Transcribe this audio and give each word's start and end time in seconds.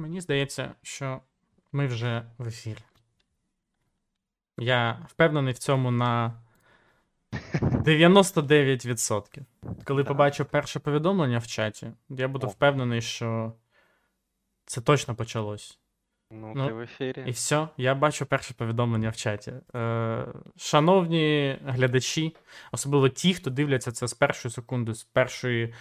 Мені 0.00 0.20
здається, 0.20 0.74
що 0.82 1.20
ми 1.72 1.86
вже 1.86 2.26
в 2.38 2.48
ефірі. 2.48 2.78
Я 4.58 5.06
впевнений 5.08 5.52
в 5.52 5.58
цьому 5.58 5.90
на 5.90 6.42
99%. 7.62 9.44
Коли 9.84 10.04
побачу 10.04 10.44
перше 10.44 10.80
повідомлення 10.80 11.38
в 11.38 11.46
чаті, 11.46 11.92
я 12.08 12.28
буду 12.28 12.46
впевнений, 12.46 13.02
що 13.02 13.52
це 14.66 14.80
точно 14.80 15.14
почалось. 15.14 15.79
Ну, 16.32 16.52
Ну, 16.56 16.66
ти 16.66 16.72
в 16.72 16.80
ефірі. 16.80 17.24
І 17.26 17.30
все, 17.30 17.68
я 17.76 17.94
бачу 17.94 18.26
перше 18.26 18.54
повідомлення 18.54 19.10
в 19.10 19.16
чаті. 19.16 19.52
Е, 19.74 20.26
шановні 20.56 21.56
глядачі, 21.66 22.36
особливо 22.72 23.08
ті, 23.08 23.34
хто 23.34 23.50
дивляться 23.50 23.92
це 23.92 24.08
з 24.08 24.14
першої 24.14 24.52
секунди, 24.52 24.94
з 24.94 25.02
першої. 25.04 25.74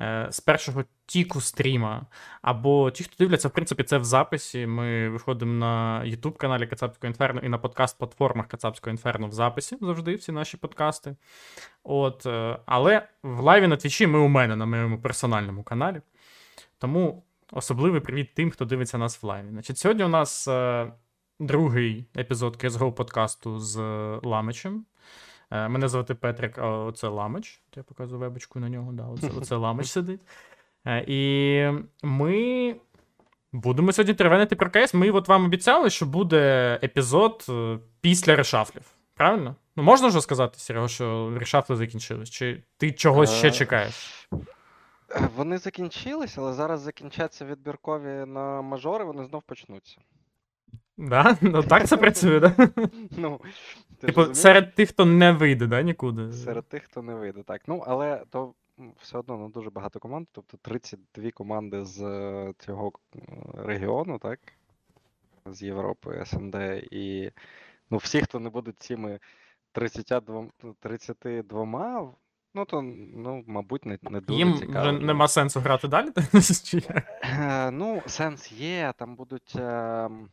е, 0.00 0.26
З 0.30 0.40
першого 0.40 0.84
тіку 1.06 1.40
стріма, 1.40 2.06
або 2.42 2.90
ті, 2.90 3.04
хто 3.04 3.14
дивляться, 3.18 3.48
в 3.48 3.50
принципі, 3.50 3.82
це 3.82 3.98
в 3.98 4.04
записі. 4.04 4.66
Ми 4.66 5.08
виходимо 5.08 5.52
на 5.52 6.02
YouTube 6.04 6.36
каналі 6.36 6.66
Кацапського 6.66 7.08
інферно 7.08 7.40
і 7.40 7.48
на 7.48 7.58
подкаст-платформах 7.58 8.46
Кацапського 8.46 8.90
інферно 8.90 9.26
в 9.26 9.32
записі 9.32 9.76
завжди 9.80 10.14
всі 10.14 10.32
наші 10.32 10.56
подкасти. 10.56 11.16
От, 11.84 12.26
е, 12.26 12.58
але 12.66 13.08
в 13.22 13.40
live 13.40 13.61
і 13.61 13.66
на 13.66 13.76
твічі 13.76 14.06
ми 14.06 14.18
у 14.18 14.28
мене 14.28 14.56
на 14.56 14.66
моєму 14.66 14.98
персональному 14.98 15.62
каналі. 15.62 16.00
Тому 16.78 17.22
особливий 17.52 18.00
привіт 18.00 18.34
тим, 18.34 18.50
хто 18.50 18.64
дивиться 18.64 18.98
нас 18.98 19.22
в 19.22 19.26
live 19.26 19.39
і. 19.39 19.46
Значить, 19.50 19.78
сьогодні 19.78 20.04
у 20.04 20.08
нас 20.08 20.48
е, 20.48 20.92
другий 21.40 22.06
епізод 22.16 22.56
CSGO 22.64 22.92
подкасту 22.92 23.58
з 23.58 23.78
е, 23.78 24.20
Ламичем. 24.22 24.84
Е, 25.50 25.68
мене 25.68 25.88
звати 25.88 26.14
Петрик, 26.14 26.58
а 26.58 26.68
оце 26.68 27.08
Ламич. 27.08 27.62
Я 27.76 27.82
показую 27.82 28.20
вебочку 28.20 28.60
на 28.60 28.68
нього. 28.68 28.92
Да, 28.92 29.06
оце, 29.06 29.30
оце 29.38 29.56
Ламич 29.56 29.86
сидить. 29.90 30.20
Е, 30.86 31.04
і 31.06 31.70
ми 32.02 32.76
будемо 33.52 33.92
сьогодні 33.92 34.14
теревенити 34.14 34.56
про 34.56 34.70
КС. 34.70 34.94
Ми 34.94 35.10
от 35.10 35.28
вам 35.28 35.44
обіцяли, 35.44 35.90
що 35.90 36.06
буде 36.06 36.74
епізод 36.82 37.46
е, 37.48 37.78
після 38.00 38.36
решафлів. 38.36 38.82
Правильно? 39.14 39.56
Ну, 39.76 39.82
можна 39.82 40.08
вже 40.08 40.20
сказати, 40.20 40.58
Серега, 40.58 40.88
що 40.88 41.32
решафли 41.38 41.76
закінчились? 41.76 42.30
Чи 42.30 42.62
ти 42.76 42.92
чогось 42.92 43.32
ще 43.32 43.48
Е, 43.48 43.50
чекаєш? 43.50 44.28
Е, 45.14 45.28
Вони 45.36 45.58
закінчились, 45.58 46.38
але 46.38 46.52
зараз 46.52 46.80
закінчаться 46.80 47.44
відбіркові 47.44 48.26
на 48.26 48.62
мажори, 48.62 49.04
вони 49.04 49.24
знов 49.24 49.42
почнуться. 49.42 50.00
Да? 50.96 51.36
Ну 51.40 51.62
так 51.62 51.86
це 51.88 51.96
працює, 51.96 52.40
да? 52.40 52.54
Ну, 53.10 53.40
ти 54.00 54.06
Типу, 54.06 54.20
розумієш? 54.20 54.38
серед 54.38 54.74
тих, 54.74 54.88
хто 54.88 55.04
не 55.04 55.32
вийде, 55.32 55.66
да, 55.66 55.82
нікуди. 55.82 56.32
Серед 56.32 56.68
тих, 56.68 56.82
хто 56.82 57.02
не 57.02 57.14
вийде, 57.14 57.42
так. 57.42 57.62
Ну, 57.66 57.84
але 57.86 58.24
то 58.30 58.54
м, 58.80 58.92
все 59.00 59.18
одно 59.18 59.36
ну, 59.36 59.48
дуже 59.48 59.70
багато 59.70 60.00
команд, 60.00 60.26
тобто 60.32 60.56
32 60.56 61.30
команди 61.30 61.84
з 61.84 62.02
е, 62.02 62.52
цього 62.58 62.92
е, 63.16 63.18
регіону, 63.54 64.18
так? 64.18 64.40
З 65.46 65.62
Європи, 65.62 66.22
СНД, 66.26 66.54
і 66.90 67.30
ну, 67.90 67.96
всі, 67.96 68.20
хто 68.20 68.40
не 68.40 68.50
будуть 68.50 68.78
цими 68.82 69.20
32, 69.72 70.46
32 70.80 72.14
ну 72.54 72.64
то, 72.64 72.82
ну, 72.82 73.44
мабуть, 73.46 73.86
не, 73.86 73.98
не 74.02 74.20
дуже 74.20 74.38
Їм 74.38 74.58
цікаво. 74.58 74.80
вже 74.80 74.92
нема 74.92 75.28
сенсу 75.28 75.60
грати 75.60 75.88
далі. 75.88 76.10
Чи 76.64 76.76
як? 76.76 77.04
Е, 77.22 77.70
Ну, 77.70 78.02
сенс 78.06 78.52
є, 78.52 78.92
там 78.98 79.16
будуть. 79.16 79.52
ем, 79.56 80.28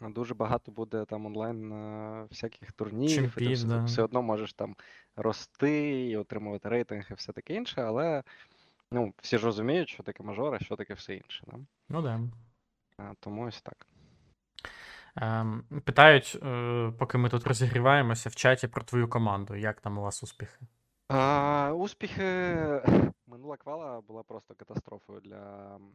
Дуже 0.00 0.34
багато 0.34 0.72
буде 0.72 1.04
там 1.04 1.26
онлайн 1.26 1.72
е, 1.72 2.26
всяких 2.30 2.72
турнірів, 2.72 3.24
і 3.24 3.28
ти 3.28 3.40
Чемпів, 3.40 3.52
все, 3.56 3.66
да. 3.66 3.84
все 3.84 4.02
одно 4.02 4.22
можеш 4.22 4.52
там 4.52 4.76
рости 5.16 6.06
і 6.10 6.16
отримувати 6.16 6.68
рейтинг 6.68 7.06
і 7.10 7.14
все 7.14 7.32
таке 7.32 7.54
інше, 7.54 7.82
але 7.82 8.22
ну, 8.92 9.14
всі 9.22 9.38
ж 9.38 9.44
розуміють, 9.46 9.88
що 9.88 10.02
таке 10.02 10.22
мажор, 10.22 10.54
а 10.54 10.58
що 10.64 10.76
таке 10.76 10.94
все 10.94 11.14
інше. 11.14 11.44
Да? 11.46 11.56
Ну 11.88 12.02
да. 12.02 12.20
Е, 13.00 13.14
Тому 13.20 13.46
ось 13.46 13.62
так. 13.62 13.86
Ем, 15.16 15.64
питають, 15.84 16.38
е, 16.42 16.92
поки 16.98 17.18
ми 17.18 17.28
тут 17.28 17.46
розігріваємося 17.46 18.28
в 18.28 18.34
чаті 18.34 18.68
про 18.68 18.82
твою 18.84 19.08
команду. 19.08 19.54
Як 19.54 19.80
там 19.80 19.98
у 19.98 20.02
вас 20.02 20.22
успіхи? 20.22 20.58
А, 21.08 21.72
успіхи. 21.72 22.22
Минула 23.26 23.56
квала 23.56 24.00
була 24.00 24.22
просто 24.22 24.54
катастрофою 24.54 25.20
для 25.20 25.74
м, 25.76 25.94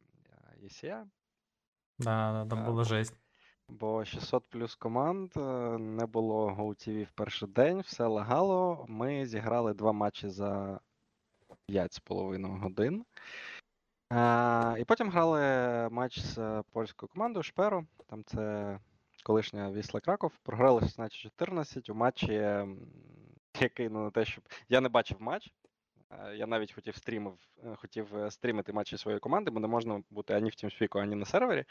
ЄСія. 0.62 1.08
Да, 2.00 2.32
да, 2.32 2.46
там 2.50 2.60
А, 2.60 2.66
була 2.66 2.84
жесть. 2.84 3.20
Бо 3.70 4.06
600 4.06 4.50
плюс 4.50 4.76
команд, 4.76 5.32
е, 5.38 5.78
не 5.78 6.06
було 6.06 6.50
GoTV 6.50 7.04
в 7.04 7.12
перший 7.12 7.48
день, 7.50 7.80
все 7.80 8.06
лагало. 8.06 8.86
Ми 8.88 9.26
зіграли 9.26 9.74
два 9.74 9.92
матчі 9.92 10.30
за 10.30 10.80
5,5 11.68 12.60
годин. 12.60 13.06
Е, 14.14 14.76
І 14.80 14.86
потім 14.86 15.10
грали 15.10 15.40
матч 15.90 16.20
з 16.20 16.64
польською 16.72 17.10
командою 17.14 17.44
Шперо. 17.44 17.86
Там 18.08 18.24
це 18.24 18.80
колишня 19.24 19.72
Вісла 19.72 20.00
Краков. 20.00 20.32
Програли 20.44 20.82
16-14 20.82 21.92
у 21.92 21.96
матчі, 21.96 22.66
м, 23.56 23.62
який 23.64 23.90
ну 23.90 24.04
не 24.04 24.12
те, 24.12 24.26
щоб. 24.26 24.44
Я 24.70 24.82
не 24.82 24.90
бачив 24.90 25.18
матч. 25.22 25.52
Е, 26.12 26.36
Я 26.36 26.48
навіть 26.48 26.74
хотів 26.74 26.96
стрімив, 26.96 27.34
е, 27.66 27.76
хотів 27.76 28.18
е, 28.18 28.32
стрімити 28.32 28.74
матчі 28.74 28.98
своєї 28.98 29.20
команди, 29.20 29.52
бо 29.52 29.60
не 29.60 29.68
можна 29.68 30.02
бути 30.10 30.34
ані 30.34 30.50
в 30.50 30.54
TeamSpeak, 30.54 31.00
ані 31.00 31.16
на 31.16 31.26
сервері. 31.26 31.66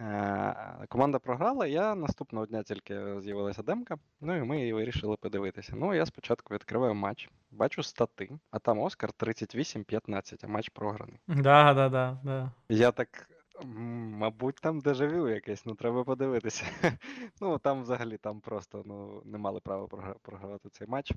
Е, 0.00 0.86
Команда 0.88 1.18
програла, 1.18 1.66
я 1.66 1.94
наступного 1.94 2.46
дня 2.46 2.62
тільки 2.62 3.20
з'явилася 3.20 3.62
демка, 3.62 3.96
ну 4.20 4.36
і 4.36 4.42
ми 4.42 4.58
її 4.60 4.72
вирішили 4.72 5.16
подивитися. 5.16 5.72
Ну, 5.76 5.94
я 5.94 6.06
спочатку 6.06 6.54
відкриваю 6.54 6.94
матч, 6.94 7.30
бачу 7.50 7.82
стати, 7.82 8.30
а 8.50 8.58
там 8.58 8.78
Оскар 8.78 9.10
38-15, 9.18 10.40
а 10.44 10.48
матч 10.48 10.68
програний. 10.68 11.18
Да, 11.28 11.74
да, 11.74 11.88
да, 11.88 12.18
да. 12.24 12.50
Я 12.68 12.90
так, 12.92 13.28
«М, 13.30 13.37
мабуть, 13.64 14.56
там 14.56 14.80
дежавю 14.80 15.28
якесь, 15.28 15.66
ну 15.66 15.74
треба 15.74 16.04
подивитися. 16.04 16.64
Ну, 17.40 17.58
там 17.58 17.82
взагалі 17.82 18.16
там 18.16 18.40
просто 18.40 18.82
ну, 18.86 19.22
не 19.24 19.38
мали 19.38 19.60
права 19.60 19.86
програвати 20.22 20.68
цей 20.68 20.86
матч. 20.86 21.12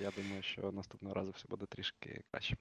Я 0.00 0.10
думаю, 0.16 0.42
що 0.42 0.72
наступного 0.72 1.14
разу 1.14 1.30
все 1.30 1.48
буде 1.48 1.66
трішки 1.66 2.20
краще. 2.30 2.56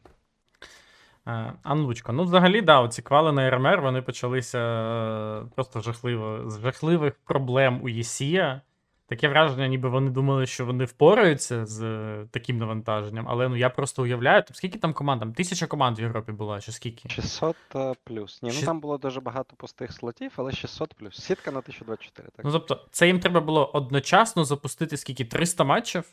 Е, 1.28 1.54
Анлучко, 1.64 2.14
ну 2.14 2.24
взагалі, 2.24 2.62
да, 2.62 2.82
оці 2.82 3.02
квали 3.02 3.32
на 3.32 3.50
РМР 3.50 3.82
вони 3.82 4.02
почалися 4.02 4.60
е, 4.60 5.46
просто 5.56 5.82
жахливо, 5.82 6.50
з 6.50 6.60
жахливих 6.60 7.16
проблем 7.24 7.80
у 7.84 7.90
ЄСія. 7.90 8.62
Таке 9.08 9.28
враження, 9.28 9.68
ніби 9.68 9.90
вони 9.90 10.12
думали, 10.12 10.46
що 10.46 10.66
вони 10.66 10.86
впораються 10.86 11.66
з 11.66 11.82
е, 11.84 12.28
таким 12.32 12.58
навантаженням, 12.58 13.26
але 13.30 13.50
ну 13.50 13.56
я 13.56 13.70
просто 13.70 14.04
уявляю, 14.04 14.44
там, 14.44 14.56
скільки 14.56 14.80
там 14.80 14.94
команд? 14.94 15.20
Там 15.20 15.34
тисяча 15.34 15.68
команд 15.68 16.00
в 16.00 16.02
Європі 16.02 16.32
була, 16.32 16.62
чи 16.62 16.72
скільки? 16.72 17.10
600 17.10 17.56
е, 17.76 17.94
плюс. 18.04 18.42
Ні, 18.44 18.52
ну 18.60 18.66
там 18.66 18.80
було 18.80 18.98
дуже 18.98 19.22
багато 19.22 19.56
пустих 19.56 19.94
слотів, 19.94 20.32
але 20.36 20.52
600 20.52 20.94
плюс. 20.94 21.16
Сітка 21.16 21.52
на 21.52 21.60
1024, 21.60 22.30
так. 22.36 22.46
Ну 22.46 22.52
тобто, 22.52 22.88
це 22.92 23.08
їм 23.08 23.20
треба 23.20 23.42
було 23.42 23.72
одночасно 23.74 24.46
запустити 24.46 24.98
скільки? 24.98 25.26
300 25.26 25.64
матчів? 25.64 26.04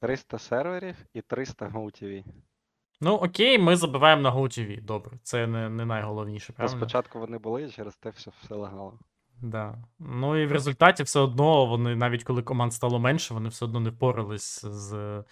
300 0.00 0.38
серверів 0.38 0.96
і 1.14 1.20
300 1.20 1.66
GoTV. 1.66 2.24
Ну 3.00 3.14
окей, 3.14 3.58
ми 3.58 3.76
забиваємо 3.76 4.22
на 4.22 4.32
GoTV. 4.32 4.84
Добре, 4.84 5.18
це 5.22 5.46
не, 5.46 5.68
не 5.68 5.84
найголовніше, 5.84 6.52
правильно? 6.52 6.78
спочатку 6.78 7.18
вони 7.20 7.38
були, 7.38 7.62
і 7.62 7.70
через 7.70 7.96
те 7.96 8.10
все, 8.10 8.30
все 8.42 8.54
лагало. 8.54 8.98
Да. 9.42 9.74
Ну 9.98 10.36
і 10.36 10.46
в 10.46 10.52
результаті 10.52 11.02
все 11.02 11.20
одно 11.20 11.66
вони, 11.66 11.96
навіть 11.96 12.24
коли 12.24 12.42
команд 12.42 12.72
стало 12.72 12.98
менше, 12.98 13.34
вони 13.34 13.48
все 13.48 13.64
одно 13.64 13.80
не 13.80 13.90
впорались 13.90 14.64
з 14.64 14.92
е, 14.92 15.24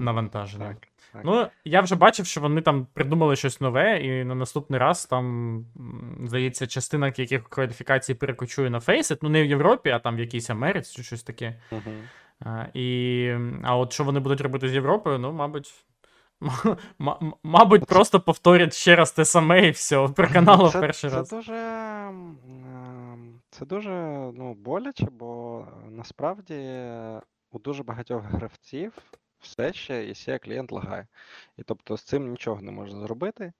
навантаженням. 0.00 0.68
Так, 0.68 0.88
так. 1.12 1.22
Ну, 1.24 1.46
я 1.64 1.80
вже 1.80 1.96
бачив, 1.96 2.26
що 2.26 2.40
вони 2.40 2.60
там 2.60 2.86
придумали 2.92 3.36
щось 3.36 3.60
нове, 3.60 4.00
і 4.00 4.24
на 4.24 4.34
наступний 4.34 4.80
раз 4.80 5.06
там, 5.06 5.66
здається, 6.24 6.66
частина 6.66 7.06
яких 7.06 7.48
кваліфікацій 7.48 8.14
перекочує 8.14 8.70
на 8.70 8.78
Faceit, 8.78 9.18
ну 9.22 9.28
не 9.28 9.42
в 9.42 9.46
Європі, 9.46 9.90
а 9.90 9.98
там 9.98 10.16
в 10.16 10.20
якійсь 10.20 10.50
Америці 10.50 10.92
чи 10.96 11.02
щось 11.02 11.22
таке. 11.22 11.60
Мгм. 11.72 12.02
А, 12.40 12.66
і, 12.74 13.30
а 13.62 13.76
от 13.76 13.92
що 13.92 14.04
вони 14.04 14.20
будуть 14.20 14.40
робити 14.40 14.68
з 14.68 14.74
Європою, 14.74 15.18
ну, 15.18 15.32
мабуть. 15.32 15.74
Мабуть, 17.42 17.86
просто 17.86 18.20
повторять 18.20 18.74
ще 18.74 18.96
раз 18.96 19.12
те 19.12 19.24
саме 19.24 19.68
і 19.68 19.70
все. 19.70 20.08
Проканало 20.08 20.70
Це, 20.70 20.80
перший 20.80 21.10
це 21.10 21.16
раз. 21.16 21.30
дуже, 21.30 21.54
ем, 21.54 23.40
це 23.50 23.66
дуже 23.66 23.90
ну, 24.34 24.54
боляче, 24.54 25.06
бо 25.10 25.64
насправді 25.90 26.54
у 27.50 27.58
дуже 27.58 27.82
багатьох 27.82 28.22
гравців 28.24 28.92
все 29.40 29.72
ще 29.72 30.04
є 30.04 30.38
клієнт 30.38 30.72
лагає. 30.72 31.06
І 31.56 31.62
тобто 31.62 31.96
з 31.96 32.02
цим 32.02 32.30
нічого 32.30 32.62
не 32.62 32.72
можна 32.72 33.00
зробити. 33.00 33.52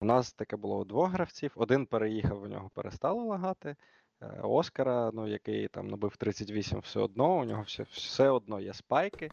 У 0.00 0.04
нас 0.04 0.32
таке 0.32 0.56
було 0.56 0.78
у 0.78 0.84
двох 0.84 1.10
гравців. 1.10 1.52
Один 1.54 1.86
переїхав, 1.86 2.42
у 2.42 2.46
нього 2.46 2.70
перестало 2.74 3.24
лагати. 3.24 3.76
Е, 4.22 4.40
Оскара, 4.42 5.10
ну, 5.14 5.28
який 5.28 5.68
там 5.68 5.88
набив 5.88 6.16
38 6.16 6.80
все 6.80 7.00
одно, 7.00 7.38
у 7.38 7.44
нього 7.44 7.62
все, 7.62 7.82
все 7.82 8.28
одно 8.30 8.60
є 8.60 8.72
спайки, 8.72 9.30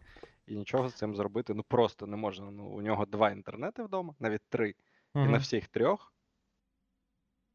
і 0.50 0.56
нічого 0.56 0.90
з 0.90 0.94
цим 0.94 1.16
зробити 1.16 1.54
ну 1.54 1.64
просто 1.64 2.08
не 2.08 2.18
можна. 2.18 2.52
Ну, 2.52 2.66
у 2.66 2.82
нього 2.82 3.06
два 3.06 3.30
інтернети 3.30 3.84
вдома, 3.84 4.14
навіть 4.20 4.42
три. 4.50 4.76
І 5.16 5.20
на 5.20 5.38
всіх 5.38 5.68
трьох 5.68 6.14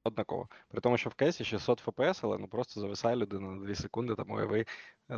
однаково. 0.04 0.48
При 0.68 0.80
тому, 0.80 0.96
що 0.96 1.10
в 1.10 1.14
кейсі 1.14 1.44
600 1.44 1.86
FPS, 1.86 2.20
але 2.22 2.38
ну 2.38 2.48
просто 2.48 2.80
зависає 2.80 3.16
людина 3.16 3.50
на 3.50 3.66
2 3.66 3.74
секунди, 3.74 4.14
там 4.14 4.30
уяви, 4.30 4.66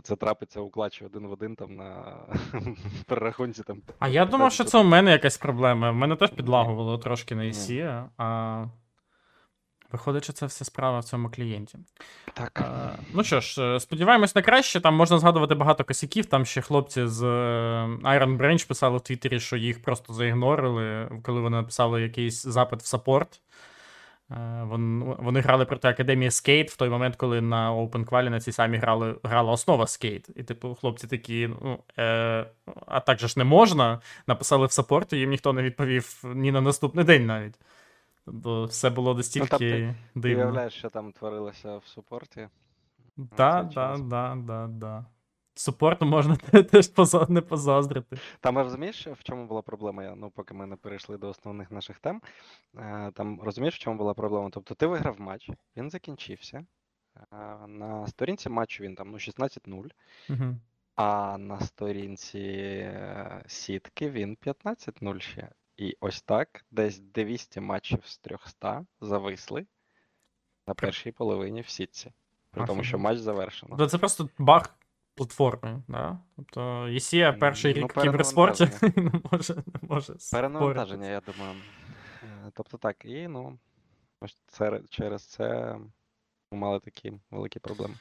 це 0.02 0.17
трапиться 0.17 0.61
у 0.61 0.70
клатчі 0.70 1.05
один 1.05 1.26
в 1.26 1.32
один 1.32 1.56
там 1.56 1.76
на 1.76 2.19
перерахунці 3.06 3.62
там. 3.62 3.82
А 3.99 4.08
я 4.08 4.25
думав, 4.25 4.52
що 4.52 4.64
це 4.64 4.79
у 4.79 4.84
мене 4.84 5.11
якась 5.11 5.38
проблема. 5.38 5.90
В 5.90 5.94
мене 5.94 6.17
теж 6.17 6.31
підлагувало 6.31 6.99
трошки 6.99 7.34
на. 7.34 7.43
EC, 7.43 8.05
а. 8.17 8.67
Виходить, 9.92 10.24
що 10.24 10.32
це 10.32 10.46
все 10.46 10.64
справа 10.64 10.98
в 10.98 11.04
цьому 11.04 11.30
клієнті. 11.30 11.78
Так. 12.34 12.60
Е, 12.94 12.98
ну 13.14 13.24
що 13.24 13.40
ж, 13.40 13.62
е, 13.76 13.80
сподіваємось 13.80 14.34
на 14.34 14.42
краще. 14.42 14.80
Там 14.80 14.94
можна 14.94 15.18
згадувати 15.18 15.54
багато 15.54 15.84
косяків. 15.84 16.26
Там 16.26 16.44
ще 16.46 16.60
хлопці 16.60 17.06
з 17.06 17.22
е, 17.22 17.26
Iron 18.02 18.36
Branch 18.38 18.68
писали 18.68 18.96
в 18.98 19.00
Твіттері, 19.00 19.40
що 19.40 19.56
їх 19.56 19.82
просто 19.82 20.12
заігнорили, 20.12 21.08
коли 21.22 21.40
вони 21.40 21.56
написали 21.56 22.02
якийсь 22.02 22.42
запит 22.42 22.82
в 22.82 22.86
саппорт. 22.86 23.40
Е, 24.30 24.62
вон- 24.64 25.16
Вони 25.18 25.40
грали 25.40 25.64
проти 25.64 25.88
Академії 25.88 26.28
Skate 26.30 26.70
в 26.72 26.76
той 26.76 26.88
момент, 26.88 27.16
коли 27.16 27.40
на 27.40 27.72
Open 27.72 28.04
Quali 28.04 28.28
на 28.28 28.40
цій 28.40 28.52
самій 28.52 28.76
грали, 28.78 29.14
грала 29.22 29.52
основа 29.52 29.84
Skate. 29.84 30.30
І, 30.36 30.42
типу, 30.42 30.74
хлопці 30.80 31.06
такі, 31.06 31.48
ну, 31.62 31.78
е, 31.98 32.46
а 32.86 33.00
так 33.00 33.18
же 33.20 33.28
ж 33.28 33.34
не 33.38 33.44
можна. 33.44 34.00
Написали 34.26 34.66
в 34.66 34.72
саппорт, 34.72 35.12
і 35.12 35.16
їм 35.16 35.30
ніхто 35.30 35.52
не 35.52 35.62
відповів 35.62 36.22
ні 36.34 36.52
на 36.52 36.60
наступний 36.60 37.04
день 37.04 37.26
навіть. 37.26 37.54
Тобто 38.26 38.64
все 38.64 38.90
було 38.90 39.14
настільки 39.14 39.46
тобто, 39.50 39.64
Ти 39.64 39.94
дивно. 40.14 40.43
уявляєш, 40.44 40.75
що 40.75 40.90
там 40.90 41.12
творилося 41.12 41.76
в 41.76 41.87
супорті? 41.87 42.49
Час. 43.38 44.00
да, 44.00 44.34
да, 44.37 44.67
да. 44.67 45.06
Супорту 45.55 46.06
можна 46.06 46.37
теж 46.70 46.88
поза- 46.88 47.31
не 47.31 47.40
позаздрити. 47.40 48.17
Там 48.40 48.58
розумієш, 48.58 49.06
в 49.06 49.23
чому 49.23 49.46
була 49.46 49.62
проблема? 49.62 50.05
Я, 50.05 50.14
ну, 50.14 50.31
поки 50.31 50.55
ми 50.55 50.67
не 50.67 50.76
перейшли 50.76 51.19
до 51.19 51.28
основних 51.28 51.70
наших 51.70 51.99
тем. 51.99 52.23
Е, 52.78 53.11
Там 53.14 53.40
розумієш, 53.43 53.75
в 53.75 53.78
чому 53.78 53.96
була 53.99 54.14
проблема? 54.14 54.50
Тобто 54.52 54.75
ти 54.75 54.87
виграв 54.87 55.20
матч, 55.20 55.50
він 55.76 55.90
закінчився. 55.90 56.64
Е, 57.32 57.67
На 57.69 58.06
сторінці 58.06 58.49
матчу 58.49 58.84
він 58.84 58.94
там 58.94 59.11
ну, 59.11 59.17
16-0, 59.19 59.90
Угу. 60.31 60.56
а 60.94 61.38
на 61.38 61.61
сторінці 61.61 62.38
е, 62.38 63.43
сітки 63.46 64.11
він 64.11 64.37
15-0 64.46 65.20
ще. 65.20 65.49
І 65.76 65.96
ось 66.00 66.23
так, 66.23 66.64
десь 66.70 66.99
200 66.99 67.61
матчів 67.61 67.99
з 68.05 68.19
300 68.19 68.87
зависли 69.00 69.67
на 70.67 70.75
першій 70.75 71.12
половині 71.12 71.61
в 71.61 71.69
сітці. 71.69 72.12
При 72.50 72.67
тому, 72.67 72.84
що 72.84 72.99
матч 72.99 73.19
завершено. 73.19 73.70
Тобто 73.70 73.87
це 73.88 73.99
просто 73.99 74.28
баг 74.38 74.75
платформи, 75.14 75.82
да? 75.88 76.19
Тобто 76.37 76.88
Єсія 76.88 77.32
перший 77.32 77.75
Ну, 77.75 77.81
рік 77.81 77.96
в 77.96 78.02
кіберспорті 78.02 78.69
не 78.96 79.20
може, 79.32 79.55
не 79.55 79.88
може 79.88 80.14
Перенавантаження, 80.32 81.06
я 81.06 81.20
думаю. 81.20 81.55
Е, 82.22 82.50
Тобто 82.55 82.79
так, 82.79 83.05
і 83.05 83.29
ну, 83.29 83.58
це, 84.46 84.81
через 84.90 85.26
це 85.26 85.76
ми 86.52 86.58
мали 86.58 86.81
такі 86.81 87.12
великі 87.31 87.61
проблеми. 87.61 87.94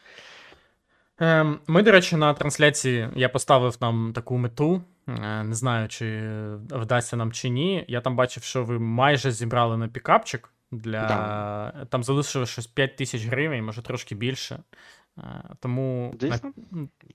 Ем, 1.20 1.60
Ми, 1.68 1.84
до 1.84 1.92
речі, 1.92 2.16
на 2.16 2.34
трансляції 2.34 3.10
я 3.16 3.30
поставив 3.30 3.78
нам 3.82 4.12
таку 4.16 4.38
мету. 4.38 4.82
е, 5.08 5.44
Не 5.44 5.56
знаю, 5.56 5.88
чи 5.88 6.22
вдасться 6.70 7.16
нам 7.18 7.32
чи 7.32 7.50
ні. 7.50 7.86
Я 7.88 8.02
там 8.02 8.16
бачив, 8.16 8.44
що 8.44 8.64
ви 8.64 8.80
майже 8.80 9.32
зібрали 9.32 9.78
на 9.78 9.88
пікапчик. 9.88 10.50
Для... 10.72 11.08
Да. 11.08 11.86
Там 11.90 12.04
залишилось 12.04 12.50
щось 12.50 12.68
5 12.68 12.96
тисяч 12.96 13.26
гривень, 13.26 13.66
може 13.66 13.82
трошки 13.82 14.16
більше. 14.16 14.60
Е, 15.18 15.44
Тому 15.60 16.14
Дійсно? 16.20 16.52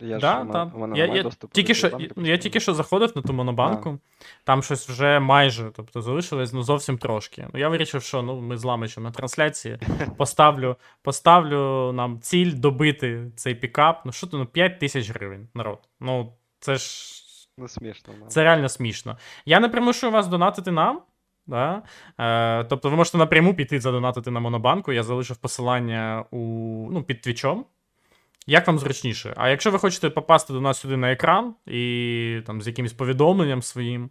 Я 0.01 0.19
да, 0.19 0.45
ж 0.45 0.71
у 0.75 0.79
мене 0.79 0.99
Я, 0.99 1.07
я, 1.07 1.31
тільки 1.53 1.75
що, 1.75 1.89
банки, 1.89 2.11
я, 2.17 2.37
тільки 2.37 2.61
що 2.61 2.75
заходив 2.75 3.13
на 3.17 3.23
ту 3.23 3.33
монобанку, 3.33 3.99
там 4.45 4.63
щось 4.63 4.89
вже 4.89 5.21
майже, 5.21 5.71
тобто 5.77 6.03
залишилось 6.03 6.53
ну, 6.53 6.63
зовсім 6.63 6.99
трошки. 6.99 7.49
Ну, 7.53 7.61
я 7.61 7.69
вирішив, 7.69 8.03
що 8.03 8.23
ну, 8.23 8.41
ми 8.41 8.57
з 8.57 8.65
Ламичем 8.65 9.03
на 9.03 9.11
трансляції 9.11 9.79
поставлю, 10.17 10.77
поставлю 11.03 11.93
нам 11.93 12.21
ціль 12.21 12.53
добити 12.55 13.31
цей 13.37 13.55
пікап. 13.55 14.03
Ну 14.05 14.13
що 14.13 14.27
то, 14.27 14.39
ну 14.39 14.47
5 14.47 14.79
тисяч 14.81 15.11
гривень, 15.11 15.49
народ. 15.55 15.79
Ну, 16.01 16.33
це 16.61 16.77
ж 16.77 16.87
Ну, 17.59 17.69
смішно. 17.69 18.15
да. 18.21 18.27
це 18.27 18.43
реально 18.45 18.69
смішно. 18.69 19.19
Я 19.47 19.61
не 19.61 19.69
примушую 19.69 20.13
вас 20.13 20.29
донатити 20.29 20.71
нам. 20.71 21.03
Да? 21.47 21.83
Е, 22.19 22.65
тобто 22.65 22.91
ви 22.91 22.97
можете 22.97 23.19
напряму 23.19 23.55
піти 23.55 23.81
задонатити 23.81 24.31
на 24.31 24.41
Монобанку. 24.41 24.93
Я 24.93 25.03
залишив 25.03 25.37
посилання 25.37 26.25
у, 26.31 26.39
ну, 26.93 27.03
під 27.03 27.21
твічом. 27.21 27.65
Як 28.47 28.67
вам 28.67 28.79
зручніше? 28.79 29.35
А 29.37 29.49
якщо 29.49 29.71
ви 29.71 29.79
хочете 29.79 30.11
попасти 30.11 30.53
до 30.53 30.61
нас 30.61 30.79
сюди 30.79 30.97
на 30.97 31.13
екран 31.13 31.55
і 31.67 32.43
там 32.47 32.63
з 32.63 32.67
якимось 32.67 32.93
повідомленням 32.93 33.63
своїм, 33.63 34.11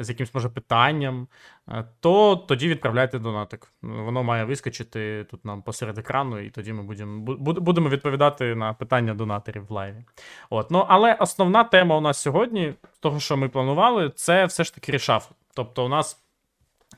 з 0.00 0.08
якимось 0.08 0.34
може 0.34 0.48
питанням, 0.48 1.28
е, 1.68 1.84
то 2.00 2.36
тоді 2.36 2.68
відправляйте 2.68 3.18
донатик. 3.18 3.72
Воно 3.82 4.22
має 4.22 4.44
вискочити 4.44 5.26
тут 5.30 5.44
нам 5.44 5.62
посеред 5.62 5.98
екрану, 5.98 6.38
і 6.38 6.50
тоді 6.50 6.72
ми 6.72 6.82
будемо, 6.82 7.20
будемо 7.38 7.88
відповідати 7.88 8.54
на 8.54 8.72
питання 8.72 9.14
донаторів 9.14 9.66
в 9.66 9.70
live 9.70 9.93
і. 9.93 10.04
От, 10.50 10.70
ну, 10.70 10.84
але 10.88 11.14
основна 11.14 11.64
тема 11.64 11.96
у 11.96 12.00
нас 12.00 12.18
сьогодні, 12.18 12.74
того, 13.00 13.20
що 13.20 13.36
ми 13.36 13.48
планували, 13.48 14.10
це 14.14 14.46
все 14.46 14.64
ж 14.64 14.74
таки 14.74 14.92
reshuffle. 14.92 15.32
Тобто, 15.54 15.84
у 15.86 15.88
нас 15.88 16.25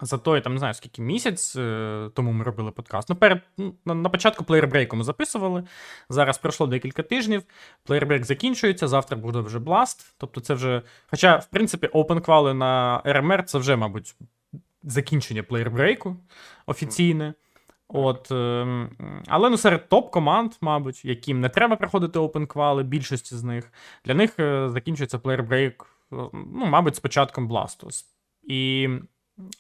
за 0.01 0.19
той, 0.19 0.41
там 0.41 0.53
не 0.53 0.59
знаю, 0.59 0.75
скільки 0.75 1.03
місяць 1.03 1.57
е, 1.57 2.11
тому 2.15 2.33
ми 2.33 2.45
робили 2.45 2.71
подкаст. 2.71 3.09
Ну, 3.09 3.17
перед, 3.17 3.43
ну, 3.59 3.75
на, 3.85 4.09
початку 4.09 4.45
player 4.45 4.71
break 4.71 4.92
у 4.92 4.97
ми 4.97 5.05
записували. 5.05 5.65
Зараз 6.09 6.39
пройшло 6.39 6.67
декілька 6.67 7.03
тижнів. 7.03 7.43
Player 7.85 8.06
break 8.06 8.25
закінчується, 8.25 8.89
завтра 8.89 9.17
буде 9.17 9.41
вже 9.41 9.59
Blast. 9.59 10.13
Тобто, 10.19 10.41
це 10.41 10.55
вже. 10.55 10.83
Хоча, 11.11 11.37
в 11.37 11.47
принципі, 11.47 11.87
open 11.87 12.21
квали 12.21 12.55
на 12.55 13.03
RMR 13.05 13.43
це 13.43 13.59
вже, 13.59 13.77
мабуть, 13.77 14.15
закінчення 14.83 15.43
player 15.43 15.80
break 15.80 16.10
у 16.10 16.17
офіційне. 16.67 17.35
От, 17.89 18.31
ем, 18.31 18.91
але 19.27 19.51
ну, 19.51 19.57
серед 19.57 19.89
топ-команд, 19.89 20.53
мабуть, 20.61 21.05
яким 21.05 21.41
не 21.41 21.49
треба 21.49 21.77
проходити 21.77 22.19
open 22.19 22.47
квали, 22.47 22.83
більшості 22.83 23.37
з 23.37 23.45
них, 23.45 23.73
для 24.05 24.15
них 24.15 24.39
е, 24.39 24.69
закінчується 24.69 25.19
player 25.19 25.51
break, 25.51 25.83
е, 26.13 26.17
ну, 26.33 26.67
мабуть, 26.67 26.97
з 26.97 27.01
початком 27.01 27.49
Бласту. 27.49 27.89
І 28.43 28.89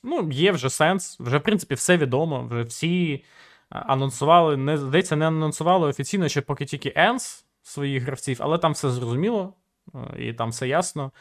ну, 0.02 0.28
є 0.32 0.52
вже 0.52 0.70
сенс, 0.70 1.20
вже, 1.20 1.38
в 1.38 1.42
принципі, 1.42 1.74
все 1.74 1.96
відомо, 1.96 2.46
вже 2.50 2.62
всі 2.62 3.24
анонсували, 3.70 4.56
не, 4.56 4.78
здається, 4.78 5.16
не 5.16 5.26
анонсували 5.26 5.88
офіційно 5.88 6.28
ще 6.28 6.40
поки 6.40 6.64
тільки 6.64 6.90
ENCE 6.96 7.44
своїх 7.62 8.02
гравців, 8.02 8.38
але 8.40 8.58
там 8.58 8.72
все 8.72 8.90
зрозуміло, 8.90 9.54
е, 9.94 9.98
і 10.18 10.32
там 10.32 10.50
все 10.50 10.68
ясно. 10.68 11.12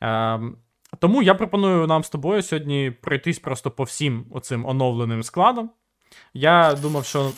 Ем, 0.00 0.56
тому 0.98 1.22
я 1.22 1.34
пропоную 1.34 1.86
нам 1.86 2.04
з 2.04 2.10
тобою 2.10 2.42
сьогодні 2.42 2.90
пройтись 2.90 3.38
просто 3.38 3.70
по 3.70 3.84
всім 3.84 4.26
оцим 4.30 4.66
оновленим 4.66 5.22
складам. 5.22 5.70
Я 6.34 6.74
думав, 6.74 7.04
що. 7.04 7.32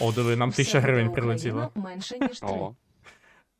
О, 0.00 0.12
диви, 0.12 0.36
нам 0.36 0.52
тисяча 0.52 0.80
гривень 0.80 1.12
прилетіло. 1.12 1.70
Менше, 1.74 2.18
ніж 2.20 2.40
три. 2.40 2.48
О. 2.48 2.74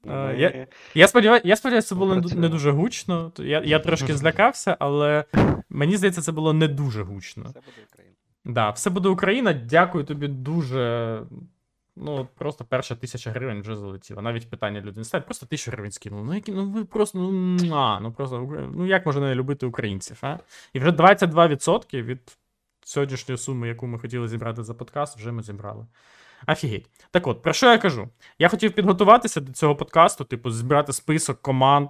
Е, 0.07 0.27
Ми- 0.27 0.39
я- 0.39 0.67
Я 0.95 1.09
сподіваюся, 1.09 1.49
я 1.49 1.57
сподіваюся, 1.57 1.89
це 1.89 1.95
було 1.95 2.15
не, 2.17 2.49
дуже 2.49 2.71
гучно. 2.71 3.33
Я, 3.39 3.61
я 3.65 3.79
трошки 3.79 4.17
злякався, 4.17 4.77
але 4.81 5.25
мені 5.71 5.97
здається, 5.97 6.21
це 6.23 6.33
було 6.33 6.53
не 6.53 6.69
дуже 6.69 7.03
гучно. 7.03 7.45
Це 7.45 7.61
буде 7.61 7.87
Україна. 7.93 8.15
Да, 8.45 8.71
все 8.71 8.91
буде 8.91 9.09
Україна. 9.09 9.53
Дякую 9.53 10.05
тобі 10.05 10.29
дуже. 10.29 11.23
Ну, 11.97 12.13
от 12.17 12.29
просто 12.29 12.65
перша 12.65 12.95
тисяча 12.95 13.31
гривень 13.31 13.61
вже 13.61 13.77
залетіла. 13.77 14.23
Навіть 14.23 14.51
питання 14.51 14.81
люди 14.81 15.01
не 15.01 15.05
ставлять, 15.05 15.25
просто 15.27 15.47
тисячу 15.47 15.71
гривень 15.71 15.93
скинули. 15.93 16.25
Ну, 16.25 16.35
які, 16.35 16.53
ну 16.53 16.71
ви 16.71 16.85
просто, 16.85 17.19
ну, 17.19 17.33
муа, 17.33 18.01
ну 18.01 18.13
просто, 18.13 18.69
ну 18.75 18.87
як 18.87 19.07
можна 19.07 19.23
не 19.23 19.35
любити 19.35 19.67
українців, 19.67 20.19
а? 20.23 20.39
І 20.73 20.79
вже 20.79 20.91
22% 20.91 22.03
від 22.03 22.39
сьогоднішньої 22.85 23.39
суми, 23.39 23.69
яку 23.69 23.87
ми 23.87 23.99
хотіли 23.99 24.29
зібрати 24.29 24.63
за 24.63 24.75
подкаст, 24.75 25.17
вже 25.19 25.33
ми 25.33 25.43
зібрали. 25.43 25.87
Офігеть. 26.47 26.87
Так 27.11 27.27
от, 27.27 27.43
про 27.43 27.53
що 27.53 27.71
я 27.71 27.79
кажу? 27.79 28.09
Я 28.39 28.49
хотів 28.49 28.73
підготуватися 28.73 29.41
до 29.41 29.53
цього 29.53 29.77
подкасту, 29.77 30.25
типу, 30.25 30.51
збирати 30.51 30.93
список 30.93 31.43
команд, 31.43 31.89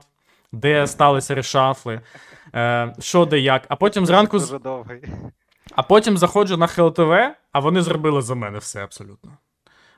де 0.53 0.87
сталися 0.87 1.35
решафли, 1.35 2.01
е, 2.55 2.95
що 2.99 3.25
де 3.25 3.39
як, 3.39 3.65
а 3.69 3.77
потім 3.77 4.07
зранку. 4.07 4.39
А 5.75 5.83
потім 5.83 6.19
заходжу 6.19 6.57
на 6.57 6.67
ХЛТВ, 6.67 7.13
а 7.53 7.61
вони 7.61 7.83
зробили 7.83 8.23
за 8.23 8.35
мене 8.35 8.59
все 8.59 8.85
абсолютно. 8.85 9.31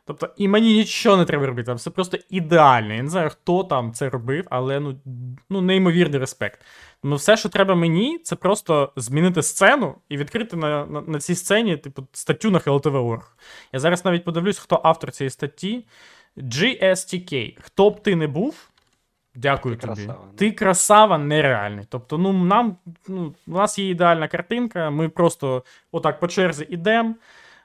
Тобто, 0.07 0.29
і 0.37 0.49
мені 0.49 0.73
нічого 0.75 1.17
не 1.17 1.25
треба 1.25 1.47
робити, 1.47 1.67
там 1.67 1.77
все 1.77 1.91
просто 1.91 2.19
ідеально. 2.31 2.95
Я 2.95 3.03
не 3.03 3.09
знаю, 3.09 3.31
хто 3.31 3.65
там 3.65 3.93
це 3.93 4.09
робив, 4.09 4.47
але 4.51 4.81
ну, 4.81 4.97
ну 5.51 5.61
неймовірний 5.61 6.21
респект. 6.21 6.61
Ну, 7.03 7.17
все, 7.17 7.37
що 7.37 7.49
треба 7.49 7.75
мені, 7.75 8.19
це 8.19 8.37
просто 8.37 8.93
змінити 8.97 9.43
сцену 9.43 9.95
і 10.09 10.17
відкрити 10.17 10.57
на, 10.57 10.87
на, 10.87 11.01
на 11.01 11.19
цій 11.19 11.35
сцені, 11.35 11.77
типу, 11.77 12.07
статтю 12.13 12.51
на 12.51 12.59
HLTV.org. 12.59 13.23
Я 13.73 13.81
зараз 13.81 14.05
навіть 14.05 14.25
подивлюсь, 14.25 14.59
хто 14.59 14.81
автор 14.85 15.11
цієї 15.13 15.31
статті. 15.31 15.85
GSTK. 16.37 17.57
Хто 17.61 17.91
б 17.91 18.03
ти 18.03 18.17
не 18.17 18.27
був, 18.27 18.69
дякую 19.35 19.77
Ти 19.77 19.87
тобі. 19.87 19.95
красава, 19.95 20.25
ну. 20.27 20.37
Ти 20.37 20.51
красава 20.53 21.19
нереальний. 21.19 21.85
Тобто, 21.89 22.19
ну 22.19 22.33
нам 22.33 22.77
ну, 23.09 23.35
у 23.47 23.51
нас 23.53 23.79
є 23.79 23.91
ідеальна 23.91 24.29
картинка, 24.29 24.91
ми 24.91 25.09
просто 25.09 25.65
отак 25.93 26.21
по 26.21 26.29
черзі 26.29 26.67
ідемо. 26.71 27.15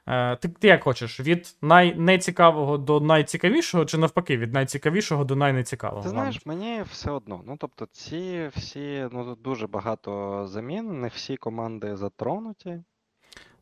Е, 0.06 0.36
ти, 0.36 0.48
ти 0.48 0.68
як 0.68 0.84
хочеш, 0.84 1.20
від 1.20 1.56
найнецікавого 1.62 2.78
до 2.78 3.00
найцікавішого, 3.00 3.84
чи 3.84 3.98
навпаки, 3.98 4.36
від 4.36 4.54
найцікавішого 4.54 5.24
до 5.24 5.36
найнецікавого? 5.36 6.02
Ти 6.02 6.08
знаєш, 6.08 6.46
мені 6.46 6.82
все 6.90 7.10
одно. 7.10 7.40
Ну, 7.46 7.56
тобто, 7.58 7.86
ці 7.92 8.50
всі, 8.56 9.08
ну 9.12 9.24
тут 9.24 9.42
дуже 9.42 9.66
багато 9.66 10.42
замін, 10.46 11.00
не 11.00 11.08
всі 11.08 11.36
команди 11.36 11.96
затронуті. 11.96 12.82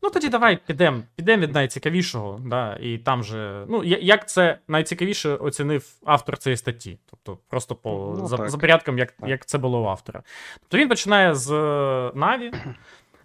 Ну 0.03 0.09
тоді 0.09 0.29
давай 0.29 0.59
підемо 0.65 1.01
підем 1.15 1.39
від 1.39 1.53
найцікавішого, 1.53 2.39
да, 2.45 2.77
і 2.81 2.97
там 2.97 3.23
же. 3.23 3.65
Ну, 3.69 3.83
як 3.83 4.29
це 4.29 4.57
найцікавіше 4.67 5.35
оцінив 5.35 5.93
автор 6.05 6.37
цієї 6.37 6.57
статті. 6.57 6.99
Тобто, 7.09 7.37
просто 7.49 7.75
по 7.75 8.15
Ну, 8.19 8.27
за, 8.27 8.49
за 8.49 8.57
порядком, 8.57 8.97
як, 8.97 9.11
Так. 9.11 9.29
як 9.29 9.45
це 9.45 9.57
було 9.57 9.83
у 9.83 9.85
автора. 9.85 10.23
Тобто 10.59 10.77
він 10.77 10.89
починає 10.89 11.35
з 11.35 11.51
е, 11.51 12.11
Наві. 12.15 12.51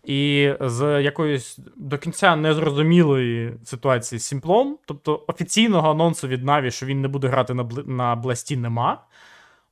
І 0.06 0.52
з 0.60 1.02
якоїсь 1.02 1.58
до 1.76 1.98
кінця 1.98 2.36
незрозумілої 2.36 3.52
ситуації 3.64 4.18
з 4.18 4.25
Сімплом, 4.25 4.78
тобто 4.84 5.25
офіційного 5.26 5.90
анонсу 5.90 6.28
від 6.28 6.44
Наві, 6.44 6.70
що 6.70 6.86
він 6.86 7.00
не 7.00 7.08
буде 7.08 7.28
грати 7.28 7.54
на 7.54 7.64
на 7.86 8.16
Бласті, 8.16 8.56
нема. 8.56 9.02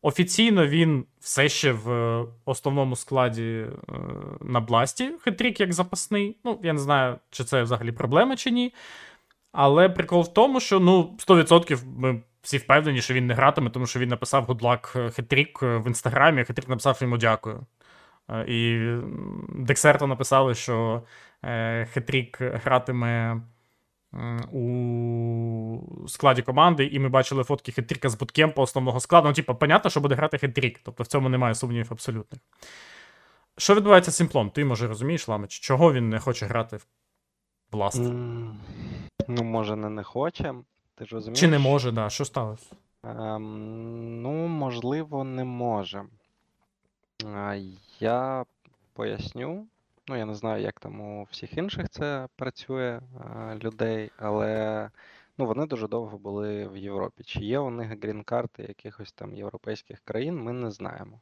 Офіційно 0.03 0.67
він 0.67 1.05
все 1.21 1.49
ще 1.49 1.73
в 1.73 1.93
е, 1.93 2.26
основному 2.45 2.97
складі 2.97 3.43
е, 3.43 3.67
на 4.41 4.61
Бласті, 4.61 5.11
хитрік 5.21 5.61
як 5.61 5.73
запасний. 5.73 6.37
Ну, 6.45 6.61
я 6.62 6.73
не 6.73 6.79
знаю, 6.79 7.19
чи 7.31 7.45
це 7.45 7.62
взагалі 7.62 7.93
проблема 7.93 8.37
чи 8.37 8.50
ні. 8.50 8.75
Але 9.53 9.88
прикол 9.88 10.23
в 10.23 10.33
тому, 10.33 10.61
що 10.61 10.81
ну, 10.81 11.17
100% 11.26 11.79
ми 11.97 12.23
всі 12.43 12.59
впевнені, 12.59 13.03
що 13.03 13.14
він 13.14 13.26
не 13.26 13.35
гратиме, 13.35 13.71
тому 13.71 13.87
що 13.87 14.00
він 14.00 14.09
написав 14.09 14.47
good 14.47 14.61
luck 14.61 15.11
хитрік 15.11 15.62
в 15.62 15.87
інстаграмі, 15.87 16.45
хитрік 16.45 16.69
написав 16.69 16.99
йому 17.00 17.17
дякую. 17.17 17.67
Е, 18.31 18.45
І 18.49 18.88
Дексерто 19.49 20.07
написали, 20.07 20.54
що 20.54 21.02
е, 21.45 21.87
Хетрік 21.93 22.38
гратиме 22.40 23.43
у 24.52 25.81
складі 26.09 26.43
команди, 26.43 26.87
і 26.87 26.99
ми 26.99 27.09
бачили 27.09 27.45
фотки 27.45 27.73
Хетріка 27.73 28.09
з 28.09 28.14
буткемпу 28.19 28.62
основного 28.62 29.00
складу. 29.00 29.28
Ну, 29.28 29.35
типу, 29.35 29.54
понятно, 29.54 29.90
що 29.90 30.00
буде 30.00 30.14
грати 30.14 30.38
Хетрік, 30.38 30.81
тобто 30.85 31.02
в 31.02 31.07
цьому 31.07 31.28
немає 31.28 31.54
сумнівів 31.54 31.88
абсолютних. 31.90 32.40
Що 33.59 33.75
відбувається 33.75 34.11
з 34.11 34.16
Сімплом? 34.16 34.50
Ти, 34.50 34.64
може, 34.64 34.88
розумієш, 34.88 35.28
Ламич, 35.28 35.61
чого 35.61 35.93
він 35.93 36.09
не 36.09 36.19
хоче 36.19 36.47
грати 36.47 36.76
в 36.76 36.87
Blast? 37.73 38.07
М, 38.07 38.57
Ну, 39.28 39.43
може, 39.45 39.76
не 39.76 39.90
не 39.90 40.02
хоче. 40.02 40.54
Ти 40.95 41.04
ж 41.07 41.14
розумієш? 41.14 41.40
Чи 41.40 41.49
не 41.49 41.59
може, 41.59 41.93
да. 41.93 42.11
Що 42.11 42.25
сталося? 42.25 42.66
Ем, 43.04 44.23
ну, 44.23 44.33
можливо, 44.49 45.25
не 45.25 45.45
може. 45.45 46.02
Я 48.00 48.45
поясню. 48.93 49.69
Ну, 50.09 50.16
я 50.16 50.26
не 50.26 50.35
знаю, 50.35 50.62
як 50.62 50.81
там 50.81 51.00
у 51.00 51.25
всіх 51.25 51.59
інших 51.59 51.88
це 51.88 52.28
працює 52.37 53.00
людей, 53.62 54.11
але 54.16 54.90
ну, 55.38 55.47
вони 55.47 55.66
дуже 55.66 55.88
довго 55.88 56.19
були 56.19 56.69
в 56.69 56.76
Європі. 56.76 57.25
Чи 57.25 57.40
є 57.40 57.59
у 57.59 57.71
них 57.71 58.02
грін-карти 58.02 58.62
якихось 58.62 59.12
там 59.12 59.35
європейських 59.35 60.00
країн, 60.00 60.43
ми 60.43 60.52
не 60.52 60.71
знаємо. 60.71 61.21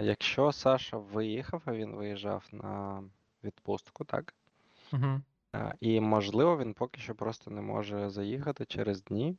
Якщо 0.00 0.52
Саша 0.52 0.96
виїхав, 0.96 1.62
а 1.64 1.72
він 1.72 1.94
виїжджав 1.94 2.48
на 2.52 3.02
відпустку, 3.44 4.04
так? 4.04 4.34
Угу. 4.92 5.20
І, 5.80 6.00
можливо, 6.00 6.58
він 6.58 6.74
поки 6.74 7.00
що 7.00 7.14
просто 7.14 7.50
не 7.50 7.60
може 7.60 8.10
заїхати 8.10 8.64
через 8.64 9.02
дні. 9.02 9.36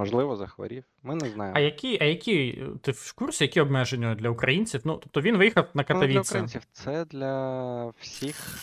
Можливо, 0.00 0.36
захворів. 0.36 0.84
Ми 1.02 1.14
не 1.14 1.28
знаємо. 1.28 1.56
А 1.56 1.60
які, 1.60 1.98
а 2.00 2.04
які, 2.04 2.64
ти 2.82 2.92
в 2.92 3.12
курсі, 3.12 3.44
які 3.44 3.60
обмеження 3.60 4.14
для 4.14 4.30
українців? 4.30 4.80
Ну, 4.84 4.96
тобто 4.96 5.20
він 5.20 5.36
виїхав 5.36 5.68
на 5.74 5.84
Ну, 5.90 6.06
для 6.06 6.20
українців 6.20 6.62
це 6.72 7.04
для 7.04 7.86
всіх 7.86 8.58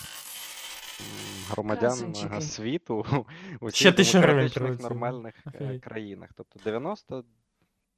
громадян 1.50 1.90
Красунчики. 1.90 2.40
світу 2.40 3.06
у 3.60 3.70
Ще 3.70 3.90
всіх 3.90 4.12
демократичних 4.12 4.80
нормальних 4.80 5.34
е, 5.54 5.78
країнах. 5.78 6.30
Тобто 6.34 6.60
90 6.64 7.24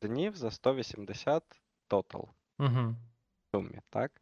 днів 0.02 0.36
за 0.36 0.50
180 0.50 1.42
тотал 1.88 2.28
Угу. 2.58 2.68
в 2.68 3.56
сумі, 3.56 3.80
так? 3.90 4.12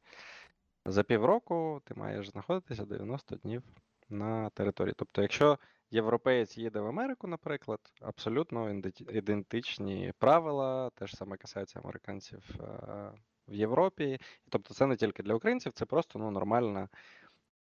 За 0.86 1.02
півроку 1.02 1.82
ти 1.84 1.94
маєш 1.94 2.30
знаходитися 2.30 2.84
90 2.84 3.36
днів 3.36 3.62
на 4.10 4.50
території. 4.50 4.94
Тобто, 4.96 5.22
якщо 5.22 5.58
європеєць 5.90 6.58
їде 6.58 6.80
в 6.80 6.86
Америку, 6.86 7.26
наприклад, 7.26 7.80
абсолютно 8.00 8.70
ідентичні 9.12 10.12
правила, 10.18 10.90
те 10.90 11.06
ж 11.06 11.16
саме 11.16 11.36
касається 11.36 11.80
американців 11.80 12.44
е, 12.60 13.12
в 13.48 13.54
Європі. 13.54 14.18
Тобто, 14.48 14.74
це 14.74 14.86
не 14.86 14.96
тільки 14.96 15.22
для 15.22 15.34
українців, 15.34 15.72
це 15.72 15.84
просто 15.86 16.18
ну, 16.18 16.30
нормальна, 16.30 16.88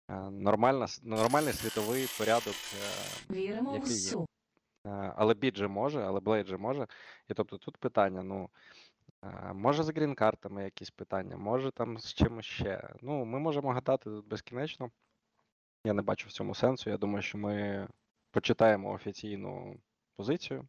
е, 0.09 0.29
нормальна, 0.29 0.87
нормальний 1.03 1.53
світовий 1.53 2.07
порядок. 2.17 2.53
е, 2.53 3.33
Віримо 3.33 3.75
Який 3.75 3.97
є. 3.97 4.25
Але 5.15 5.33
біт 5.33 5.57
же 5.57 5.67
може, 5.67 6.03
але 6.03 6.19
Блейд 6.19 6.47
же 6.47 6.57
може. 6.57 6.87
І 7.27 7.33
тобто 7.33 7.57
тут 7.57 7.77
питання: 7.77 8.23
ну, 8.23 8.49
може 9.53 9.83
з 9.83 9.89
грін-картами 9.89 10.63
якісь 10.63 10.91
питання, 10.91 11.37
може 11.37 11.71
там 11.71 11.97
з 11.97 12.13
чимось 12.13 12.45
ще. 12.45 12.89
Ну, 13.01 13.25
ми 13.25 13.39
можемо 13.39 13.71
гадати 13.71 14.03
тут 14.03 14.27
безкінечно. 14.27 14.91
Я 15.85 15.93
не 15.93 16.01
бачу 16.01 16.27
в 16.27 16.31
цьому 16.31 16.55
сенсу. 16.55 16.89
Я 16.89 16.97
думаю, 16.97 17.21
що 17.21 17.37
ми 17.37 17.87
почитаємо 18.35 18.91
офіційну 18.91 19.79
позицію 20.15 20.67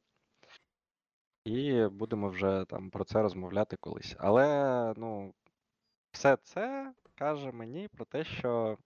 і 1.44 1.86
будемо 1.86 2.28
вже 2.28 2.64
там 2.68 2.90
про 2.90 3.04
це 3.04 3.22
розмовляти 3.22 3.76
колись. 3.76 4.16
Але, 4.18 4.94
ну, 4.96 5.34
все 6.10 6.36
це 6.36 6.92
каже 7.14 7.52
мені 7.52 7.88
про 7.88 8.04
те, 8.04 8.24
що 8.24 8.78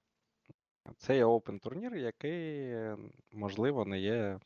це 0.97 1.17
є 1.17 1.25
open 1.25 1.59
турнір, 1.61 1.97
який, 1.97 2.75
можливо, 3.33 3.85
не 3.85 4.01
є 4.01 4.41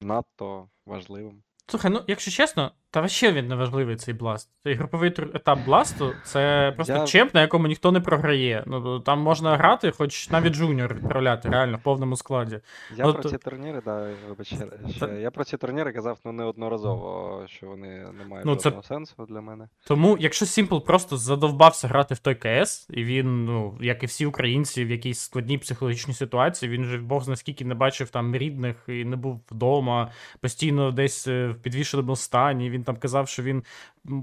надто 0.00 0.68
важливим. 0.86 1.42
Слухай, 1.66 1.90
ну 1.90 2.04
якщо 2.06 2.30
чесно, 2.30 2.72
та 2.90 3.00
вообще 3.00 3.32
він 3.32 3.48
не 3.48 3.54
важливий 3.54 3.96
цей 3.96 4.14
бласт. 4.14 4.50
Цей 4.64 4.74
груповий 4.74 5.08
етап 5.34 5.58
бласту 5.66 6.12
це 6.24 6.72
просто 6.76 6.92
Я- 6.94 7.06
чемп, 7.06 7.34
на 7.34 7.40
якому 7.40 7.66
ніхто 7.66 7.92
не 7.92 8.00
програє. 8.00 8.64
Ну 8.66 9.00
там 9.00 9.20
можна 9.20 9.56
грати, 9.56 9.90
хоч 9.90 10.30
навіть 10.30 10.54
жуніор 10.54 10.94
відправляти, 10.94 11.48
реально 11.48 11.76
в 11.76 11.82
повному 11.82 12.16
складі. 12.16 12.60
Я 12.96 13.04
Ну, 13.06 13.12
про 13.12 13.22
то- 13.22 13.28
ці 13.30 13.38
турніри, 13.38 13.82
да, 13.84 14.08
вибач, 14.28 14.46
ще- 14.46 14.66
Та- 15.00 15.12
я 15.12 15.30
про 15.30 15.44
ці 15.44 15.56
турніри 15.56 15.92
казав 15.92 16.18
ну, 16.24 16.32
неодноразово, 16.32 17.42
що 17.48 17.66
вони 17.66 17.88
не 18.18 18.24
мають 18.28 18.46
Ну, 18.46 18.56
це- 18.56 18.72
сенсу 18.82 19.26
для 19.28 19.40
мене. 19.40 19.68
Тому, 19.86 20.16
якщо 20.20 20.46
Сімпл 20.46 20.78
просто 20.78 21.16
задовбався 21.16 21.88
грати 21.88 22.14
в 22.14 22.18
той 22.18 22.34
КС, 22.34 22.86
і 22.90 23.04
він, 23.04 23.44
ну, 23.44 23.78
як 23.80 24.02
і 24.02 24.06
всі 24.06 24.26
українці, 24.26 24.84
в 24.84 24.90
якійсь 24.90 25.18
складній 25.20 25.58
психологічній 25.58 26.14
ситуації, 26.14 26.70
він 26.72 26.84
же 26.84 26.98
Бог 26.98 27.22
зна 27.22 27.36
скільки 27.36 27.64
не 27.64 27.74
бачив 27.74 28.10
там 28.10 28.36
рідних 28.36 28.76
і 28.88 29.04
не 29.04 29.16
був 29.16 29.40
вдома, 29.50 30.10
постійно 30.40 30.90
десь 30.92 31.28
е, 31.28 31.48
в 31.48 31.54
підвішеному 31.62 32.16
стані. 32.16 32.70
Він 32.76 32.84
там 32.84 32.96
казав, 32.96 33.28
що 33.28 33.42
він 33.42 33.62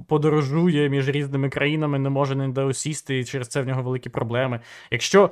подорожує 0.08 0.90
між 0.90 1.10
різними 1.10 1.50
країнами, 1.50 2.00
не 2.00 2.10
може 2.10 2.36
ніде 2.36 2.64
усісти, 2.64 3.20
і 3.20 3.26
через 3.26 3.48
це 3.48 3.62
в 3.62 3.68
нього 3.68 3.84
великі 3.84 4.10
проблеми. 4.10 4.60
Якщо 4.92 5.30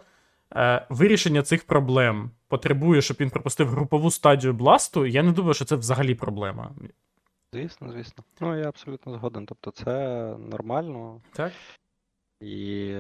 е, 0.55 0.85
вирішення 0.89 1.41
цих 1.41 1.63
проблем 1.63 2.31
потребує, 2.47 3.01
щоб 3.01 3.17
він 3.19 3.29
пропустив 3.29 3.67
групову 3.67 4.11
стадію 4.11 4.53
бласту, 4.53 5.05
я 5.05 5.23
не 5.23 5.31
думаю, 5.31 5.53
що 5.53 5.65
це 5.65 5.75
взагалі 5.75 6.15
проблема. 6.15 6.71
Звісно, 7.53 7.91
звісно. 7.91 8.23
Ну, 8.39 8.57
я 8.57 8.67
абсолютно 8.67 9.13
згоден. 9.13 9.45
Тобто 9.45 9.71
це 9.71 9.93
нормально 10.49 11.21
Так? 11.33 11.51
і 12.41 12.95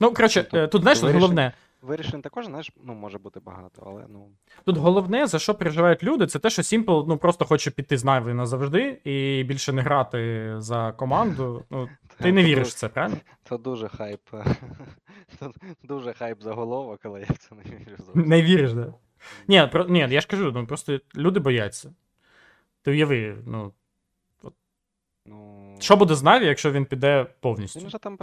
Ну, 0.00 0.12
коротше, 0.14 0.42
Тобто 0.42 0.58
е, 0.58 0.68
тут 0.68 0.82
знаєш, 0.82 1.02
головне. 1.02 1.52
Вирішень 1.82 2.22
також, 2.22 2.46
знаєш, 2.46 2.70
ну, 2.84 2.94
може 2.94 3.18
бути 3.18 3.40
багато, 3.40 3.82
але 3.86 4.06
ну. 4.08 4.30
Тут 4.64 4.76
головне, 4.76 5.26
за 5.26 5.38
що 5.38 5.54
переживають 5.54 6.02
люди, 6.02 6.26
це 6.26 6.38
те, 6.38 6.50
що 6.50 6.62
Simple 6.62 7.04
ну, 7.08 7.18
просто 7.18 7.44
хоче 7.44 7.70
піти 7.70 7.98
з 7.98 8.04
Найви 8.04 8.34
назавжди 8.34 9.00
і 9.04 9.44
більше 9.44 9.72
не 9.72 9.82
грати 9.82 10.54
за 10.58 10.92
команду. 10.92 11.64
Ну, 11.70 11.88
ти 12.18 12.32
не 12.32 12.44
віриш 12.44 12.68
в 12.68 12.74
це, 12.74 12.88
правильно? 12.88 13.16
Це 13.48 13.58
дуже 13.58 13.88
хайп. 13.88 14.20
Це 15.38 15.50
дуже 15.82 16.12
хайп 16.12 16.42
заголовок, 16.42 17.00
але 17.02 17.20
я 17.20 17.26
в 17.30 17.38
це 17.38 17.54
не 17.54 17.62
вірю 17.62 17.96
зовсім. 17.98 18.22
Не 18.22 18.42
віриш, 18.42 18.72
да? 18.72 18.94
Ні, 19.48 19.68
про, 19.72 19.84
ні, 19.84 20.06
я 20.10 20.20
ж 20.20 20.26
кажу, 20.26 20.52
ну 20.54 20.66
просто 20.66 21.00
люди 21.16 21.40
бояться. 21.40 21.94
Ти 22.82 22.90
уяви, 22.90 23.36
ну, 23.46 23.72
Ну, 25.28 25.76
що 25.80 25.96
буде 25.96 26.14
з 26.14 26.22
Наві, 26.22 26.46
якщо 26.46 26.72
він 26.72 26.84
піде 26.84 27.26
повністю? 27.40 27.80
Він 27.80 27.86
вже 27.86 27.98
там 27.98 28.16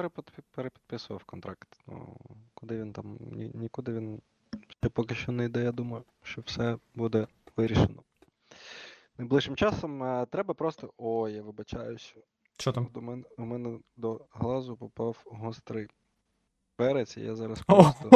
перепідписував 0.56 1.24
контракт. 1.24 1.80
Ну, 1.88 2.18
куди 2.54 2.78
він 2.80 2.94
там, 2.94 3.18
ні, 3.20 3.52
нікуди 3.54 3.94
він 3.94 4.22
ще 4.70 4.90
поки 4.90 5.16
що 5.16 5.32
не 5.32 5.46
йде, 5.46 5.64
я 5.64 5.72
думаю, 5.72 6.04
що 6.24 6.42
все 6.42 6.78
буде 6.96 7.28
вирішено. 7.58 8.04
Найближчим 9.18 9.56
часом 9.56 10.04
е, 10.04 10.26
треба 10.32 10.54
просто. 10.54 10.94
Ой, 10.98 11.34
я 11.34 11.42
вибачаюся. 11.42 12.14
Що 12.60 12.72
там? 12.72 12.88
До 12.94 13.02
мене, 13.02 13.24
у 13.38 13.46
мене 13.46 13.80
до 13.98 14.22
глазу 14.32 14.78
попав 14.78 15.18
гострий 15.26 15.88
перець, 16.76 17.18
і 17.18 17.22
я 17.22 17.36
зараз 17.36 17.62
просто. 17.62 18.10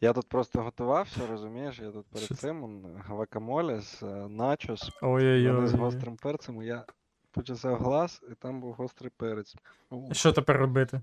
Я 0.00 0.12
тут 0.12 0.28
просто 0.28 0.62
готувався, 0.62 1.20
розумієш? 1.30 1.78
Я 1.78 1.90
тут 1.90 2.06
перед 2.06 2.28
цим 2.38 2.64
м, 2.64 2.82
гвакамоле 3.06 3.80
з 3.80 4.02
е, 4.02 4.28
начос, 4.28 4.90
з 5.68 5.74
гострим 5.74 6.16
перцем, 6.16 6.62
і 6.62 6.66
я 6.66 6.84
почесав 7.34 7.76
глаз, 7.78 8.22
і 8.30 8.34
там 8.34 8.60
був 8.60 8.72
гострий 8.72 9.10
перець. 9.16 9.56
Що 10.12 10.32
тепер 10.32 10.56
робити? 10.56 11.00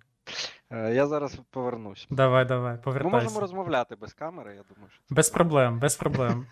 Е, 0.70 0.94
Я 0.94 1.08
зараз 1.08 1.40
повернусь. 1.50 2.08
Давай, 2.10 2.46
давай, 2.46 2.72
Ми 2.74 2.78
повертайся. 2.78 3.18
можемо 3.18 3.40
розмовляти 3.40 3.96
без 3.96 4.14
камери, 4.14 4.56
я 4.56 4.64
думаю, 4.70 4.90
що 4.90 5.02
це 5.10 5.16
Без 5.16 5.30
проблем, 5.30 5.80
без 5.80 5.96
проблем. 5.96 6.46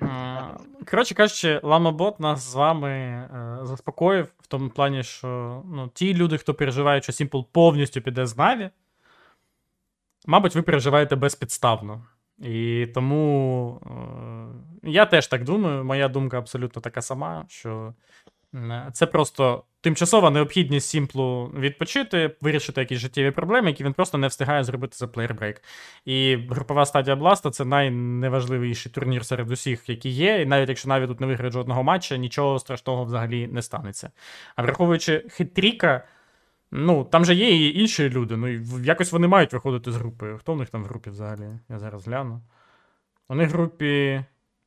Коротше 0.90 1.14
кажучи, 1.14 1.60
Ламабот 1.62 2.20
нас 2.20 2.40
з 2.50 2.54
вами 2.54 2.90
е, 2.90 3.58
заспокоїв 3.62 4.32
в 4.38 4.46
тому 4.46 4.70
плані, 4.70 5.02
що 5.02 5.62
ну, 5.66 5.88
ті 5.88 6.14
люди, 6.14 6.38
хто 6.38 6.54
переживають, 6.54 7.04
що 7.04 7.12
Simple 7.12 7.44
повністю 7.52 8.00
піде 8.00 8.26
з 8.26 8.36
Наві, 8.36 8.70
мабуть, 10.26 10.54
ви 10.54 10.62
переживаєте 10.62 11.16
безпідставно. 11.16 12.06
І 12.38 12.86
тому 12.94 13.80
е, 14.84 14.90
я 14.90 15.06
теж 15.06 15.26
так 15.26 15.44
думаю. 15.44 15.84
Моя 15.84 16.08
думка 16.08 16.38
абсолютно 16.38 16.82
така 16.82 17.02
сама, 17.02 17.44
що 17.48 17.94
Це 18.92 19.06
просто 19.06 19.64
тимчасова 19.80 20.30
необхідність 20.30 20.88
Сімплу 20.88 21.52
відпочити, 21.58 22.36
вирішити 22.40 22.80
якісь 22.80 22.98
життєві 22.98 23.30
проблеми, 23.30 23.70
які 23.70 23.84
він 23.84 23.92
просто 23.92 24.18
не 24.18 24.26
встигає 24.26 24.64
зробити 24.64 24.96
за 24.96 25.08
player 25.08 25.35
break. 25.35 25.62
І 26.04 26.36
групова 26.50 26.86
стадія 26.86 27.16
Бласта 27.16 27.50
це 27.50 27.64
найневажливіший 27.64 28.92
турнір 28.92 29.24
серед 29.24 29.50
усіх, 29.50 29.88
які 29.88 30.08
є. 30.08 30.42
І 30.42 30.46
навіть 30.46 30.68
якщо 30.68 30.88
навіть 30.88 31.08
тут 31.08 31.20
не 31.20 31.26
виграють 31.26 31.54
жодного 31.54 31.82
матча, 31.82 32.16
нічого 32.16 32.58
страшного 32.58 33.04
взагалі 33.04 33.46
не 33.46 33.62
станеться. 33.62 34.10
А 34.56 34.62
враховуючи 34.62 35.24
хитріка, 35.30 36.04
ну 36.70 37.04
там 37.04 37.24
же 37.24 37.34
є 37.34 37.50
і 37.50 37.80
інші 37.80 38.10
люди. 38.10 38.36
Ну 38.36 38.48
і 38.48 38.66
якось 38.84 39.12
вони 39.12 39.28
мають 39.28 39.52
виходити 39.52 39.92
з 39.92 39.96
групи. 39.96 40.36
Хто 40.38 40.54
в 40.54 40.56
них 40.56 40.68
там 40.68 40.82
в 40.82 40.86
групі 40.86 41.10
взагалі? 41.10 41.48
Я 41.68 41.78
зараз 41.78 42.06
гляну. 42.06 42.40
Них 43.30 43.50
в 43.50 43.52
групі 43.52 44.24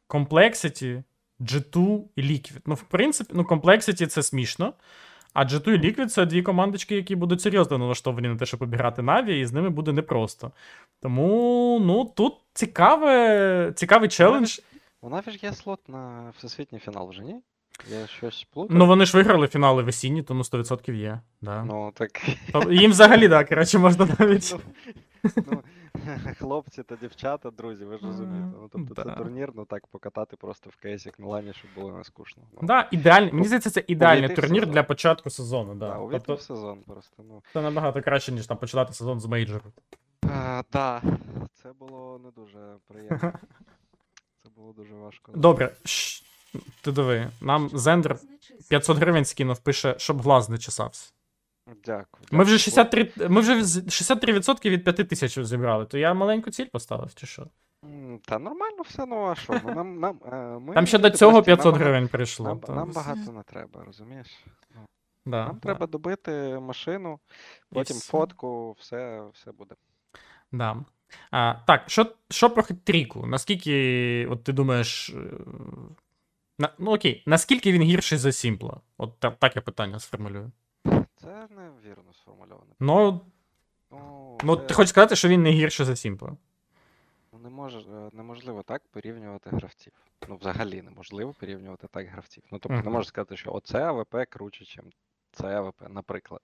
Complexity, 0.09 1.03
G2 1.43 2.01
і 2.15 2.21
Liquid. 2.21 2.61
Ну, 2.65 2.75
в 2.75 2.81
принципі, 2.81 3.31
ну, 3.35 3.43
Complexity 3.43 4.05
це 4.05 4.23
смішно. 4.23 4.73
А 5.33 5.43
G2 5.43 5.69
і 5.69 5.79
Liquid 5.79 6.05
це 6.05 6.25
дві 6.25 6.41
командочки, 6.41 6.95
які 6.95 7.15
будуть 7.15 7.41
серйозно 7.41 7.77
налаштовані 7.77 8.27
на 8.27 8.35
те, 8.35 8.45
щоб 8.45 8.61
обіграти 8.61 9.01
Наві, 9.01 9.39
і 9.39 9.45
з 9.45 9.53
ними 9.53 9.69
буде 9.69 9.91
непросто. 9.93 10.51
Тому, 11.01 11.79
ну, 11.85 12.05
тут 12.15 12.33
цікаве, 12.53 13.71
цикавий 13.75 14.09
челендж. 14.09 14.59
У 15.01 15.09
Наві 15.09 15.31
ж 15.31 15.39
є 15.43 15.53
слот 15.53 15.79
на 15.89 16.33
всесвітній 16.37 16.79
фінал 16.79 17.09
вже, 17.09 17.21
ні? 17.21 17.35
Я 17.91 18.07
щось 18.07 18.47
плутаю. 18.53 18.79
Ну, 18.79 18.85
вони 18.85 19.05
ж 19.05 19.17
виграли 19.17 19.47
фінали 19.47 19.83
весінні, 19.83 20.23
тому 20.23 20.43
100% 20.43 20.93
є. 20.93 21.19
Да. 21.41 21.63
Ну, 21.63 21.91
так. 21.95 22.21
Їм 22.71 22.91
взагалі, 22.91 23.29
так, 23.29 23.49
коротше, 23.49 23.79
можна 23.79 24.07
навіть. 24.19 24.55
Ну, 25.23 25.43
ну, 25.51 25.63
хлопці 26.37 26.83
та 26.83 26.95
дівчата, 26.95 27.51
друзі, 27.51 27.85
ви 27.85 27.97
ж 27.97 28.05
розумієте. 28.05 28.49
Ну, 28.61 28.69
тобто 28.71 29.03
це 29.03 29.11
турнір, 29.11 29.51
ну 29.55 29.65
так 29.65 29.87
покатати 29.87 30.35
просто 30.35 30.69
в 30.69 30.75
кейсік 30.75 31.19
на 31.19 31.27
лані, 31.27 31.53
щоб 31.53 31.71
було 31.75 31.97
не 31.97 32.03
скучно. 32.03 32.43
Ну, 32.53 32.59
Да, 32.67 32.87
ідеальний. 32.91 33.33
Мені 33.33 33.45
здається, 33.45 33.69
це 33.69 33.83
ідеальний 33.87 34.35
турнір 34.35 34.61
сезон. 34.61 34.73
для 34.73 34.83
початку 34.83 35.29
сезону. 35.29 35.75
Да. 35.75 35.89
да, 35.89 36.09
Тобто, 36.11 36.37
сезон 36.37 36.83
просто. 36.87 37.23
Ну. 37.23 37.43
це 37.53 37.61
набагато 37.61 38.01
краще, 38.01 38.31
ніж 38.31 38.47
там 38.47 38.57
починати 38.57 38.93
сезон 38.93 39.19
з 39.19 39.25
мейджору. 39.25 39.65
А, 40.29 40.63
да, 40.71 41.01
це 41.53 41.73
було 41.79 42.21
не 42.23 42.31
дуже 42.31 42.75
приємно. 42.87 43.33
Це 44.43 44.49
було 44.55 44.73
дуже 44.73 44.93
важко. 44.93 45.31
Добре, 45.35 45.71
ти 46.81 46.91
диви, 46.91 47.29
нам 47.41 47.69
Зендер 47.73 48.17
500 48.69 48.97
гривень 48.97 49.25
скинув, 49.25 49.59
пише, 49.59 49.95
щоб 49.97 50.21
глаз 50.21 50.49
не 50.49 50.57
чесався. 50.57 51.13
Дякую. 51.67 52.23
Ми 52.31 52.43
вже 52.43 52.53
дякую. 52.57 52.59
63, 52.59 53.11
ми 53.29 53.41
вже 53.41 53.63
з- 53.63 53.87
63% 53.87 54.69
від 54.69 54.83
5 54.83 55.03
тисяч 55.03 55.39
зібрали, 55.39 55.85
то 55.85 55.97
я 55.97 56.13
маленьку 56.13 56.51
ціль 56.51 56.65
поставив, 56.65 57.15
чи 57.15 57.27
що? 57.27 57.47
Та 58.25 58.39
нормально 58.39 58.81
все, 58.85 59.05
ну 59.05 59.25
а 59.25 59.35
що? 59.35 59.61
Ну, 59.65 59.73
нам, 59.75 59.99
нам, 59.99 60.19
е, 60.25 60.35
ми 60.59 60.73
Там 60.73 60.87
ще 60.87 60.97
до 60.97 61.09
цього 61.09 61.31
прості, 61.31 61.49
нам 61.51 61.57
500 61.57 61.75
гривень 61.75 62.07
прийшло. 62.07 62.45
Нам, 62.47 62.59
то- 62.59 62.73
нам 62.75 62.91
багато 62.91 63.31
не 63.31 63.43
треба, 63.43 63.83
розумієш? 63.85 64.27
Ну, 64.75 64.81
да, 65.25 65.45
нам 65.45 65.53
да, 65.55 65.59
треба 65.59 65.87
добити 65.87 66.31
машину, 66.61 67.19
потім 67.69 67.97
все. 67.97 68.11
фотку, 68.11 68.75
все, 68.79 69.23
все 69.33 69.51
буде. 69.51 69.75
Да. 70.51 70.77
А, 71.31 71.53
так, 71.67 71.83
що, 71.89 72.05
що 72.29 72.49
про 72.49 72.63
хитріку? 72.63 73.25
Наскільки, 73.27 74.27
от 74.31 74.43
ти 74.43 74.53
думаєш. 74.53 75.09
е, 75.09 75.15
На, 76.59 76.69
ну 76.79 76.93
окей, 76.93 77.23
наскільки 77.25 77.71
він 77.71 77.81
гірший 77.81 78.17
за 78.17 78.31
Сімпла? 78.31 78.81
От 78.97 79.19
та, 79.19 79.31
таке 79.31 79.61
питання 79.61 79.99
сформулюю. 79.99 80.51
Це 81.23 81.47
невірно 81.55 82.13
сформульовано. 82.13 82.73
Ну, 82.79 83.21
Ну, 83.91 84.37
ну 84.43 84.55
це- 84.55 84.61
ти 84.65 84.73
хочеш 84.73 84.89
сказати, 84.89 85.15
що 85.15 85.27
він 85.27 85.43
не 85.43 85.51
гірший 85.51 85.85
за 85.85 85.95
Сімпла. 85.95 86.37
Ну, 87.33 87.39
не 87.39 87.49
може, 87.49 87.79
е, 87.79 88.09
неможливо 88.13 88.63
так 88.63 88.81
порівнювати 88.91 89.49
гравців. 89.49 89.93
Ну, 90.29 90.35
взагалі 90.35 90.81
неможливо 90.81 91.33
порівнювати 91.39 91.87
так 91.87 92.07
гравців. 92.07 92.43
Ну, 92.51 92.59
тобто, 92.59 92.73
Мгм. 92.75 92.85
не 92.85 92.91
можеш 92.91 93.07
сказати, 93.07 93.37
що 93.37 93.53
оце 93.53 93.83
АВП 93.83 94.15
круче, 94.29 94.81
ніж 94.83 94.93
це 95.31 95.47
АВП, 95.57 95.81
наприклад. 95.89 96.41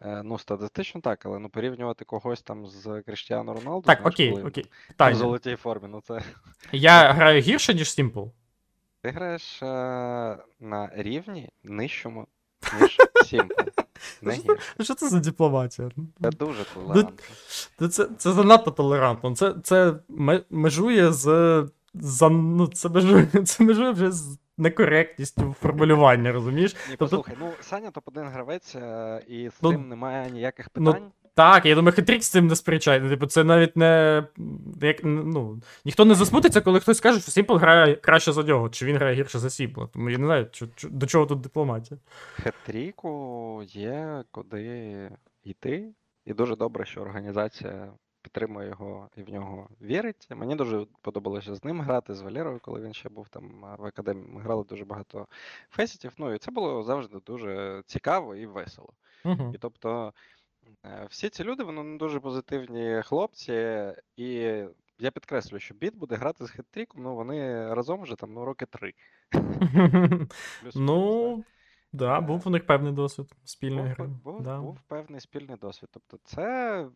Е, 0.00 0.22
ну, 0.22 0.38
статистично 0.38 1.00
так, 1.00 1.26
але 1.26 1.38
ну 1.38 1.48
порівнювати 1.48 2.04
когось 2.04 2.42
там 2.42 2.66
з 2.66 3.02
Кріштіану 3.02 3.54
Роналду. 3.54 3.86
Так, 3.86 3.98
знаєш, 3.98 4.14
окей, 4.14 4.30
коли 4.30 4.44
окей. 4.44 4.64
В 4.84 4.88
Питання. 4.88 5.16
золотій 5.16 5.56
формі, 5.56 5.88
ну 5.88 6.00
це. 6.00 6.22
Я 6.72 7.12
граю 7.12 7.40
гірше, 7.40 7.74
ніж 7.74 7.92
Сімпл. 7.92 8.24
Ти 9.00 9.10
граєш 9.10 9.62
е, 9.62 9.66
на 10.60 10.90
рівні 10.94 11.48
нижчому, 11.62 12.26
ніж 12.80 12.96
Сімпл. 13.26 13.62
Не 14.22 14.32
гірше. 14.32 14.56
Що 14.80 14.94
це 14.94 15.08
за 15.08 15.20
дипломатія? 15.20 15.90
Це 16.22 16.30
дуже 16.30 16.64
толерантно. 16.74 17.24
Це, 17.78 17.88
це, 17.88 18.08
це 18.18 18.32
занадто 18.32 18.70
толерантно. 18.70 19.34
Це, 19.34 19.54
це 19.62 19.94
ме- 20.08 20.44
межує 20.50 21.12
з. 21.12 21.68
За, 21.94 22.28
ну, 22.28 22.66
це, 22.66 22.88
межує, 22.88 23.26
це 23.44 23.64
межує 23.64 23.90
вже 23.90 24.10
з 24.12 24.38
некоректністю 24.58 25.54
формулювання, 25.60 26.32
розумієш? 26.32 26.74
Ні, 26.74 26.80
Тобто- 26.98 27.04
послухай, 27.16 27.36
ну 27.40 27.50
Саня 27.60 27.90
топ-1 27.90 28.30
гравець, 28.30 28.74
е, 28.74 29.22
і 29.28 29.48
з 29.48 29.52
Ну, 29.62 29.72
цим 29.72 29.88
немає 29.88 30.30
ніяких 30.30 30.68
ну, 30.76 30.92
питань. 30.92 31.10
Так, 31.38 31.66
я 31.66 31.74
думаю, 31.74 31.94
Хитрік 31.94 32.22
з 32.22 32.28
цим 32.28 32.46
не 32.46 32.56
сперечає. 32.56 33.08
Типу, 33.08 33.26
це 33.26 33.44
навіть 33.44 33.76
не. 33.76 34.24
Як, 34.80 35.04
ну, 35.04 35.60
ніхто 35.84 36.04
не 36.04 36.14
засмутиться, 36.14 36.60
коли 36.60 36.80
хтось 36.80 36.98
скаже, 36.98 37.20
що 37.20 37.30
Сімпл 37.30 37.56
грає 37.56 37.96
краще 37.96 38.32
за 38.32 38.42
нього, 38.42 38.68
чи 38.68 38.86
він 38.86 38.96
грає 38.96 39.16
гірше 39.16 39.38
за 39.38 39.50
Сімпла. 39.50 39.88
Тому 39.92 40.10
я 40.10 40.18
не 40.18 40.26
знаю, 40.26 40.44
чо- 40.44 40.68
чо- 40.76 40.88
до 40.88 41.06
чого 41.06 41.26
тут 41.26 41.40
дипломатія. 41.40 42.00
Хетріку 42.34 43.62
є 43.66 44.24
куди 44.30 45.10
йти, 45.44 45.92
і 46.24 46.32
дуже 46.32 46.56
добре, 46.56 46.84
що 46.84 47.00
організація 47.00 47.92
підтримує 48.22 48.68
його 48.68 49.08
і 49.16 49.22
в 49.22 49.32
нього 49.32 49.68
вірить. 49.82 50.28
Мені 50.30 50.56
дуже 50.56 50.86
подобалося 51.02 51.54
з 51.54 51.64
ним 51.64 51.80
грати, 51.80 52.14
з 52.14 52.20
Валерою, 52.20 52.58
коли 52.62 52.80
він 52.80 52.94
ще 52.94 53.08
був 53.08 53.28
там 53.28 53.64
в 53.78 53.84
академії. 53.84 54.28
Ми 54.28 54.40
грали 54.40 54.64
дуже 54.64 54.84
багато 54.84 55.26
фесітів. 55.70 56.12
Ну 56.18 56.34
і 56.34 56.38
це 56.38 56.50
було 56.50 56.82
завжди 56.82 57.18
дуже 57.26 57.82
цікаво 57.86 58.34
і 58.34 58.46
весело. 58.46 58.92
Угу. 59.24 59.52
І 59.54 59.58
тобто 59.58 60.12
всі 61.10 61.28
ці 61.28 61.44
люди, 61.44 61.64
вони 61.64 61.82
ну, 61.82 61.98
дуже 61.98 62.20
позитивні 62.20 63.02
хлопці, 63.04 63.52
і 64.16 64.28
я 64.98 65.10
підкреслюю, 65.10 65.60
що 65.60 65.74
біт 65.74 65.96
буде 65.96 66.16
грати 66.16 66.46
з 66.46 66.50
хетріком, 66.50 67.02
ну 67.02 67.14
вони 67.14 67.68
разом 67.74 68.02
вже 68.02 68.16
там 68.16 68.32
ну, 68.32 68.44
роки 68.44 68.66
три. 68.66 68.94
Ну, 70.74 71.44
да, 71.92 72.20
був 72.20 72.42
у 72.46 72.50
них 72.50 72.66
певний 72.66 72.92
досвід 72.92 73.26
спільної 73.44 73.94
Був, 73.98 74.40
гри. 74.40 74.58
був, 74.58 74.80
певний 74.88 75.20
спільний 75.20 75.56
досвід. 75.56 75.88
Тобто, 75.92 76.18
це 76.24 76.86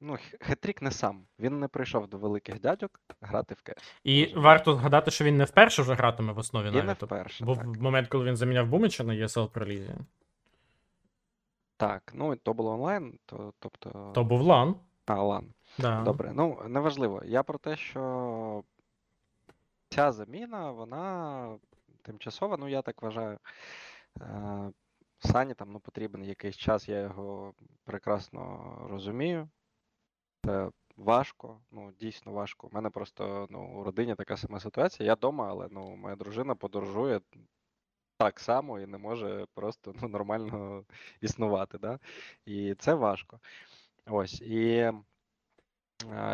ну, 0.00 0.16
Хетрік 0.40 0.82
не 0.82 0.90
сам. 0.90 1.26
Він 1.38 1.60
не 1.60 1.68
прийшов 1.68 2.08
до 2.08 2.18
великих 2.18 2.60
дядьок 2.60 3.00
грати 3.20 3.54
в 3.54 3.62
КС. 3.62 3.82
І 4.04 4.32
варто 4.36 4.74
згадати, 4.74 5.10
що 5.10 5.24
він 5.24 5.36
не 5.36 5.44
вперше 5.44 5.82
вже 5.82 5.94
гратиме 5.94 6.32
в 6.32 6.38
основі 6.38 6.68
І 6.68 6.70
не 6.70 6.82
навіть. 6.82 6.98
Тобто, 6.98 7.14
вперше. 7.14 7.44
Був 7.44 7.58
Так. 7.58 7.66
момент, 7.66 8.08
коли 8.08 8.24
він 8.24 8.36
заміняв 8.36 8.66
Бумича 8.66 9.04
на 9.04 9.14
ESL 9.14 9.48
пролізі. 9.48 9.94
Так, 11.76 12.12
ну 12.14 12.36
то 12.36 12.54
було 12.54 12.70
онлайн, 12.70 13.18
то, 13.26 13.52
тобто. 13.58 14.12
То 14.14 14.24
був 14.24 14.40
лан. 14.40 14.76
А, 15.06 15.22
лан. 15.22 15.54
Да. 15.78 16.02
Добре, 16.02 16.32
ну 16.32 16.62
неважливо. 16.68 17.22
Я 17.24 17.42
про 17.42 17.58
те, 17.58 17.76
що 17.76 18.64
ця 19.88 20.12
заміна, 20.12 20.70
вона 20.70 21.58
тимчасова, 22.02 22.56
ну 22.56 22.68
я 22.68 22.82
так 22.82 23.02
вважаю. 23.02 23.38
Е, 24.20 24.72
Сані 25.18 25.54
там 25.54 25.72
ну, 25.72 25.80
потрібен 25.80 26.24
якийсь 26.24 26.56
час, 26.56 26.88
я 26.88 27.00
його 27.00 27.54
прекрасно 27.84 28.74
розумію. 28.90 29.48
Це 30.44 30.70
важко, 30.96 31.60
ну 31.70 31.92
дійсно 32.00 32.32
важко. 32.32 32.66
У 32.66 32.70
мене 32.74 32.90
просто 32.90 33.46
ну, 33.50 33.80
у 33.80 33.84
родині 33.84 34.14
така 34.14 34.36
сама 34.36 34.60
ситуація. 34.60 35.06
Я 35.06 35.14
вдома, 35.14 35.48
але 35.48 35.68
ну, 35.70 35.96
моя 35.96 36.16
дружина 36.16 36.54
подорожує 36.54 37.20
так 38.16 38.40
само 38.40 38.80
і 38.80 38.86
не 38.86 38.98
може 38.98 39.46
просто 39.54 39.94
ну, 40.02 40.08
нормально 40.08 40.84
існувати. 41.20 41.78
Да? 41.78 41.98
І 42.46 42.74
це 42.74 42.94
важко. 42.94 43.40
Ось. 44.06 44.40
І 44.40 44.68
е, 44.68 44.94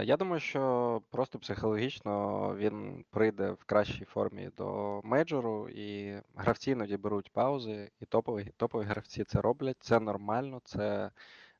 я 0.04 0.16
думаю, 0.16 0.40
що 0.40 1.02
просто 1.10 1.38
психологічно 1.38 2.54
він 2.56 3.04
прийде 3.10 3.50
в 3.50 3.64
кращій 3.64 4.04
формі 4.04 4.50
до 4.56 5.00
мейджору, 5.04 5.68
і 5.68 6.20
гравці 6.34 6.70
іноді 6.70 6.96
беруть 6.96 7.32
паузи, 7.32 7.90
і 8.00 8.04
топові, 8.04 8.52
топові 8.56 8.84
гравці 8.84 9.24
це 9.24 9.40
роблять. 9.40 9.76
Це 9.80 10.00
нормально, 10.00 10.60
це 10.64 11.10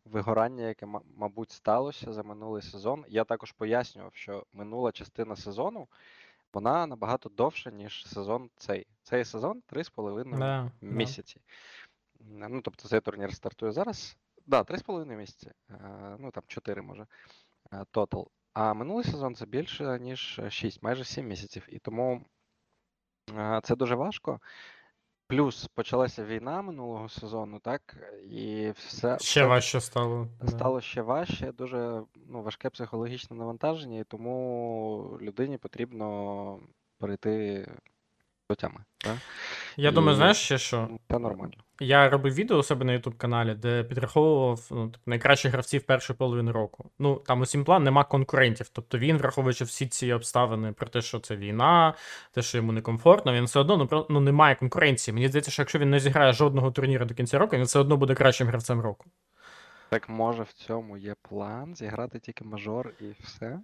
вигорання, 0.04 0.68
яке, 0.68 0.86
мабуть, 1.16 1.50
сталося 1.50 2.12
за 2.12 2.22
минулий 2.22 2.62
сезон. 2.62 3.04
Я 3.08 3.24
також 3.24 3.52
пояснював, 3.52 4.14
що 4.14 4.46
минула 4.52 4.92
частина 4.92 5.36
сезону 5.36 5.88
вона 6.52 6.86
набагато 6.86 7.28
довша, 7.28 7.70
ніж 7.70 8.06
сезон 8.06 8.50
цей. 8.56 8.86
Цей 9.02 9.24
сезон 9.24 9.62
3,5 9.72 10.24
yeah, 10.24 10.62
місяці. 10.64 10.76
місяці. 10.80 11.40
Ну, 12.20 12.60
тобто 12.62 12.88
цей 12.88 13.00
турнір 13.00 13.34
стартує 13.34 13.72
зараз. 13.72 14.16
Так, 14.36 14.46
Да, 14.46 14.62
3,5 14.62 15.16
місяці. 15.16 15.50
Е, 15.70 16.16
Ну 16.18 16.30
там 16.30 16.42
4 16.46 16.82
може. 16.82 17.06
е, 17.72 17.84
Тотал. 17.90 18.28
А 18.52 18.74
минулий 18.74 19.04
сезон 19.04 19.34
це 19.34 19.46
більше, 19.46 19.98
ніж 20.00 20.40
6, 20.48 20.82
майже 20.82 21.04
7 21.04 21.26
місяців. 21.28 21.66
І 21.68 21.78
тому 21.78 22.24
е, 23.38 23.60
це 23.64 23.76
дуже 23.76 23.94
важко. 23.94 24.40
Плюс 25.30 25.66
почалася 25.74 26.24
війна 26.24 26.62
минулого 26.62 27.08
сезону, 27.08 27.58
так? 27.58 27.96
І 28.30 28.70
все, 28.76 29.18
Ще 29.18 29.40
все 29.40 29.44
важче 29.44 29.80
стало. 29.80 30.28
стало 30.48 30.80
ще 30.80 31.02
важче, 31.02 31.52
дуже 31.52 32.02
ну, 32.28 32.42
важке 32.42 32.70
психологічне 32.70 33.36
навантаження, 33.36 33.98
і 33.98 34.04
тому 34.04 35.18
людині 35.20 35.58
потрібно 35.58 36.58
перейти 36.98 37.66
до 38.50 38.54
тями. 38.54 38.80
Да? 39.04 39.18
Я 39.76 39.90
І- 39.90 39.92
думаю, 39.92 40.16
знаєш 40.16 40.36
ще 40.36 40.58
що? 40.58 40.88
Це 41.10 41.18
нормально. 41.18 41.52
Я 41.80 42.10
робив 42.10 42.34
відео 42.34 42.58
у 42.58 42.62
себе 42.62 42.84
на 42.84 42.92
YouTube 42.92 43.16
каналі, 43.16 43.54
де 43.54 43.84
підраховував 43.84 44.66
ну, 44.70 44.88
типу, 44.88 45.02
найкращих 45.06 45.52
гравців 45.52 45.82
першої 45.82 46.16
половини 46.16 46.52
року. 46.52 46.90
Ну 46.98 47.16
там 47.16 47.40
у 47.40 47.46
Сімпла 47.46 47.78
нема 47.78 48.04
конкурентів. 48.04 48.68
Тобто 48.72 48.98
він, 48.98 49.18
враховуючи 49.18 49.64
всі 49.64 49.86
ці 49.86 50.12
обставини 50.12 50.72
про 50.72 50.86
те, 50.88 51.02
що 51.02 51.18
це 51.18 51.36
війна, 51.36 51.94
те, 52.32 52.42
що 52.42 52.58
йому 52.58 52.72
некомфортно, 52.72 53.32
він 53.32 53.44
все 53.44 53.60
одно 53.60 53.88
ну, 53.92 54.06
ну, 54.10 54.20
немає 54.20 54.54
конкуренції. 54.54 55.14
Мені 55.14 55.28
здається, 55.28 55.50
що 55.50 55.62
якщо 55.62 55.78
він 55.78 55.90
не 55.90 56.00
зіграє 56.00 56.32
жодного 56.32 56.70
турніру 56.70 57.04
до 57.04 57.14
кінця 57.14 57.38
року, 57.38 57.56
він 57.56 57.64
все 57.64 57.78
одно 57.78 57.96
буде 57.96 58.14
кращим 58.14 58.48
гравцем 58.48 58.80
року. 58.80 59.04
Так 59.88 60.08
може 60.08 60.42
в 60.42 60.52
цьому 60.52 60.96
є 60.96 61.14
план 61.22 61.74
зіграти 61.74 62.18
тільки 62.18 62.44
мажор 62.44 62.92
і 63.00 63.04
все. 63.22 63.60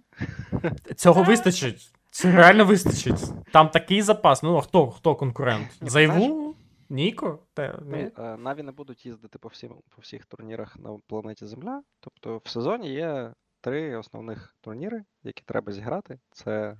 Цього 0.95 1.23
вистачить. 1.23 1.93
Це 2.09 2.31
реально 2.31 2.65
вистачить. 2.65 3.51
Там 3.53 3.69
такий 3.69 4.01
запас. 4.01 4.43
Ну 4.43 4.57
а 4.57 4.61
хто, 4.61 4.91
хто 4.91 5.15
конкурент? 5.15 5.67
Зайву? 5.81 6.55
Ніко? 6.89 7.39
Те, 7.53 7.79
Ну, 7.81 7.97
ні? 7.97 8.11
е, 8.17 8.37
Наві 8.37 8.63
не 8.63 8.71
будуть 8.71 9.05
їздити 9.05 9.39
по 9.39 9.47
всім 9.47 9.75
по 9.89 10.01
всіх 10.01 10.25
турнірах 10.25 10.77
на 10.77 10.99
планеті 11.07 11.45
Земля. 11.45 11.83
Тобто 11.99 12.41
в 12.45 12.49
сезоні 12.49 12.89
є 12.93 13.33
три 13.61 13.95
основних 13.95 14.55
турніри, 14.61 15.03
які 15.23 15.43
треба 15.43 15.71
зіграти: 15.71 16.19
це 16.31 16.77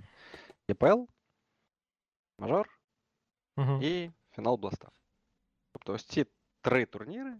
ЄПЛ, 0.67 1.03
мажор 2.39 2.67
Мгм. 3.57 3.79
і 3.81 4.11
фінал 4.35 4.55
Бласта. 4.57 4.89
Тобто 5.73 5.93
ось 5.93 6.05
ці 6.05 6.25
три 6.61 6.85
турніри 6.85 7.33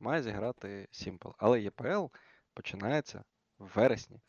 має 0.00 0.22
зіграти 0.22 0.88
Simple. 0.92 1.32
Але 1.38 1.60
ЄПЛ 1.60 2.04
починається 2.54 3.24
в 3.58 3.70
вересні. 3.74 4.20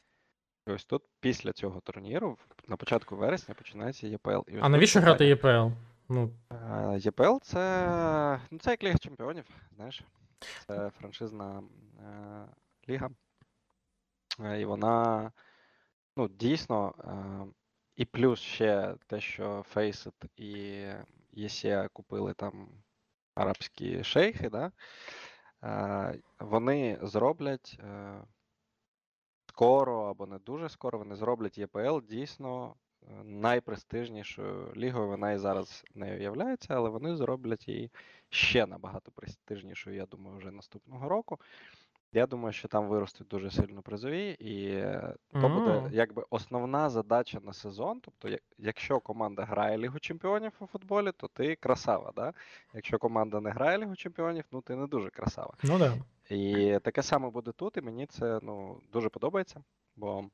І 0.67 0.71
ось 0.71 0.85
тут 0.85 1.03
після 1.19 1.51
цього 1.51 1.79
турніру, 1.79 2.37
на 2.67 2.77
початку 2.77 3.15
вересня, 3.15 3.53
починається 3.55 4.07
ЄПЛ. 4.07 4.39
І 4.47 4.57
А 4.61 4.69
навіщо 4.69 5.01
грати 5.01 5.25
ЄПЛ? 5.25 5.67
Ну, 6.09 6.31
Е, 6.51 6.97
ЄПЛ 6.99 7.37
це. 7.41 8.39
Ну, 8.51 8.59
це 8.59 8.71
як 8.71 8.83
Ліга 8.83 8.97
Чемпіонів, 8.97 9.45
знаєш. 9.75 10.01
Це 10.67 10.91
франшизна 10.99 11.63
е, 11.99 12.45
ліга. 12.89 13.09
Е, 14.39 14.61
і 14.61 14.65
вона 14.65 15.31
ну, 16.17 16.27
дійсно. 16.27 16.93
Е, 16.99 17.53
і 17.95 18.05
плюс 18.05 18.39
ще 18.39 18.95
те, 19.07 19.19
що 19.19 19.65
Faceit 19.75 20.25
і 20.35 20.85
ESEA 21.37 21.89
купили 21.93 22.33
там 22.33 22.67
арабські 23.35 24.03
шейхи, 24.03 24.49
да? 24.49 24.71
е, 25.63 26.19
вони 26.39 26.99
зроблять 27.01 27.79
е, 27.79 28.21
скоро 29.55 30.03
або 30.03 30.25
не 30.25 30.37
дуже 30.37 30.69
скоро, 30.69 30.99
вони 30.99 31.15
зроблять 31.15 31.57
ЄПЛ 31.57 31.99
дійсно 32.09 32.75
е, 33.03 33.23
найпрестижнішою 33.23 34.73
лігою. 34.75 35.07
Вона 35.07 35.31
і 35.31 35.37
зараз 35.37 35.83
не 35.95 36.17
являється, 36.17 36.73
але 36.73 36.89
вони 36.89 37.15
зроблять 37.15 37.67
її 37.67 37.91
ще 38.29 38.65
набагато 38.65 39.11
престижнішою, 39.11 39.95
я 39.95 40.05
думаю, 40.05 40.37
вже 40.37 40.51
наступного 40.51 41.09
року. 41.09 41.39
Я 42.13 42.27
думаю, 42.27 42.53
що 42.53 42.67
там 42.67 42.87
виростуть 42.87 43.27
дуже 43.27 43.51
сильно 43.51 43.81
призові, 43.81 44.29
і 44.29 44.67
е, 44.69 45.15
то 45.31 45.49
буде 45.49 45.89
якби 45.91 46.25
основна 46.29 46.89
задача 46.89 47.39
на 47.43 47.53
сезон. 47.53 47.99
Тобто, 48.01 48.37
якщо 48.57 48.99
команда 48.99 49.43
грає 49.43 49.77
Лігу 49.77 49.99
Чемпіонів 49.99 50.51
у 50.59 50.65
футболі, 50.65 51.11
то 51.17 51.27
ти 51.27 51.55
красава. 51.55 52.13
Да? 52.15 52.33
Якщо 52.73 52.97
команда 52.97 53.39
не 53.39 53.49
грає 53.49 53.77
Лігу 53.77 53.95
Чемпіонів, 53.95 54.43
ну 54.51 54.61
ти 54.61 54.75
не 54.75 54.87
дуже 54.87 55.09
красава. 55.09 55.53
ну 55.63 55.79
да. 55.79 55.93
І 56.29 56.77
таке 56.83 57.03
саме 57.03 57.29
буде 57.29 57.51
тут, 57.51 57.77
і 57.77 57.81
мені 57.81 58.05
це 58.05 58.39
ну, 58.41 58.81
дуже 58.91 59.09
подобається, 59.09 59.63
бо 59.95 60.29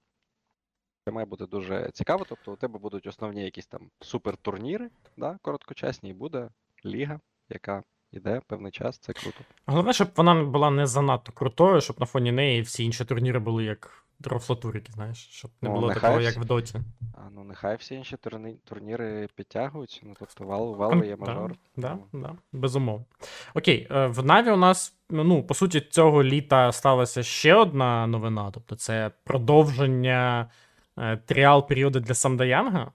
це 1.06 1.12
має 1.12 1.25
бути 1.25 1.45
дуже 1.45 1.91
цікаво. 1.93 2.25
Тобто 2.30 2.54
у 2.54 2.56
тебе 2.56 2.80
будуть 2.80 3.08
основні 3.08 3.43
якісь 3.43 3.67
там 3.67 3.91
супертурніри, 3.99 4.89
да, 5.17 5.39
короткочасні, 5.41 6.10
і 6.10 6.13
буде 6.13 6.49
ліга, 6.86 7.19
яка 7.49 7.84
йде 8.12 8.41
певний 8.47 8.71
час, 8.71 8.97
це 8.97 9.13
круто. 9.13 9.38
Головне, 9.65 9.93
щоб 9.93 10.10
вона 10.15 10.43
була 10.43 10.69
не 10.69 10.88
занадто 10.88 11.32
крутою, 11.32 11.82
щоб 11.82 12.00
на 12.00 12.06
фоні 12.06 12.32
неї 12.32 12.62
всі 12.62 12.84
інші 12.84 13.06
турніри 13.06 13.39
були 13.39 13.63
як 13.63 14.02
дрофлатурики, 14.19 14.91
знаєш, 14.91 15.28
щоб 15.32 15.52
не 15.62 15.69
Ну, 15.69 15.76
було 15.76 15.93
такого, 15.93 16.15
всі- 16.17 16.26
як 16.26 16.36
в 16.38 16.45
доті. 16.45 16.76
А 17.13 17.30
ну 17.36 17.43
нехай 17.43 17.76
всі 17.76 17.95
інші 17.95 18.17
турні... 18.17 18.58
турніри 18.63 19.28
підтягуються. 19.36 20.02
Ну 20.04 20.13
тобто 20.19 20.43
вал, 20.43 20.76
вал 20.76 21.04
є 21.04 21.15
мажор. 21.15 21.56
Да, 21.76 21.97
ну, 22.13 22.21
да, 22.21 22.36
безумовно. 22.54 23.06
Окей, 23.54 23.88
е, 23.91 24.08
в 24.08 24.26
Наві 24.26 24.52
у 24.52 24.58
нас, 24.58 24.95
ну, 25.10 25.43
по 25.43 25.54
суті, 25.54 25.82
цього 25.82 26.24
літа 26.24 26.71
сталася 26.71 27.24
ще 27.24 27.54
одна 27.54 28.08
новина. 28.08 28.52
Тобто, 28.54 28.76
це 28.76 29.12
продовження 29.24 30.50
е, 30.97 31.17
тріал 31.17 31.67
періоду 31.67 32.00
для 32.00 32.13
Самдаянга. 32.13 32.91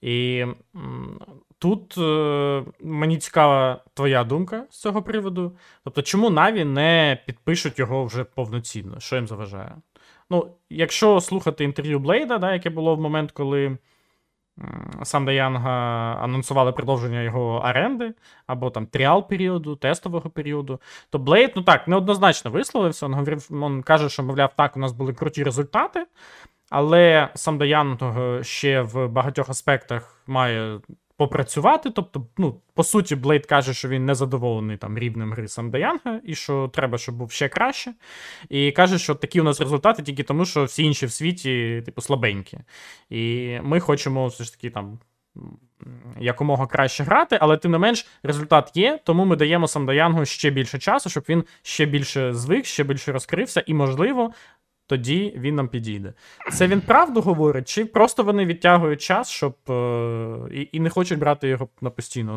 І 0.00 0.46
тут 1.58 1.98
е, 1.98 2.64
мені 2.82 3.18
цікава 3.18 3.82
твоя 3.94 4.24
думка 4.24 4.64
з 4.70 4.80
цього 4.80 5.02
приводу. 5.02 5.56
Тобто, 5.84 6.02
чому 6.02 6.30
Наві 6.30 6.64
не 6.64 7.22
підпишуть 7.26 7.78
його 7.78 8.04
вже 8.04 8.24
повноцінно? 8.24 9.00
Що 9.00 9.16
їм 9.16 9.26
заважає? 9.26 9.76
Ну, 10.30 10.48
якщо 10.70 11.20
слухати 11.20 11.64
інтерв'ю 11.64 11.98
Блейда, 11.98 12.38
да, 12.38 12.52
яке 12.52 12.70
було 12.70 12.96
в 12.96 13.00
момент, 13.00 13.32
коли 13.32 13.78
Сам 15.02 15.28
Янга 15.28 15.70
анонсували 16.20 16.72
продовження 16.72 17.22
його 17.22 17.62
оренди, 17.64 18.14
або 18.46 18.70
там 18.70 18.86
тріал 18.86 19.28
періоду, 19.28 19.76
тестового 19.76 20.30
періоду, 20.30 20.80
то 21.10 21.18
Блейд, 21.18 21.52
ну 21.56 21.62
так, 21.62 21.88
неоднозначно 21.88 22.50
висловився. 22.50 23.06
Він 23.06 23.14
говорив, 23.14 23.48
він 23.50 23.82
каже, 23.82 24.08
що, 24.08 24.22
мовляв, 24.22 24.52
так, 24.56 24.76
у 24.76 24.80
нас 24.80 24.92
були 24.92 25.12
круті 25.12 25.44
результати, 25.44 26.06
але 26.70 27.28
сам 27.34 27.62
Янг 27.62 27.98
ще 28.44 28.80
в 28.80 29.08
багатьох 29.08 29.48
аспектах 29.48 30.22
має 30.26 30.80
попрацювати. 31.16 31.90
Тобто, 31.90 32.26
ну, 32.38 32.60
по 32.74 32.84
суті, 32.84 33.16
Блейд 33.16 33.46
каже, 33.46 33.74
що 33.74 33.88
він 33.88 34.06
не 34.06 34.14
задоволений 34.14 34.76
там 34.76 34.98
рівнем 34.98 35.32
гри 35.32 35.48
Самдаянга, 35.48 36.20
і 36.24 36.34
що 36.34 36.70
треба, 36.74 36.98
щоб 36.98 37.14
був 37.14 37.30
ще 37.30 37.48
краще. 37.48 37.94
І 38.48 38.72
каже, 38.72 38.98
що 38.98 39.14
такі 39.14 39.40
у 39.40 39.44
нас 39.44 39.60
результати 39.60 40.02
тільки 40.02 40.22
тому, 40.22 40.44
що 40.44 40.64
всі 40.64 40.84
інші 40.84 41.06
в 41.06 41.12
світі, 41.12 41.82
типу, 41.84 42.00
слабенькі. 42.00 42.58
І 43.10 43.52
ми 43.62 43.80
хочемо 43.80 44.26
все 44.26 44.44
ж 44.44 44.52
таки 44.52 44.70
там. 44.70 44.98
Якомога 46.20 46.66
краще 46.66 47.04
грати, 47.04 47.38
але 47.40 47.56
тим 47.56 47.70
не 47.70 47.78
менш 47.78 48.06
результат 48.22 48.70
є, 48.74 48.98
тому 49.04 49.24
ми 49.24 49.36
даємо 49.36 49.68
Самдаянгу 49.68 50.24
ще 50.24 50.50
більше 50.50 50.78
часу, 50.78 51.10
щоб 51.10 51.24
він 51.28 51.44
ще 51.62 51.86
більше 51.86 52.32
звик, 52.34 52.66
ще 52.66 52.84
більше 52.84 53.12
розкрився, 53.12 53.64
і, 53.66 53.74
можливо, 53.74 54.30
тоді 54.86 55.34
він 55.36 55.54
нам 55.54 55.68
підійде. 55.68 56.14
Це 56.52 56.66
він 56.68 56.80
правду 56.80 57.20
говорить, 57.20 57.68
чи 57.68 57.84
просто 57.84 58.22
вони 58.24 58.46
відтягують 58.46 59.00
час, 59.02 59.28
щоб 59.28 59.56
е, 59.70 60.48
і, 60.52 60.68
і 60.72 60.80
не 60.80 60.90
хочуть 60.90 61.18
брати 61.18 61.48
його 61.48 61.68
на 61.80 61.90
постійно? 61.90 62.36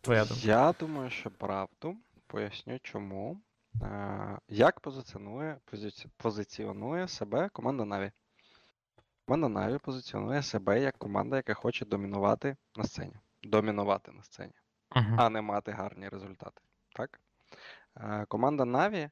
Твоя 0.00 0.24
думка. 0.24 0.42
Я 0.44 0.74
думаю, 0.80 1.10
що 1.10 1.30
правду. 1.30 1.96
Поясню 2.26 2.78
чому. 2.82 3.40
Е, 3.82 4.38
Як 4.48 4.80
позиціонує, 4.80 5.56
позиці- 5.72 6.06
позиціонує 6.16 7.08
себе 7.08 7.48
команда 7.52 7.84
Наві? 7.84 8.10
Команда 9.26 9.48
Наві 9.48 9.78
позиціонує 9.78 10.42
себе 10.42 10.80
як 10.80 10.98
команда, 10.98 11.36
яка 11.36 11.54
хоче 11.54 11.84
домінувати 11.84 12.56
на 12.76 12.84
сцені. 12.84 13.12
Домінувати 13.42 14.12
на 14.12 14.22
сцені, 14.22 14.52
Мгм. 14.96 15.16
а 15.20 15.28
не 15.30 15.42
мати 15.42 15.72
гарні 15.72 16.08
результати. 16.08 16.62
Так? 16.96 17.20
Е, 17.96 18.24
Команда 18.28 18.64
Наві 18.64 19.10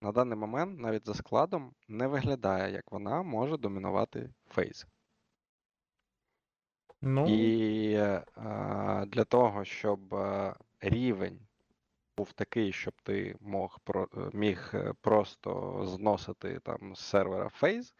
на 0.00 0.12
даний 0.12 0.38
момент, 0.38 0.80
навіть 0.80 1.06
за 1.06 1.14
складом, 1.14 1.74
не 1.88 2.06
виглядає, 2.06 2.72
як 2.72 2.92
вона 2.92 3.22
може 3.22 3.56
домінувати 3.56 4.30
фейз. 4.48 4.86
Ну, 7.06 7.26
І 7.28 7.92
е, 7.92 8.24
для 9.06 9.24
того, 9.24 9.64
щоб 9.64 10.14
е, 10.14 10.54
рівень 10.80 11.40
був 12.16 12.32
такий, 12.32 12.72
щоб 12.72 12.94
ти 13.02 13.36
мог 13.40 13.80
про, 13.84 14.08
е, 14.16 14.30
міг 14.32 14.74
просто 15.00 15.80
зносити 15.86 16.60
там 16.60 16.96
з 16.96 17.00
сервера 17.00 17.48
фейз, 17.48 17.94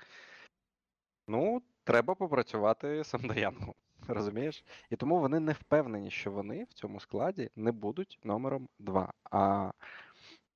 ну, 1.28 1.62
треба 1.84 2.14
попрацювати 2.14 3.04
самодаянку. 3.04 3.74
Розумієш? 4.08 4.64
І 4.90 4.96
тому 4.96 5.20
вони 5.20 5.40
не 5.40 5.52
впевнені, 5.52 6.10
що 6.10 6.30
вони 6.30 6.64
в 6.64 6.72
цьому 6.72 7.00
складі 7.00 7.50
не 7.56 7.72
будуть 7.72 8.18
номером 8.24 8.68
2. 8.78 9.12
А 9.30 9.70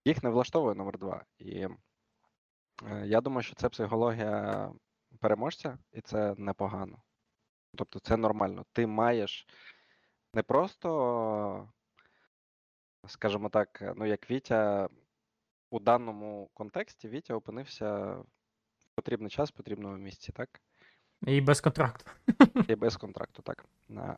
їх 0.08 0.22
не 0.22 0.30
влаштовує 0.30 0.74
номер 0.74 0.98
2. 0.98 1.24
І 1.38 1.60
е, 1.60 3.06
я 3.06 3.20
думаю, 3.20 3.42
що 3.42 3.54
це 3.54 3.68
психологія 3.68 4.72
переможця, 5.20 5.78
і 5.92 6.00
це 6.00 6.34
непогано. 6.38 7.02
Тобто 7.76 7.98
це 7.98 8.16
нормально. 8.16 8.64
Ти 8.72 8.86
маєш 8.86 9.46
не 10.34 10.42
просто, 10.42 11.68
скажімо 13.06 13.48
так, 13.48 13.92
ну 13.96 14.06
як 14.06 14.30
Вітя 14.30 14.88
у 15.70 15.80
даному 15.80 16.50
контексті 16.54 17.08
Вітя 17.08 17.34
опинився 17.34 18.14
в 18.78 18.94
потрібний 18.94 19.30
час 19.30 19.50
в 19.50 19.52
потрібному 19.52 19.96
місці, 19.96 20.32
так? 20.32 20.60
і 21.26 21.40
без 21.40 21.60
контракту. 21.60 22.10
І 22.68 22.74
без 22.74 22.96
контракту, 22.96 23.42
так. 23.42 23.66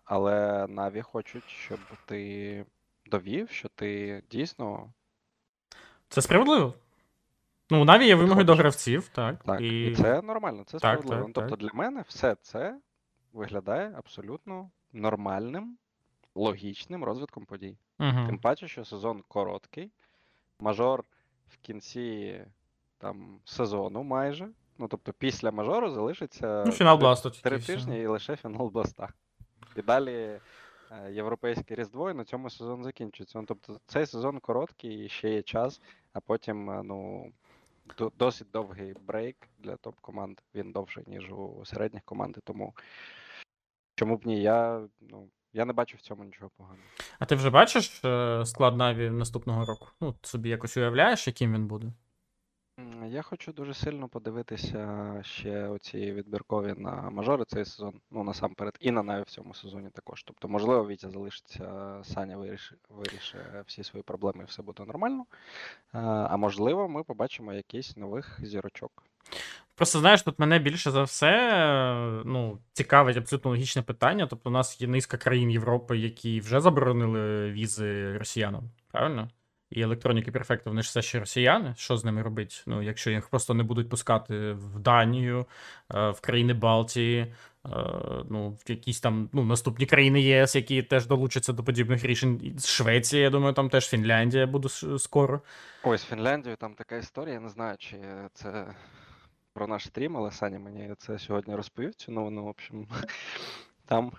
Але 0.05 0.66
Наві 0.66 1.03
хочуть, 1.03 1.48
щоб 1.48 1.81
ти 2.07 2.66
довів, 3.07 3.50
що 3.50 3.68
ти 3.68 4.22
дійсно 4.31 4.92
Це 6.11 6.23
справедливо. 6.23 6.75
Ну, 7.70 7.83
у 7.83 7.85
Наві 7.85 8.07
є 8.07 8.14
вимоги 8.14 8.44
до 8.44 8.55
гравців, 8.55 9.09
так. 9.09 9.44
так. 9.44 9.61
І, 9.61 9.87
і... 9.87 9.94
це 9.94 10.23
нормально, 10.23 10.62
це 10.66 10.79
Так, 10.79 10.79
справедливо. 10.79 11.16
так, 11.23 11.27
Ну, 11.29 11.33
тобто 11.35 11.51
так. 11.51 11.59
для 11.59 11.70
мене 11.79 12.05
все 12.09 12.37
це 12.42 12.79
виглядає 13.33 13.94
абсолютно 13.99 14.70
нормальним 14.92 15.77
логічним 16.35 17.05
розвитком 17.05 17.44
подій. 17.44 17.77
Угу. 18.01 18.27
Тим 18.27 18.38
паче, 18.38 18.68
що 18.68 18.85
сезон 18.85 19.23
короткий, 19.29 19.90
мажор 20.61 21.05
в 21.49 21.57
кінці 21.57 22.40
там, 22.99 23.38
сезону 23.44 24.03
майже. 24.03 24.49
Ну, 24.79 24.88
тобто 24.88 25.12
після 25.12 25.51
мажору 25.51 25.90
залишиться 25.90 26.62
Ну, 26.66 26.73
фінал 26.73 26.96
три- 26.96 27.01
бласту 27.01 27.31
три 27.31 27.57
все. 27.57 27.73
тижні 27.75 28.01
і 28.01 28.07
лише 28.07 28.37
фінал 28.37 28.68
бласта. 28.68 29.09
І 29.77 29.83
далі 29.83 30.12
е, 30.12 30.40
європейське 31.12 31.75
різдво, 31.75 32.11
і 32.11 32.14
на 32.14 32.25
цьому 32.25 32.51
сезон 32.51 32.85
закінчується. 32.85 33.38
Ну, 33.40 33.44
тобто 33.49 33.81
цей 33.87 34.07
сезон 34.07 34.38
короткий, 34.40 35.05
і 35.05 35.09
ще 35.09 35.31
є 35.31 35.42
час, 35.42 35.81
а 36.12 36.20
потім 36.20 36.70
е, 36.70 36.83
ну, 36.83 37.33
досить 38.18 38.51
довгий 38.53 38.94
брейк 39.07 39.37
для 39.59 39.77
топ-команд. 39.77 40.38
Він 40.55 40.73
довший, 40.73 41.05
ніж 41.07 41.33
у 41.33 41.62
середніх 41.64 42.03
команд, 42.03 42.37
тому 42.44 42.75
чому 43.94 44.16
б 44.16 44.27
ні, 44.27 44.42
я, 44.42 44.88
ну, 45.01 45.29
я 45.53 45.64
не 45.64 45.73
бачу 45.73 45.96
в 45.96 46.01
цьому 46.01 46.25
нічого 46.25 46.51
поганого. 46.57 46.85
А 47.18 47.25
ти 47.27 47.35
вже 47.35 47.51
бачиш 47.51 48.05
е, 48.05 48.42
склад 48.46 48.77
Наві 48.77 49.11
наступного 49.11 49.64
року? 49.64 49.88
Ну, 50.01 50.14
собі 50.23 50.49
якось 50.49 50.77
уявляєш, 50.77 51.27
яким 51.27 51.53
він 51.55 51.66
буде? 51.66 51.92
Я 53.12 53.23
хочу 53.23 53.53
дуже 53.53 53.75
сильно 53.75 54.09
подивитися 54.09 55.14
ще 55.25 55.68
оці 55.68 56.12
відбіркові 56.12 56.75
на 56.77 57.11
мажори 57.11 57.44
цей 57.44 57.64
сезон. 57.64 58.01
Ну, 58.11 58.25
насамперед, 58.25 58.77
і 58.81 58.90
на 58.90 59.03
Наві 59.03 59.23
в 59.23 59.31
цьому 59.31 59.55
сезоні 59.55 59.90
також. 59.90 60.23
Тобто, 60.23 60.49
можливо, 60.49 60.88
Вітя 60.88 61.11
залишиться, 61.11 62.01
Саня 62.05 62.37
вирішить 62.37 62.79
вирішить 62.88 63.40
всі 63.66 63.85
свої 63.85 64.03
проблеми 64.03 64.42
і 64.42 64.46
все 64.46 64.62
буде 64.62 64.85
нормально. 64.85 65.25
А, 65.92 66.01
А 66.31 66.37
можливо, 66.37 66.88
ми 66.88 67.05
побачимо 67.05 67.53
якийсь 67.53 67.96
нових 67.96 68.40
зірочок. 68.42 69.05
Просто 69.75 69.99
знаєш, 69.99 70.23
тут 70.23 70.38
мене 70.38 70.59
більше 70.59 70.90
за 70.90 71.03
все 71.03 71.31
е, 71.53 72.23
ну, 72.25 72.59
цікавить 72.73 73.16
абсолютно 73.16 73.51
логічне 73.51 73.83
питання. 73.83 74.27
Тобто, 74.27 74.51
у 74.51 74.53
нас 74.53 74.81
є 74.81 74.88
низка 74.88 75.16
країн 75.16 75.51
Європи, 75.51 75.99
які 75.99 76.40
вже 76.40 76.61
заборонили 76.61 77.51
візи 77.51 78.18
росіянам, 78.18 78.70
правильно? 78.92 79.29
І 79.70 79.80
електроніки 79.80 80.33
перфекту, 80.33 80.70
вони 80.70 80.83
ж 80.83 80.88
все 80.88 81.02
ще 81.02 81.20
росіяни. 81.20 81.74
Що 81.76 81.96
з 81.96 82.04
ними 82.04 82.22
робить? 82.22 82.64
Ну, 82.66 82.83
якщо 82.83 83.11
їх 83.11 83.28
просто 83.28 83.54
не 83.54 83.62
будуть 83.62 83.88
пускати 83.88 84.52
в 84.52 84.78
Данію, 84.78 85.46
е, 85.94 86.11
в 86.11 86.20
країни 86.20 86.54
Балтії, 86.54 87.20
е, 87.20 87.68
ну, 88.30 88.50
в 88.50 88.70
якісь 88.70 89.00
там 89.00 89.28
ну, 89.33 89.44
наступні 89.44 89.87
країни 89.87 90.20
ЄС, 90.20 90.56
які 90.56 90.83
теж 90.83 91.06
долучаться 91.06 91.52
до 91.52 91.64
подібних 91.64 92.04
рішень. 92.04 92.59
Швеція, 92.64 93.22
я 93.22 93.30
думаю, 93.30 93.54
там 93.54 93.68
теж 93.68 93.88
Фінляндія 93.88 94.46
буде 94.46 94.68
скоро. 94.98 95.40
Ось 95.83 96.04
Фінляндію 96.04 96.56
там 96.56 96.74
така 96.74 96.96
історія. 96.96 97.35
Я 97.35 97.40
не 97.40 97.48
знаю, 97.48 97.76
чи 97.78 97.96
це 98.35 98.74
про 99.52 99.66
наш 99.66 99.87
стрім, 99.87 100.16
але 100.16 100.30
Саня 100.30 100.59
мені 100.59 100.94
це 100.98 101.18
сьогодні 101.18 101.54
розповів 101.54 101.94
цю 101.94 102.12
новину. 102.12 102.44
В 102.44 102.48
общем, 102.48 102.87
там 103.87 104.12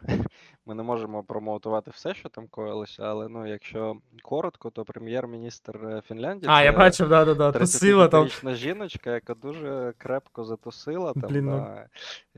ми 0.66 0.76
не 0.76 0.84
можемо 0.84 1.24
промоутувати 1.24 1.92
все, 1.92 2.14
що 2.14 2.30
там 2.30 2.48
коїлося, 2.48 3.04
але 3.04 3.28
ну, 3.28 3.48
якщо 3.48 3.98
коротко, 4.22 4.70
то 4.70 4.86
прем'єр-міністр 4.86 5.78
е, 5.86 6.02
Фінляндії 6.08 6.52
А, 6.52 6.64
я 6.64 6.72
бачив, 6.72 7.10
да, 7.10 7.26
да, 7.26 7.34
да. 7.34 7.52
Тусила 7.52 8.08
там. 8.08 8.26
35-річна 8.26 8.56
жіночка, 8.56 9.14
яка 9.14 9.34
дуже 9.34 9.94
крепко 9.98 10.44
затусила 10.44 11.14
там. 11.14 11.30
Блін, 11.30 11.46
ну. 11.46 11.52
да. 11.52 11.88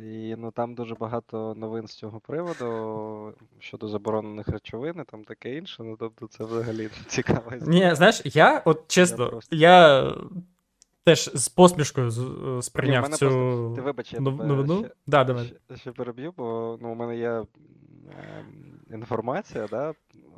І 0.03 0.35
ну 0.37 0.51
там 0.51 0.75
дуже 0.75 0.95
багато 0.95 1.55
новин 1.57 1.87
з 1.87 1.95
цього 1.95 2.19
приводу 2.19 3.33
щодо 3.59 3.87
заборонених 3.87 4.47
речовин 4.47 4.95
і 5.01 5.11
там 5.11 5.23
таке 5.23 5.55
інше. 5.55 5.83
Ну 5.83 5.95
тобто 5.99 6.27
це 6.27 6.43
взагалі 6.43 6.89
цікава 7.07 7.55
Ні, 7.61 7.95
знаєш, 7.95 8.21
я 8.25 8.61
от 8.65 8.87
чесно, 8.87 9.29
просто- 9.29 9.55
я 9.55 10.03
теж 11.03 11.31
з 11.33 11.49
посмішкою 11.49 12.07
е, 12.07 12.55
Ні, 12.55 12.61
сприйняв 12.61 13.03
цю 13.09 13.09
просто- 13.19 13.73
Ти 13.75 13.81
вибач, 13.81 14.13
я 14.13 14.19
новину. 14.19 14.79
ще, 14.79 14.91
Да, 15.07 15.23
давай. 15.23 15.45
ще, 15.67 15.77
ще 15.77 15.91
переб'ю, 15.91 16.33
бо 16.37 16.77
ну, 16.81 16.91
у 16.91 16.95
мене 16.95 17.17
є 17.17 17.29
ем, 17.29 17.45
інформація, 18.93 19.67
да? 19.67 19.93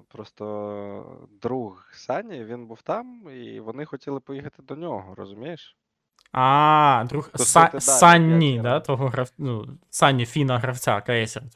Просто 0.08 1.28
друг 1.42 1.90
Сані, 1.94 2.44
він 2.44 2.68
був 2.68 2.82
там, 2.82 3.30
і 3.30 3.60
вони 3.60 3.86
хотіли 3.86 4.20
поїхати 4.20 4.64
до 4.64 4.76
нього, 4.76 5.16
розумієш? 5.16 5.78
А, 6.38 7.06
друг 7.10 7.30
Са... 7.36 7.70
далі, 7.72 7.82
Санні, 7.82 8.52
п'ять 8.52 8.64
да, 8.64 8.70
ранку. 8.72 8.86
того 8.88 9.08
грав... 9.08 9.32
ну, 9.38 9.78
Санні 9.90 10.26
Фіна 10.26 10.60
гравця, 10.60 11.02
КС. 11.02 11.34
Так, 11.34 11.50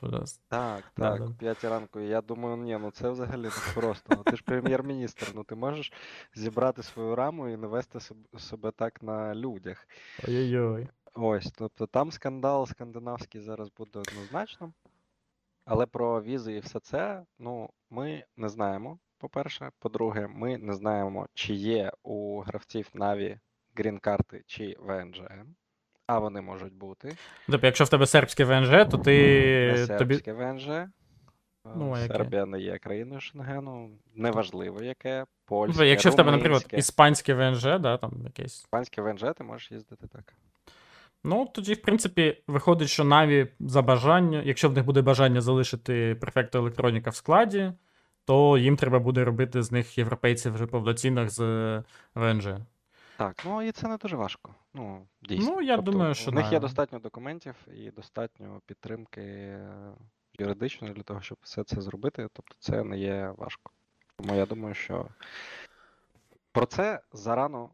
Да, 0.50 0.82
так, 0.96 1.20
да. 1.20 1.26
о 1.26 1.32
п'ятій 1.40 1.68
ранку. 1.68 2.00
Я 2.00 2.22
думаю, 2.22 2.58
ні, 2.58 2.78
ну 2.82 2.92
це 2.92 3.10
взагалі 3.10 3.42
не 3.42 3.52
просто. 3.74 4.16
Ну, 4.18 4.24
ти 4.24 4.36
ж 4.36 4.44
прем'єр-міністр, 4.44 5.32
ну 5.36 5.44
ти 5.44 5.56
можеш 5.56 5.94
зібрати 6.36 6.84
свою 6.84 7.16
раму 7.16 7.50
і 7.50 7.58
не 7.58 7.68
вести 7.68 8.00
себе- 8.00 8.40
себе 8.40 8.72
так 8.72 9.04
на 9.04 9.36
людях. 9.36 9.88
Ой-ой-ой. 10.28 10.88
Ось, 11.14 11.52
тобто 11.58 11.88
там 11.88 12.12
скандал 12.12 12.66
скандинавський 12.68 13.42
зараз 13.42 13.70
буде 13.78 14.00
однозначно. 14.00 14.74
Але 15.66 15.86
про 15.86 16.22
візи 16.22 16.54
і 16.54 16.60
все 16.60 16.80
це, 16.80 17.24
ну, 17.40 17.70
ми 17.90 18.24
не 18.38 18.50
знаємо, 18.50 19.00
по-перше. 19.18 19.72
По-друге, 19.80 20.28
ми 20.28 20.58
не 20.58 20.74
знаємо, 20.74 21.28
чи 21.34 21.54
є 21.54 21.92
у 22.04 22.40
гравців 22.40 22.90
Наві 22.94 23.40
грін-карти 23.80 24.44
чи 24.48 24.76
ВНЖ. 24.80 25.22
А 26.08 26.20
вони 26.20 26.42
можуть 26.42 26.74
бути. 26.74 27.16
Тобто, 27.50 27.68
якщо 27.68 27.84
в 27.84 27.90
тебе 27.90 28.06
сербське 28.06 28.46
ВНЖ, 28.46 28.70
то 28.92 28.98
ти 28.98 29.86
Не 29.90 29.98
тобі. 29.98 30.22
ВНЖ. 30.28 30.68
Е, 30.68 30.90
Ну, 31.76 31.94
а 31.96 32.00
яке? 32.00 32.14
Сербія 32.14 32.46
не 32.46 32.60
є 32.60 32.78
країною 32.78 33.22
Шенгену. 33.22 33.90
Неважливо, 34.16 34.84
яке. 34.84 35.20
Ну, 35.20 35.26
Польське, 35.46 35.88
Якщо 35.88 36.10
в 36.10 36.16
тебе, 36.16 36.32
наприклад, 36.32 36.66
іспанське 36.72 37.34
ВНЖ, 37.34 37.64
да, 37.64 37.98
там 37.98 38.12
якесь. 38.24 38.60
Іспанське 38.60 39.02
ВНЖ, 39.02 39.24
ти 39.38 39.44
можеш 39.44 39.72
їздити 39.72 40.08
так. 40.08 40.34
Ну, 41.24 41.48
тоді, 41.54 41.74
в 41.74 41.82
принципі, 41.82 42.44
виходить, 42.48 42.90
що 42.90 43.04
Наві 43.04 43.48
за 43.60 43.82
бажання, 43.82 44.42
якщо 44.46 44.70
в 44.70 44.74
них 44.74 44.86
буде 44.86 45.02
бажання 45.02 45.42
залишити 45.42 46.16
префекту 46.22 46.58
електроніка 46.58 47.10
в 47.10 47.16
складі, 47.16 47.72
то 48.26 48.58
їм 48.58 48.78
треба 48.78 49.00
буде 49.00 49.24
робити 49.24 49.64
з 49.64 49.72
них 49.72 49.98
європейців 49.98 50.54
вже 50.54 50.66
повноцінних 50.66 51.30
з 51.30 51.40
е, 51.40 51.84
ВНЖ. 52.16 52.48
Так, 53.20 53.46
ну 53.46 53.62
і 53.62 53.72
це 53.72 53.88
не 53.88 53.98
дуже 53.98 54.16
важко. 54.16 54.56
Ну, 54.74 55.08
дійсно. 55.22 55.56
Ну, 55.56 55.62
я 55.62 55.78
думаю, 55.78 56.14
що 56.14 56.32
в 56.32 56.34
них 56.34 56.46
да. 56.46 56.52
є 56.52 56.60
достатньо 56.60 57.00
документів 57.00 57.56
і 57.74 57.92
достатньо 57.92 58.62
підтримки 58.66 59.22
е, 59.22 59.70
юридичної 60.40 60.94
для 60.94 61.04
того, 61.04 61.22
щоб 61.22 61.38
все 61.42 61.64
це 61.64 61.82
зробити. 61.82 62.28
Тобто 62.34 62.56
це 62.60 62.84
не 62.84 62.98
є 62.98 63.34
важко. 63.38 63.72
Тому 64.16 64.36
я 64.36 64.46
думаю, 64.46 64.76
що 64.76 65.08
про 66.52 66.66
це 66.66 67.00
зарано 67.14 67.70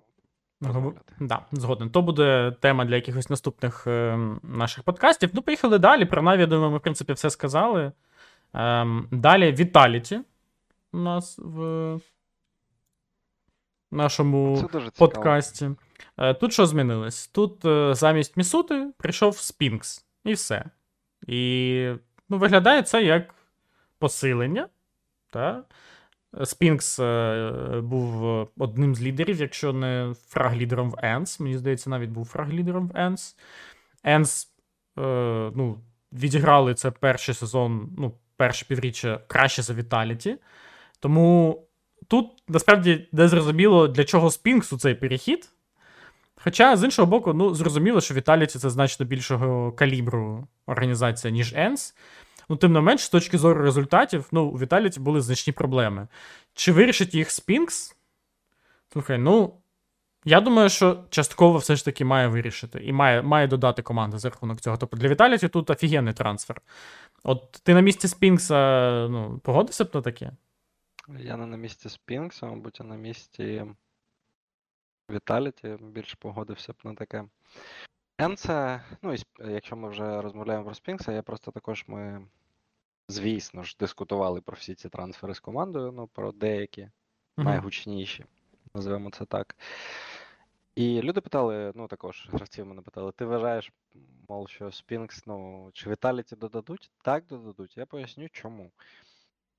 розмовляти. 0.62 1.14
Да, 1.20 1.46
згоден. 1.52 1.90
То 1.90 2.02
буде 2.02 2.56
тема 2.62 2.86
для 2.86 2.96
якихось 2.96 3.30
наступних 3.30 3.88
е, 3.88 4.20
наших 4.44 4.84
подкастів. 4.84 5.30
Ну, 5.34 5.42
поїхали 5.42 5.80
далі. 5.80 6.06
Про 6.06 6.22
Наві, 6.22 6.42
я 6.42 6.48
думаю, 6.48 6.72
ми, 6.72 6.78
в 6.78 6.82
принципі, 6.82 7.14
все 7.14 7.30
сказали. 7.30 7.92
Ем, 8.54 9.08
далі 9.12 9.52
Віталіті 9.52 10.22
у 10.94 10.98
нас 10.98 11.40
в 11.40 12.00
нашому 13.96 14.58
Це 14.62 14.78
дуже 14.78 14.92
подкасті. 14.92 15.70
Е, 16.18 16.34
Тут 16.34 16.54
що 16.54 16.66
змінилось? 16.66 17.28
Тут 17.28 17.66
е, 17.66 17.94
замість 17.96 18.38
Місути 18.38 18.92
прийшов 18.98 19.38
Спінкс, 19.38 20.06
і 20.24 20.34
все. 20.34 20.66
І 21.28 21.92
ну, 22.30 22.38
виглядає 22.38 22.84
це 22.84 23.04
як 23.04 23.36
посилення. 24.00 24.68
Та? 25.32 25.64
Спінкс 26.44 27.00
е, 27.00 27.82
був 27.84 28.24
одним 28.58 28.96
з 28.96 29.02
лідерів, 29.02 29.42
якщо 29.42 29.74
не 29.74 30.14
фраг-лідером 30.30 30.90
в 30.90 30.96
Енс. 31.02 31.40
Мені 31.40 31.58
здається, 31.58 31.90
навіть 31.90 32.10
був 32.10 32.26
фраг-лідером 32.26 32.88
в 32.88 32.98
Енс. 32.98 33.38
Енс 34.04 34.52
ну, 34.98 35.80
відіграли 36.14 36.74
це 36.74 36.92
перший 36.92 37.36
сезон, 37.36 37.90
ну, 37.98 38.12
перше 38.38 38.66
півріччя 38.66 39.20
краще 39.28 39.62
за 39.62 39.74
Віталіті. 39.74 40.38
Тому 41.00 41.62
тут 42.08 42.28
насправді 42.48 43.08
не 43.12 43.28
зрозуміло, 43.28 43.88
для 43.88 44.04
чого 44.04 44.32
Спінксу 44.32 44.78
цей 44.78 44.96
перехід. 44.96 45.50
Хоча, 46.36 46.78
з 46.78 46.84
іншого 46.84 47.06
боку, 47.06 47.34
ну, 47.34 47.56
зрозуміло, 47.56 48.02
що 48.02 48.14
Віталіті 48.14 48.60
це 48.60 48.70
значно 48.70 49.06
більшого 49.06 49.72
калібру 49.72 50.48
організація, 50.66 51.34
ніж 51.34 51.54
Енс. 51.56 51.96
Ну, 52.50 52.56
тим 52.56 52.74
не 52.74 52.82
менш, 52.82 53.02
з 53.02 53.10
точки 53.10 53.38
зору 53.38 53.62
результатів, 53.62 54.28
ну, 54.32 54.44
у 54.44 54.60
Віталіті 54.60 55.00
були 55.00 55.22
значні 55.22 55.54
проблеми. 55.54 56.08
Чи 56.54 56.72
вирішить 56.72 57.14
їх 57.14 57.32
Спінкс? 57.32 57.96
Слухай, 58.94 59.18
ну. 59.18 59.54
Я 60.28 60.42
думаю, 60.42 60.70
що 60.70 61.04
частково 61.10 61.58
все 61.58 61.76
ж 61.76 61.86
таки 61.86 62.06
має 62.06 62.28
вирішити 62.28 62.80
і 62.84 62.94
має, 62.94 63.22
має 63.22 63.48
додати 63.48 63.82
команда 63.82 64.18
за 64.18 64.30
рахунок 64.30 64.62
цього. 64.62 64.78
Тобто 64.78 64.98
для 64.98 65.08
Віталіті 65.08 65.48
тут 65.48 65.70
офігенний 65.70 66.14
трансфер. 66.14 66.62
От 67.24 67.52
ти 67.64 67.74
на 67.74 67.82
місці 67.82 68.08
Спінкса 68.08 69.08
ну, 69.12 69.42
погодився 69.44 69.84
б 69.84 69.90
на 69.94 70.02
таке? 70.02 70.32
Я 71.08 71.38
не 71.38 71.46
на 71.46 71.58
місці 71.58 71.90
Спінкса, 71.90 72.46
мабуть, 72.46 72.82
а 72.82 72.84
на 72.84 72.96
місці 72.96 73.66
Віталіті 75.12 75.78
більш 75.82 76.14
погодився 76.14 76.74
б 76.74 76.76
на 76.84 76.96
таке. 76.96 77.26
Енце, 78.18 78.84
ну, 79.02 79.14
і 79.14 79.18
якщо 79.40 79.76
ми 79.76 79.90
вже 79.90 80.22
розмовляємо 80.22 80.66
про 80.66 80.76
Спінкса, 80.76 81.12
я 81.12 81.22
просто 81.22 81.52
також 81.52 81.84
ми, 81.88 82.28
звісно 83.08 83.64
ж, 83.64 83.76
дискутували 83.80 84.42
про 84.42 84.56
всі 84.56 84.76
ці 84.76 84.90
трансфери 84.90 85.34
з 85.34 85.40
командою, 85.40 85.92
ну, 85.92 86.08
про 86.08 86.32
деякі 86.32 86.90
найгучніші, 87.38 88.26
називаємо 88.74 89.12
це 89.12 89.26
так. 89.26 89.56
І 90.76 91.02
люди 91.02 91.22
питали, 91.22 91.72
ну 91.76 91.88
також 91.88 92.30
гравців 92.32 92.66
мене 92.66 92.82
питали, 92.82 93.12
ти 93.12 93.26
вважаєш, 93.26 93.72
мол, 94.30 94.48
що 94.48 94.72
Спінкс, 94.72 95.26
ну, 95.26 95.70
чи 95.74 95.90
Віталіті 95.90 96.36
додадуть? 96.36 96.92
Так, 97.04 97.26
додадуть. 97.26 97.78
Я 97.78 97.86
поясню 97.86 98.30
чому. 98.30 98.72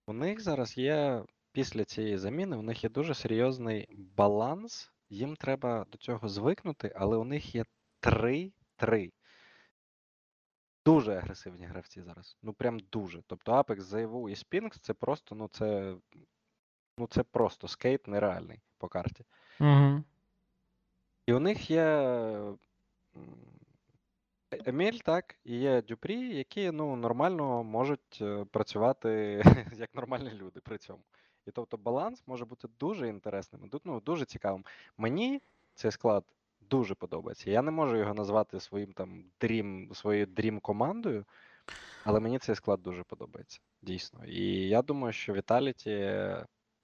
У 0.06 0.12
них 0.12 0.40
зараз 0.40 0.78
є, 0.78 1.24
після 1.56 1.84
цієї 1.84 2.18
заміни, 2.18 2.56
у 2.56 2.62
них 2.62 2.84
є 2.84 2.90
дуже 2.90 3.14
серйозний 3.14 3.88
баланс. 4.16 4.92
Їм 5.10 5.36
треба 5.36 5.86
до 5.92 5.98
цього 5.98 6.28
звикнути, 6.28 6.92
але 6.96 7.16
у 7.16 7.24
них 7.24 7.54
є 7.54 7.64
3-3. 8.02 9.12
Дуже 10.84 11.16
агресивні 11.16 11.66
гравці 11.66 12.02
зараз. 12.02 12.36
Ну 12.42 12.52
прям 12.52 12.78
дуже. 12.92 13.22
Тобто 13.26 13.52
Apex, 13.52 13.80
ZAVU 13.80 14.28
і 14.28 14.34
Spinx 14.34 14.78
це 14.80 14.94
просто, 14.94 15.34
ну 15.34 15.48
це. 15.48 15.96
Ну 16.98 17.06
це 17.06 17.22
просто 17.22 17.68
скейт 17.68 18.06
нереальний 18.06 18.60
по 18.78 18.88
карті. 18.88 19.24
Угу. 19.60 20.04
І 21.26 21.32
у 21.32 21.38
них 21.38 21.70
є 21.70 21.86
Еміль, 24.50 24.98
так, 25.04 25.36
і 25.44 25.56
є 25.58 25.82
Дюпрі, 25.82 26.36
які 26.36 26.70
ну, 26.70 26.96
нормально 26.96 27.64
можуть 27.64 28.18
е, 28.20 28.44
працювати 28.44 29.42
як 29.76 29.94
нормальні 29.94 30.30
люди 30.30 30.60
при 30.60 30.78
цьому. 30.78 31.02
І 31.46 31.50
тобто 31.50 31.76
баланс 31.76 32.22
може 32.26 32.44
бути 32.44 32.68
дуже 32.80 33.08
інтересним, 33.08 33.70
ну, 33.84 34.00
дуже 34.00 34.24
цікавим. 34.24 34.64
Мені 34.98 35.42
цей 35.74 35.90
склад 35.90 36.24
дуже 36.60 36.94
подобається. 36.94 37.50
Я 37.50 37.62
не 37.62 37.70
можу 37.70 37.96
його 37.96 38.14
назвати 38.14 38.60
своїм 38.60 38.92
там 38.92 39.24
дрім, 39.40 39.90
своєю 39.94 40.26
дрім 40.26 40.60
командою, 40.60 41.24
але 42.04 42.20
мені 42.20 42.38
цей 42.38 42.54
склад 42.54 42.82
дуже 42.82 43.02
подобається, 43.02 43.60
дійсно. 43.82 44.24
І 44.24 44.68
я 44.68 44.82
думаю, 44.82 45.12
що 45.12 45.32
Віталіті, 45.32 46.14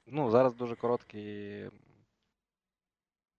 ну, 0.06 0.30
зараз 0.30 0.54
дуже 0.54 0.76
короткий 0.76 1.70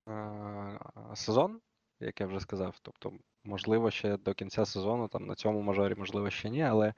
е, 0.10 0.80
сезон, 1.16 1.62
як 2.00 2.22
я 2.22 2.28
вже 2.28 2.40
сказав. 2.40 2.80
Тобто, 2.82 3.14
можливо, 3.44 3.92
ще 3.92 4.18
до 4.18 4.34
кінця 4.34 4.66
сезону, 4.66 5.08
там 5.08 5.26
на 5.26 5.36
цьому 5.36 5.62
мажорі, 5.62 5.96
можливо, 5.96 6.30
ще 6.30 6.50
ні, 6.50 6.62
але 6.64 6.94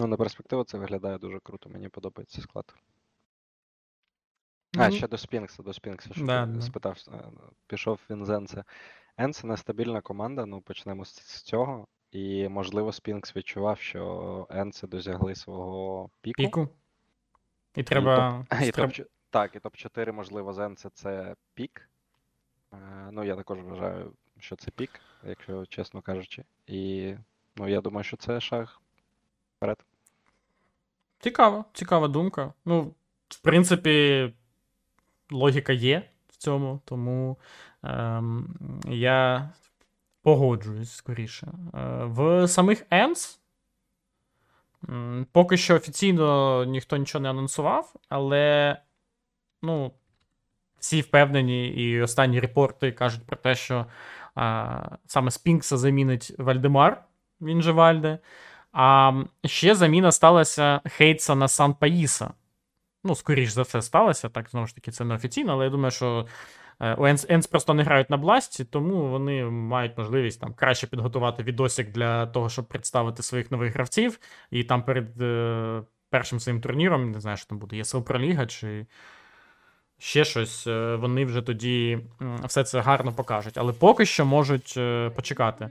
ну, 0.00 0.06
на 0.06 0.16
перспективу 0.16 0.64
це 0.64 0.78
виглядає 0.78 1.18
дуже 1.18 1.40
круто. 1.40 1.70
Мені 1.70 1.88
подобається 1.88 2.42
склад. 2.42 2.74
А, 4.78 4.90
ще 4.90 5.08
до 5.08 5.18
Спінкса, 5.18 5.62
до 5.62 5.72
Спінкса, 5.72 6.14
що 6.14 6.24
Да, 6.24 6.46
ти 6.46 6.52
да. 6.52 6.60
спитав, 6.60 6.98
е, 7.12 7.18
пішов 7.66 8.00
він 8.10 8.24
з 8.24 8.30
Енце. 8.30 8.64
Енце 9.16 9.46
нестабільна 9.46 10.00
команда, 10.00 10.46
ну 10.46 10.60
почнемо 10.60 11.04
з, 11.04 11.14
з 11.14 11.42
цього. 11.42 11.86
І, 12.10 12.48
можливо, 12.48 12.92
Спінкс 12.92 13.36
відчував, 13.36 13.78
що 13.78 14.46
Енце 14.50 14.86
досягли 14.86 15.34
свого 15.34 16.10
піку. 16.20 16.36
Піку. 16.42 16.68
І 17.76 17.82
треба. 17.82 18.46
І 18.62 18.70
треба- 18.70 18.92
топ, 18.92 19.06
так, 19.30 19.54
і 19.56 19.58
топ-4, 19.58 20.12
можливо, 20.12 20.52
Зенце 20.52 20.90
це 20.94 21.34
пік. 21.54 21.88
Е, 22.72 22.76
Ну, 23.12 23.24
я 23.24 23.36
також 23.36 23.58
вважаю, 23.60 24.12
що 24.38 24.56
це 24.56 24.70
пік, 24.70 24.90
якщо 25.26 25.66
чесно 25.66 26.02
кажучи. 26.02 26.44
І 26.66 27.14
ну, 27.56 27.68
я 27.68 27.80
думаю, 27.80 28.04
що 28.04 28.16
це 28.16 28.40
шаг 28.40 28.80
вперед. 29.56 29.84
Цікава, 31.18 31.64
цікава 31.72 32.08
думка. 32.08 32.52
Ну, 32.64 32.94
в 33.28 33.38
принципі, 33.42 34.32
логіка 35.34 35.72
є 35.72 36.02
в 36.28 36.36
цьому, 36.36 36.80
тому 36.84 37.38
ем, 37.82 38.56
я 38.88 39.50
погоджуюсь 40.22 40.92
скоріше. 40.92 41.46
Е, 41.46 42.04
в 42.04 42.48
самих 42.48 42.86
Ends 42.90 43.38
поки 45.32 45.56
що 45.56 45.76
офіційно 45.76 46.64
ніхто 46.64 46.96
нічого 46.96 47.22
не 47.22 47.30
анонсував, 47.30 47.94
але 48.08 48.76
ну, 49.62 49.92
всі 50.78 51.00
впевнені, 51.00 51.68
і 51.68 52.00
останні 52.00 52.40
репорти 52.40 52.92
кажуть 52.92 53.26
про 53.26 53.36
те, 53.36 53.54
що 53.54 53.86
а, 54.34 54.80
саме 55.06 55.30
Спінкса 55.30 55.76
замінить 55.76 56.32
Вальдемар, 56.38 57.04
він 57.40 57.62
же 57.62 57.72
Вальде. 57.72 58.18
А 58.72 59.12
ще 59.44 59.74
заміна 59.74 60.12
сталася 60.12 60.80
Хейтса 60.84 61.34
на 61.34 61.48
Сан 61.48 61.74
Паїса. 61.74 62.34
Ну, 63.04 63.14
скоріш 63.14 63.50
за 63.50 63.62
все, 63.62 63.82
сталося. 63.82 64.28
Так, 64.28 64.50
знову 64.50 64.66
ж 64.66 64.74
таки, 64.74 64.90
це 64.90 65.04
не 65.04 65.14
офіційно, 65.14 65.52
але 65.52 65.64
я 65.64 65.70
думаю, 65.70 65.90
що 65.90 66.26
Енс, 66.80 67.26
Енс 67.28 67.46
просто 67.46 67.74
не 67.74 67.82
грають 67.82 68.10
на 68.10 68.16
бласті, 68.16 68.64
тому 68.64 69.08
вони 69.08 69.44
мають 69.44 69.98
можливість 69.98 70.40
там 70.40 70.54
краще 70.54 70.86
підготувати 70.86 71.42
відосик 71.42 71.92
для 71.92 72.26
того, 72.26 72.48
щоб 72.48 72.64
представити 72.64 73.22
своїх 73.22 73.50
нових 73.50 73.74
гравців. 73.74 74.18
І 74.50 74.64
там 74.64 74.82
перед 74.82 75.22
е, 75.22 75.82
першим 76.10 76.40
своїм 76.40 76.60
турніром, 76.60 77.10
не 77.10 77.20
знаю, 77.20 77.36
що 77.36 77.46
там 77.46 77.58
буде, 77.58 77.76
ЄСЛ 77.76 78.00
Проліга 78.00 78.46
чи 78.46 78.86
ще 79.98 80.24
щось, 80.24 80.66
е, 80.66 80.96
вони 80.96 81.24
вже 81.24 81.42
тоді 81.42 81.98
все 82.44 82.64
це 82.64 82.80
гарно 82.80 83.12
покажуть. 83.12 83.58
Але 83.58 83.72
поки 83.72 84.06
що 84.06 84.26
можуть 84.26 84.74
е, 84.76 85.10
почекати. 85.10 85.70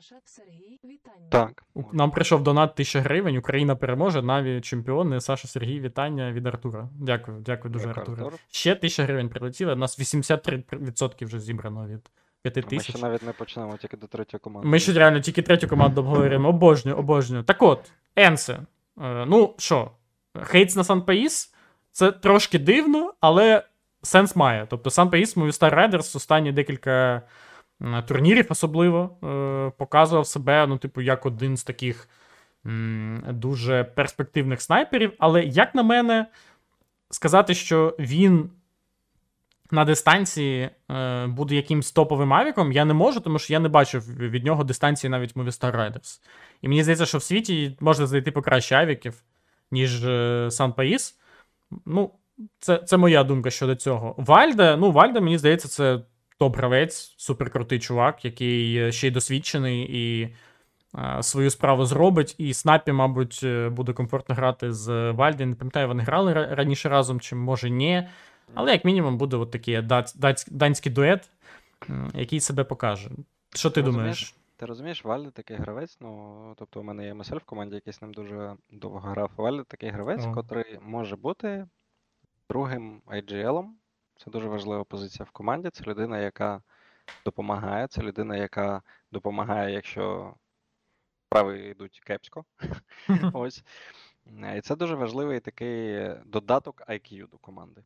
Саша, 0.00 0.16
Сергій, 0.24 0.80
вітання. 0.84 1.28
Так. 1.30 1.64
Нам 1.92 2.10
прийшов 2.10 2.42
донат 2.42 2.70
1000 2.70 3.00
гривень. 3.00 3.36
Україна 3.36 3.76
переможе. 3.76 4.22
Наві 4.22 4.60
чемпіони. 4.60 5.20
Саша 5.20 5.48
Сергій, 5.48 5.80
вітання 5.80 6.32
від 6.32 6.46
Артура. 6.46 6.88
Дякую, 7.00 7.40
дякую 7.40 7.72
дуже, 7.72 7.86
Дякую, 7.86 8.00
Артуре. 8.00 8.22
Артур. 8.24 8.40
Ще 8.50 8.72
1000 8.72 9.02
гривень 9.02 9.28
прилетіло. 9.28 9.72
У 9.72 9.76
нас 9.76 10.00
83% 10.00 11.26
вже 11.26 11.40
зібрано 11.40 11.86
від 11.86 12.10
5 12.42 12.72
Ми 12.72 12.80
ще 12.80 12.98
навіть 12.98 13.22
не 13.22 13.32
почнемо 13.32 13.76
тільки 13.76 13.96
до 13.96 14.06
третьої 14.06 14.40
команди. 14.40 14.68
Ми 14.68 14.78
ще 14.78 14.92
реально 14.92 15.20
тільки 15.20 15.42
третю 15.42 15.68
команду 15.68 16.00
обговорюємо. 16.00 16.48
Обожнюю, 16.48 16.96
обожнюю. 16.96 17.42
Так 17.42 17.62
от, 17.62 17.92
Енсе. 18.16 18.52
Е, 18.52 19.26
ну 19.26 19.54
що, 19.58 19.90
Хейдс 20.42 20.76
на 20.76 20.84
Сан 20.84 21.02
Паюс 21.02 21.54
це 21.90 22.12
трошки 22.12 22.58
дивно, 22.58 23.14
але 23.20 23.62
сенс 24.02 24.36
має. 24.36 24.66
Тобто 24.70 24.90
Сан 24.90 25.10
Паюс, 25.10 25.36
Movistar 25.36 25.74
Riders 25.74 26.16
останні 26.16 26.52
декілька 26.52 27.22
турнірів 28.06 28.46
особливо 28.48 29.18
е, 29.24 29.72
показував 29.78 30.26
себе, 30.26 30.66
ну, 30.66 30.78
типу, 30.78 31.00
як 31.00 31.26
один 31.26 31.56
з 31.56 31.64
таких 31.64 32.08
дуже 33.28 33.84
перспективних 33.84 34.62
снайперів. 34.62 35.12
Але, 35.18 35.42
як 35.42 35.74
на 35.74 35.82
мене, 35.82 36.26
сказати, 37.10 37.54
що 37.54 37.96
він 37.98 38.50
на 39.70 39.84
дистанції 39.84 40.70
е, 40.90 41.26
буде 41.26 41.54
якимсь 41.54 41.92
топовим 41.92 42.34
авіком, 42.34 42.72
я 42.72 42.84
не 42.84 42.94
можу, 42.94 43.20
тому 43.20 43.38
що 43.38 43.52
я 43.52 43.60
не 43.60 43.68
бачив 43.68 44.16
від 44.18 44.44
нього 44.44 44.64
дистанції 44.64 45.10
навіть 45.10 45.36
в 45.36 45.38
Movistar 45.38 45.76
Riders. 45.76 46.20
І 46.62 46.68
мені 46.68 46.82
здається, 46.82 47.06
що 47.06 47.18
в 47.18 47.22
світі 47.22 47.76
можна 47.80 48.06
знайти 48.06 48.32
покраще 48.32 48.76
авіків, 48.76 49.22
ніж 49.70 50.04
е, 50.04 50.48
Сан 50.50 50.72
Паїс. 50.72 51.18
Ну, 51.86 52.10
це, 52.58 52.78
це 52.78 52.96
моя 52.96 53.24
думка 53.24 53.50
щодо 53.50 53.74
цього. 53.74 54.14
Вальде, 54.18 54.76
ну, 54.76 54.90
Вальде, 54.90 55.20
мені 55.20 55.38
здається, 55.38 55.68
це 55.68 56.00
топ-гравець, 56.38 57.14
суперкрутий 57.16 57.78
чувак, 57.78 58.24
який 58.24 58.76
е, 58.76 58.92
ще 58.92 59.08
й 59.08 59.10
досвідчений 59.10 59.86
і 59.90 60.34
е, 60.98 61.22
свою 61.22 61.50
справу 61.50 61.84
зробить. 61.84 62.34
І 62.38 62.54
Снапі, 62.54 62.92
мабуть, 62.92 63.40
е, 63.44 63.68
буде 63.68 63.92
комфортно 63.92 64.34
грати 64.34 64.72
з 64.72 65.10
Вальде. 65.10 65.46
Не 65.46 65.54
пам'ятаю, 65.54 65.88
вони 65.88 66.02
грали 66.02 66.32
раніше 66.32 66.88
разом, 66.88 67.20
чи 67.20 67.36
може 67.36 67.70
ні. 67.70 68.08
Але 68.54 68.72
як 68.72 68.84
мінімум 68.84 69.18
буде 69.18 69.36
от 69.36 69.50
такий 69.50 69.82
данський 70.50 70.92
дует, 70.92 71.30
який 72.14 72.40
себе 72.40 72.64
покаже. 72.64 73.10
Що 73.54 73.70
ти 73.70 73.80
Розумієш? 73.80 73.96
думаєш? 73.96 74.34
Ти 74.56 74.66
розумієш, 74.66 75.04
Вальде 75.04 75.30
такий 75.30 75.56
гравець, 75.56 75.98
ну, 76.00 76.54
тобто 76.58 76.80
у 76.80 76.82
мене 76.82 77.04
є 77.06 77.14
МСЛ 77.14 77.36
в 77.36 77.44
команді, 77.44 77.74
який 77.74 77.92
з 77.92 78.02
ним 78.02 78.14
дуже 78.14 78.54
довго 78.70 78.98
грав. 78.98 79.30
Вальде 79.36 79.64
такий 79.68 79.90
гравець, 79.90 80.26
О. 80.26 80.32
котрий 80.32 80.78
може 80.82 81.16
бути 81.16 81.66
другим 82.50 83.00
IGL. 83.06 83.64
Це 84.18 84.30
дуже 84.30 84.48
важлива 84.48 84.84
позиція 84.84 85.24
в 85.24 85.30
команді. 85.30 85.70
Це 85.70 85.84
людина, 85.84 86.18
яка 86.18 86.62
допомагає, 87.24 87.86
це 87.86 88.02
людина, 88.02 88.36
яка 88.36 88.82
допомагає, 89.12 89.74
якщо 89.74 90.34
справи 91.26 91.68
йдуть 91.68 92.00
кепсько. 92.00 92.44
Ось. 93.32 93.64
Е, 94.26 94.58
І 94.58 94.60
це 94.60 94.76
дуже 94.76 94.94
важливий 94.94 95.40
такий 95.40 96.08
додаток 96.24 96.82
IQ 96.88 97.28
до 97.28 97.38
команди. 97.38 97.84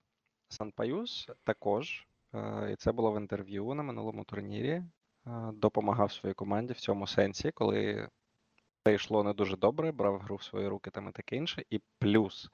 Санпаюс 0.48 1.28
також, 1.44 2.06
е, 2.34 2.70
і 2.72 2.76
це 2.76 2.92
було 2.92 3.12
в 3.12 3.16
інтерв'ю 3.16 3.74
на 3.74 3.82
минулому 3.82 4.24
турнірі, 4.24 4.70
е, 4.70 4.84
допомагав 5.52 6.12
своїй 6.12 6.34
команді 6.34 6.72
в 6.72 6.80
цьому 6.80 7.06
сенсі, 7.06 7.50
коли 7.50 8.08
це 8.84 8.94
йшло 8.94 9.24
не 9.24 9.32
дуже 9.32 9.56
добре, 9.56 9.92
брав 9.92 10.18
гру 10.18 10.36
в 10.36 10.42
свої 10.42 10.68
руки 10.68 10.90
там 10.90 11.08
і 11.08 11.12
таке 11.12 11.36
інше. 11.36 11.64
І 11.70 11.80
плюс, 11.98 12.50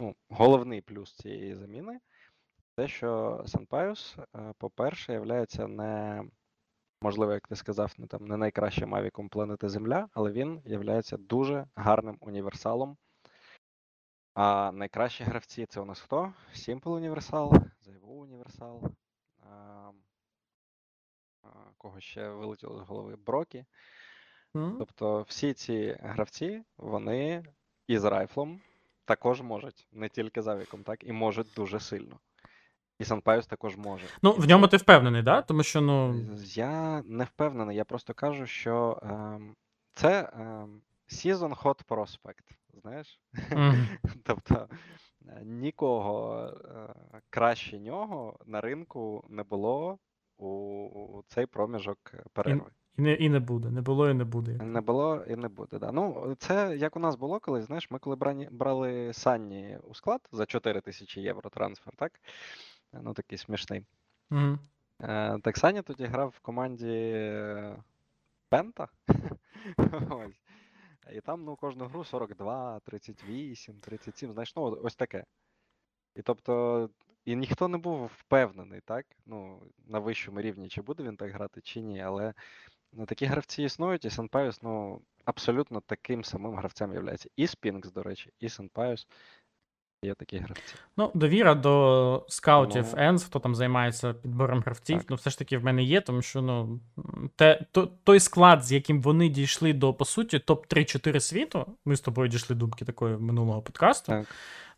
ну, 0.00 0.14
головний 0.28 0.80
плюс 0.80 1.16
цієї 1.16 1.54
заміни 1.54 2.00
те, 2.76 2.88
що 2.88 3.42
Санпаюс, 3.46 4.16
е, 4.18 4.52
по-перше, 4.58 5.12
являється 5.12 5.66
не, 5.66 6.24
можливо, 7.02 7.32
як 7.32 7.48
ти 7.48 7.56
сказав, 7.56 7.94
не 7.98 8.06
там 8.06 8.26
не 8.26 8.36
найкращим 8.36 8.94
авіком 8.94 9.28
планети 9.28 9.68
Земля, 9.68 10.08
але 10.12 10.32
він 10.32 10.62
являється 10.64 11.16
дуже 11.16 11.66
гарним 11.76 12.16
універсалом. 12.20 12.96
А 14.34 14.72
найкращі 14.72 15.24
гравці 15.24 15.66
це 15.66 15.80
у 15.80 15.84
нас 15.84 16.00
хто? 16.00 16.32
Simple 16.54 16.88
універсал, 16.88 17.52
ZVU 17.86 18.08
універсал. 18.08 18.82
А, 19.42 19.90
кого 21.78 22.00
ще 22.00 22.28
вилетіло 22.28 22.78
з 22.78 22.82
голови 22.82 23.16
Брокі. 23.16 23.64
М? 24.56 24.76
Тобто 24.78 25.22
всі 25.22 25.52
ці 25.52 25.96
гравці, 26.00 26.62
вони 26.76 27.44
із 27.86 28.04
райфлом 28.04 28.60
також 29.04 29.42
можуть, 29.42 29.86
не 29.92 30.08
тільки 30.08 30.42
з 30.42 30.46
авіком, 30.46 30.82
так, 30.82 31.04
і 31.04 31.12
можуть 31.12 31.52
дуже 31.56 31.80
сильно. 31.80 32.20
І 32.98 33.04
Санпайус 33.04 33.46
також 33.46 33.76
може. 33.76 34.04
Ну, 34.22 34.32
в 34.32 34.48
ньому 34.48 34.68
ти 34.68 34.76
впевнений, 34.76 35.22
да? 35.22 35.42
Тому 35.42 35.62
що, 35.62 35.80
ну. 35.80 36.14
Я 36.44 37.02
не 37.06 37.24
впевнений, 37.24 37.76
я 37.76 37.84
просто 37.84 38.14
кажу, 38.14 38.46
що 38.46 38.98
ем, 39.02 39.54
це 39.94 40.32
ем, 40.32 40.80
Season 41.08 41.62
Hot 41.62 41.84
Prospect, 41.88 42.44
знаєш? 42.82 43.20
Мгм. 43.50 43.88
Тобто 44.24 44.68
е, 45.28 45.42
нікого 45.44 46.46
е, 46.64 46.94
краще 47.30 47.78
нього 47.78 48.38
на 48.46 48.60
ринку 48.60 49.24
не 49.28 49.42
було 49.42 49.98
у, 50.36 50.48
у 50.48 51.22
цей 51.28 51.46
проміжок 51.46 52.14
перерви. 52.32 52.70
І 52.98 53.02
не, 53.02 53.14
і 53.14 53.28
не 53.28 53.40
буде. 53.40 53.70
Не 53.70 53.80
було 53.80 54.10
і 54.10 54.14
не 54.14 54.24
буде. 54.24 54.64
Не 54.64 54.80
було 54.80 55.24
і 55.28 55.36
не 55.36 55.48
буде. 55.48 55.78
Да. 55.78 55.92
Ну, 55.92 56.36
це 56.38 56.76
як 56.76 56.96
у 56.96 57.00
нас 57.00 57.16
було 57.16 57.40
колись, 57.40 57.64
знаєш, 57.64 57.90
ми 57.90 57.98
коли 57.98 58.16
брані, 58.16 58.48
брали 58.50 59.12
Санні 59.12 59.78
у 59.82 59.94
склад 59.94 60.20
за 60.32 60.46
4 60.46 60.80
тисячі 60.80 61.20
євро 61.20 61.50
трансфер, 61.50 61.94
так? 61.96 62.12
Ну, 63.02 63.14
такий 63.14 63.38
смішний. 63.38 63.84
Е, 65.00 65.38
так 65.42 65.56
Саня 65.56 65.82
тоді 65.82 66.04
грав 66.04 66.28
в 66.28 66.40
команді 66.40 67.12
е, 67.14 67.76
Пента. 68.48 68.88
Ось. 70.10 70.40
І 71.12 71.20
там 71.20 71.44
ну, 71.44 71.56
кожну 71.56 71.84
гру 71.84 72.04
42, 72.04 72.80
38, 72.80 73.80
37, 73.80 74.32
знаєш, 74.32 74.56
ну 74.56 74.62
ось 74.82 74.96
таке. 74.96 75.24
І 76.14 76.22
тобто, 76.22 76.90
і 77.24 77.36
ніхто 77.36 77.68
не 77.68 77.78
був 77.78 78.06
впевнений, 78.06 78.80
так? 78.80 79.06
Ну, 79.26 79.62
на 79.86 79.98
вищому 79.98 80.40
рівні, 80.40 80.68
чи 80.68 80.82
буде 80.82 81.02
він 81.02 81.16
так 81.16 81.32
грати, 81.32 81.60
чи 81.60 81.80
ні. 81.80 82.00
Але 82.00 82.34
ну, 82.92 83.06
такі 83.06 83.26
гравці 83.26 83.62
існують, 83.62 84.04
і 84.04 84.10
SunPayus, 84.10 84.62
ну, 84.62 85.02
абсолютно 85.24 85.80
таким 85.80 86.24
самим 86.24 86.54
гравцем 86.54 86.92
являється. 86.92 87.28
І 87.36 87.46
Spinx, 87.46 87.92
до 87.92 88.02
речі, 88.02 88.32
і 88.40 88.48
SunPayus 88.48 89.08
є 90.04 90.14
такі 90.14 90.38
гравці. 90.38 90.74
Ну, 90.96 91.10
довіра 91.14 91.54
до 91.54 92.24
скаутів 92.28 92.90
Тому- 92.90 93.02
ENS, 93.02 93.24
хто 93.26 93.38
там 93.38 93.54
займається 93.54 94.12
підбором 94.12 94.60
гравців, 94.60 94.98
Так. 94.98 95.06
ну 95.10 95.16
все 95.16 95.30
ж 95.30 95.38
таки 95.38 95.58
в 95.58 95.64
мене 95.64 95.82
є, 95.82 96.00
тому 96.00 96.22
що 96.22 96.42
ну, 96.42 96.80
те, 97.36 97.60
то, 97.72 97.88
той 98.04 98.20
склад, 98.20 98.64
з 98.64 98.72
яким 98.72 99.02
вони 99.02 99.28
дійшли 99.28 99.72
до, 99.72 99.94
по 99.94 100.04
суті, 100.04 100.38
топ-3-4 100.38 101.20
світу, 101.20 101.66
ми 101.84 101.96
з 101.96 102.00
тобою 102.00 102.28
дійшли 102.28 102.56
думки 102.56 102.84
такої 102.84 103.16
минулого 103.16 103.62
подкасту. 103.62 104.12
Так. 104.12 104.26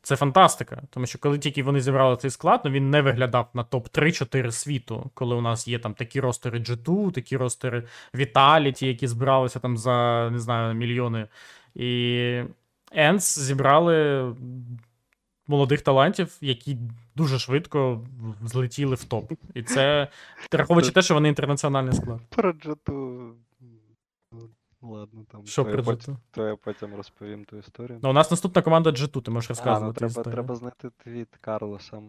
Це 0.03 0.17
фантастика. 0.17 0.83
Тому 0.91 1.07
що 1.07 1.19
коли 1.19 1.39
тільки 1.39 1.63
вони 1.63 1.81
зібрали 1.81 2.17
цей 2.17 2.31
склад, 2.31 2.61
ну 2.65 2.71
він 2.71 2.91
не 2.91 3.03
виглядав 3.03 3.49
на 3.55 3.65
топ-3-4 3.65 4.51
світу, 4.53 5.11
коли 5.15 5.37
у 5.37 5.41
нас 5.41 5.69
є 5.69 5.79
там 5.79 5.95
такі 5.95 6.21
ростери 6.21 6.59
G2, 6.59 7.13
такі 7.13 7.37
ростери 7.37 7.83
Vitality, 8.15 8.85
які 8.85 9.07
збиралися 9.07 9.59
там 9.59 9.77
за 9.77 10.29
не 10.31 10.39
знаю, 10.39 10.75
мільйони. 10.75 11.27
І 11.75 11.91
Ends 12.97 13.21
зібрали 13.21 14.25
молодих 15.47 15.81
талантів, 15.83 16.37
які 16.41 16.77
дуже 17.17 17.39
швидко 17.39 18.07
злетіли 18.45 18.95
в 18.95 19.05
топ. 19.05 19.33
І 19.55 19.63
це 19.63 20.09
враховуючи 20.53 20.91
те, 20.93 21.03
що 21.03 21.15
вони 21.15 21.29
інтернаціональний 21.29 21.93
склад. 21.93 22.21
Про 22.29 22.53
джету. 22.53 23.33
Ну, 24.83 24.93
ладно, 24.93 25.25
там. 25.33 25.47
Що 25.47 25.63
то 25.65 25.69
я 25.71 25.75
про 25.75 25.85
потім- 25.85 26.15
G2? 26.15 26.19
То 26.31 26.47
я 26.49 26.57
потім 26.57 26.95
розповім 26.95 27.45
ту 27.45 27.57
історію. 27.57 27.99
Ну, 28.03 28.11
у 28.11 28.13
нас 28.13 28.31
наступна 28.31 28.63
команда 28.63 28.91
G2, 28.91 29.23
ти 29.23 29.31
можеш 29.31 29.59
А, 29.65 29.81
ну 29.81 29.93
треба, 29.93 30.11
історію. 30.11 30.33
треба 30.33 30.55
знайти 30.55 30.91
твіт 31.05 31.29
Карлоса. 31.41 32.03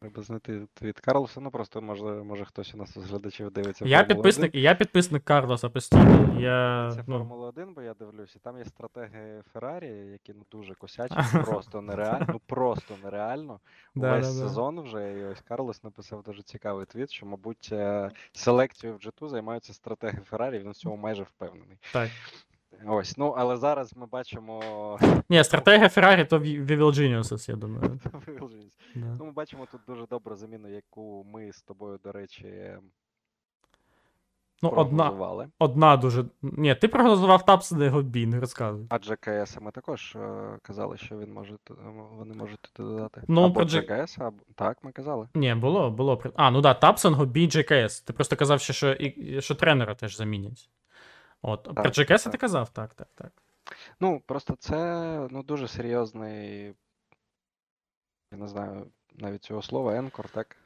Треба 0.00 0.22
знайти 0.22 0.66
твіт 0.74 1.00
Карлоса. 1.00 1.40
Ну 1.40 1.50
просто 1.50 1.82
може, 1.82 2.04
може 2.04 2.44
хтось 2.44 2.74
у 2.74 2.76
нас 2.76 2.98
з 2.98 3.04
глядачів 3.04 3.50
дивиться. 3.50 3.84
Я 3.84 3.98
Формулу 3.98 4.14
підписник, 4.14 4.54
я 4.54 4.74
підписник 4.74 5.24
Карлоса 5.24 5.68
постійно. 5.68 6.36
Я, 6.40 6.90
Це 6.94 7.04
ну, 7.06 7.18
Формула 7.18 7.48
1, 7.48 7.74
бо 7.74 7.82
я 7.82 7.94
дивлюся. 7.94 8.38
Там 8.38 8.58
є 8.58 8.64
стратеги 8.64 9.42
Феррарі, 9.52 9.88
які 9.88 10.32
ну 10.32 10.42
дуже 10.50 10.74
косячі, 10.74 11.14
просто 11.44 11.80
нереально. 11.80 12.26
Ну 12.28 12.40
просто 12.46 12.94
нереально. 13.04 13.60
да, 13.94 14.16
Весь 14.16 14.34
да, 14.34 14.42
да. 14.42 14.48
сезон 14.48 14.80
вже. 14.80 15.18
І 15.18 15.24
ось 15.24 15.40
Карлос 15.40 15.84
написав 15.84 16.22
дуже 16.22 16.42
цікавий 16.42 16.86
твіт, 16.86 17.10
що, 17.10 17.26
мабуть, 17.26 17.68
е, 17.72 18.10
селекцією 18.32 18.98
в 18.98 19.00
G2 19.00 19.28
займаються 19.28 19.74
стратеги 19.74 20.18
Феррарі, 20.24 20.58
він 20.58 20.70
в 20.70 20.76
цьому 20.76 20.96
майже 20.96 21.22
впевнений. 21.22 21.78
Так. 21.92 22.10
Ось, 22.86 23.18
ну 23.18 23.34
але 23.36 23.56
зараз 23.56 23.96
ми 23.96 24.06
бачимо. 24.06 24.62
Ні, 25.28 25.44
стратегія 25.44 25.88
Феррарі 25.88 26.24
то 26.24 26.38
Vivil 26.38 26.92
Geniuses, 26.92 27.50
я 27.50 27.56
думаю. 27.56 28.00
Да. 28.94 29.16
Ну, 29.18 29.24
ми 29.24 29.32
бачимо 29.32 29.66
тут 29.72 29.80
дуже 29.86 30.06
добру 30.06 30.36
заміну, 30.36 30.68
яку 30.68 31.26
ми 31.32 31.52
з 31.52 31.62
тобою, 31.62 31.98
до 32.04 32.12
речі, 32.12 32.78
Ну, 34.62 34.68
одна, 34.68 35.12
одна 35.58 35.96
дуже. 35.96 36.24
Ні, 36.42 36.74
ти 36.74 36.88
прогнозував 36.88 37.44
Тапс 37.44 37.72
бій, 38.02 38.26
не 38.26 38.40
розказуй. 38.40 38.86
А 38.90 38.96
GKS 38.96 39.62
ми 39.62 39.70
також 39.70 40.16
е, 40.16 40.58
казали, 40.62 40.96
що 40.96 41.18
він 41.18 41.32
може 41.32 41.54
вони 42.18 42.34
можуть 42.34 42.60
туди 42.60 42.88
додати. 42.88 43.22
Ну, 43.28 43.42
або 43.42 43.54
про 43.54 43.64
GKS, 43.64 44.24
або 44.24 44.36
так, 44.54 44.84
ми 44.84 44.92
казали. 44.92 45.28
Ні, 45.34 45.54
було, 45.54 45.90
було. 45.90 46.22
А, 46.36 46.50
ну 46.50 46.60
да, 46.60 46.74
Тапсен, 46.74 47.14
Гобі, 47.14 47.48
JKS. 47.48 48.06
Ти 48.06 48.12
просто 48.12 48.36
казав, 48.36 48.60
що, 48.60 48.92
і, 48.92 49.40
що 49.40 49.54
тренера 49.54 49.94
теж 49.94 50.16
замінять. 50.16 50.70
От. 51.42 51.62
Про 51.62 51.74
Так, 51.74 51.86
JKS 51.86 52.24
так. 52.24 52.32
ти 52.32 52.38
казав? 52.38 52.70
Так, 52.70 52.94
так, 52.94 53.08
так. 53.14 53.32
Ну, 54.00 54.22
просто 54.26 54.56
це 54.58 54.78
ну, 55.30 55.42
дуже 55.42 55.68
серйозний, 55.68 56.74
я 58.32 58.38
не 58.38 58.48
знаю 58.48 58.86
навіть 59.14 59.44
цього 59.44 59.62
слова, 59.62 59.96
енкор, 59.96 60.28
так? 60.28 60.56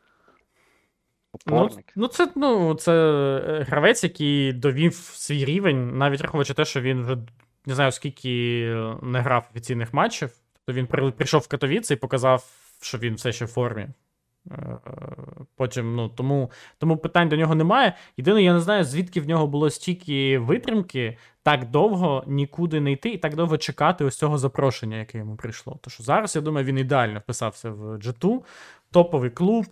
Ну, 1.47 1.57
Опорник. 1.57 1.93
ну, 1.97 2.09
це, 2.09 2.33
ну, 2.35 2.75
це 2.75 2.93
е, 2.93 3.63
гравець, 3.63 4.05
який 4.05 4.53
довів 4.53 4.95
свій 4.95 5.45
рівень, 5.45 5.99
навіть 5.99 6.21
враховуючи 6.21 6.55
те, 6.55 6.65
що 6.65 6.81
він 6.81 7.03
вже 7.03 7.19
не 7.67 7.75
знаю, 7.75 7.93
скільки 7.93 8.65
не 9.03 9.21
грав 9.21 9.49
офіційних 9.51 9.95
матчів. 9.95 10.31
Тобто 10.53 10.73
він 10.73 11.13
прийшов 11.13 11.41
в 11.41 11.49
Катовіце 11.49 11.95
і 11.95 11.97
показав, 11.97 12.45
що 12.81 12.99
він 12.99 13.15
все 13.15 13.33
ще 13.33 13.45
в 13.45 13.49
формі. 13.49 13.89
Е, 14.51 14.55
е, 14.55 15.03
Потім, 15.57 15.97
ну, 15.97 16.09
тому, 16.09 16.51
тому 16.79 16.97
питань 16.97 17.29
до 17.29 17.37
нього 17.37 17.55
немає. 17.55 17.97
Єдине, 18.17 18.43
я 18.43 18.53
не 18.53 18.61
знаю, 18.61 18.85
звідки 18.85 19.21
в 19.21 19.29
нього 19.29 19.47
було 19.47 19.71
стільки 19.71 20.39
витримки 20.39 21.19
так 21.43 21.71
довго 21.71 22.25
нікуди 22.27 22.81
не 22.81 22.93
йти 22.93 23.11
і 23.11 23.19
так 23.19 23.37
довго 23.37 23.59
чекати 23.59 24.05
ось 24.05 24.17
цього 24.17 24.39
запрошення, 24.39 24.97
яке 24.97 25.19
йому 25.19 25.37
прийшло. 25.37 25.79
Що 25.87 26.03
зараз, 26.03 26.37
я 26.37 26.43
думаю, 26.43 26.67
він 26.67 26.79
ідеально 26.79 27.19
вписався 27.19 27.71
в 27.71 27.97
G2, 27.97 28.41
топовий 28.91 29.31
клуб, 29.31 29.67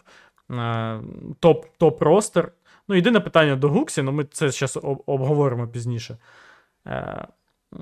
е, 0.50 1.00
топ, 1.40 1.66
топ-ростер. 1.78 2.48
Ну, 2.88 2.96
єдине 2.96 3.20
питання 3.20 3.56
до 3.56 3.68
Гуксі, 3.68 4.02
ну 4.02 4.12
ми 4.12 4.24
це 4.24 4.50
зараз 4.50 4.78
обговоримо 5.06 5.68
пізніше. 5.68 6.18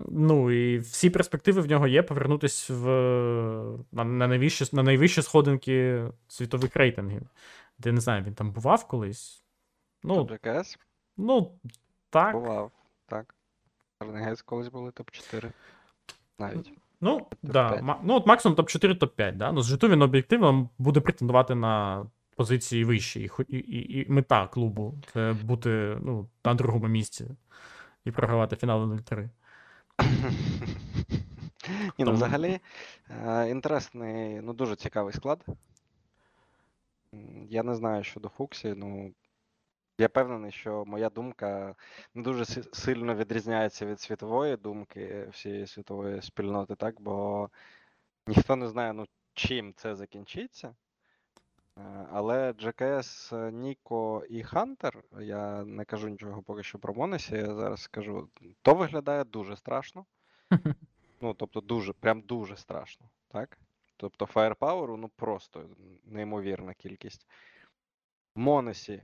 Ну, 0.09 0.51
і 0.51 0.78
всі 0.78 1.11
перспективи 1.11 1.61
в 1.61 1.66
нього 1.66 1.86
є 1.86 2.03
повернутися 2.03 2.74
в, 2.74 2.86
на, 3.93 4.05
на, 4.05 4.26
найвищі, 4.26 4.64
на 4.72 4.82
найвищі 4.82 5.22
сходинки 5.22 6.05
світових 6.28 6.76
рейтингів. 6.76 7.22
Де 7.78 7.93
не 7.93 8.01
знаю, 8.01 8.24
він 8.24 8.34
там 8.34 8.53
бував 8.53 8.89
колись. 8.89 9.45
Ну, 10.03 10.24
GKS 10.24 10.78
ну 11.16 11.59
так. 12.11 12.32
бував, 12.32 12.72
так. 13.07 13.34
Renegades 14.01 14.45
колись 14.45 14.68
були 14.68 14.91
топ-4. 14.91 15.53
Навіть. 16.39 16.72
Ну, 17.01 17.26
да, 17.43 17.68
Топ-п'ять. 17.68 17.82
ма- 17.82 18.01
ну, 18.03 18.14
от 18.14 18.26
максимум 18.26 18.57
топ-4, 18.57 18.99
топ-5, 18.99 19.36
да? 19.36 19.53
Ну, 19.53 19.62
з 19.62 19.72
G2 19.72 19.89
він 19.89 20.03
об'єктивно 20.03 20.68
буде 20.78 21.01
претендувати 21.01 21.55
на 21.55 22.07
позиції 22.36 22.84
вищі. 22.84 23.30
І, 23.49 23.57
і, 23.57 24.01
і, 24.01 24.07
мета 24.12 24.47
клубу 24.47 24.95
це 25.12 25.36
бути 25.43 25.99
ну, 26.01 26.28
на 26.45 26.55
другому 26.55 26.89
місці 26.89 27.26
і 28.05 28.11
програвати 28.11 28.57
фінали 28.57 28.97
0-3. 28.97 29.28
Ні, 31.99 32.05
ну 32.05 32.13
взагалі 32.13 32.61
е, 33.11 33.51
інтересний, 33.51 34.41
ну 34.41 34.53
дуже 34.53 34.77
цікавий 34.77 35.13
склад. 35.13 35.45
Я 37.49 37.63
не 37.63 37.75
знаю 37.75 38.05
щодо 38.05 38.29
Фуксі, 38.29 38.75
ну 38.77 39.15
я 39.99 40.07
впевнений, 40.07 40.53
що 40.53 40.85
моя 40.85 41.11
думка 41.11 41.75
не 42.15 42.23
дуже 42.23 42.45
сильно 42.73 43.15
відрізняється 43.15 43.87
від 43.87 44.01
світової 44.01 44.57
думки 44.57 45.29
всієї 45.33 45.67
світової 45.67 46.23
спільноти, 46.23 46.75
так? 46.75 47.01
Бо 47.01 47.49
ніхто 48.27 48.57
не 48.57 48.69
знає, 48.69 48.93
ну, 48.93 49.07
чим 49.35 49.75
це 49.77 49.95
закінчиться. 49.95 50.75
Е, 51.79 52.07
Але 52.12 52.53
GKS, 52.53 53.37
е, 53.37 53.53
Ніко 53.53 54.24
і 54.29 54.43
Хантер, 54.43 55.05
я 55.20 55.64
не 55.64 55.85
кажу 55.85 56.09
нічого 56.09 56.43
поки 56.43 56.62
що 56.62 56.79
про 56.79 56.95
Монесі, 56.95 57.35
я 57.35 57.55
зараз 57.55 57.83
скажу, 57.83 58.29
то 58.62 58.74
виглядає 58.74 59.24
дуже 59.24 59.57
страшно. 59.57 60.07
Ну, 61.20 61.35
тобто 61.35 61.61
дуже, 61.61 61.93
прям 61.93 62.20
дуже 62.20 62.57
страшно, 62.57 63.11
так? 63.29 63.59
Тобто 63.97 64.26
фаєрпауеру, 64.26 64.97
ну 64.97 65.09
просто 65.09 65.64
неймовірна 66.05 66.74
кількість. 66.74 67.26
Монесі 68.35 69.03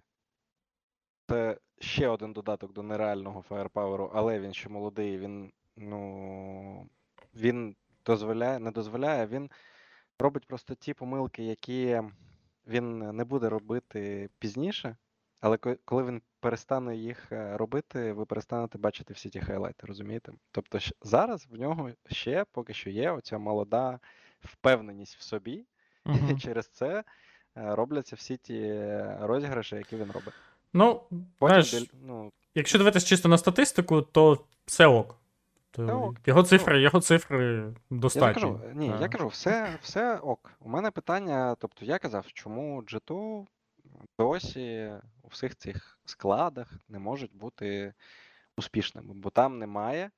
це 1.28 1.58
ще 1.78 2.08
один 2.08 2.32
додаток 2.32 2.72
до 2.72 2.82
нереального 2.82 3.42
фаєрпауеру, 3.42 4.10
але 4.14 4.40
він 4.40 4.54
ще 4.54 4.68
молодий, 4.68 5.18
він, 5.18 5.52
ну, 5.76 6.88
він 7.34 7.76
дозволяє, 8.06 8.58
не 8.58 8.70
дозволяє, 8.70 9.26
він 9.26 9.50
робить 10.18 10.46
просто 10.46 10.74
ті 10.74 10.94
помилки, 10.94 11.44
які 11.44 12.00
він 12.66 12.98
не 12.98 13.24
буде 13.24 13.48
робити 13.48 14.30
пізніше, 14.38 14.96
але 15.40 15.56
коли 15.84 16.04
він 16.04 16.22
перестане 16.40 16.96
їх 16.96 17.32
е, 17.32 17.56
робити, 17.56 18.12
ви 18.12 18.26
перестанете 18.26 18.78
бачити 18.78 19.14
всі 19.14 19.28
ті 19.28 19.40
хайлайти, 19.40 19.86
розумієте? 19.86 20.32
Тобто 20.52 20.78
зараз 21.02 21.46
в 21.50 21.60
нього 21.60 21.90
ще 22.10 22.44
поки 22.52 22.74
що 22.74 22.90
є 22.90 23.10
оця 23.10 23.38
молода 23.38 23.98
впевненість 24.40 25.16
в 25.16 25.22
собі, 25.22 25.64
і 26.30 26.40
через 26.40 26.68
це 26.68 26.98
е, 26.98 27.04
робляться 27.54 28.16
всі 28.16 28.36
ті 28.36 28.58
е, 28.58 29.18
розіграші, 29.20 29.76
які 29.76 29.96
він 29.96 30.10
робить. 30.10 30.34
Ну, 30.72 31.02
Потім 31.38 31.62
знаєш, 31.62 31.90
ну, 32.02 32.32
якщо 32.54 32.78
дивитися 32.78 33.06
чисто 33.06 33.28
на 33.28 33.38
статистику, 33.38 34.02
то 34.02 34.44
все 34.66 34.86
ок. 34.86 35.16
То 35.74 35.84
Все 35.84 35.92
ок. 35.94 36.16
Його 36.26 36.42
цифри, 36.42 36.82
його 36.82 37.00
цифри 37.00 37.72
Я 37.90 38.26
не 38.26 38.34
кажу, 38.34 38.60
ні, 38.74 38.86
я 39.00 39.08
кажу, 39.08 39.28
все, 39.28 39.78
все 39.82 40.16
ок. 40.16 40.52
У 40.60 40.68
мене 40.68 40.90
питання, 40.90 41.56
тобто 41.58 41.84
я 41.84 41.98
казав, 41.98 42.26
чому 42.32 42.82
G2 42.82 43.46
досі 44.18 44.92
у 45.22 45.28
всіх 45.28 45.56
цих 45.56 45.98
складах 46.04 46.74
не 46.88 46.98
можуть 46.98 47.36
бути 47.36 47.94
успішними, 48.56 49.14
бо 49.14 49.30
там 49.30 49.58
немає 49.58 50.10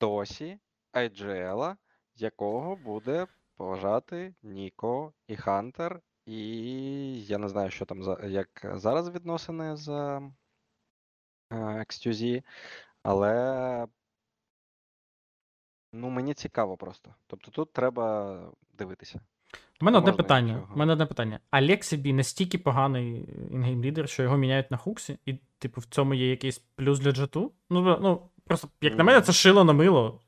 досі 0.00 0.58
IGL, 0.92 1.76
якого 2.16 2.76
буде 2.76 3.26
поважати 3.56 4.34
Ніко 4.42 5.12
і 5.26 5.36
Хантер, 5.36 6.00
і 6.26 7.24
я 7.24 7.38
не 7.38 7.48
знаю, 7.48 7.70
що 7.70 7.84
там 7.84 8.02
за 8.02 8.18
як 8.26 8.72
зараз 8.74 9.10
відносини 9.10 9.76
з 9.76 9.88
е, 9.88 10.20
XQZ, 11.54 12.42
але 13.02 13.86
ну 15.92 16.10
мені 16.10 16.34
цікаво 16.34 16.76
просто. 16.76 17.14
Тобто 17.26 17.50
тут 17.50 17.72
треба 17.72 18.38
дивитися. 18.78 19.20
У 19.80 19.84
мене 19.84 19.98
одне 19.98 20.12
питання. 20.12 20.62
У 20.74 20.78
мене 20.78 20.92
одне 20.92 21.06
питання. 21.06 21.40
А 21.50 21.62
Лексібі 21.62 22.12
настільки 22.12 22.58
поганий 22.58 23.28
інгейм 23.50 23.84
лідер, 23.84 24.08
що 24.08 24.22
його 24.22 24.36
міняють 24.36 24.70
на 24.70 24.76
хуксі, 24.76 25.18
і, 25.26 25.34
типу, 25.58 25.80
в 25.80 25.84
цьому 25.84 26.14
є 26.14 26.30
якийсь 26.30 26.58
плюс 26.58 27.00
для 27.00 27.12
джету? 27.12 27.52
Ну, 27.70 27.98
ну 28.02 28.22
просто, 28.44 28.68
як 28.80 28.98
на 28.98 29.04
мене, 29.04 29.20
це 29.20 29.32
шило 29.32 29.64
на 29.64 29.72
мило. 29.72 30.20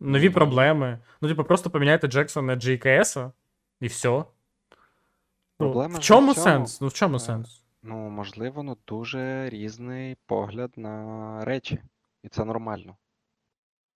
Нові 0.00 0.30
проблеми. 0.30 0.98
Ну, 1.20 1.28
типу, 1.28 1.44
просто 1.44 1.70
поміняйте 1.70 2.08
Джексона 2.08 2.54
на 2.54 2.60
GKS, 2.60 3.30
і 3.80 3.86
все. 3.86 4.24
Ну, 5.60 5.88
в 5.88 5.98
чому 5.98 6.34
сенс? 6.34 6.80
Ну, 6.80 6.88
в 6.88 6.92
чому 6.92 7.16
е, 7.16 7.20
сенс? 7.20 7.62
Ну, 7.82 7.96
можливо, 8.10 8.62
ну 8.62 8.76
дуже 8.86 9.50
різний 9.50 10.16
погляд 10.26 10.72
на 10.76 11.44
речі, 11.44 11.78
і 12.22 12.28
це 12.28 12.44
нормально. 12.44 12.96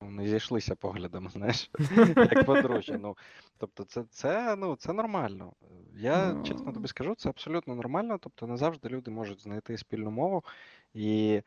Не 0.00 0.28
зійшлися 0.28 0.74
поглядами, 0.76 1.30
знаєш, 1.32 1.70
як 2.16 2.46
подружжя. 2.46 2.98
Ну, 2.98 3.16
тобто, 3.58 3.84
це, 3.84 4.04
це, 4.10 4.56
ну, 4.56 4.76
це 4.76 4.92
нормально. 4.92 5.52
Я 5.94 6.42
чесно 6.44 6.64
Ну. 6.66 6.72
тобі 6.72 6.88
скажу, 6.88 7.14
це 7.14 7.28
абсолютно 7.28 7.74
нормально. 7.74 8.18
Тобто, 8.18 8.46
не 8.46 8.56
завжди 8.56 8.88
люди 8.88 9.10
можуть 9.10 9.40
знайти 9.42 9.78
спільну 9.78 10.10
мову. 10.10 10.44
І 10.94 11.42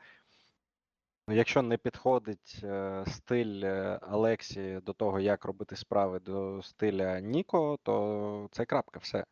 ну, 1.27 1.35
якщо 1.35 1.61
не 1.61 1.77
підходить 1.77 2.59
е, 2.63 3.03
стиль 3.07 3.61
е, 3.63 3.99
Алексі 4.01 4.79
до 4.83 4.93
того, 4.93 5.19
як 5.19 5.45
робити 5.45 5.75
справи 5.75 6.19
до 6.19 6.61
стиля 6.63 7.19
Ніко, 7.19 7.79
то 7.83 8.47
це 8.51 8.65
крапка, 8.65 8.99
все. 8.99 9.25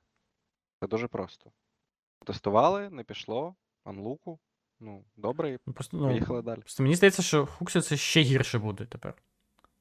Це 0.81 0.87
дуже 0.87 1.07
просто. 1.07 1.51
Тестували, 2.25 2.89
не 2.89 3.03
пішло, 3.03 3.55
анлуку. 3.83 4.39
Ну, 4.79 5.03
добре, 5.17 5.49
і 5.49 5.57
Ну, 5.67 5.73
Просто, 5.73 5.97
ну, 5.97 6.07
поїхали 6.07 6.41
далі. 6.41 6.59
Просто 6.59 6.83
мені 6.83 6.95
здається, 6.95 7.21
що 7.21 7.45
Хуксі 7.45 7.81
це 7.81 7.97
ще 7.97 8.21
гірше 8.21 8.59
буде 8.59 8.85
тепер. 8.85 9.13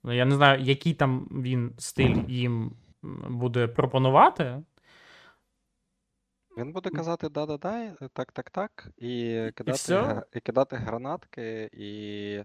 Ну, 0.04 0.12
я 0.12 0.24
не 0.24 0.34
знаю, 0.34 0.62
який 0.62 0.94
там 0.94 1.28
він 1.30 1.74
стиль 1.78 2.16
їм 2.28 2.76
буде 3.28 3.68
пропонувати. 3.68 4.62
Він 6.58 6.72
буде 6.72 6.90
казати 6.90 7.28
да-да-да, 7.28 7.94
так, 8.12 8.32
так, 8.32 8.50
так, 8.50 8.90
і 8.96 9.34
кидати, 9.54 9.72
всьо? 9.72 10.22
і 10.32 10.40
кидати 10.40 10.76
гранатки, 10.76 11.70
і 11.72 12.44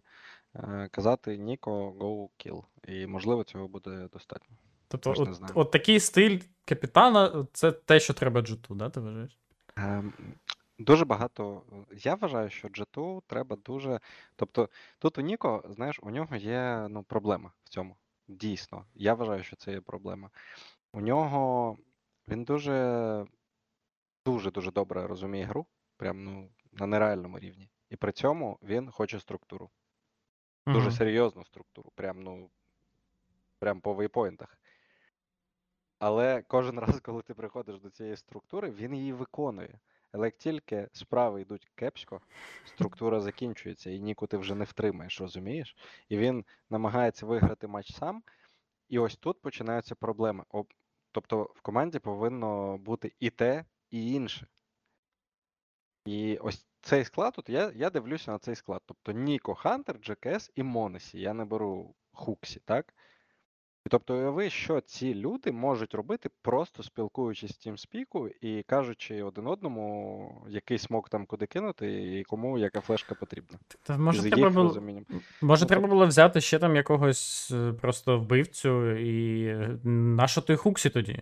е, 0.55 0.89
казати 0.91 1.37
Ніко, 1.37 1.91
go 1.91 2.29
kill. 2.45 2.63
І 2.87 3.07
можливо 3.07 3.43
цього 3.43 3.67
буде 3.67 4.07
достатньо. 4.13 4.55
Тобто, 4.87 5.09
Теж 5.09 5.19
не 5.19 5.29
от, 5.29 5.35
знаю. 5.35 5.53
от 5.55 5.71
такий 5.71 5.99
стиль 5.99 6.39
капітана 6.65 7.47
це 7.53 7.71
те, 7.71 7.99
що 7.99 8.13
треба 8.13 8.41
джуту, 8.41 8.75
да, 8.75 8.89
ти 8.89 8.99
вважаєш? 8.99 9.39
Ем, 9.75 10.13
Дуже 10.83 11.05
багато. 11.05 11.63
Я 11.91 12.15
вважаю, 12.15 12.49
що 12.49 12.67
G2 12.67 13.21
треба 13.27 13.55
дуже. 13.55 13.99
Тобто, 14.35 14.69
тут 14.99 15.17
у 15.17 15.21
Ніко, 15.21 15.63
знаєш, 15.69 15.99
у 16.03 16.09
нього 16.09 16.35
є 16.35 16.87
ну, 16.89 17.03
проблема 17.03 17.51
в 17.63 17.69
цьому. 17.69 17.95
Дійсно. 18.27 18.85
Я 18.95 19.13
вважаю, 19.13 19.43
що 19.43 19.55
це 19.55 19.71
є 19.71 19.81
проблема. 19.81 20.29
У 20.93 21.01
нього 21.01 21.77
він 22.27 22.43
дуже 22.43 23.25
дуже 24.25 24.51
дуже 24.51 24.71
добре 24.71 25.07
розуміє 25.07 25.45
гру, 25.45 25.65
прям 25.97 26.23
ну, 26.23 26.49
на 26.71 26.85
нереальному 26.85 27.39
рівні. 27.39 27.69
І 27.89 27.95
при 27.95 28.11
цьому 28.11 28.59
він 28.63 28.91
хоче 28.91 29.19
структуру. 29.19 29.69
Дуже 30.67 30.87
Мгм. 30.87 30.97
серйозну 30.97 31.45
структуру, 31.45 31.91
прям, 31.95 32.23
ну, 32.23 32.49
прям 33.59 33.81
по 33.81 33.93
вейпоінтах. 33.93 34.57
Але 35.99 36.41
кожен 36.41 36.79
раз, 36.79 36.99
коли 36.99 37.21
ти 37.21 37.33
приходиш 37.33 37.79
до 37.79 37.89
цієї 37.89 38.15
структури, 38.15 38.71
він 38.71 38.95
її 38.95 39.13
виконує. 39.13 39.79
Але 40.13 40.27
як 40.27 40.37
тільки 40.37 40.89
справи 40.93 41.41
йдуть 41.41 41.71
кепсько, 41.75 42.21
структура 42.65 43.19
закінчується, 43.19 43.89
і 43.89 43.99
Ніку 43.99 44.27
ти 44.27 44.37
вже 44.37 44.55
не 44.55 44.65
втримаєш, 44.65 45.21
розумієш? 45.21 45.75
І 46.09 46.17
він 46.17 46.45
намагається 46.69 47.25
виграти 47.25 47.67
матч 47.67 47.93
сам. 47.93 48.23
І 48.89 48.99
ось 48.99 49.15
тут 49.15 49.41
починаються 49.41 49.95
проблеми. 49.95 50.43
Тобто 51.11 51.43
в 51.55 51.61
команді 51.61 51.99
повинно 51.99 52.77
бути 52.77 53.13
і 53.19 53.29
те, 53.29 53.65
і 53.89 54.13
інше. 54.13 54.47
І 56.05 56.37
ось 56.37 56.67
цей 56.81 57.05
склад, 57.05 57.33
от 57.37 57.49
я, 57.49 57.71
я 57.75 57.89
дивлюся 57.89 58.31
на 58.31 58.39
цей 58.39 58.55
склад. 58.55 58.81
Тобто 58.85 59.11
Ніко, 59.11 59.55
Хантер, 59.55 59.97
GKS 59.97 60.51
і 60.55 60.63
Монесі. 60.63 61.19
Я 61.19 61.33
не 61.33 61.45
беру 61.45 61.95
Хуксі, 62.11 62.59
так? 62.65 62.93
І 63.85 63.89
тобто, 63.89 64.15
уяви, 64.17 64.49
що 64.49 64.81
ці 64.81 65.15
люди 65.15 65.51
можуть 65.51 65.93
робити, 65.93 66.29
просто 66.41 66.83
спілкуючись 66.83 67.51
в 67.51 67.69
TeamSpeak 67.69 68.29
і 68.41 68.63
кажучи 68.63 69.23
один 69.23 69.47
одному, 69.47 70.45
який 70.49 70.77
смок 70.77 71.09
там 71.09 71.25
куди 71.25 71.45
кинути, 71.45 72.17
і 72.19 72.23
кому 72.23 72.57
яка 72.57 72.81
флешка 72.81 73.15
потрібна. 73.15 73.59
Та, 73.83 73.97
може, 73.97 74.21
з 74.21 74.29
треба 74.29 74.49
було, 74.49 74.81
може, 75.41 75.63
Ну, 75.65 75.67
треба 75.67 75.87
було 75.87 76.07
взяти 76.07 76.41
ще 76.41 76.59
там 76.59 76.75
якогось 76.75 77.51
е, 77.51 77.73
просто 77.73 78.19
вбивцю 78.19 78.91
і 78.97 79.45
е, 79.47 79.79
нащо 79.89 80.41
той 80.41 80.55
Хуксі 80.55 80.89
тоді? 80.89 81.19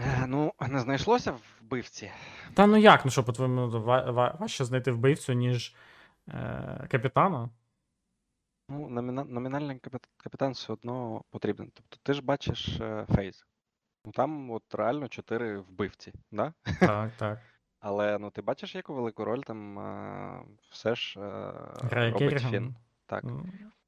Е, 0.00 0.24
Ну, 0.28 0.52
не 0.68 0.78
знайшлося 0.80 1.34
вбивці. 1.62 2.10
Та 2.54 2.66
ну 2.66 2.76
як, 2.76 3.04
ну 3.04 3.10
що, 3.10 3.24
по-твоєму, 3.24 3.68
ва- 3.68 4.36
важче 4.40 4.64
знайти 4.64 4.92
вбивцю, 4.92 5.32
ніж 5.32 5.74
е, 6.28 6.86
капітана? 6.90 7.48
Ну, 8.68 8.88
номіна... 8.88 9.24
номінальний 9.24 9.78
капі- 9.78 10.08
капітан 10.16 10.52
все 10.52 10.72
одно 10.72 11.22
потрібен. 11.30 11.70
Тобто 11.74 11.96
ти 12.02 12.12
ж 12.12 12.22
бачиш 12.22 12.80
е, 12.80 13.06
фейз. 13.14 13.44
Ну 14.04 14.12
там 14.12 14.50
от 14.50 14.74
реально 14.74 15.08
чотири 15.08 15.58
вбивці, 15.58 16.12
да? 16.30 16.52
Так, 16.80 17.10
так. 17.16 17.38
Але 17.80 18.18
ну 18.18 18.30
ти 18.30 18.42
бачиш, 18.42 18.74
яку 18.74 18.94
велику 18.94 19.24
роль 19.24 19.40
там 19.40 19.78
е, 19.78 20.44
все 20.70 20.94
ж 20.94 21.20
е, 21.20 21.52
Грає 21.82 22.10
робить 22.10 22.28
Керріган. 22.28 22.52
Фін. 22.52 22.74
Так. 23.06 23.24
Ну, 23.24 23.46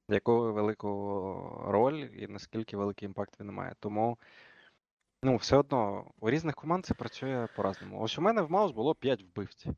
яку 0.08 0.52
велику 0.52 0.88
роль 1.66 1.94
і 1.94 2.26
наскільки 2.26 2.76
великий 2.76 3.06
імпакт 3.06 3.40
він 3.40 3.50
має. 3.52 3.74
Тому, 3.80 4.18
ну, 5.22 5.36
все 5.36 5.56
одно, 5.56 6.10
у 6.20 6.30
різних 6.30 6.54
команд 6.54 6.86
це 6.86 6.94
працює 6.94 7.48
по-разному. 7.56 8.00
Ось 8.00 8.18
у 8.18 8.22
мене 8.22 8.42
в 8.42 8.50
Маус 8.50 8.72
було 8.72 8.94
5 8.94 9.22
вбивців. 9.22 9.74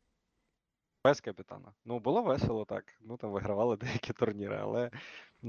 Без 1.04 1.20
капітана. 1.20 1.72
Ну, 1.84 1.98
було 1.98 2.22
весело 2.22 2.64
так. 2.64 2.84
Ну, 3.00 3.16
там 3.16 3.30
вигравали 3.30 3.76
деякі 3.80 4.12
турніри, 4.12 4.58
але 4.62 4.90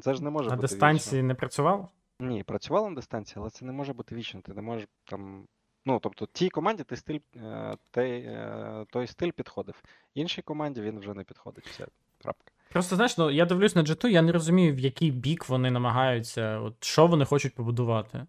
це 0.01 0.13
ж 0.13 0.23
не 0.23 0.29
може 0.29 0.49
На 0.49 0.55
бути 0.55 0.67
дистанції 0.67 1.23
не 1.23 1.35
працював? 1.35 1.89
Ні, 2.19 2.43
працювало 2.43 2.89
на 2.89 2.95
дистанції, 2.95 3.35
але 3.41 3.49
це 3.49 3.65
не 3.65 3.71
може 3.71 3.93
бути 3.93 4.15
вічно. 4.15 4.41
Ти 4.41 4.53
не 4.53 4.61
можеш 4.61 4.87
там. 5.03 5.47
Ну, 5.85 5.99
тобто, 6.03 6.25
тій 6.25 6.49
команді 6.49 6.83
ти 6.83 6.95
стиль, 6.95 7.19
е, 7.35 7.77
той, 7.91 8.11
е, 8.11 8.85
той 8.89 9.07
стиль 9.07 9.31
підходив. 9.31 9.83
Іншій 10.13 10.41
команді 10.41 10.81
він 10.81 10.99
вже 10.99 11.13
не 11.13 11.23
підходить. 11.23 11.67
Все, 11.67 11.87
крапка. 12.21 12.51
Просто 12.71 12.95
знаєш, 12.95 13.17
ну 13.17 13.31
я 13.31 13.45
дивлюсь 13.45 13.75
на 13.75 13.83
G2, 13.83 14.07
я 14.07 14.21
не 14.21 14.31
розумію, 14.31 14.75
в 14.75 14.79
який 14.79 15.11
бік 15.11 15.49
вони 15.49 15.71
намагаються, 15.71 16.59
от 16.59 16.83
що 16.83 17.07
вони 17.07 17.25
хочуть 17.25 17.55
побудувати. 17.55 18.25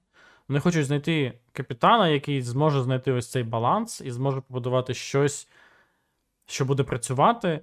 Вони 0.49 0.61
хочуть 0.61 0.87
знайти 0.87 1.39
капітана, 1.53 2.09
який 2.09 2.43
зможе 2.43 2.83
знайти 2.83 3.13
ось 3.13 3.31
цей 3.31 3.43
баланс 3.43 4.01
і 4.01 4.11
зможе 4.11 4.41
побудувати 4.41 4.95
щось, 4.95 5.49
що 6.51 6.65
буде 6.65 6.83
працювати. 6.83 7.61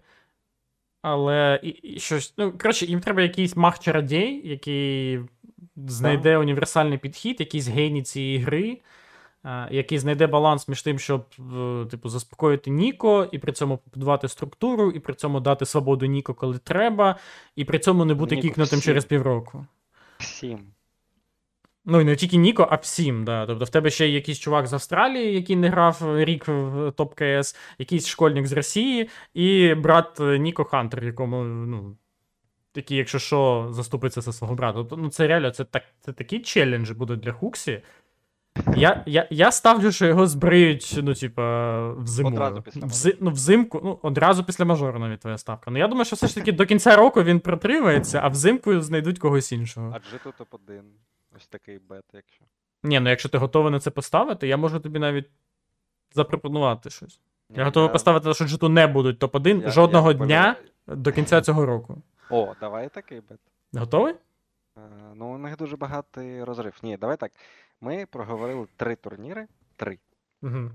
Але 1.01 1.59
і, 1.63 1.69
і 1.69 1.99
щось. 1.99 2.33
Ну, 2.37 2.51
коротше, 2.57 2.85
їм 2.85 2.99
треба 2.99 3.21
якийсь 3.21 3.55
мах-чародій, 3.55 4.41
який 4.43 5.19
знайде 5.75 6.37
універсальний 6.37 6.97
підхід, 6.97 7.39
якийсь 7.39 7.67
геній 7.67 8.03
цієї 8.03 8.39
гри, 8.39 8.77
а, 9.43 9.67
який 9.71 9.99
знайде 9.99 10.27
баланс 10.27 10.67
між 10.67 10.81
тим, 10.81 10.99
щоб 10.99 11.25
е, 11.39 11.85
типу, 11.85 12.09
заспокоїти 12.09 12.71
Ніко, 12.71 13.27
і 13.31 13.37
при 13.37 13.51
цьому 13.51 13.77
побудувати 13.77 14.27
структуру, 14.27 14.91
і 14.91 14.99
при 14.99 15.13
цьому 15.13 15.39
дати 15.39 15.65
свободу 15.65 16.05
Ніко, 16.05 16.33
коли 16.33 16.57
треба, 16.57 17.15
і 17.55 17.65
при 17.65 17.79
цьому 17.79 18.05
не 18.05 18.13
бути 18.13 18.37
кікнутим 18.37 18.81
через 18.81 19.05
півроку. 19.05 19.65
Всім. 20.17 20.59
Ну 21.89 22.01
і 22.01 22.03
не 22.03 22.15
тільки 22.15 22.37
Ніко, 22.37 22.67
а 22.71 22.75
всім. 22.75 23.25
Да. 23.25 23.45
Тобто 23.45 23.65
в 23.65 23.69
тебе 23.69 23.89
ще 23.89 24.07
є 24.07 24.13
якийсь 24.13 24.39
чувак 24.39 24.67
з 24.67 24.73
Австралії, 24.73 25.33
який 25.33 25.55
не 25.55 25.69
грав 25.69 26.01
рік 26.23 26.47
в 26.47 26.91
топ 26.91 27.13
КС, 27.13 27.55
якийсь 27.77 28.07
школьник 28.07 28.47
з 28.47 28.51
Росії, 28.51 29.09
і 29.33 29.75
брат 29.75 30.19
е, 30.19 30.39
Ніко 30.39 30.63
Хантер, 30.63 31.03
якому, 31.03 31.43
ну. 31.43 31.97
Який, 32.75 32.97
якщо 32.97 33.19
що, 33.19 33.67
заступиться 33.71 34.21
за 34.21 34.33
свого 34.33 34.55
брата. 34.55 34.77
Тобто, 34.77 34.97
ну, 34.97 35.09
це 35.09 35.27
реально 35.27 35.51
це, 35.51 35.63
так, 35.63 35.83
це 35.99 36.13
такі 36.13 36.39
челенджі 36.39 36.93
будуть 36.93 37.19
для 37.19 37.31
Хуксі. 37.31 37.81
Я, 38.75 39.03
я, 39.05 39.27
я 39.29 39.51
ставлю, 39.51 39.91
що 39.91 40.05
його 40.05 40.27
збриють, 40.27 40.99
ну, 41.03 41.13
типа, 41.13 41.89
взиму. 41.93 42.29
Одразу 42.29 42.61
після 42.61 42.85
Взи, 42.85 43.17
ну, 43.21 43.31
взимку, 43.31 43.81
ну, 43.83 43.99
одразу 44.01 44.43
після 44.43 44.65
мажору 44.65 44.99
навіть 44.99 45.19
твоя 45.19 45.37
ставка. 45.37 45.71
Ну, 45.71 45.77
я 45.79 45.87
думаю, 45.87 46.05
що 46.05 46.15
все 46.15 46.27
ж 46.27 46.35
таки 46.35 46.51
до 46.51 46.65
кінця 46.65 46.95
року 46.95 47.23
він 47.23 47.39
протримається, 47.39 48.19
а 48.23 48.27
взимку 48.27 48.81
знайдуть 48.81 49.19
когось 49.19 49.51
іншого. 49.51 49.93
Адже 49.95 50.19
тут 50.23 50.33
топ-1. 50.39 50.81
Ось 51.37 51.47
такий 51.47 51.79
бет, 51.79 52.05
якщо. 52.13 52.45
Ні, 52.83 52.99
ну 52.99 53.09
якщо 53.09 53.29
ти 53.29 53.37
готовий 53.37 53.71
на 53.71 53.79
це 53.79 53.91
поставити, 53.91 54.47
я 54.47 54.57
можу 54.57 54.79
тобі 54.79 54.99
навіть 54.99 55.29
запропонувати 56.13 56.89
щось. 56.89 57.21
Ні, 57.49 57.57
Я 57.57 57.65
готовий 57.65 57.89
поставити, 57.91 58.33
що 58.33 58.45
джиту 58.45 58.69
не 58.69 58.87
будуть 58.87 59.19
топ-1 59.23 59.61
я- 59.61 59.69
жодного 59.69 60.11
я 60.11 60.17
дня 60.17 60.55
до 60.87 61.11
кінця 61.11 61.41
цього 61.41 61.65
року. 61.65 62.01
О, 62.29 62.55
давай 62.59 62.89
такий 62.89 63.21
бет. 63.21 63.39
Готовий? 63.73 64.13
Е, 64.13 64.79
Ну, 65.15 65.33
у 65.33 65.37
них 65.37 65.57
дуже 65.57 65.77
багатий 65.77 66.43
розрив. 66.43 66.79
Ні, 66.83 66.97
давай 66.97 67.17
так. 67.17 67.31
Ми 67.81 68.05
проговорили 68.05 68.67
три 68.75 68.95
турніри: 68.95 69.47
три: 69.75 69.99
Угу. 70.41 70.71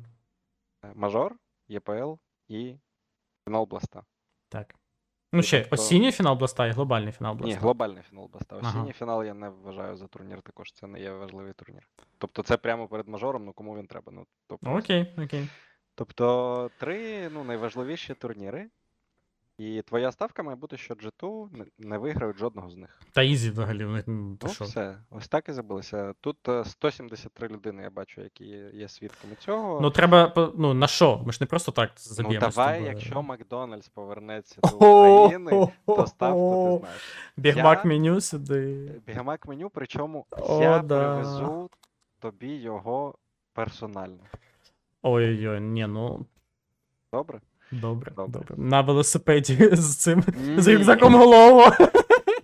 Мажор, 0.95 1.37
ЄПЛ 1.69 2.13
і 2.49 2.75
фінал 3.45 3.65
Бласта. 3.67 4.03
Так. 4.49 4.75
Ну, 5.33 5.43
ще 5.43 5.61
Тобто- 5.61 5.75
осінній 5.75 6.13
фінал 6.13 6.37
Бласта 6.37 6.67
і 6.67 6.71
глобальний 6.71 7.13
фінал 7.13 7.37
Ні, 7.41 7.55
глобальний 7.55 8.03
фінал 8.03 8.29
Бласта. 8.33 8.57
Ага. 8.63 8.69
Осінній 8.69 8.93
фінал 8.93 9.25
я 9.25 9.35
не 9.35 9.49
вважаю 9.49 9.97
за 9.97 10.07
турнір 10.07 10.43
також. 10.43 10.73
Це 10.73 10.87
не 10.87 11.01
є 11.01 11.13
важливий 11.13 11.53
турнір. 11.53 11.89
Тобто 12.19 12.43
це 12.43 12.57
прямо 12.57 12.89
перед 12.89 13.09
мажором, 13.09 13.45
ну 13.45 13.53
кому 13.53 13.77
він 13.77 13.87
треба. 13.87 14.13
Ну, 14.13 14.27
тобто, 14.47 14.71
Окей, 14.71 15.15
окей. 15.25 15.49
тобто 15.95 16.71
три 16.79 17.29
ну, 17.29 17.45
найважливіші 17.45 18.15
турніри. 18.15 18.69
І 19.63 19.83
твоя 19.83 20.13
ставка 20.13 20.43
має 20.43 20.57
бути, 20.57 20.77
що 20.77 20.95
G2 20.95 21.49
не, 21.79 21.99
виграють 21.99 22.37
жодного 22.39 22.71
з 22.71 22.77
них. 22.77 23.01
Та 23.13 23.23
ізі 23.23 23.51
взагалі, 23.51 23.85
в 23.85 23.91
них, 23.91 24.05
ну, 24.07 24.39
Ну, 24.43 24.49
що? 24.49 24.65
все, 24.65 24.99
ось 25.11 25.29
так 25.29 25.49
і 25.49 25.53
забилися. 25.53 26.15
Тут 26.21 26.49
е, 26.49 26.65
173 26.65 27.49
людини, 27.49 27.83
я 27.83 27.91
бачу, 27.91 28.21
які 28.21 28.45
є, 28.75 28.89
свідками 28.89 29.35
цього. 29.39 29.81
Ну, 29.81 29.91
треба, 29.91 30.53
ну, 30.57 30.75
на 30.75 30.87
що? 30.87 31.23
Ми 31.27 31.33
ж 31.33 31.39
не 31.41 31.47
просто 31.47 31.73
так 31.73 31.91
Ну, 31.91 32.15
заб'ємо. 32.15 32.51
з 32.51 32.55
давай, 32.55 32.79
тобою. 32.79 32.95
якщо 32.97 33.23
Макдональдс 33.23 33.89
повернеться 33.89 34.57
до 34.63 34.77
України, 34.77 35.69
то 35.87 36.07
ставку 36.07 36.71
ти 36.75 36.79
знаєш. 36.87 37.03
Бігмак 37.37 37.85
меню 37.85 38.21
сюди. 38.21 38.91
Бігамак 39.07 39.47
меню, 39.49 39.71
причому 39.71 40.27
я 40.61 40.83
привезу 40.83 41.71
тобі 42.19 42.55
його 42.55 43.15
персонально. 43.53 44.21
Ой-ой-ой, 45.03 45.61
ні, 45.61 45.87
ну. 45.87 46.27
Добре? 47.13 47.41
Добре, 47.73 48.13
Добре. 48.17 48.41
добре. 48.41 48.65
На 48.65 48.81
велосипеді 48.81 49.69
з 49.73 49.97
цим. 49.97 50.25
З 50.57 50.69
рюкзаком 50.75 51.15
голову. 51.15 51.63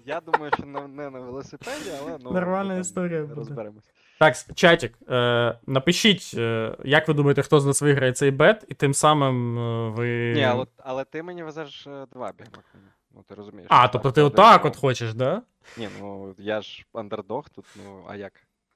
Я 0.06 0.20
думаю, 0.20 0.52
що 0.54 0.66
на- 0.66 0.88
не 0.88 1.10
на 1.10 1.20
велосипеді, 1.20 1.90
але 2.02 2.18
ну. 2.24 2.30
Нормальна 2.30 2.68
ми 2.68 2.74
там 2.74 2.80
історія 2.80 3.20
буде. 3.22 3.34
Розберемось. 3.34 3.84
Так, 4.18 4.34
чатік, 4.54 4.98
е, 5.10 5.58
напишіть, 5.66 6.32
е, 6.38 6.76
як 6.84 7.08
ви 7.08 7.14
думаєте, 7.14 7.42
хто 7.42 7.60
з 7.60 7.66
нас 7.66 7.82
виграє 7.82 8.12
цей 8.12 8.30
бет, 8.30 8.64
і 8.68 8.74
тим 8.74 8.94
самим 8.94 9.58
е, 9.58 9.90
ви. 9.90 10.32
Ні, 10.36 10.42
але, 10.42 10.66
але 10.76 11.04
ти 11.04 11.22
мені 11.22 11.42
везеш 11.42 11.86
е, 11.86 12.06
два 12.12 12.32
бігмак 12.38 12.64
меню. 12.74 12.86
Ну 13.14 13.24
ти 13.28 13.34
розумієш. 13.34 13.66
А, 13.70 13.82
що 13.82 13.92
тобто 13.92 14.10
ти 14.10 14.22
один 14.22 14.32
отак 14.40 14.64
от 14.64 14.76
хочеш, 14.76 15.14
да? 15.14 15.42
Ні, 15.78 15.88
ну 16.00 16.34
я 16.38 16.62
ж 16.62 16.84
андердог 16.92 17.48
тут, 17.48 17.64
ну 17.76 18.04
а 18.08 18.16
як? 18.16 18.32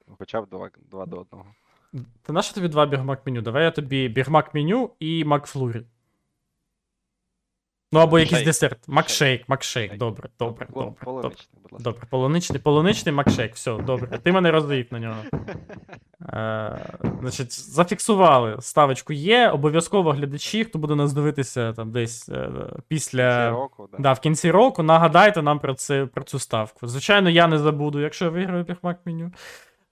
Ну, 0.07 0.15
Хоча 0.19 0.41
б 0.41 0.49
два, 0.49 0.69
два 0.91 1.05
до 1.05 1.17
одного. 1.17 1.45
Та 2.21 2.33
нащо 2.33 2.55
тобі 2.55 2.67
два 2.67 2.85
бігмак 2.85 3.25
меню? 3.25 3.41
Давай 3.41 3.63
я 3.63 3.71
тобі 3.71 4.07
бігмак 4.07 4.53
меню 4.55 4.89
і 4.99 5.25
макфлурі. 5.25 5.81
Ну 7.93 7.99
або 7.99 8.19
якийсь 8.19 8.37
Шейк. 8.37 8.45
десерт. 8.45 8.77
Макшейк, 8.87 9.49
макшейк. 9.49 9.89
Шейк. 9.89 9.99
Добре, 9.99 10.29
добре, 10.39 10.67
Пол- 10.73 10.83
добре. 10.83 10.95
добре. 11.03 11.31
Полуничний, 11.31 11.59
будь 11.63 11.71
ласка. 11.71 11.83
Добре, 11.83 12.07
полуничний, 12.09 12.59
полуничний 12.59 13.15
макшейк, 13.15 13.55
все, 13.55 13.77
добре. 13.77 14.17
Ти 14.23 14.31
мене 14.31 14.51
розвів 14.51 14.87
на 14.91 14.99
нього. 14.99 15.15
Е, 16.33 16.79
значить, 17.21 17.51
зафіксували. 17.69 18.57
Ставочку 18.59 19.13
є. 19.13 19.49
Обов'язково 19.49 20.11
глядачі, 20.11 20.63
хто 20.63 20.79
буде 20.79 20.95
нас 20.95 21.13
дивитися 21.13 21.73
там 21.73 21.91
десь 21.91 22.29
е, 22.29 22.49
після. 22.87 23.47
Цього 23.49 23.61
року, 23.61 23.89
да. 23.91 23.97
Да, 23.99 24.13
в 24.13 24.19
кінці 24.19 24.51
року 24.51 24.83
нагадайте 24.83 25.41
нам 25.41 25.59
про, 25.59 25.73
це, 25.73 26.05
про 26.05 26.23
цю 26.23 26.39
ставку. 26.39 26.87
Звичайно, 26.87 27.29
я 27.29 27.47
не 27.47 27.57
забуду, 27.57 27.99
якщо 27.99 28.25
я 28.25 28.31
виграю 28.31 28.63
бігмак 28.63 28.99
меню. 29.05 29.31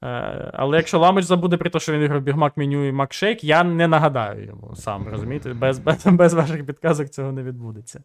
Е, 0.04 0.52
але 0.54 0.78
якщо 0.78 1.00
Ламич 1.00 1.26
забуде 1.26 1.58
при 1.58 1.70
те, 1.70 1.80
що 1.80 1.94
він 1.94 2.00
виграв 2.00 2.22
бігмак 2.22 2.58
меню 2.58 2.88
і 2.88 2.92
макшейк, 2.92 3.44
я 3.44 3.64
не 3.64 3.88
нагадаю 3.88 4.46
йому 4.46 4.76
сам, 4.76 5.08
розумієте? 5.08 5.54
Без, 5.54 5.80
без, 5.80 6.06
без 6.06 6.34
ваших 6.34 6.66
підказок 6.66 7.10
цього 7.10 7.32
не 7.32 7.44
відбудеться. 7.44 8.04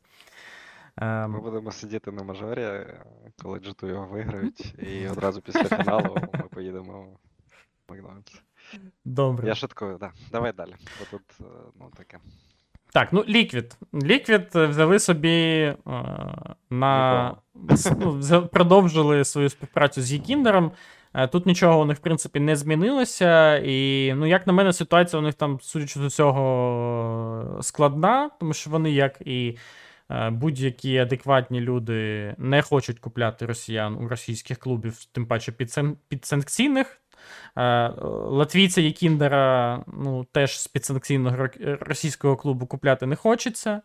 Ем, 0.97 1.30
Ми 1.30 1.40
будемо 1.40 1.72
сидіти 1.72 2.12
на 2.12 2.22
мажорі, 2.22 2.68
коли 3.42 3.59
джиту 3.59 3.86
його 3.86 4.07
виграють, 4.07 4.74
і 4.78 5.09
одразу 5.09 5.40
після 5.40 5.64
фіналу 5.64 6.16
ми 6.32 6.44
поїдемо 6.51 7.07
в 7.88 7.92
Макдональдс. 7.92 8.42
добре. 9.05 9.49
Я 9.49 9.55
шуткую, 9.55 9.99
так. 9.99 10.01
Да. 10.01 10.28
Давай 10.32 10.53
далі. 10.53 10.74
Бо 10.99 11.07
тут, 11.11 11.22
е, 11.40 11.44
ну, 11.80 11.90
таке. 11.97 12.18
Так, 12.92 13.12
ну. 13.12 13.20
Liquid 13.92 14.59
е, 14.59 14.66
взяли 14.66 14.99
собі 14.99 15.28
е, 15.28 15.76
на. 16.70 17.36
ну, 18.01 18.20
продовжили 18.53 19.24
свою 19.24 19.49
співпрацю 19.49 20.03
з 20.03 20.12
Єкіндером. 20.12 20.72
Е, 21.17 21.27
Тут 21.29 21.47
нічого 21.47 21.81
у 21.81 21.85
них, 21.85 21.97
в 21.97 22.01
принципі, 22.01 22.41
не 22.41 22.57
змінилося. 22.57 23.57
І, 23.57 24.12
ну, 24.17 24.27
як 24.27 24.47
на 24.47 24.53
мене, 24.53 24.73
ситуація 24.73 25.21
у 25.21 25.23
них 25.23 25.35
там, 25.35 25.59
судячи 25.62 26.01
з 26.01 26.03
усього, 26.03 27.59
складна, 27.62 28.31
тому 28.41 28.53
що 28.53 28.71
вони, 28.71 28.91
як 28.91 29.21
і 29.21 29.59
е, 30.11 30.31
будь-які 30.31 30.99
адекватні 30.99 31.61
люди, 31.61 32.35
не 32.39 32.62
хочуть 32.62 32.99
купляти 32.99 33.47
росіян 33.47 33.95
у 33.95 34.09
російських 34.09 34.59
клубів, 34.59 35.05
тим 35.05 35.27
паче 35.27 35.53
підсанкційних. 36.09 37.01
Е, 37.57 37.89
Латвійця 38.29 38.81
Єкіндера 38.81 39.85
ну, 39.87 40.27
теж 40.33 40.61
з 40.61 40.69
підсанкційного 40.69 41.49
російського 41.81 42.37
клубу 42.37 42.67
купляти 42.67 43.07
не 43.07 43.17
хочеться. 43.17 43.83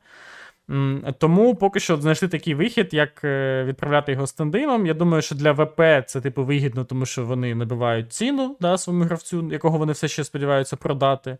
Тому 1.17 1.55
поки 1.55 1.79
що 1.79 1.97
знайшли 1.97 2.27
такий 2.27 2.55
вихід, 2.55 2.93
як 2.93 3.23
е, 3.23 3.63
відправляти 3.63 4.11
його 4.11 4.27
стендином. 4.27 4.85
Я 4.85 4.93
думаю, 4.93 5.21
що 5.21 5.35
для 5.35 5.51
ВП 5.51 5.81
це 6.07 6.21
типу 6.21 6.43
вигідно, 6.43 6.85
тому 6.85 7.05
що 7.05 7.25
вони 7.25 7.55
набивають 7.55 8.13
ціну 8.13 8.57
да, 8.59 8.77
своєму 8.77 9.05
гравцю, 9.05 9.49
якого 9.51 9.77
вони 9.77 9.93
все 9.93 10.07
ще 10.07 10.23
сподіваються 10.23 10.75
продати. 10.75 11.37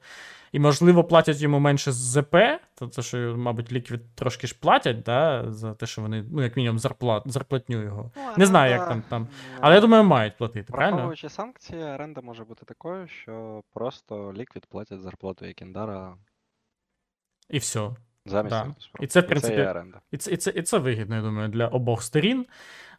І, 0.51 0.59
можливо, 0.59 1.03
платять 1.03 1.41
йому 1.41 1.59
менше 1.59 1.91
з 1.91 1.95
ЗП, 1.95 2.36
то 2.75 2.88
це, 2.88 3.01
що, 3.01 3.17
мабуть, 3.17 3.71
Ліквід 3.71 4.15
трошки 4.15 4.47
ж 4.47 4.55
платять, 4.59 5.01
да, 5.01 5.51
за 5.51 5.73
те, 5.73 5.86
що 5.86 6.01
вони, 6.01 6.25
ну, 6.32 6.43
як 6.43 6.57
мінімум, 6.57 6.79
зарплат, 6.79 7.23
зарплатню 7.25 7.84
його. 7.84 8.11
Не 8.38 8.45
знаю, 8.45 8.71
як 8.71 8.88
там- 8.88 9.03
там. 9.09 9.27
Але 9.59 9.75
я 9.75 9.82
думаю, 9.82 10.03
мають 10.03 10.38
платити, 10.38 10.73
правильно? 10.73 10.95
Враховуючи 10.95 11.29
санкції, 11.29 11.84
оренда 11.84 12.21
може 12.21 12.43
бути 12.43 12.65
такою, 12.65 13.07
що 13.07 13.63
просто 13.73 14.34
ліквід 14.34 14.65
платять 14.65 15.01
зарплату 15.01 15.45
Якіндара 15.45 16.15
І 17.49 17.57
все. 17.57 17.89
Замість 18.26 18.55
Да. 18.55 18.76
І 18.99 19.07
це, 19.07 19.19
в 19.19 19.28
принципі, 19.28 19.55
є 19.55 19.69
оренда. 19.69 20.01
І 20.11 20.17
це, 20.17 20.32
і, 20.32 20.38
це, 20.38 20.51
і 20.55 20.61
це 20.61 20.78
вигідно, 20.78 21.15
я 21.15 21.22
думаю, 21.22 21.49
для 21.49 21.67
обох 21.67 22.03
сторін. 22.03 22.45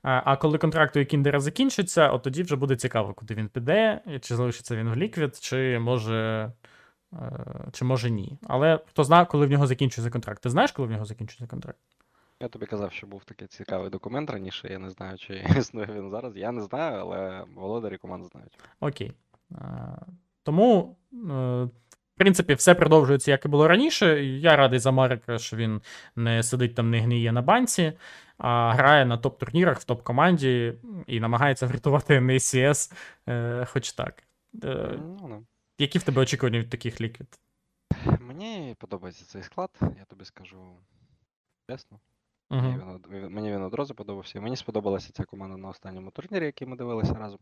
А, 0.03 0.37
коли 0.37 0.59
контракт 0.59 0.97
у 0.97 1.05
Кіндера 1.05 1.41
закінчиться, 1.41 2.11
от 2.11 2.23
тоді 2.23 2.43
вже 2.43 2.57
буде 2.57 2.77
цікаво, 2.77 3.15
куди 3.15 3.35
він 3.35 3.49
піде, 3.49 4.01
чи 4.21 4.37
залишиться 4.37 4.77
він 4.77 4.89
в 4.89 4.97
Ліквід, 4.97 5.37
чи 5.37 5.79
може, 5.79 6.53
е, 7.13 7.19
чи 7.73 7.85
може 7.85 8.11
ні. 8.11 8.39
Але 8.43 8.81
хто 8.87 9.05
знає, 9.05 9.27
коли 9.27 9.47
в 9.47 9.51
нього 9.51 9.67
закінчується 9.67 10.11
контракт. 10.11 10.43
Ти 10.43 10.51
знаєш, 10.51 10.73
коли 10.73 10.89
в 10.89 10.91
нього 10.91 11.05
закінчується 11.05 11.47
контракт? 11.47 11.79
Я 12.41 12.49
тобі 12.49 12.67
казав, 12.67 12.93
що 12.93 13.07
був 13.07 13.25
такий 13.25 13.49
цікавий 13.49 13.91
документ 13.91 14.31
раніше. 14.31 14.69
Я 14.69 14.79
не 14.79 14.91
знаю, 14.91 15.19
чи 15.19 15.45
існує 15.59 15.89
він 15.91 16.11
зараз. 16.11 16.37
Я 16.37 16.53
не 16.53 16.63
знаю, 16.63 17.01
але 17.01 17.45
володарі 17.55 17.97
команд 17.97 18.25
знають. 18.25 18.59
Окей. 18.81 19.13
Тому, 20.43 20.97
е, 21.13 21.69
в 22.15 22.19
принципі, 22.19 22.55
все 22.55 22.75
продовжується, 22.75 23.31
як 23.31 23.45
і 23.45 23.49
було 23.49 23.69
раніше. 23.69 24.25
Я 24.25 24.57
радий 24.57 24.79
за 24.79 24.91
Марика, 24.93 25.39
що 25.39 25.57
він 25.57 25.81
не 26.17 26.43
сидить 26.43 26.75
там, 26.75 26.91
не 26.91 27.01
гниє 27.01 27.33
на 27.33 27.43
банці, 27.43 27.93
а 28.39 28.73
грає 28.75 29.05
на 29.07 29.17
топ-турнірах 29.19 29.79
в 29.81 29.85
топ-команді 29.85 30.75
і 31.07 31.21
намагається 31.21 31.67
врятувати 31.67 32.19
NACS, 32.21 32.93
е, 33.29 33.65
хоч 33.65 33.93
так. 33.93 34.23
Е, 34.65 34.99
Ну, 34.99 35.47
які 35.79 35.99
в 35.99 36.03
тебе 36.03 36.23
очікування 36.23 36.59
від 36.59 36.71
таких 36.71 37.01
ліквід? 37.01 37.39
Мені 38.21 38.75
подобається 38.79 39.25
цей 39.25 39.43
склад, 39.43 39.71
я 39.81 40.05
тобі 40.09 40.25
скажу 40.25 40.57
чесно. 41.71 42.01
Мені, 42.51 42.69
Угу. 42.79 43.01
він, 43.11 43.21
він- 43.21 43.33
мені 43.33 43.53
він 43.53 43.63
одразу 43.63 43.95
подобався. 43.95 44.41
Мені 44.41 44.57
сподобалася 44.57 45.13
ця 45.13 45.25
команда 45.25 45.57
на 45.57 45.69
останньому 45.69 46.11
турнірі, 46.11 46.45
який 46.45 46.69
ми 46.69 46.77
дивилися 46.77 47.15
разом. 47.15 47.39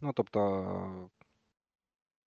Ну, 0.00 0.12
тобто, 0.14 0.40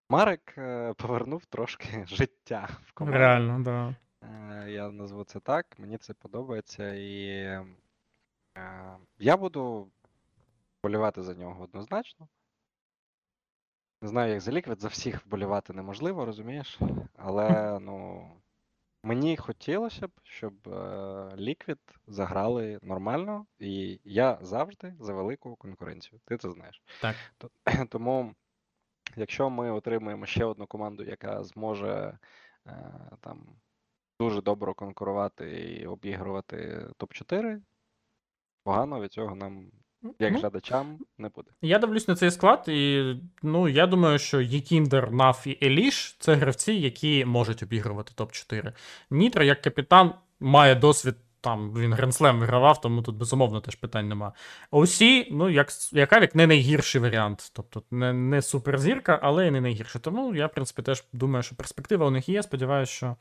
Марик 0.10 0.58
е, 0.58 0.94
повернув 0.94 1.46
трошки 1.46 2.06
життя 2.08 2.70
в 2.86 2.92
команду. 2.92 3.20
Реально, 3.20 3.60
да. 3.60 3.96
Е, 4.22 4.72
Я 4.72 4.92
назву 4.92 5.24
це 5.24 5.40
так, 5.40 5.80
мені 5.80 5.98
це 5.98 6.14
подобається, 6.14 6.94
і 6.94 7.28
е, 8.58 8.98
я 9.20 9.38
буду 9.38 9.92
вболівати 10.80 11.24
за 11.24 11.34
нього 11.34 11.64
однозначно. 11.64 12.28
Не 14.02 14.08
знаю, 14.08 14.32
як 14.32 14.42
за 14.42 14.52
ліквід, 14.52 14.82
за 14.82 14.88
всіх 14.88 15.26
вболівати 15.26 15.74
неможливо, 15.74 16.26
розумієш? 16.26 16.80
Але 17.16 17.80
ну, 17.80 18.28
мені 19.04 19.38
хотілося 19.38 20.08
б, 20.08 20.12
щоб 20.24 20.54
ліквід 21.38 21.80
заграли 22.08 22.80
нормально, 22.82 23.46
і 23.60 24.00
я 24.04 24.38
завжди 24.42 24.94
за 25.00 25.14
велику 25.14 25.56
конкуренцію. 25.56 26.20
Ти 26.26 26.38
це 26.38 26.52
знаєш. 26.52 26.82
Так. 27.02 27.16
Тому 27.90 28.36
якщо 29.16 29.50
ми 29.50 29.72
отримаємо 29.72 30.26
ще 30.26 30.46
одну 30.46 30.68
команду, 30.68 31.04
яка 31.04 31.44
зможе 31.44 32.18
е, 32.68 32.92
там 33.22 33.46
дуже 34.20 34.42
добре 34.42 34.74
конкурувати 34.74 35.50
і 35.50 35.88
обігрувати 35.88 36.88
топ-4, 37.00 37.58
погано 38.64 39.02
від 39.02 39.14
цього 39.14 39.36
нам, 39.36 39.72
як 40.20 40.34
Ну, 40.34 40.40
глядачам, 40.40 41.00
не 41.18 41.30
буде. 41.30 41.52
Я 41.62 41.80
дивлюсь 41.80 42.08
на 42.08 42.16
цей 42.16 42.32
склад, 42.32 42.66
і 42.68 43.14
ну, 43.44 43.68
я 43.68 43.88
думаю, 43.88 44.20
що 44.20 44.42
YEKINDAR, 44.42 45.12
NAF 45.12 45.48
і 45.48 45.60
EliGE 45.64 46.16
це 46.20 46.36
гравці, 46.36 46.74
які 46.74 47.26
можуть 47.26 47.64
обігрувати 47.64 48.24
топ-4. 48.24 48.74
nitr0, 49.10 49.44
як 49.44 49.62
капітан, 49.62 50.14
має 50.40 50.76
досвід. 50.76 51.16
Там 51.46 51.74
він 51.74 51.94
Grand 51.94 52.19
Slam 52.19 52.40
вигравав, 52.40 52.82
тому 52.82 53.02
тут 53.02 53.16
безумовно 53.16 53.62
теж 53.62 53.76
питань 53.76 54.08
нема. 54.08 54.34
OC, 54.72 55.28
ну, 55.32 55.50
як, 55.50 55.68
як 55.92 56.14
Авік, 56.14 56.36
не 56.36 56.48
найгірший 56.48 57.02
варіант. 57.02 57.52
Тобто 57.54 57.84
не, 57.92 58.14
не 58.14 58.42
суперзірка, 58.42 59.20
але 59.24 59.48
і 59.48 59.52
не 59.52 59.62
найгірший. 59.62 60.02
Тому 60.02 60.36
я, 60.36 60.48
в 60.48 60.52
принципі, 60.52 60.82
теж 60.82 61.04
думаю, 61.14 61.44
що 61.44 61.56
перспектива 61.56 62.06
у 62.06 62.10
них 62.10 62.30
є. 62.30 62.44
Сподіваюся, 62.44 62.92
що. 62.92 63.16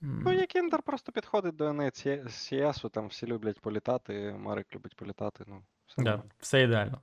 Ну, 0.00 0.32
як 0.32 0.56
Індер 0.56 0.82
просто 0.82 1.12
підходить 1.12 1.56
до 1.56 1.64
CS, 1.64 2.90
там 2.90 3.06
всі 3.06 3.26
люблять 3.26 3.60
політати, 3.60 4.36
Марик 4.38 4.66
любить 4.74 4.96
політати, 4.96 5.44
ну, 5.46 5.62
все 5.86 6.02
Да, 6.02 6.22
все 6.40 6.62
ідеально. 6.62 7.00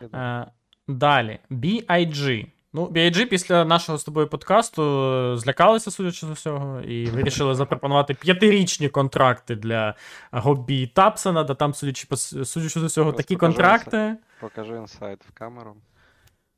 Ідеально. 0.00 0.46
Е, 0.46 0.52
далі, 0.88 1.38
BIG. 1.50 2.46
Ну, 2.76 2.86
BIG 2.86 3.26
після 3.26 3.64
нашого 3.64 3.98
з 3.98 4.04
тобою 4.04 4.28
подкасту 4.28 4.82
е, 4.82 5.36
злякалися, 5.36 5.90
судячи 5.90 6.26
з 6.26 6.30
усього, 6.30 6.80
і 6.80 7.06
вирішили 7.06 7.54
запропонувати 7.54 8.14
п'ятирічні 8.14 8.88
контракти 8.88 9.56
для 9.56 9.94
Гобі 10.32 10.82
і 10.82 10.86
Тапсона, 10.86 11.44
да 11.44 11.54
там, 11.54 11.74
судячи, 11.74 12.16
судячи 12.16 12.80
з 12.80 12.82
усього, 12.82 13.12
такі 13.12 13.36
контракти. 13.36 14.16
Покажи 14.40 14.76
інсайт 14.76 15.24
в 15.24 15.32
камеру. 15.32 15.76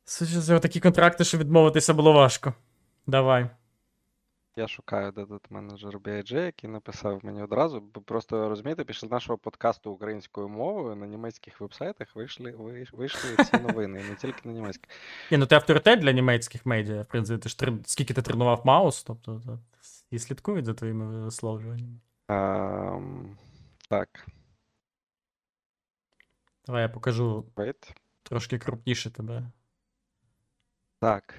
Судячи 0.05 0.41
з 0.41 0.43
усього, 0.45 0.61
такі 0.61 0.81
контракти, 0.81 1.25
що 1.25 1.39
відмовитися 1.39 1.95
було 1.95 2.13
важко. 2.13 2.55
Давай. 3.07 3.51
Я 4.59 4.69
шукаю, 4.69 5.13
де 5.13 5.27
менеджер 5.51 5.99
BIG, 5.99 6.35
який 6.35 6.71
написав 6.71 7.25
мені 7.25 7.43
одразу. 7.43 7.81
бо 7.81 8.01
Просто 8.01 8.49
розумієте, 8.49 8.85
після 8.85 9.09
нашого 9.09 9.39
подкасту 9.39 9.91
українською 9.91 10.49
мовою 10.49 10.97
на 10.97 11.07
німецьких 11.07 11.61
вебсайтах 11.61 12.17
вийшли, 12.17 12.51
вийшли 12.93 13.45
ці 13.45 13.59
новини, 13.59 14.01
і 14.01 14.11
не 14.11 14.17
тільки 14.17 14.49
на 14.49 14.55
німецьких. 14.55 14.91
Ні, 15.31 15.39
ну 15.39 15.47
ти 15.47 15.55
авторитет 15.55 16.01
для 16.01 16.13
німецьких 16.13 16.67
медіа, 16.67 17.03
в 17.03 17.07
принципі, 17.07 17.43
ти 17.43 17.49
ж 17.49 17.59
трен- 17.59 17.83
скільки 17.87 18.15
ти 18.15 18.23
тренував 18.23 18.63
Маус, 18.65 19.03
тобто 19.03 19.59
і 20.11 20.19
слідкують 20.19 20.65
за 20.65 20.75
твоїми 20.75 21.25
висловлюваннями. 21.25 22.01
Ем, 22.29 23.39
так, 23.89 24.27
Давай 26.67 26.83
я 26.83 26.89
покажу 26.89 27.47
wait. 27.57 27.95
трошки 28.23 28.59
крупніше 28.59 29.11
тебе. 29.11 29.51
Так. 31.01 31.35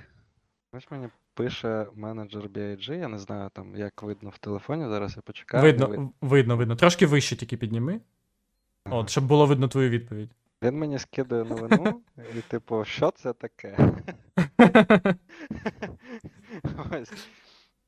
Ось 0.71 0.91
мені 0.91 1.09
пише 1.37 1.87
менеджер 1.95 2.43
BIG, 2.43 2.99
я 2.99 3.07
не 3.07 3.17
знаю 3.17 3.49
там, 3.53 3.75
як 3.75 4.03
видно 4.03 4.29
в 4.29 4.37
телефоні, 4.37 4.87
зараз 4.89 5.15
я 5.15 5.21
почекаю. 5.21 5.63
видно, 5.63 5.87
видно. 5.87 6.13
видно, 6.21 6.57
видно. 6.57 6.75
Трошки 6.75 7.05
вище 7.05 7.35
тільки 7.35 7.57
підніми. 7.57 8.01
Ага. 8.83 8.95
От, 8.95 9.09
щоб 9.09 9.25
було 9.25 9.45
видно 9.45 9.67
твою 9.67 9.89
відповідь. 9.89 10.29
Він 10.63 10.75
мені 10.79 10.99
скидає 10.99 11.43
новину, 11.43 12.01
і 12.37 12.41
типу, 12.41 12.85
що 12.85 13.11
це 13.11 13.33
таке? 13.33 13.93
Ось. 16.91 17.27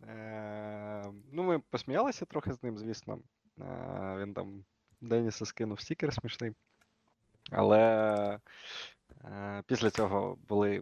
Е, 0.07 1.05
Ну, 1.31 1.43
ми 1.43 1.59
посміялися 1.59 2.25
трохи 2.25 2.53
з 2.53 2.63
ним, 2.63 2.77
звісно. 2.77 3.19
Е, 3.59 4.17
Він 4.19 4.33
там 4.33 4.63
Деніса 5.01 5.45
скинув 5.45 5.79
стікер 5.79 6.13
смішний. 6.13 6.51
Але 7.51 7.79
е, 9.25 9.63
після 9.67 9.89
цього 9.89 10.37
були 10.47 10.81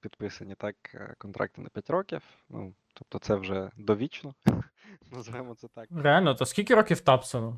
підписані 0.00 0.54
так 0.54 0.76
е, 0.94 1.14
контракти 1.18 1.60
на 1.62 1.68
5 1.68 1.90
років. 1.90 2.22
Ну, 2.48 2.72
тобто 2.94 3.18
це 3.18 3.34
вже 3.34 3.70
довічно, 3.76 4.34
називаємо 5.12 5.54
це 5.54 5.68
так. 5.68 5.88
Реально, 5.96 6.34
то 6.34 6.46
скільки 6.46 6.74
років 6.74 7.00
Тапсону? 7.00 7.56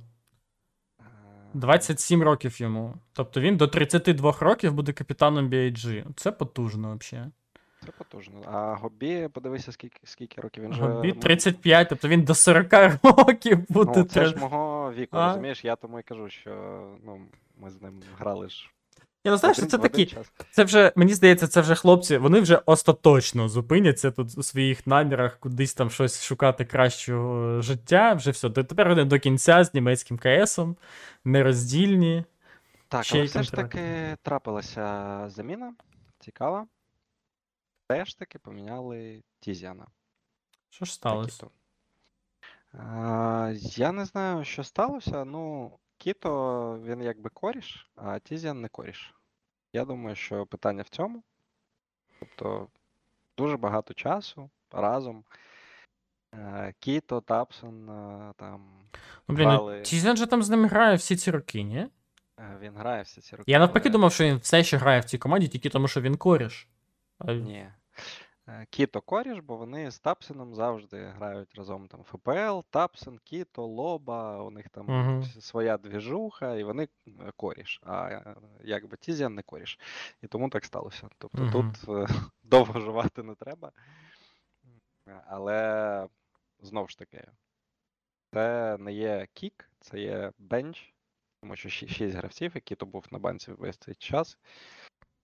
Е, 1.01 1.05
27 1.55 2.23
років 2.23 2.61
йому. 2.61 2.95
Тобто 3.13 3.41
він 3.41 3.57
до 3.57 3.69
32 3.69 4.37
років 4.41 4.73
буде 4.75 4.93
капітаном 4.93 5.49
BIG. 5.49 6.05
Це 6.17 6.33
потужно 6.33 6.99
взагалі. 7.01 7.31
Це 7.87 7.93
потужно. 7.99 8.43
А 8.47 8.75
Гобі, 8.75 9.29
подивися, 9.29 9.73
скільки, 9.73 10.01
скільки 10.05 10.41
років 10.41 10.65
він 10.65 10.73
же. 10.73 10.83
Гобі 10.83 11.11
м- 11.11 11.19
35, 11.21 11.89
тобто 11.89 12.09
він 12.09 12.23
до 12.25 12.35
40 12.35 12.73
років 13.03 13.59
буде. 13.69 13.93
Ну, 13.97 14.05
це 14.05 14.27
ж 14.27 14.37
мого 14.37 14.93
віку, 14.93 15.17
А? 15.17 15.27
розумієш? 15.29 15.65
Я 15.65 15.77
тому 15.77 16.01
і 16.01 16.03
кажу, 16.03 16.29
що 16.29 16.51
ну, 17.05 17.21
ми 17.57 17.71
з 17.71 17.83
ним 17.83 18.03
грали 18.19 18.49
ж. 18.49 18.71
Я 19.25 19.31
не 19.33 19.37
знаю, 19.39 19.55
що 19.55 19.63
один- 19.63 19.71
це 19.71 19.77
один 19.77 19.91
такі. 19.91 20.07
час. 20.07 20.33
Це 20.51 20.65
вже, 20.65 20.93
мені 20.97 21.15
здається, 21.15 21.49
це 21.49 21.61
вже 21.61 21.75
хлопці, 21.75 22.17
вони 22.17 22.41
вже 22.41 22.57
остаточно 22.67 23.49
зупиняться 23.49 24.11
тут 24.11 24.39
у 24.39 24.43
своїх 24.43 24.87
намірах 24.87 25.39
кудись 25.39 25.75
там 25.75 25.91
щось 25.91 26.23
шукати 26.25 26.65
кращого 26.65 27.61
життя. 27.63 28.15
Вже 28.15 28.31
все. 28.31 28.51
Т- 28.51 28.65
Тепер 28.65 28.89
вони 28.89 29.05
до 29.05 29.19
кінця 29.19 29.65
з 29.65 29.75
німецьким 29.75 30.19
КСом, 30.19 30.77
нероздільні. 31.25 32.25
Так, 32.89 33.05
Ще 33.05 33.15
але 33.15 33.25
й 33.25 33.27
все 33.29 33.43
ж 33.43 33.51
контракт. 33.51 33.73
таки 33.73 34.17
трапилася 34.23 35.25
заміна. 35.29 35.75
Цікава. 36.21 36.67
Все 37.91 38.05
ж 38.05 38.19
таки 38.19 38.39
поміняли 38.39 39.23
tiziaN. 39.41 39.87
Що 40.71 40.85
ж 40.85 40.95
сталося? 40.95 41.47
А, 42.73 43.53
я 43.55 43.93
не 43.93 44.05
знаю, 44.05 44.45
що 44.45 44.65
сталося. 44.65 45.25
Ну, 45.25 45.73
Кіто, 46.03 46.81
він 46.85 47.03
якби 47.03 47.31
коріш, 47.31 47.91
а 47.97 48.19
Тізіан 48.19 48.61
не 48.61 48.69
коріш. 48.69 49.15
Я 49.73 49.85
думаю, 49.85 50.17
що 50.17 50.47
питання 50.47 50.83
в 50.83 50.89
цьому. 50.89 51.23
Тобто, 52.21 52.69
дуже 53.39 53.57
багато 53.57 53.95
часу 53.95 54.51
разом. 54.73 55.25
Е, 56.35 56.75
Кіто, 56.81 57.21
Тапсон, 57.21 57.91
е, 57.91 58.33
там. 58.37 58.89
Ну, 59.29 59.35
блін, 59.35 59.49
ну, 59.49 59.83
Тізен 59.83 60.17
же 60.17 60.27
там 60.27 60.43
з 60.43 60.51
ними 60.51 60.69
грає 60.69 60.97
всі 60.97 61.17
ці 61.17 61.31
роки, 61.31 61.63
ні? 61.63 61.87
е, 62.39 62.59
Він 62.61 62.77
грає 62.77 63.03
всі 63.03 63.21
ці 63.21 63.37
роки. 63.37 63.51
Я 63.53 63.59
навпаки 63.59 63.89
але- 63.89 63.93
думав, 63.93 64.13
що 64.13 64.25
він 64.25 64.37
все 64.37 64.65
ще 64.65 64.77
грає 64.77 65.01
в 65.01 65.05
цій 65.05 65.19
команді, 65.19 65.49
тільки 65.49 65.69
тому, 65.69 65.89
що 65.89 66.01
він 66.01 66.17
коріш. 66.17 66.69
А... 67.19 67.33
Ні. 67.33 67.69
Е, 68.49 68.67
Кіто 68.71 69.01
коріш, 69.01 69.39
бо 69.39 69.57
вони 69.57 69.91
з 69.91 69.99
Тапсеном 69.99 70.55
завжди 70.55 71.05
грають 71.07 71.55
разом 71.55 71.89
там 71.89 72.03
ФПЛ, 72.05 72.61
Тапсен, 72.71 73.19
Кіто, 73.19 73.67
Лоба, 73.67 74.43
у 74.43 74.51
них 74.51 74.69
там 74.69 74.87
Мгм. 74.87 75.21
вс- 75.21 75.41
своя 75.41 75.79
двіжуха, 75.79 76.57
і 76.57 76.65
вони 76.65 76.89
е, 77.09 77.33
коріш. 77.37 77.81
А 77.83 78.09
е, 78.09 78.37
якби 78.65 78.97
Тізіан 78.97 79.35
не 79.35 79.43
коріш. 79.43 79.79
І 80.23 80.27
тому 80.27 80.49
так 80.51 80.65
сталося. 80.65 81.09
Тобто 81.19 81.43
Мгм. 81.43 81.53
тут 81.53 81.89
е, 81.89 82.07
довго 82.43 82.81
жувати 82.81 83.23
не 83.23 83.35
треба. 83.35 83.73
Але 85.27 86.09
знову 86.61 86.89
ж 86.89 86.99
таки, 86.99 87.25
це 88.33 88.77
не 88.81 88.93
є 88.93 89.27
кік, 89.33 89.71
це 89.81 90.01
є 90.01 90.33
бенч, 90.39 90.95
тому 91.41 91.57
що 91.57 91.69
ші- 91.69 91.89
шість 91.89 92.17
гравців, 92.17 92.53
які 92.55 92.75
то 92.77 92.87
був 92.87 93.05
на 93.11 93.19
банці 93.19 93.53
весь 93.53 93.77
цей 93.79 93.95
час. 93.95 94.39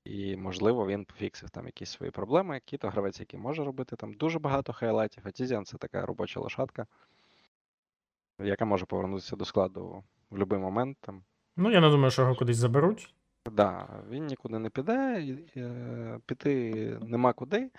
І, 0.05 0.37
можливо, 0.37 0.87
він 0.87 1.05
пофіксив 1.05 1.51
там 1.51 1.67
якісь 1.67 1.91
свої 1.91 2.13
проблеми. 2.13 2.55
Які 2.55 2.77
то 2.79 2.89
гравець, 2.89 3.21
який 3.21 3.41
може 3.41 3.65
робити 3.65 3.97
там 3.97 4.13
дуже 4.13 4.39
багато 4.39 4.73
хайлайтів. 4.73 5.23
А 5.27 5.31
Тізіан 5.31 5.65
це 5.65 5.77
така 5.79 6.07
робоча 6.07 6.41
лошадка, 6.41 6.87
яка 8.39 8.65
може 8.65 8.87
повернутися 8.87 9.37
до 9.37 9.45
складу 9.45 10.05
в 10.31 10.37
будь-який 10.37 10.59
момент. 10.59 10.99
Там. 11.01 11.23
Ну, 11.57 11.71
я 11.71 11.81
не 11.81 11.91
думаю, 11.91 12.11
що 12.11 12.23
його 12.23 12.35
кудись 12.35 12.57
заберуть. 12.57 13.15
Да, 13.53 13.89
він 14.11 14.27
нікуди 14.27 14.59
не 14.59 14.71
піде, 14.71 15.25
е, 15.57 16.19
піти 16.27 16.73
нема 17.03 17.33
куди. 17.33 17.71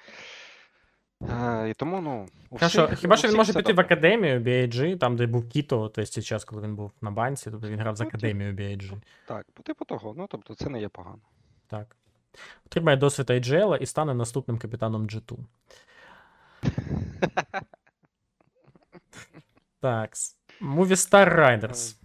Е, 1.29 1.69
і 1.69 1.73
тому, 1.73 2.01
ну, 2.01 2.27
у 2.49 2.57
Хіба 2.57 2.69
що, 2.69 2.87
хіба 2.87 3.15
у 3.15 3.17
що 3.17 3.27
він 3.27 3.35
може 3.35 3.53
піти 3.53 3.73
в 3.73 3.79
академію 3.79 4.39
BIG, 4.39 4.97
там, 4.97 5.15
де 5.15 5.27
був 5.27 5.49
Кіто, 5.49 5.77
тобто 5.79 6.05
цей 6.05 6.23
час, 6.23 6.45
коли 6.45 6.61
він 6.61 6.75
був 6.75 6.91
на 7.01 7.11
банці, 7.11 7.51
тобто 7.51 7.67
він 7.69 7.79
грав 7.79 7.95
Ну, 7.99 8.05
ті- 8.05 8.07
академією 8.07 8.55
BIG. 8.55 8.93
Так, 9.27 9.45
по 9.53 9.63
типу 9.63 9.85
того, 9.85 10.13
ну 10.17 10.27
тобто 10.29 10.55
це 10.55 10.69
не 10.69 10.81
є 10.81 10.89
погано. 10.89 11.21
Так. 11.67 11.95
Отримає 12.65 12.97
досвід 12.97 13.29
IGL 13.29 13.77
і 13.77 13.85
стане 13.85 14.13
наступним 14.13 14.57
капітаном 14.57 15.07
G2. 15.07 15.37
Так. 19.81 20.13
Movistar 20.61 21.39
Riders. 21.39 21.95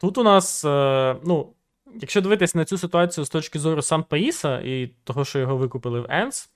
Тут 0.00 0.18
у 0.18 0.22
нас, 0.22 0.64
е, 0.64 1.16
ну, 1.24 1.52
якщо 2.00 2.20
дивитись 2.20 2.54
на 2.54 2.64
цю 2.64 2.78
ситуацію 2.78 3.24
з 3.24 3.28
точки 3.28 3.58
зору 3.58 3.82
Сан 3.82 4.02
Паїса 4.02 4.60
і 4.60 4.86
того, 5.04 5.24
що 5.24 5.38
його 5.38 5.56
викупили 5.56 6.00
в 6.00 6.04
ENS, 6.04 6.48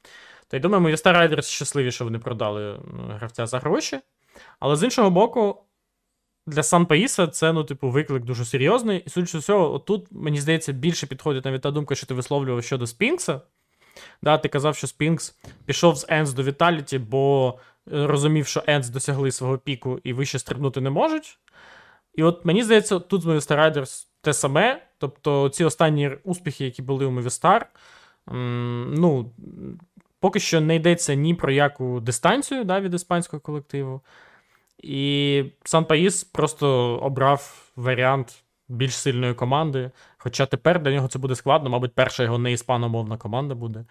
то 0.49 0.57
я 0.57 0.61
думаю, 0.61 0.85
Movistar 0.85 1.17
Riders 1.17 1.43
щасливі, 1.43 1.93
що 1.93 2.05
вони 2.05 2.19
продали 2.19 2.81
ну, 2.93 3.15
гравця 3.15 3.47
за 3.47 3.59
гроші. 3.59 4.01
Але 4.61 4.77
з 4.77 4.83
іншого 4.83 5.11
боку, 5.11 5.65
для 6.47 6.63
Сан 6.63 6.87
Паїса 6.87 7.27
це, 7.27 7.53
ну, 7.53 7.65
типу, 7.65 7.91
виклик 7.91 8.25
дуже 8.25 8.45
серйозний. 8.45 9.03
І 9.07 9.11
судячи 9.11 9.33
з 9.33 9.35
усього, 9.35 9.75
отут, 9.75 10.07
мені 10.11 10.41
здається, 10.41 10.73
більше 10.73 11.07
підходить 11.07 11.45
навіть 11.45 11.63
та 11.63 11.71
думка, 11.71 11.95
що 11.95 12.07
ти 12.07 12.15
висловлював 12.15 12.65
щодо 12.65 12.87
Спінкса. 12.87 13.41
Да, 14.23 14.39
ти 14.39 14.49
казав, 14.49 14.77
що 14.77 14.87
Спінкс 14.87 15.37
пішов 15.67 15.97
з 15.97 16.07
Енс 16.09 16.33
до 16.33 16.43
Віталіті, 16.43 16.99
бо 16.99 17.55
е, 17.93 18.07
розумів, 18.07 18.47
що 18.47 18.63
Енс 18.67 18.89
досягли 18.89 19.31
свого 19.31 19.59
піку 19.59 20.01
і 20.05 20.13
вище 20.13 20.39
стрибнути 20.39 20.81
не 20.81 20.91
можуть. 20.91 21.39
І 22.15 22.23
от 22.23 22.45
мені 22.45 22.63
здається, 22.63 22.99
тут 22.99 23.23
з 23.23 23.27
Movistar 23.27 23.59
Riders 23.59 24.07
те 24.21 24.33
саме. 24.33 24.87
Тобто 24.99 25.49
ці 25.49 25.65
останні 25.65 26.11
успіхи, 26.25 26.65
які 26.65 26.83
були 26.83 27.07
у 27.07 27.11
Movistar, 27.11 27.61
Ну, 28.27 29.33
поки 30.21 30.41
що 30.41 30.61
не 30.61 30.77
йдеться 30.77 31.15
ні 31.15 31.35
про 31.35 31.53
яку 31.53 32.01
дистанцію 32.01 32.65
да, 32.65 32.81
від 32.81 32.95
іспанського 32.95 33.41
колективу. 33.41 34.01
І 34.87 35.45
Сан 35.65 35.85
Паїс 35.85 36.25
просто 36.25 36.69
обрав 36.99 37.73
варіант 37.77 38.45
більш 38.69 38.97
сильної 38.97 39.35
команди. 39.35 39.91
Хоча 40.19 40.47
тепер 40.47 40.83
для 40.83 40.93
нього 40.95 41.09
це 41.09 41.19
буде 41.19 41.35
складно, 41.35 41.71
мабуть, 41.71 41.95
перша 41.95 42.23
його 42.23 42.39
не 42.39 42.53
іспаномовна 42.53 43.17
команда 43.17 43.55
буде. 43.55 43.85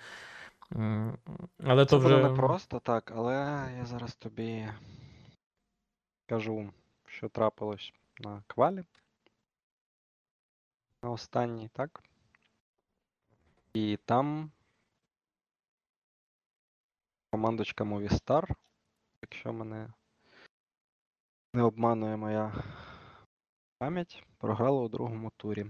Але 1.63 1.85
Це 1.85 1.89
то 1.89 1.97
вже. 1.97 2.07
буде 2.07 2.29
не 2.29 2.35
просто 2.35 2.79
так, 2.79 3.11
але 3.15 3.33
я 3.77 3.85
зараз 3.85 4.15
тобі 4.15 4.67
кажу, 6.25 6.69
що 7.07 7.29
трапилось 7.29 7.93
на 8.19 8.43
квалі. 8.47 8.83
На 11.03 11.09
останній, 11.09 11.69
так? 11.73 12.03
І 13.73 13.99
там 14.05 14.51
командочка 17.31 17.83
Movistar, 17.83 18.49
якщо 19.21 19.53
мене 19.53 19.87
не 21.53 21.63
обманує 21.63 22.17
моя 22.17 22.53
пам'ять, 23.79 24.23
програла 24.37 24.81
у 24.81 24.89
другому 24.89 25.31
турі. 25.37 25.65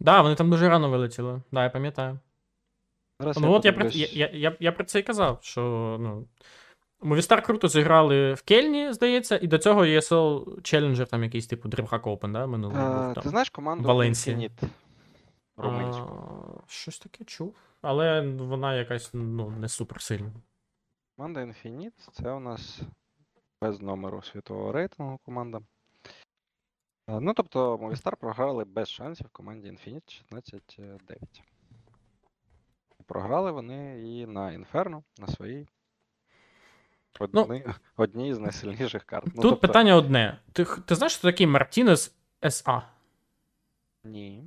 Да, 0.00 0.22
вони 0.22 0.34
там 0.34 0.50
дуже 0.50 0.68
рано 0.68 0.90
вилетіли. 0.90 1.42
Да, 1.52 1.62
я 1.62 1.70
пам'ятаю. 1.70 2.18
Зараз 3.20 3.36
Ну, 3.38 3.52
от 3.52 3.64
я 3.64 3.72
про, 3.72 3.84
подивлюсь. 3.84 4.12
я, 4.12 4.26
я, 4.26 4.38
я, 4.38 4.56
я 4.60 4.72
про 4.72 4.84
це 4.84 4.98
і 4.98 5.02
казав, 5.02 5.38
що 5.42 5.60
ну, 6.00 6.28
Movistar 7.00 7.42
круто 7.42 7.68
зіграли 7.68 8.34
в 8.34 8.42
Кельні, 8.42 8.92
здається, 8.92 9.38
і 9.42 9.46
до 9.46 9.58
цього 9.58 9.84
ESL 9.84 10.44
Challenger, 10.44 11.06
там 11.06 11.24
якийсь 11.24 11.46
типу 11.46 11.68
DreamHack 11.68 12.02
Open, 12.02 12.32
да, 12.32 12.46
минулий 12.46 12.76
був 12.76 12.86
Е, 12.86 13.14
там. 13.14 13.22
Ти 13.22 13.28
знаєш 13.28 13.50
команду 13.50 13.88
Валенсія. 13.88 14.36
Infinite? 14.36 14.68
Румунську. 15.56 16.08
А, 16.56 16.70
Щось 16.70 16.98
таке 16.98 17.24
чув. 17.24 17.54
Але 17.82 18.20
вона 18.36 18.74
якась 18.74 19.10
ну, 19.14 19.50
не 19.50 19.68
супер 19.68 20.02
сильна. 20.02 20.32
Команда 21.16 21.40
Infinite 21.40 22.10
це 22.12 22.30
у 22.32 22.40
нас 22.40 22.80
без 23.62 23.80
номеру 23.80 24.22
світового 24.22 24.72
рейтингу 24.72 25.18
команда. 25.24 25.58
Е, 27.08 27.20
Ну, 27.20 27.34
тобто, 27.34 27.76
Movistar 27.76 28.16
програли 28.16 28.64
без 28.64 28.88
шансів 28.88 29.28
команді 29.28 29.68
Infinite 29.70 30.22
16-9. 30.32 30.98
Програли 33.06 33.50
вони 33.50 34.00
і 34.10 34.26
на 34.26 34.40
Inferno, 34.40 35.02
на 35.18 35.26
своїй. 35.26 35.68
Одні, 37.20 37.64
одній 37.96 38.34
з 38.34 38.38
найсильніших 38.38 39.04
карт. 39.04 39.26
Ну, 39.26 39.32
Ну, 39.36 39.42
Тут 39.42 39.50
тобто, 39.50 39.66
питання 39.66 39.96
одне. 39.96 40.40
Ти, 40.52 40.64
ти 40.64 40.94
знаєш, 40.94 41.12
що 41.12 41.22
такий 41.22 41.46
Мартінес 41.46 42.14
СА? 42.50 42.82
Ні. 44.04 44.44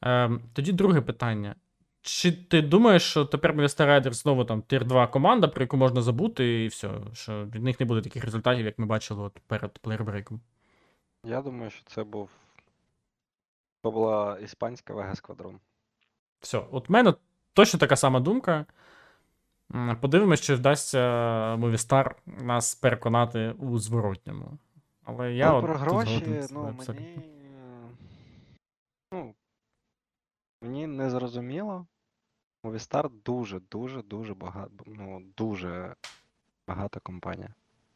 Ем, 0.00 0.40
тоді 0.52 0.72
друге 0.72 1.00
питання. 1.00 1.54
Чи 2.02 2.32
ти 2.32 2.62
думаєш, 2.62 3.02
що 3.02 3.24
тепер 3.24 3.54
Movistar 3.54 3.86
Riders 3.86 4.12
знову 4.12 4.44
там 4.44 4.62
тир 4.62 4.84
2 4.84 5.06
команда, 5.06 5.48
про 5.48 5.62
яку 5.62 5.76
можна 5.76 6.02
забути, 6.02 6.64
і 6.64 6.68
все, 6.68 6.90
що 7.12 7.44
від 7.44 7.62
них 7.62 7.80
не 7.80 7.86
буде 7.86 8.00
таких 8.00 8.24
результатів, 8.24 8.64
як 8.66 8.78
ми 8.78 8.86
бачили 8.86 9.22
от 9.22 9.38
перед 9.46 9.78
плеєрбрейком? 9.78 10.40
Я 11.24 11.42
думаю, 11.42 11.70
що 11.70 11.84
це 11.84 12.04
був. 12.04 12.30
Це 13.82 13.90
була 13.90 14.38
іспанська 14.38 14.94
Вега 14.94 15.14
Сквадрон. 15.14 15.60
Все, 16.40 16.62
от 16.70 16.88
в 16.88 16.92
мене 16.92 17.14
точно 17.52 17.80
така 17.80 17.96
сама 17.96 18.20
думка. 18.20 18.66
Подивимось, 20.00 20.40
чи 20.40 20.54
вдасться 20.54 20.98
Movistar 21.56 22.14
нас 22.26 22.74
переконати 22.74 23.50
у 23.50 23.78
зворотньому. 23.78 24.58
Але 25.04 25.32
я 25.32 25.50
ну, 25.50 25.56
от 25.56 25.64
про 25.64 25.74
тут 25.74 25.82
гроші, 25.82 26.42
згоден 26.42 26.48
ну, 26.50 26.94
мені. 26.94 27.18
Ну, 29.12 29.34
мені 30.62 30.86
не 30.86 31.10
зрозуміло. 31.10 31.86
Movistar 32.64 33.10
дуже, 33.24 33.60
дуже, 33.60 34.02
дуже 34.02 34.34
багато. 34.34 34.84
Ну, 34.86 35.22
дуже 35.36 35.94
багата 36.68 37.00
компанія. 37.00 37.48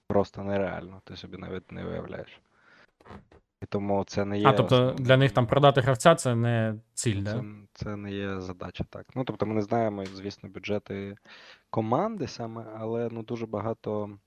Просто 0.06 0.42
нереально, 0.42 1.00
ти 1.04 1.16
собі 1.16 1.36
навіть 1.36 1.72
не 1.72 1.86
уявляєш. 1.86 2.40
І 3.62 3.66
тому 3.66 4.04
це 4.04 4.24
не 4.24 4.38
є. 4.38 4.48
А, 4.48 4.52
тобто 4.52 4.92
для 4.98 5.16
них 5.16 5.32
там 5.32 5.46
продати 5.46 5.80
гравця 5.80 6.14
це 6.14 6.34
не 6.34 6.74
ціль, 6.94 7.24
Це, 7.24 7.32
да? 7.32 7.44
це 7.72 7.96
не 7.96 8.12
є 8.12 8.40
задача, 8.40 8.84
так. 8.90 9.06
Ну, 9.14 9.24
тобто 9.24 9.46
ми 9.46 9.54
не 9.54 9.62
знаємо, 9.62 10.04
звісно, 10.04 10.48
бюджети 10.48 11.16
команди 11.70 12.26
саме, 12.26 12.64
але 12.76 13.08
ну, 13.12 13.22
дуже 13.22 13.46
багато 13.46 14.18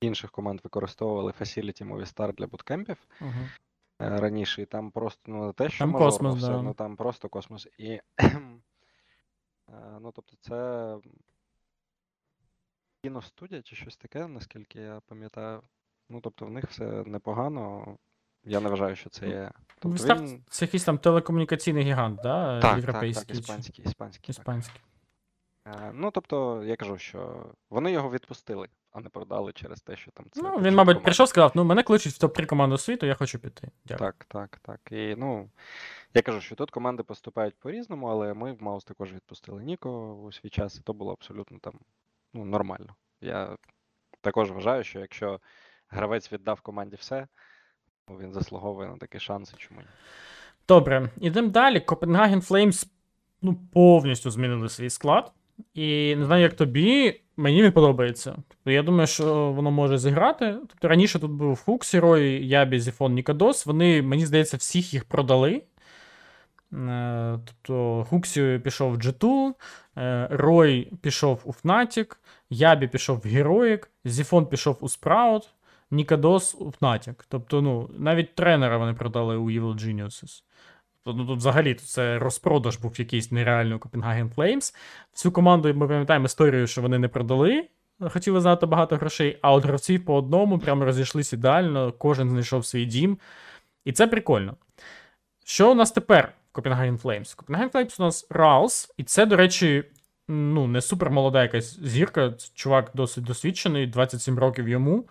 інших 0.00 0.30
команд 0.30 0.60
використовували 0.64 1.32
Facility 1.40 1.88
Movistar 1.88 2.34
для 2.34 2.46
буткемпів 2.46 2.96
Угу. 3.20 3.30
раніше, 3.98 4.62
і 4.62 4.66
там 4.66 4.90
просто 4.90 5.22
ну, 5.26 5.46
не 5.46 5.52
те, 5.52 5.68
що 5.68 5.78
Там 5.78 5.90
мажорно 5.90 6.10
космос, 6.10 6.38
все, 6.38 6.52
да. 6.52 6.62
ну 6.62 6.74
там 6.74 6.96
просто 6.96 7.28
космос. 7.28 7.68
І, 7.78 8.00
ну, 10.00 10.12
тобто, 10.12 10.36
це 10.40 10.98
кіностудія 13.02 13.62
чи 13.62 13.76
щось 13.76 13.96
таке, 13.96 14.26
наскільки 14.26 14.80
я 14.80 15.00
пам'ятаю. 15.06 15.62
Ну, 16.08 16.20
тобто, 16.20 16.46
в 16.46 16.50
них 16.50 16.64
все 16.70 16.84
непогано. 17.06 17.96
Я 18.44 18.60
не 18.60 18.68
вважаю, 18.68 18.96
що 18.96 19.10
це 19.10 19.28
є. 19.28 19.50
Тобто 19.78 20.14
він... 20.14 20.42
це 20.48 20.64
якийсь 20.64 20.84
там 20.84 20.98
телекомунікаційний 20.98 21.84
гігант, 21.84 22.20
да? 22.22 22.60
Так, 22.60 22.62
так, 22.62 22.76
Європейський. 22.76 23.26
так, 23.26 23.36
так, 23.36 23.42
іспанський, 23.42 23.84
іспанський. 23.84 24.30
Іспанський. 24.30 24.80
Е, 24.80 24.95
Ну, 25.92 26.10
тобто, 26.10 26.62
я 26.64 26.76
кажу, 26.76 26.98
що 26.98 27.46
вони 27.70 27.92
його 27.92 28.10
відпустили, 28.10 28.68
а 28.92 29.00
не 29.00 29.08
продали 29.08 29.52
через 29.52 29.80
те, 29.80 29.96
що 29.96 30.10
там 30.10 30.26
це. 30.32 30.42
Ну, 30.42 30.58
він, 30.58 30.74
мабуть, 30.74 31.02
прийшов, 31.02 31.28
сказав: 31.28 31.52
ну, 31.54 31.64
мене 31.64 31.82
кличуть 31.82 32.12
в 32.12 32.24
топ-3 32.24 32.46
команди 32.46 32.78
світу, 32.78 33.06
я 33.06 33.14
хочу 33.14 33.38
піти. 33.38 33.68
Дякую. 33.84 34.08
Так, 34.08 34.24
так, 34.28 34.58
так. 34.62 34.80
І 34.90 35.14
ну, 35.18 35.50
я 36.14 36.22
кажу, 36.22 36.40
що 36.40 36.54
тут 36.54 36.70
команди 36.70 37.02
поступають 37.02 37.54
по-різному, 37.58 38.06
але 38.06 38.34
ми 38.34 38.52
в 38.52 38.62
Маус 38.62 38.84
також 38.84 39.12
відпустили 39.12 39.62
Ніко 39.62 40.14
у 40.14 40.32
свій 40.32 40.48
час, 40.48 40.76
і 40.76 40.80
то 40.80 40.92
було 40.92 41.12
абсолютно 41.12 41.58
там 41.58 41.74
ну, 42.34 42.44
нормально. 42.44 42.94
Я 43.20 43.56
також 44.20 44.50
вважаю, 44.50 44.84
що 44.84 45.00
якщо 45.00 45.40
гравець 45.88 46.32
віддав 46.32 46.60
команді 46.60 46.96
все, 46.96 47.26
він 48.20 48.32
заслуговує 48.32 48.88
на 48.88 48.96
такі 48.96 49.20
шанси, 49.20 49.54
чому 49.56 49.80
ні. 49.80 49.86
Добре, 50.68 51.10
ідемо 51.16 51.48
далі. 51.48 51.80
Копенгаген 51.80 52.40
Флеймс 52.40 52.86
ну, 53.42 53.54
повністю 53.72 54.30
змінили 54.30 54.68
свій 54.68 54.90
склад. 54.90 55.32
І 55.74 56.16
не 56.16 56.24
знаю, 56.24 56.42
як 56.42 56.54
тобі, 56.54 57.20
мені 57.36 57.62
він 57.62 57.72
подобається. 57.72 58.36
Тобто, 58.48 58.70
я 58.70 58.82
думаю, 58.82 59.06
що 59.06 59.52
воно 59.52 59.70
може 59.70 59.98
зіграти. 59.98 60.54
Тобто 60.68 60.88
раніше 60.88 61.18
тут 61.18 61.30
був 61.30 61.56
Фукс, 61.56 61.94
Рой, 61.94 62.46
Ябі, 62.46 62.80
Зіфон, 62.80 63.12
Нікадос. 63.12 63.66
Вони, 63.66 64.02
мені 64.02 64.26
здається, 64.26 64.56
всіх 64.56 64.94
їх 64.94 65.04
продали. 65.04 65.62
Е, 66.72 67.38
Тобто 67.44 68.06
Хуксі 68.10 68.60
пішов 68.64 68.92
в 68.92 68.96
G2, 68.96 69.52
е, 69.98 70.28
Рой 70.30 70.92
пішов 71.02 71.40
у 71.44 71.52
Fnatic, 71.52 72.16
Ябі 72.50 72.86
пішов 72.88 73.18
в 73.18 73.26
Heroic, 73.26 73.86
Зіфон 74.04 74.46
пішов 74.46 74.78
у 74.80 74.86
Sprout, 74.86 75.48
Нікадос 75.90 76.54
у 76.54 76.64
Fnatic. 76.70 77.24
Тобто, 77.28 77.62
ну, 77.62 77.90
навіть 77.98 78.34
тренера 78.34 78.78
вони 78.78 78.94
продали 78.94 79.36
у 79.36 79.50
Evil 79.50 79.74
Geniuses. 79.74 80.42
Тобто, 81.06 81.22
ну, 81.22 81.28
тут 81.28 81.38
взагалі 81.38 81.74
це 81.74 82.18
розпродаж 82.18 82.76
був 82.76 82.94
якийсь 82.98 83.32
нереальний 83.32 83.74
у 83.74 83.78
Copenhagen 83.78 84.34
Flames. 84.34 84.74
Цю 85.12 85.32
команду 85.32 85.74
ми 85.74 85.88
пам'ятаємо 85.88 86.26
історію, 86.26 86.66
що 86.66 86.82
вони 86.82 86.98
не 86.98 87.08
продали. 87.08 87.68
Хотіли 88.00 88.40
знати 88.40 88.66
багато 88.66 88.96
грошей, 88.96 89.38
а 89.42 89.52
от 89.52 89.64
гравців 89.64 90.04
по 90.04 90.14
одному 90.14 90.58
прямо 90.58 90.84
розійшлись 90.84 91.32
ідеально, 91.32 91.92
кожен 91.92 92.30
знайшов 92.30 92.66
свій 92.66 92.84
дім. 92.84 93.18
І 93.84 93.92
це 93.92 94.06
прикольно. 94.06 94.56
Що 95.44 95.72
у 95.72 95.74
нас 95.74 95.92
тепер 95.92 96.32
в 96.52 96.58
Copenhagen 96.58 97.02
Flames? 97.02 97.36
Copenhagen 97.36 97.72
Flames 97.72 97.96
у 97.98 98.02
нас 98.02 98.26
Раус, 98.30 98.94
і 98.96 99.04
це, 99.04 99.26
до 99.26 99.36
речі, 99.36 99.84
ну, 100.28 100.66
не 100.66 100.80
супер 100.80 101.10
молода 101.10 101.42
якась 101.42 101.80
зірка. 101.80 102.34
Чувак 102.54 102.90
досить 102.94 103.24
досвідчений, 103.24 103.86
27 103.86 104.38
років 104.38 104.68
йому. 104.68 105.04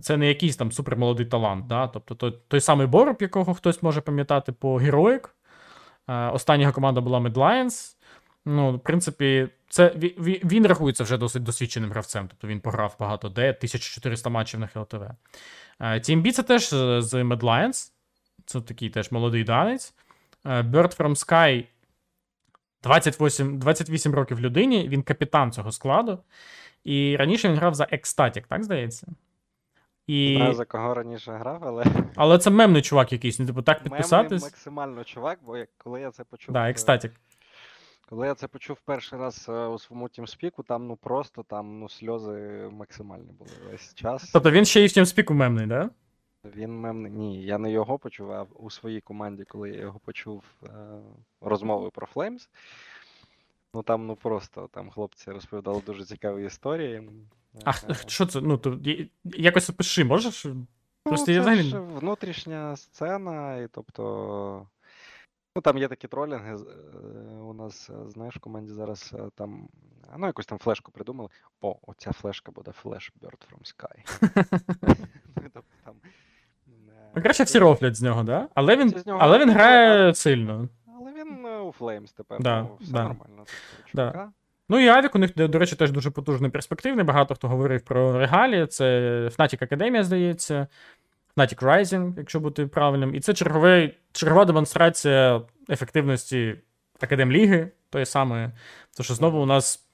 Це 0.00 0.16
не 0.16 0.28
якийсь 0.28 0.56
там 0.56 0.72
супермолодий 0.72 1.26
талант. 1.26 1.66
Да? 1.66 1.88
Тобто 1.88 2.14
той, 2.14 2.38
той 2.48 2.60
самий 2.60 2.86
Бороб, 2.86 3.16
якого 3.20 3.54
хтось 3.54 3.82
може 3.82 4.00
пам'ятати 4.00 4.52
по 4.52 4.80
Heroic. 4.80 5.28
Е, 6.08 6.28
Остання 6.28 6.72
команда 6.72 7.00
була 7.00 7.18
Mad 7.18 7.32
Lions. 7.34 7.96
Ну, 8.44 8.76
в 8.76 8.80
принципі, 8.80 9.48
це, 9.68 9.88
ві- 9.88 10.20
ві- 10.20 10.44
він 10.44 10.66
рахується 10.66 11.04
вже 11.04 11.16
досить 11.16 11.42
досвідченим 11.42 11.90
гравцем. 11.90 12.28
Тобто 12.28 12.46
він 12.46 12.60
пограв 12.60 12.96
багато 13.00 13.28
де, 13.28 13.52
1400 13.52 14.30
матчів 14.30 14.60
на 14.60 14.66
ХЛТВ. 14.66 15.02
Е, 15.02 15.14
TMB 15.80 16.32
це 16.32 16.42
теж 16.42 16.68
з 16.70 17.02
з 17.02 17.14
Mad 17.14 17.40
Lions. 17.40 17.92
Це 18.46 18.60
такий 18.60 18.90
теж 18.90 19.10
молодий 19.12 19.44
данець. 19.44 19.94
Е, 20.46 20.62
Bird 20.62 20.96
from 20.96 21.10
Sky 21.26 21.64
28, 22.82 23.58
28 23.58 24.14
років 24.14 24.40
людині, 24.40 24.88
він 24.88 25.02
капітан 25.02 25.52
цього 25.52 25.72
складу. 25.72 26.18
І 26.84 27.16
раніше 27.16 27.48
він 27.48 27.56
грав 27.56 27.74
за 27.74 27.84
Ecstatic, 27.84 28.42
так 28.48 28.64
здається? 28.64 29.06
І... 30.12 30.36
Знаю, 30.36 30.54
за 30.54 30.64
кого 30.64 30.94
раніше 30.94 31.32
грав, 31.32 31.64
але 31.64 31.84
Але 32.16 32.38
це 32.38 32.50
мемний 32.50 32.82
чувак 32.82 33.12
якийсь, 33.12 33.38
ну, 33.38 33.46
типу, 33.46 33.62
так 33.62 33.78
мемний 33.78 33.90
підписатись. 33.90 34.42
максимально 34.42 35.04
чувак, 35.04 35.38
бо 35.46 35.56
як, 35.56 35.68
коли 35.78 36.00
я 36.00 36.10
це 36.10 36.24
почув. 36.24 36.52
Да, 36.52 36.68
е, 36.68 36.72
Ecstatic. 36.72 37.10
Коли 38.08 38.26
я 38.26 38.34
це 38.34 38.48
почув 38.48 38.80
перший 38.84 39.18
раз 39.18 39.46
е, 39.48 39.66
у 39.66 39.78
своєму 39.78 40.08
тімспіку, 40.08 40.62
там 40.62 40.86
ну 40.86 40.96
просто 40.96 41.42
там 41.42 41.80
ну 41.80 41.88
сльози 41.88 42.68
максимальні 42.72 43.32
були 43.32 43.50
весь 43.70 43.94
час. 43.94 44.30
Тобто 44.32 44.50
він 44.50 44.64
ще 44.64 44.84
і 44.84 45.02
в 45.02 45.08
спіку 45.08 45.34
мемний, 45.34 45.66
да? 45.66 45.90
Він 46.56 46.80
мемний. 46.80 47.12
Ні, 47.12 47.42
я 47.42 47.58
не 47.58 47.70
його 47.70 47.98
почув, 47.98 48.32
а 48.32 48.46
у 48.54 48.70
своїй 48.70 49.00
команді, 49.00 49.44
коли 49.44 49.70
я 49.70 49.80
його 49.80 49.98
почув 49.98 50.44
е, 50.64 50.68
розмови 51.40 51.90
про 51.90 52.08
Flames. 52.14 52.48
Ну 53.74 53.82
там 53.82 54.06
ну 54.06 54.16
просто 54.16 54.68
там 54.72 54.90
хлопці 54.90 55.30
розповідали 55.30 55.82
дуже 55.86 56.04
цікаві 56.04 56.46
історії. 56.46 57.02
А 57.64 57.72
що 58.06 58.26
це? 58.26 58.40
Ну, 58.40 58.58
то 58.58 58.78
якось 59.24 59.70
опиши, 59.70 60.04
можеш? 60.04 60.46
Просто 61.04 61.26
ну, 61.28 61.34
я 61.34 61.38
це 61.38 61.40
взагалі. 61.40 61.62
ж 61.62 61.78
внутрішня 61.78 62.76
сцена, 62.76 63.56
і 63.56 63.68
тобто. 63.68 64.66
Ну, 65.56 65.62
там 65.62 65.78
є 65.78 65.88
такі 65.88 66.08
тролінги. 66.08 66.54
е, 66.54 67.34
У 67.36 67.52
нас, 67.52 67.90
е, 67.90 68.10
знаєш, 68.10 68.36
в 68.36 68.40
команді 68.40 68.72
зараз 68.72 69.14
е, 69.18 69.22
там. 69.34 69.68
Ну, 70.18 70.26
якусь 70.26 70.46
там 70.46 70.58
флешку 70.58 70.92
придумали. 70.92 71.28
О, 71.60 71.76
оця 71.82 72.12
флешка 72.12 72.52
буде 72.52 72.72
Flash 72.84 73.10
Bird 73.20 73.38
from 73.50 73.74
Sky. 73.74 74.26
Ну, 75.36 75.48
тобто 75.54 75.74
там. 75.84 75.94
Ну, 77.16 77.22
Краще 77.22 77.44
всі 77.44 77.58
рофлять 77.58 77.94
з 77.96 78.02
нього, 78.02 78.22
да? 78.22 78.48
Але 78.54 78.76
він, 78.76 78.94
але 79.06 79.38
він 79.38 79.50
грає 79.50 80.14
сильно. 80.14 80.68
Але 80.98 81.12
він 81.12 81.44
у 81.44 81.74
Flames 81.80 82.16
тепер, 82.16 82.40
ну, 82.40 82.78
все 82.80 82.92
нормально. 82.92 83.44
Тобто, 83.46 83.92
Да. 83.94 84.32
Ну 84.68 84.80
і 84.80 84.88
Авік 84.88 85.14
у 85.14 85.18
них, 85.18 85.34
до 85.36 85.48
до 85.48 85.58
речі, 85.58 85.76
теж 85.76 85.90
дуже 85.90 86.10
потужний 86.10 86.50
перспективний. 86.50 87.04
Багато 87.04 87.34
хто 87.34 87.48
говорив 87.48 87.80
про 87.80 88.18
регалі. 88.18 88.66
Це 88.66 88.84
Fnatic 89.38 89.64
Академія, 89.64 90.04
здається, 90.04 90.66
Fnatic 91.36 91.62
Rising, 91.62 92.14
якщо 92.16 92.40
бути 92.40 92.66
правильним. 92.66 93.14
І 93.14 93.20
це 93.20 93.34
черговий, 93.34 93.94
чергова 94.12 94.44
демонстрація 94.44 95.42
ефективності 95.70 96.54
Академліги, 97.00 97.68
тої 97.90 98.06
самої. 98.06 98.50
Тому 98.96 99.04
що 99.04 99.14
знову 99.14 99.42
у 99.42 99.46
нас 99.46 99.88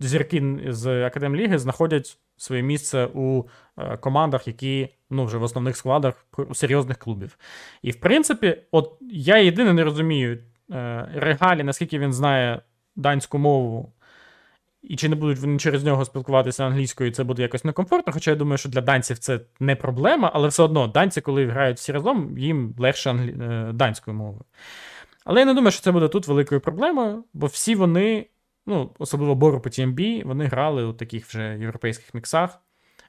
зірки 0.00 0.58
з 0.68 1.06
Академліги 1.06 1.58
знаходять 1.58 2.18
своє 2.36 2.62
місце 2.62 3.08
у 3.14 3.44
е, 3.78 3.96
командах, 3.96 4.46
які 4.46 4.88
ну, 5.10 5.24
вже 5.24 5.38
в 5.38 5.42
основних 5.42 5.76
складах 5.76 6.26
у 6.36 6.54
серйозних 6.54 6.98
клубів. 6.98 7.38
І 7.82 7.90
в 7.90 8.00
принципі, 8.00 8.58
от 8.70 8.92
я 9.12 9.36
єдине 9.36 9.72
не 9.72 9.84
розумію 9.84 10.38
е, 10.70 11.08
Регалі, 11.14 11.62
наскільки 11.62 11.98
він 11.98 12.12
знає 12.12 12.60
данську 12.96 13.38
мову, 13.38 13.92
і 14.82 14.96
чи 14.96 15.08
не 15.08 15.16
будуть 15.16 15.38
вони 15.38 15.58
через 15.58 15.84
нього 15.84 16.04
спілкуватися 16.04 16.64
англійською, 16.66 17.10
це 17.10 17.24
буде 17.24 17.42
якось 17.42 17.64
некомфортно. 17.64 18.12
Хоча 18.12 18.30
я 18.30 18.36
думаю, 18.36 18.58
що 18.58 18.68
для 18.68 18.80
данців 18.80 19.18
це 19.18 19.40
не 19.60 19.76
проблема, 19.76 20.30
але 20.34 20.48
все 20.48 20.62
одно 20.62 20.86
данці, 20.88 21.20
коли 21.20 21.46
грають 21.46 21.76
всі 21.78 21.92
разом, 21.92 22.38
їм 22.38 22.74
легше 22.78 23.10
англі... 23.10 23.36
е, 23.42 23.70
данською 23.72 24.16
мовою. 24.16 24.44
Але 25.24 25.40
я 25.40 25.46
не 25.46 25.54
думаю, 25.54 25.70
що 25.70 25.82
це 25.82 25.92
буде 25.92 26.08
тут 26.08 26.26
великою 26.28 26.60
проблемою, 26.60 27.24
бо 27.34 27.46
всі 27.46 27.74
вони, 27.74 28.26
ну, 28.66 28.90
особливо 28.98 29.34
Бору 29.34 29.60
по 29.60 29.68
TMB, 29.70 30.26
вони 30.26 30.44
грали 30.46 30.84
у 30.84 30.92
таких 30.92 31.26
вже 31.26 31.58
європейських 31.60 32.14
міксах. 32.14 32.58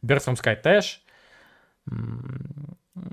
Bird 0.04 0.26
from 0.30 0.44
Sky 0.46 0.62
теж. 0.62 1.02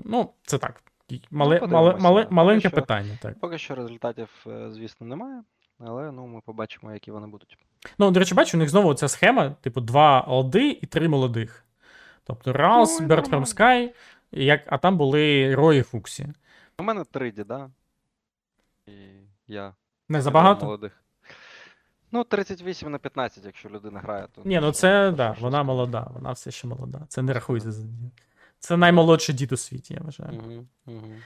Ну, 0.05 0.29
це 0.43 0.57
так. 0.57 0.83
Мале, 1.31 1.59
Ну, 1.61 1.67
мале, 1.67 1.95
мале, 1.99 2.23
Поки 2.23 2.35
маленьке 2.35 2.69
що- 2.69 2.75
питання. 2.75 3.17
Так. 3.21 3.39
Поки 3.39 3.57
що 3.57 3.75
результатів, 3.75 4.29
е, 4.47 4.71
звісно, 4.71 5.07
немає. 5.07 5.41
Але 5.85 6.11
ну, 6.11 6.27
ми 6.27 6.41
побачимо, 6.41 6.93
які 6.93 7.11
вони 7.11 7.27
будуть. 7.27 7.57
Ну, 7.97 8.11
до 8.11 8.19
речі, 8.19 8.35
бачу, 8.35 8.57
у 8.57 8.59
них 8.59 8.69
знову 8.69 8.93
ця 8.93 9.07
схема: 9.07 9.49
типу, 9.49 9.81
два 9.81 10.21
олди 10.21 10.79
і 10.81 10.85
три 10.85 11.07
молодих. 11.07 11.65
Тобто 12.23 12.53
Раус, 12.53 13.01
Bird 13.01 13.29
from 13.29 13.45
Sky, 13.45 13.89
як, 14.31 14.61
а 14.67 14.77
там 14.77 14.97
були 14.97 15.55
roeJ 15.55 15.79
і 15.79 15.83
HooXi. 15.83 16.27
У 16.77 16.83
мене 16.83 17.03
три 17.11 17.31
діда. 17.31 17.69
І 18.87 18.91
я. 19.47 19.73
Не 20.09 20.21
забагато? 20.21 20.65
Молодих. 20.65 21.03
Ну, 22.11 22.23
38 22.23 22.91
на 22.91 22.97
15, 22.97 23.45
якщо 23.45 23.69
людина 23.69 23.99
грає, 23.99 24.27
то. 24.35 24.41
Ні, 24.45 24.59
ну 24.59 24.71
це 24.71 25.11
да, 25.11 25.35
вона 25.39 25.63
молода, 25.63 26.07
вона 26.13 26.31
все 26.31 26.51
ще 26.51 26.67
молода. 26.67 27.01
Це 27.07 27.21
не 27.21 27.33
рахується 27.33 27.71
за 27.71 27.83
Це 28.59 28.77
наймолодший 28.77 29.35
дід 29.35 29.51
у 29.51 29.57
світі, 29.57 29.93
я 29.93 29.99
вважаю. 30.03 30.41
Мгм, 30.41 30.67
мгм. 30.85 31.21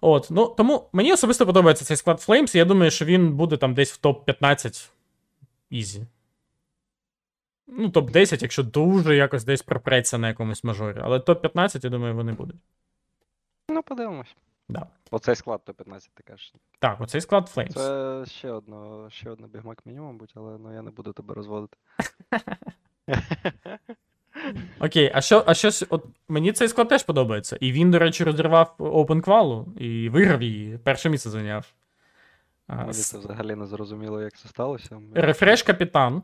От, 0.00 0.28
ну 0.30 0.46
тому 0.46 0.88
мені 0.92 1.12
особисто 1.12 1.46
подобається 1.46 1.84
цей 1.84 1.96
склад 1.96 2.16
Flames, 2.28 2.56
і 2.56 2.58
я 2.58 2.64
думаю, 2.64 2.90
що 2.90 3.04
він 3.04 3.32
буде 3.32 3.56
там 3.56 3.74
десь 3.74 3.92
в 3.92 4.00
топ-15 4.06 4.90
ізі. 5.70 6.06
Ну, 7.66 7.88
топ-10, 7.88 8.42
якщо 8.42 8.62
дуже 8.62 9.16
якось 9.16 9.44
десь 9.44 9.62
пропреться 9.62 10.18
на 10.18 10.28
якомусь 10.28 10.64
мажорі. 10.64 11.00
Але 11.02 11.18
топ-15, 11.18 11.80
я 11.84 11.90
думаю, 11.90 12.14
вони 12.14 12.32
будуть. 12.32 12.56
Ну, 13.68 13.82
подивимось. 13.82 14.36
Да. 14.68 14.86
Оцей 15.10 15.36
склад 15.36 15.64
то 15.64 15.74
15, 15.74 16.10
ти 16.14 16.22
кажеш. 16.22 16.54
Так, 16.78 17.00
оцей 17.00 17.20
склад 17.20 17.52
Flames. 17.56 17.72
Це 17.72 18.24
ще 18.30 18.50
одно, 18.50 19.10
ще 19.10 19.30
одне 19.30 19.46
бігмак 19.46 19.86
меню, 19.86 20.02
мабуть, 20.02 20.32
але 20.34 20.58
ну, 20.58 20.74
я 20.74 20.82
не 20.82 20.90
буду 20.90 21.12
тебе 21.12 21.34
розводити. 21.34 21.76
Окей, 24.80 25.10
а 25.14 25.20
що, 25.20 25.44
а 25.46 25.54
що 25.54 25.70
от 25.90 26.04
мені 26.28 26.52
цей 26.52 26.68
склад 26.68 26.88
теж 26.88 27.02
подобається. 27.02 27.56
І 27.60 27.72
він, 27.72 27.90
до 27.90 27.98
речі, 27.98 28.24
розірвав 28.24 28.74
Open 28.78 29.20
Qual 29.20 29.78
і 29.78 30.08
виграв 30.08 30.42
її. 30.42 30.78
Перше 30.78 31.08
місце 31.08 31.30
зайняв. 31.30 31.72
Мені 32.68 32.92
це 32.92 33.18
взагалі 33.18 33.54
не 33.54 33.66
зрозуміло, 33.66 34.22
як 34.22 34.36
це 34.36 34.48
сталося. 34.48 35.00
refrezh 35.14 35.62
капітан. 35.62 36.22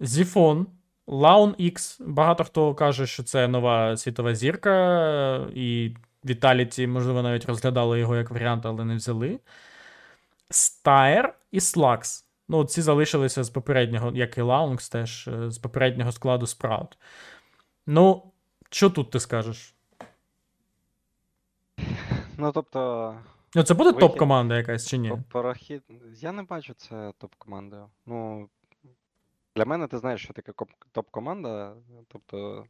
Zyphon. 0.00 0.66
LauNX. 1.06 2.02
Багато 2.06 2.44
хто 2.44 2.74
каже, 2.74 3.06
що 3.06 3.22
це 3.22 3.48
нова 3.48 3.96
світова 3.96 4.34
зірка, 4.34 5.46
і 5.54 5.94
Vitality, 6.24 6.86
можливо, 6.86 7.22
навіть 7.22 7.44
розглядали 7.44 8.00
його 8.00 8.16
як 8.16 8.30
варіант, 8.30 8.66
але 8.66 8.84
не 8.84 8.96
взяли. 8.96 9.38
Staehr 10.50 11.34
і 11.50 11.60
slaxz-. 11.60 12.26
Ну, 12.50 12.64
ці 12.64 12.82
залишилися 12.82 13.44
з 13.44 13.50
попереднього, 13.50 14.12
як 14.14 14.38
і 14.38 14.40
LauNX 14.40 14.88
теж, 14.88 15.28
е, 15.28 15.50
з 15.50 15.58
попереднього 15.58 16.12
складу 16.12 16.46
Sprout. 16.46 16.98
Ну, 17.86 18.32
що 18.70 18.90
тут 18.90 19.10
ти 19.10 19.20
скажеш? 19.20 19.74
Ну, 22.38 22.52
тобто, 22.52 23.14
Ну, 23.54 23.62
це 23.62 23.74
буде 23.74 23.90
Вихід- 23.90 24.00
топ-команда 24.00 24.56
якась 24.56 24.88
чи 24.88 24.98
ні? 24.98 25.08
по- 25.08 25.18
порохід. 25.28 25.82
Я 26.14 26.32
не 26.32 26.42
бачу 26.42 26.74
це 26.74 27.12
топ-командою. 27.18 27.86
Ну, 28.06 28.48
для 29.56 29.64
мене 29.64 29.86
ти 29.86 29.98
знаєш, 29.98 30.22
що 30.24 30.32
таке 30.32 30.52
топ-команда. 30.92 31.74
Тобто, 32.08 32.66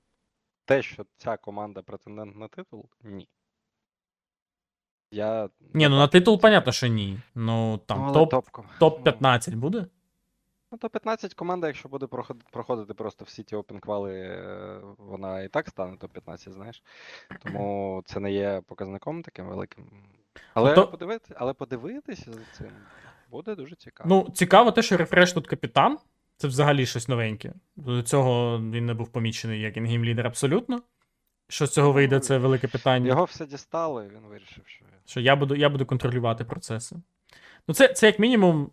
те, 0.64 0.82
що 0.82 1.06
ця 1.16 1.36
команда 1.36 1.82
претендент 1.82 2.36
на 2.36 2.48
титул, 2.48 2.86
ні. 3.02 3.28
Я. 5.10 5.48
Ні, 5.74 5.88
ну 5.88 5.96
на 5.96 6.08
титул, 6.08 6.40
понятно, 6.40 6.72
що 6.72 6.86
ні. 6.86 7.20
Ну, 7.34 7.80
там 7.86 8.06
ну, 8.06 8.12
топ, 8.12 8.30
топко. 8.30 8.64
топ-15 8.80 9.56
буде? 9.56 9.86
Ну, 10.72 10.78
то 10.78 10.88
15 10.88 11.34
команда, 11.34 11.66
якщо 11.66 11.88
буде 11.88 12.06
проходити, 12.52 12.94
просто 12.94 13.24
всі 13.24 13.42
ті 13.42 13.56
Open 13.56 13.80
квали, 13.80 14.12
е, 14.12 14.80
вона 14.98 15.42
і 15.42 15.48
так 15.48 15.68
стане 15.68 15.96
топ-15, 15.96 16.50
знаєш. 16.50 16.82
Тому 17.44 18.02
це 18.06 18.20
не 18.20 18.32
є 18.32 18.62
показником 18.66 19.22
таким 19.22 19.46
великим. 19.46 19.84
Але, 20.54 20.74
то- 20.74 20.88
подивити, 20.88 21.34
але 21.38 21.52
подивитися 21.52 22.32
за 22.32 22.40
цим 22.58 22.72
буде 23.30 23.54
дуже 23.54 23.76
цікаво. 23.76 24.08
Ну, 24.08 24.32
цікаво 24.34 24.72
те, 24.72 24.82
що 24.82 24.96
рефреш 24.96 25.32
тут 25.32 25.46
капітан. 25.46 25.98
Це 26.36 26.48
взагалі 26.48 26.86
щось 26.86 27.08
новеньке. 27.08 27.52
До 27.76 28.02
цього 28.02 28.58
він 28.58 28.86
не 28.86 28.94
був 28.94 29.08
помічений 29.08 29.60
як 29.60 29.76
інгейм-лідер 29.76 30.26
абсолютно. 30.26 30.82
Що 31.48 31.66
з 31.66 31.72
цього 31.72 31.92
вийде, 31.92 32.20
це 32.20 32.38
велике 32.38 32.68
питання. 32.68 33.08
Його 33.08 33.24
все 33.24 33.46
дістали, 33.46 34.10
він 34.14 34.28
вирішив, 34.28 34.64
що. 34.66 34.84
Що 35.10 35.20
я 35.20 35.36
буду, 35.36 35.54
я 35.54 35.68
буду 35.68 35.86
контролювати 35.86 36.44
процеси. 36.44 36.96
Ну, 37.68 37.74
це, 37.74 37.88
це 37.88 38.06
як 38.06 38.18
мінімум. 38.18 38.70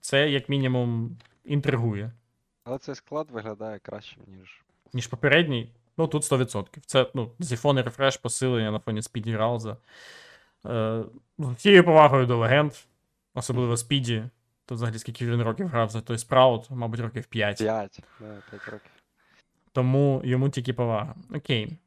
Це 0.00 0.30
як 0.30 0.48
мінімум 0.48 1.16
інтригує, 1.44 2.12
Але 2.64 2.78
цей 2.78 2.94
склад 2.94 3.30
виглядає 3.30 3.78
краще, 3.78 4.16
ніж. 4.26 4.62
ніж 4.92 5.06
попередній. 5.06 5.72
Ну, 5.96 6.06
тут 6.08 6.22
100%. 6.22 6.66
Це 6.86 7.10
ну, 7.14 7.30
зіфон 7.38 7.78
і 7.78 7.82
рефреш 7.82 8.16
посилення 8.16 8.70
на 8.70 8.78
фоні 8.78 9.02
Спіді 9.02 9.36
Рауза. 9.36 9.76
Е, 10.66 11.04
з 11.38 11.48
всією 11.48 11.84
повагою 11.84 12.26
до 12.26 12.38
легенд, 12.38 12.72
особливо 13.34 13.76
Спіді. 13.76 14.24
То 14.66 14.74
взагалі 14.74 14.98
скільки 14.98 15.26
він 15.26 15.42
років 15.42 15.68
грав 15.68 15.90
за 15.90 16.00
той 16.00 16.18
спраут, 16.18 16.70
мабуть, 16.70 17.00
років 17.00 17.26
5. 17.26 17.58
5, 17.58 18.02
да, 18.20 18.42
5 18.50 18.68
років. 18.68 18.90
Тому 19.72 20.20
йому 20.24 20.48
тільки 20.48 20.72
повага. 20.72 21.14
Окей. 21.34 21.78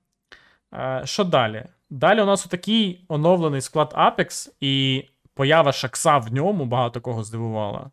Е, 0.73 1.01
що 1.05 1.23
далі? 1.23 1.65
Далі 1.89 2.21
у 2.21 2.25
нас 2.25 2.45
отакий 2.45 3.05
оновлений 3.07 3.61
склад 3.61 3.93
Apex, 3.97 4.51
і 4.59 5.05
поява 5.33 5.71
Шакса 5.71 6.17
в 6.17 6.33
ньому 6.33 6.65
багато 6.65 7.01
кого 7.01 7.23
здивувала. 7.23 7.91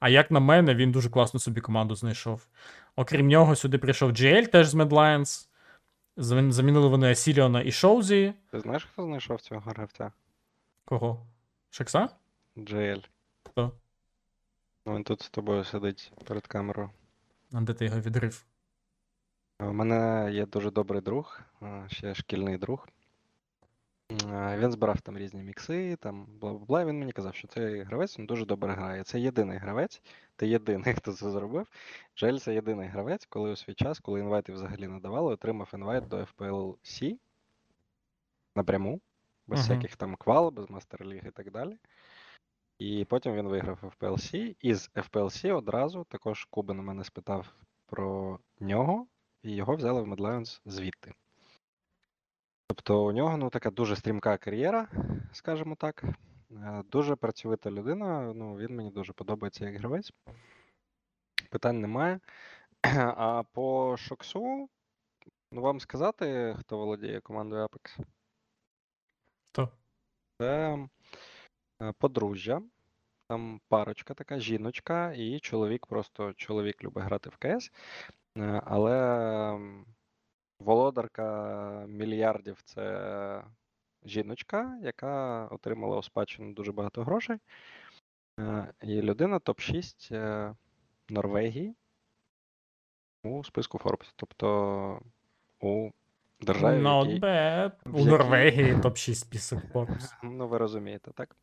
А 0.00 0.08
як 0.08 0.30
на 0.30 0.40
мене, 0.40 0.74
він 0.74 0.92
дуже 0.92 1.10
класно 1.10 1.40
собі 1.40 1.60
команду 1.60 1.94
знайшов. 1.94 2.46
Окрім 2.96 3.26
нього, 3.28 3.56
сюди 3.56 3.78
прийшов 3.78 4.10
GL 4.10 4.46
теж 4.46 4.68
з 4.68 4.74
Mad 4.74 4.88
Lions. 4.88 5.48
Замінили 6.50 6.88
вони 6.88 7.10
Асіліона 7.10 7.62
і 7.62 7.72
Шоузі. 7.72 8.34
Ти 8.50 8.60
знаєш, 8.60 8.88
хто 8.92 9.02
знайшов 9.02 9.40
цього 9.40 9.60
гравця? 9.60 10.12
Кого? 10.84 11.26
Шакса? 11.70 12.08
JL. 12.56 13.04
Хто? 13.42 13.72
Він 14.86 15.04
тут 15.04 15.22
з 15.22 15.30
тобою 15.30 15.64
сидить 15.64 16.12
перед 16.24 16.46
камерою. 16.46 16.90
А 17.52 17.60
де 17.60 17.74
ти 17.74 17.84
його 17.84 18.00
відрив? 18.00 18.44
У 19.60 19.72
мене 19.72 20.30
є 20.32 20.46
дуже 20.46 20.70
добрий 20.70 21.00
друг, 21.00 21.40
ще 21.86 22.14
шкільний 22.14 22.58
друг. 22.58 22.88
Він 24.30 24.72
збирав 24.72 25.00
там 25.00 25.18
різні 25.18 25.42
мікси, 25.42 25.96
там 25.96 26.26
бла-бла-бла. 26.40 26.86
Він 26.86 26.98
мені 26.98 27.12
казав, 27.12 27.34
що 27.34 27.48
цей 27.48 27.82
гравець 27.82 28.18
він 28.18 28.26
дуже 28.26 28.46
добре 28.46 28.72
грає. 28.72 29.04
Це 29.04 29.20
єдиний 29.20 29.58
гравець, 29.58 30.02
ти 30.36 30.48
єдиний, 30.48 30.94
хто 30.94 31.12
це 31.12 31.30
зробив. 31.30 31.66
Джель 32.16 32.36
це 32.38 32.54
єдиний 32.54 32.88
гравець, 32.88 33.26
коли 33.26 33.50
у 33.50 33.56
свій 33.56 33.74
час, 33.74 33.98
коли 34.00 34.20
інвайти 34.20 34.52
взагалі 34.52 34.88
не 34.88 35.00
давали, 35.00 35.32
отримав 35.32 35.70
інвайт 35.74 36.08
до 36.08 36.16
FPLC 36.16 37.18
напряму, 38.56 39.00
без 39.46 39.58
Мгм. 39.58 39.68
всяких 39.68 39.96
там 39.96 40.16
квал, 40.16 40.50
без 40.50 40.70
мастер 40.70 41.06
ліг 41.06 41.26
і 41.26 41.30
так 41.30 41.50
далі. 41.50 41.76
І 42.78 43.04
потім 43.04 43.34
він 43.34 43.48
виграв 43.48 43.78
FPLC. 43.82 44.56
І 44.60 44.74
з 44.74 44.90
FPLC 44.94 45.56
одразу 45.56 46.04
також 46.04 46.44
Кубин 46.44 46.76
мене 46.76 47.04
спитав 47.04 47.54
про 47.86 48.38
нього, 48.60 49.06
і 49.42 49.54
його 49.54 49.76
взяли 49.76 50.02
в 50.02 50.06
Mad 50.08 50.18
Lions 50.18 50.60
звідти. 50.66 51.14
Тобто 52.66 53.04
у 53.04 53.12
нього 53.12 53.36
ну, 53.36 53.50
така 53.50 53.70
дуже 53.70 53.96
стрімка 53.96 54.36
кар'єра, 54.36 54.88
скажімо 55.32 55.74
так. 55.74 56.04
Е, 56.50 56.82
Дуже 56.90 57.16
працьовита 57.16 57.70
людина. 57.70 58.32
Ну, 58.34 58.56
він 58.56 58.76
мені 58.76 58.90
дуже 58.90 59.12
подобається 59.12 59.64
як 59.64 59.76
гравець. 59.76 60.12
Питань 61.50 61.80
немає. 61.80 62.20
А 63.16 63.42
по 63.42 63.96
Шоксу, 63.96 64.68
ну 65.52 65.60
вам 65.60 65.80
сказати, 65.80 66.56
хто 66.60 66.78
володіє 66.78 67.20
командою 67.20 67.66
Apex? 67.66 67.98
То. 69.52 69.68
Це 70.40 70.78
е, 71.82 71.92
подружжя, 71.92 72.62
там 73.28 73.60
парочка 73.68 74.14
така, 74.14 74.38
жіночка, 74.38 75.12
і 75.12 75.40
чоловік, 75.40 75.86
просто 75.86 76.32
чоловік 76.32 76.84
любить 76.84 77.04
грати 77.04 77.30
в 77.30 77.36
КС. 77.36 77.72
Е, 78.38 78.62
Але 78.64 79.58
володарка 80.58 81.86
мільярдів 81.88 82.62
це 82.64 83.44
жіночка, 84.04 84.78
яка 84.82 85.46
отримала 85.46 85.98
у 85.98 86.02
спадщину 86.02 86.52
дуже 86.52 86.72
багато 86.72 87.04
грошей. 87.04 87.38
Е, 88.40 88.72
І 88.82 89.02
людина 89.02 89.38
топ-6 89.38 90.14
е, 90.14 90.54
Норвегії 91.08 91.74
у 93.24 93.44
списку 93.44 93.78
Forbes. 93.78 94.12
Тобто 94.16 95.00
у 95.60 95.90
державі, 96.40 96.82
Not 96.82 97.06
якій- 97.06 97.20
bad. 97.20 97.72
У 97.86 97.98
якій- 97.98 98.10
Норвегії 98.10 98.74
топ-6 98.82 99.14
список 99.14 99.58
Forbes. 99.74 100.12
Ну, 100.22 100.48
ви 100.48 100.58
розумієте, 100.58 101.10
так? 101.14 101.36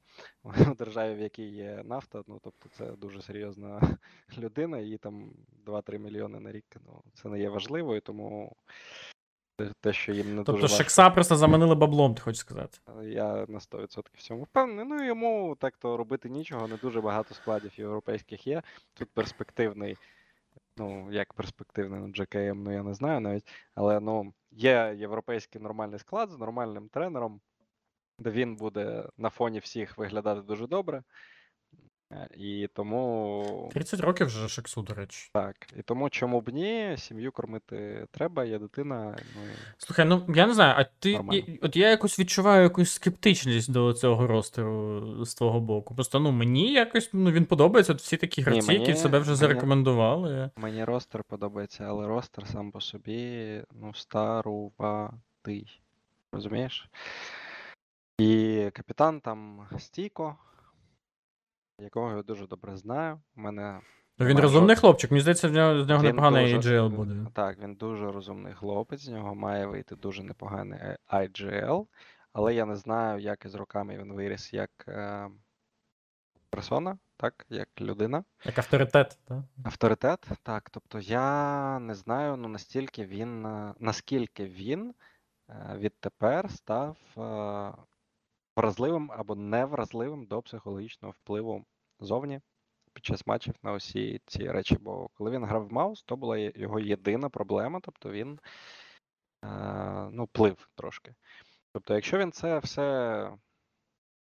У 0.71 0.75
державі, 0.75 1.15
в 1.15 1.19
якій 1.19 1.47
є 1.49 1.81
нафта, 1.85 2.23
ну 2.27 2.39
тобто 2.43 2.69
це 2.69 2.85
дуже 2.91 3.21
серйозна 3.21 3.81
людина, 4.37 4.79
їй 4.79 4.97
там 4.97 5.29
2-3 5.65 5.97
мільйони 5.99 6.39
на 6.39 6.51
рік. 6.51 6.65
Ну, 6.87 7.01
це 7.13 7.29
не 7.29 7.39
є 7.39 7.49
важливо, 7.49 7.95
і 7.95 7.99
тому 8.01 8.55
те- 9.81 9.93
що 9.93 10.11
їм 10.13 10.29
не 10.29 10.35
Тобто 10.35 10.51
дуже 10.51 10.61
важко, 10.61 10.77
Шекса 10.77 11.09
просто 11.09 11.35
заманили 11.35 11.75
баблом, 11.75 12.15
ти 12.15 12.21
хочеш 12.21 12.39
сказати. 12.39 12.77
я 13.03 13.45
на 13.47 13.59
100% 13.59 14.03
в 14.13 14.21
цьому 14.21 14.43
впевнений. 14.43 14.85
Ну, 14.85 15.05
йому 15.05 15.55
так-то 15.59 15.97
робити 15.97 16.29
нічого, 16.29 16.67
не 16.67 16.77
дуже 16.77 17.01
багато 17.01 17.33
складів 17.35 17.71
європейських 17.79 18.47
є. 18.47 18.61
Тут 18.93 19.09
перспективний, 19.13 19.97
ну, 20.77 21.11
як 21.11 21.33
перспективний, 21.33 22.13
JKM, 22.13 22.53
ну 22.53 22.71
я 22.71 22.83
не 22.83 22.93
знаю 22.93 23.19
навіть. 23.19 23.47
Але 23.75 23.99
ну, 23.99 24.33
є 24.51 24.95
європейський 24.97 25.61
нормальний 25.61 25.99
склад 25.99 26.31
з 26.31 26.37
нормальним 26.37 26.89
тренером, 26.89 27.41
де 28.19 28.29
він 28.29 28.55
буде 28.55 29.09
на 29.17 29.29
фоні 29.29 29.59
всіх 29.59 29.97
виглядати 29.97 30.41
дуже 30.41 30.67
добре. 30.67 31.03
Е, 32.11 32.27
І 32.37 32.69
тому 32.73 33.69
30 33.73 33.99
років 33.99 34.27
вже 34.27 34.49
Шексу, 34.49 34.81
до 34.81 34.93
речі. 34.93 35.29
так. 35.33 35.55
І 35.77 35.81
тому 35.81 36.09
чому 36.09 36.41
б 36.41 36.49
ні, 36.49 36.95
сім'ю 36.97 37.31
кормити 37.31 38.07
треба, 38.11 38.45
є 38.45 38.59
дитина. 38.59 39.15
Ну, 39.35 39.41
Слухай, 39.77 40.05
ну 40.05 40.25
я 40.35 40.47
не 40.47 40.53
знаю, 40.53 40.73
а 40.77 40.83
ти. 40.99 41.13
Нормально. 41.13 41.43
і- 41.47 41.59
От 41.61 41.75
я 41.75 41.89
якось 41.89 42.19
відчуваю 42.19 42.63
якусь 42.63 42.91
скептичність 42.91 43.71
до 43.71 43.93
цього 43.93 44.27
ростеру 44.27 45.25
з 45.25 45.33
твого 45.35 45.59
боку. 45.59 45.95
Просто 45.95 46.19
ну 46.19 46.31
мені 46.31 46.73
якось 46.73 47.09
ну, 47.13 47.31
він 47.31 47.45
подобається. 47.45 47.93
От 47.93 47.99
всі 48.01 48.17
такі 48.17 48.41
гравці, 48.41 48.73
які 48.73 48.85
мені- 48.85 48.95
себе 48.99 49.19
вже 49.19 49.29
мені- 49.29 49.39
зарекомендували. 49.39 50.49
Мені 50.55 50.83
ростер 50.83 51.23
подобається, 51.23 51.83
але 51.83 52.07
ростер 52.07 52.47
сам 52.47 52.71
по 52.71 52.81
собі 52.81 53.61
ну, 53.73 53.93
старуватий. 53.93 55.81
Розумієш? 56.31 56.89
І 58.19 58.69
капітан 58.73 59.19
там 59.21 59.67
Стійко, 59.79 60.35
якого 61.79 62.15
я 62.15 62.21
дуже 62.23 62.47
добре 62.47 62.77
знаю. 62.77 63.19
У 63.37 63.41
мене 63.41 63.81
Ну, 64.17 64.25
він 64.25 64.39
розумний 64.39 64.75
хлопчик, 64.75 65.11
мені 65.11 65.21
здається, 65.21 65.47
в 65.47 65.51
нього, 65.51 65.83
з 65.83 65.87
нього 65.87 66.03
Він 66.03 66.09
непоганий 66.09 66.53
дуже- 66.53 66.79
AGL 66.81 66.89
буде. 66.89 67.27
Так, 67.33 67.59
він 67.59 67.75
дуже 67.75 68.11
розумний 68.11 68.53
хлопець, 68.53 69.01
з 69.01 69.07
нього 69.09 69.35
має 69.35 69.65
вийти 69.65 69.95
дуже 69.95 70.23
непоганий 70.23 70.79
IGL, 71.13 71.87
але 72.33 72.53
я 72.55 72.65
не 72.65 72.75
знаю, 72.75 73.19
як 73.19 73.45
із 73.45 73.55
роками 73.55 73.97
він 73.97 74.13
виріс 74.13 74.53
як 74.53 74.71
е, 74.87 75.29
персона, 76.49 76.97
так, 77.17 77.45
як 77.49 77.69
людина. 77.81 78.23
Як 78.45 78.57
авторитет, 78.57 79.19
так? 79.27 79.37
Авторитет, 79.63 80.27
так. 80.43 80.69
Тобто 80.69 80.99
я 80.99 81.79
не 81.79 81.95
знаю, 81.95 82.37
ну 82.37 82.47
настільки 82.47 83.05
він, 83.05 83.45
е, 83.45 83.73
наскільки 83.79 84.45
він 84.45 84.93
е, 85.49 85.75
відтепер 85.77 86.51
став 86.51 86.97
е, 87.17 87.71
вразливим 88.55 89.11
або 89.11 89.35
невразливим 89.35 90.25
до 90.25 90.41
психологічного 90.41 91.13
впливу 91.17 91.65
зовні 91.99 92.41
під 92.93 93.05
час 93.05 93.27
матчів 93.27 93.55
на 93.63 93.73
усі 93.73 94.21
ці 94.25 94.51
речі. 94.51 94.77
Бо 94.81 95.07
коли 95.13 95.31
він 95.31 95.45
грав 95.45 95.67
в 95.67 95.73
Маус, 95.73 96.03
то 96.03 96.15
була 96.15 96.37
його 96.37 96.79
єдина 96.79 97.29
проблема, 97.29 97.79
тобто 97.83 98.11
він 98.11 98.39
е, 99.43 100.09
ну, 100.11 100.27
плив 100.27 100.69
трошки. 100.75 101.15
Тобто, 101.73 101.93
якщо 101.93 102.17
він 102.17 102.31
це 102.31 102.59
все 102.59 103.29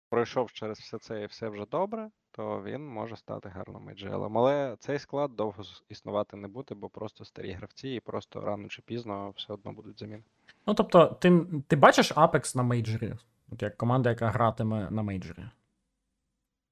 пройшов 0.08 0.52
через 0.52 0.78
все 0.78 0.98
це 0.98 1.22
і 1.22 1.26
все 1.26 1.48
вже 1.48 1.66
добре, 1.66 2.10
то 2.30 2.62
він 2.62 2.88
може 2.88 3.16
стати 3.16 3.48
гарним 3.48 3.88
AGL. 3.88 4.30
Але 4.34 4.76
цей 4.78 4.98
склад 4.98 5.36
довго 5.36 5.62
існувати 5.88 6.36
не 6.36 6.48
буде, 6.48 6.74
бо 6.74 6.88
просто 6.88 7.24
старі 7.24 7.52
гравці 7.52 7.88
і 7.88 8.00
просто 8.00 8.40
рано 8.40 8.68
чи 8.68 8.82
пізно 8.82 9.30
все 9.36 9.52
одно 9.52 9.72
будуть 9.72 9.98
заміни. 9.98 10.22
Ну, 10.66 10.74
тобто, 10.74 11.06
ти, 11.06 11.46
ти 11.68 11.76
бачиш 11.76 12.12
Apex 12.12 12.56
на 12.56 12.62
мейджорі? 12.62 13.14
От 13.52 13.62
як 13.62 13.76
команда, 13.76 14.08
яка 14.08 14.28
гратиме 14.28 14.90
на 14.90 15.02
мейджорі. 15.02 15.44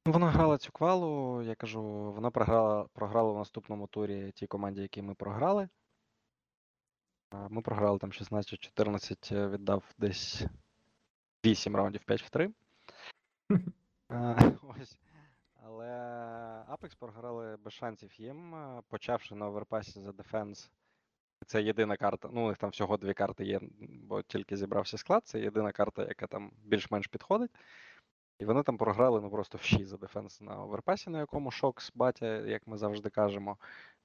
Вона 0.06 0.30
грала 0.30 0.58
цю 0.58 0.72
квалу, 0.72 1.42
я 1.42 1.54
кажу, 1.54 1.82
вона 2.12 2.30
програла, 2.30 2.86
програла 2.92 3.32
в 3.32 3.38
наступному 3.38 3.86
турі 3.86 4.32
тій 4.32 4.46
команді, 4.46 4.82
якій 4.82 5.02
ми 5.02 5.14
програли. 5.14 5.68
Ми 7.50 7.62
програли 7.62 7.98
там 7.98 8.10
16-14, 8.10 9.34
е, 9.36 9.48
віддав 9.48 9.84
десь 9.98 10.42
8 11.44 11.76
раундів 11.76 12.04
5 12.04 12.22
в 12.22 12.30
3. 12.30 12.52
Ось. 14.62 14.98
Але 15.62 15.86
Apex 16.68 16.96
програли 16.98 17.56
без 17.56 17.72
шансів 17.72 18.20
їм, 18.20 18.54
е, 18.54 18.82
почавши 18.88 19.34
на 19.34 19.46
оверпасі 19.46 20.00
за 20.00 20.12
дефенс. 20.12 20.70
Це 21.46 21.62
єдина 21.62 21.96
карта. 21.96 22.28
Ну, 22.32 22.44
у 22.44 22.48
них 22.48 22.58
там 22.58 22.70
всього 22.70 22.96
дві 22.96 23.14
карти 23.14 23.44
є, 23.44 23.60
бо 23.80 24.22
тільки 24.22 24.56
зібрався 24.56 24.98
склад. 24.98 25.22
Це 25.26 25.40
єдина 25.40 25.72
карта, 25.72 26.02
яка 26.02 26.26
там 26.26 26.50
більш-менш 26.64 27.06
підходить. 27.06 27.50
І 28.38 28.44
вони 28.44 28.62
там 28.62 28.76
програли 28.78 29.20
ну 29.20 29.30
просто 29.30 29.58
в 29.58 29.62
6 29.62 29.86
за 29.86 29.96
дефенс 29.96 30.40
на 30.40 30.62
оверпасі, 30.62 31.10
на 31.10 31.18
якому 31.18 31.50
шокс 31.50 31.92
батя, 31.94 32.26
як 32.26 32.66
ми 32.66 32.78
завжди 32.78 33.10
кажемо. 33.10 33.56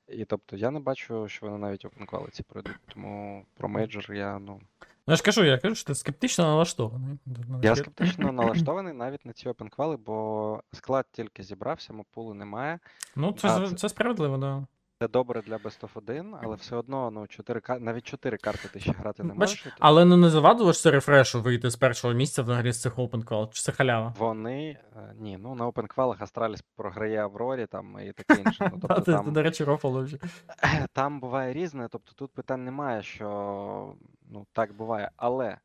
І 0.07 0.25
тобто 0.25 0.55
я 0.55 0.71
не 0.71 0.79
бачу, 0.79 1.27
що 1.27 1.45
вони 1.45 1.57
навіть 1.57 1.85
опенквали 1.85 2.27
ці 2.31 2.43
пройдуть. 2.43 2.79
Тому 2.93 3.45
про 3.57 3.69
мейджор 3.69 4.13
я 4.13 4.39
ну. 4.39 4.61
Ну, 5.07 5.11
я 5.11 5.15
ж 5.15 5.23
кажу, 5.23 5.43
я 5.43 5.57
кажу, 5.57 5.75
що 5.75 5.87
ти 5.87 5.95
скептично 5.95 6.43
налаштований. 6.43 7.17
Я 7.61 7.75
скептично 7.75 8.31
налаштований 8.31 8.93
навіть 8.93 9.25
на 9.25 9.33
ці 9.33 9.49
опенквали, 9.49 9.97
бо 9.97 10.63
склад 10.71 11.05
тільки 11.11 11.43
зібрався, 11.43 11.93
мапулу 11.93 12.33
немає. 12.33 12.79
Ну, 13.15 13.33
це, 13.33 13.47
А, 13.47 13.69
це- 13.69 13.75
це 13.75 13.89
справедливо, 13.89 14.37
да. 14.37 14.65
Це 15.03 15.07
добре 15.07 15.41
для 15.41 15.57
Best 15.57 15.81
of 15.81 15.89
1, 15.93 16.35
але 16.41 16.55
все 16.55 16.75
одно, 16.75 17.11
ну, 17.11 17.27
4 17.27 17.61
навіть 17.79 18.03
4 18.07 18.37
карти 18.37 18.67
ти 18.67 18.79
ще 18.79 18.91
грати 18.91 19.23
не 19.23 19.29
Бач, 19.33 19.39
можеш. 19.39 19.63
то- 19.63 19.69
Але 19.79 20.05
ну 20.05 20.17
не 20.17 20.29
завадило 20.29 20.71
ж 20.71 20.79
це 20.81 20.91
рефрешу 20.91 21.41
вийти 21.41 21.69
з 21.69 21.75
першого 21.75 22.13
місця 22.13 22.41
взагалі 22.41 22.71
з 22.71 22.81
цих 22.81 22.97
open 22.97 23.23
call, 23.23 23.49
чи 23.49 23.61
це 23.61 23.71
халява? 23.71 24.13
Вони. 24.17 24.77
е, 24.95 25.13
Ні, 25.15 25.37
ну 25.37 25.55
на 25.55 25.63
Open 25.65 25.67
опенквалах 25.67 26.21
Астраліс 26.21 26.61
програє 26.75 27.23
Аврорі 27.23 27.65
там 27.65 27.99
і 27.99 28.13
таке 28.13 28.41
інше. 28.41 28.69
Ну, 28.73 28.79
тобто, 28.87 29.01
там... 29.01 29.33
До 29.33 29.41
речі, 29.43 29.63
рофал 29.63 29.99
вже. 30.03 30.17
Там 30.93 31.19
буває 31.19 31.53
різне, 31.53 31.87
тобто 31.91 32.13
тут 32.15 32.33
питань 32.33 32.63
немає, 32.63 33.03
що 33.03 33.95
ну 34.29 34.47
так 34.51 34.73
буває, 34.73 35.11
але 35.15 35.57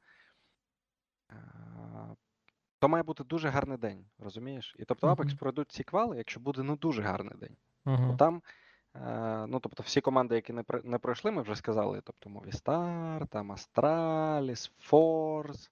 е, 1.31 1.37
то 2.79 2.89
має 2.89 3.03
бути 3.03 3.25
дуже 3.25 3.49
гарний 3.49 3.79
день, 3.79 4.05
розумієш? 4.19 4.77
І 4.79 4.85
тобто 4.85 5.07
Apex 5.07 5.39
пройдуть 5.39 5.73
ці 5.73 5.85
квали, 5.85 6.17
якщо 6.17 6.41
буде 6.41 6.63
ну 6.63 6.77
дуже 6.77 7.03
гарний 7.03 7.35
день. 7.41 7.57
Бо 7.85 8.15
там, 8.15 8.43
ну 9.47 9.61
тобто 9.61 9.83
всі 9.83 10.01
команди, 10.01 10.35
які 10.35 10.53
не, 10.53 10.65
не 10.85 10.99
пройшли, 10.99 11.31
ми 11.31 11.43
вже 11.43 11.57
сказали. 11.57 12.01
Тобто 12.05 12.31
Movistar, 12.31 13.27
там 13.27 13.53
Astralis, 13.53 14.71
Force, 14.91 15.71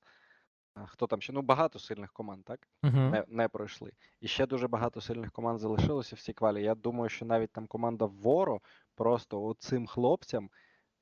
хто 0.87 1.07
там 1.07 1.21
ще? 1.21 1.33
Ну 1.33 1.43
багато 1.43 1.79
сильних 1.79 2.13
команд, 2.13 2.45
так? 2.45 2.69
Угу. 2.83 2.97
не, 2.97 3.25
не 3.29 3.49
пройшли. 3.49 3.93
І 4.21 4.29
ще 4.29 4.47
дуже 4.47 4.69
багато 4.69 5.01
сильних 5.01 5.33
команд 5.33 5.61
залишилося 5.61 6.17
в 6.17 6.21
цій 6.21 6.33
квалі. 6.33 6.63
Я 6.63 6.75
думаю, 6.75 7.09
що 7.09 7.25
навіть 7.25 7.51
там 7.51 7.67
команда 7.67 8.05
Воро 8.05 8.61
просто 8.95 9.55
цим 9.59 9.87
хлопцям 9.87 10.51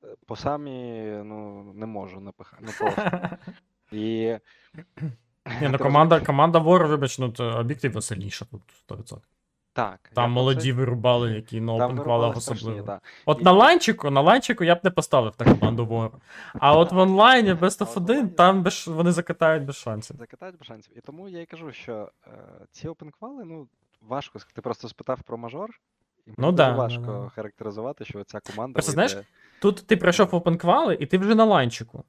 е, 0.04 0.06
по 0.26 0.36
самі 0.36 1.02
ну, 1.24 1.62
не 1.74 1.86
можу 1.86 2.20
напихати. 2.20 2.62
Ну 2.66 2.72
просто. 2.78 3.36
І... 3.92 4.38
Ні, 5.60 5.68
ну 5.68 5.78
команда, 5.78 6.20
команда 6.20 6.58
Вор, 6.58 6.86
вибач, 6.86 7.18
ну 7.18 7.34
об'єктивно 7.38 8.00
сильніша 8.00 8.44
тут 8.44 8.62
100%. 8.88 9.18
Так. 9.74 10.10
Там 10.14 10.30
молоді 10.32 10.70
це- 10.70 10.72
вирубали, 10.72 11.32
які 11.32 11.60
на 11.60 11.72
опенквалах 11.74 12.42
страшні, 12.42 12.68
особливо. 12.68 12.86
да. 12.86 13.00
От 13.26 13.40
І- 13.40 13.44
на 13.44 13.52
ланчику, 13.52 14.10
на 14.10 14.20
ланчику 14.20 14.64
я 14.64 14.74
б 14.74 14.80
не 14.84 14.90
поставив 14.90 15.36
так 15.36 15.58
команду 15.58 15.86
вору. 15.86 16.12
А 16.54 16.78
от 16.78 16.92
в 16.92 16.98
онлайні 16.98 17.52
Best 17.54 17.78
of 17.80 17.96
1, 17.96 18.28
там 18.28 18.62
без, 18.62 18.88
вони 18.88 19.12
закатають 19.12 19.64
без 19.64 19.76
шансів. 19.76 20.16
Закатають 20.16 20.58
без 20.58 20.66
шансів. 20.66 20.98
І 20.98 21.00
тому 21.00 21.28
я 21.28 21.40
й 21.40 21.46
кажу, 21.46 21.72
що 21.72 22.08
е, 22.26 22.30
ці 22.70 22.88
опенквали, 22.88 23.44
ну, 23.44 23.66
важко. 24.08 24.38
Ти 24.54 24.60
просто 24.60 24.88
спитав 24.88 25.22
про 25.22 25.38
мажор, 25.38 25.70
і 26.26 26.30
Ну 26.38 26.52
да, 26.52 26.70
да, 26.70 26.76
важко 26.76 27.02
да. 27.24 27.28
характеризувати, 27.34 28.04
що 28.04 28.24
ця 28.24 28.40
команда. 28.40 28.72
Просто, 28.72 28.92
вийде... 28.92 29.08
знаєш, 29.08 29.26
Тут 29.60 29.86
ти 29.86 29.96
пройшов 29.96 30.28
опенквали, 30.34 30.96
і 31.00 31.06
ти 31.06 31.18
вже 31.18 31.34
на 31.34 31.44
ланчику. 31.44 32.04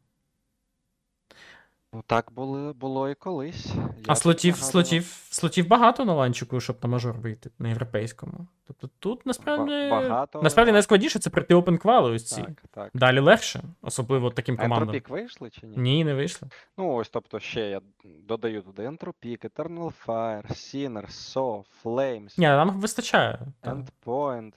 Ну 1.95 2.03
так 2.07 2.31
було, 2.31 2.73
було 2.73 3.09
і 3.09 3.15
колись. 3.15 3.65
Я 3.75 3.83
А 4.07 4.15
слотів, 4.15 4.55
слотів, 4.55 5.03
слотів 5.29 5.67
багато 5.67 6.05
на 6.05 6.13
ланчику, 6.13 6.59
щоб 6.59 6.77
на 6.83 6.89
мажор 6.89 7.17
вийти 7.17 7.49
на 7.59 7.69
європейському. 7.69 8.47
Тобто 8.67 8.89
тут 8.99 9.25
насправді. 9.25 9.89
Багато, 9.91 10.41
Насправді 10.41 10.71
найскладніше 10.71 11.19
це 11.19 11.29
пройти 11.29 11.55
опенквали 11.55 12.11
ось 12.11 12.29
ці. 12.29 12.41
Так, 12.41 12.63
так. 12.71 12.91
Далі 12.93 13.19
легше, 13.19 13.63
особливо 13.81 14.29
таким 14.29 14.57
командам. 14.57 14.81
Entropiq 14.81 15.09
вийшли 15.09 15.49
чи 15.49 15.67
ні? 15.67 15.77
Ні, 15.77 16.03
не 16.03 16.13
вийшло. 16.13 16.47
Ну, 16.77 16.93
ось, 16.93 17.09
тобто, 17.09 17.39
ще 17.39 17.61
я 17.69 17.81
додаю 18.03 18.61
туди 18.61 18.83
Entropiq, 18.83 19.45
Eternal 19.45 19.93
Fire, 20.05 20.51
Sinner, 20.51 21.07
So, 21.07 21.63
Flames, 21.83 22.33
Ні, 22.37 22.45
нам 22.45 22.69
вистачає. 22.69 23.39
Endpoint, 23.63 24.53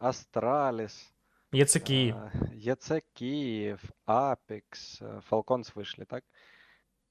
Astralis, 0.00 1.10
Є 1.52 1.64
це 1.64 1.78
Київ. 1.80 2.16
ЄЦ 2.54 2.92
Київ, 3.14 3.82
Apex, 4.06 5.04
е, 5.04 5.22
Falcons 5.30 5.74
вийшли, 5.74 6.04
так? 6.04 6.24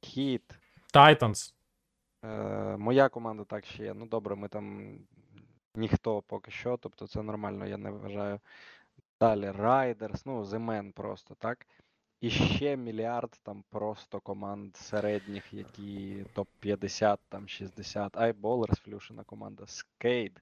Hit. 0.03 0.59
Titans. 0.93 1.53
Е, 2.23 2.77
моя 2.77 3.09
команда 3.09 3.43
так 3.43 3.65
ще 3.65 3.83
є. 3.83 3.93
Ну 3.93 4.05
добре, 4.05 4.35
ми 4.35 4.47
там 4.47 4.97
ніхто 5.75 6.21
поки 6.21 6.51
що, 6.51 6.77
тобто 6.77 7.07
це 7.07 7.21
нормально, 7.21 7.65
я 7.67 7.77
не 7.77 7.91
вважаю. 7.91 8.39
Далі 9.19 9.49
Riders, 9.49 10.21
ну, 10.25 10.43
Zemen 10.43 10.91
просто, 10.91 11.35
так? 11.35 11.67
І 12.21 12.29
ще 12.29 12.77
мільярд 12.77 13.39
там 13.43 13.63
просто 13.69 14.19
команд 14.19 14.77
середніх, 14.77 15.53
які 15.53 16.25
топ-50, 16.35 17.17
там 17.29 17.47
60. 17.47 18.17
iBallers, 18.17 18.81
Флюшина 18.81 19.23
команда, 19.23 19.63
Skate, 19.63 20.37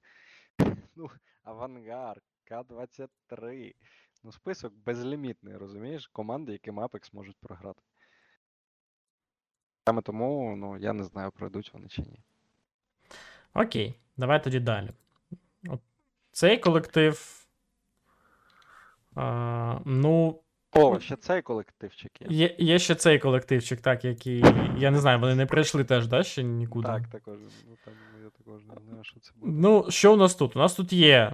ну, 0.95 1.09
Авангард, 1.43 2.23
К-23. 2.43 3.75
Ну, 4.23 4.31
список 4.31 4.73
безлімітний, 4.73 5.57
розумієш? 5.57 6.07
Команди, 6.07 6.51
яким 6.51 6.79
Apex 6.79 7.09
можуть 7.13 7.38
програти. 7.38 7.81
Саме 9.88 10.01
тому, 10.01 10.55
ну, 10.57 10.77
я 10.77 10.93
не 10.93 11.03
знаю, 11.03 11.31
пройдуть 11.31 11.73
вони 11.73 11.88
чи 11.88 12.01
ні. 12.01 12.19
Окей, 13.53 13.95
давай 14.18 14.43
тоді 14.43 14.59
далі. 14.59 14.89
От 15.69 15.80
цей 16.31 16.57
колектив. 16.57 17.45
А, 19.15 19.80
ну, 19.85 20.39
О, 20.72 20.99
ще 20.99 21.15
цей 21.15 21.41
колективчик 21.41 22.11
є. 22.22 22.27
є, 22.30 22.55
є 22.59 22.80
ще 22.80 22.95
цей 22.95 23.19
колективчик, 23.19 23.81
так, 23.81 24.05
який. 24.05 24.43
Я 24.77 24.91
не 24.91 24.99
знаю, 24.99 25.19
вони 25.19 25.35
не 25.35 25.45
прийшли 25.45 25.84
теж, 25.84 26.07
да, 26.07 26.23
ще 26.23 26.43
нікуди. 26.43 26.88
Так, 26.88 27.07
також. 27.07 27.38
Ну, 27.69 27.77
там 27.85 27.93
я 28.23 28.30
також 28.30 28.61
не 28.65 28.73
знаю, 28.89 29.03
що 29.03 29.19
це 29.19 29.31
буде. 29.35 29.51
Ну, 29.61 29.85
що 29.91 30.14
у 30.14 30.18
нас 30.18 30.35
тут? 30.35 30.55
У 30.55 30.59
нас 30.59 30.73
тут 30.73 30.93
є 30.93 31.34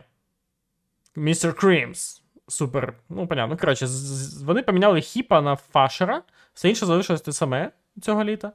Mr. 1.15 1.63
Creams. 1.63 2.21
Супер. 2.47 2.93
Ну, 3.09 3.27
понятно. 3.27 3.57
Коротше, 3.57 3.87
з- 3.87 3.91
з- 3.91 4.41
вони 4.43 4.63
поміняли 4.63 5.01
хіпа 5.01 5.41
на 5.41 5.55
фашера, 5.55 6.23
все 6.53 6.69
інше 6.69 6.85
залишилось 6.85 7.21
те 7.21 7.31
саме 7.31 7.71
цього 8.01 8.23
літа. 8.23 8.51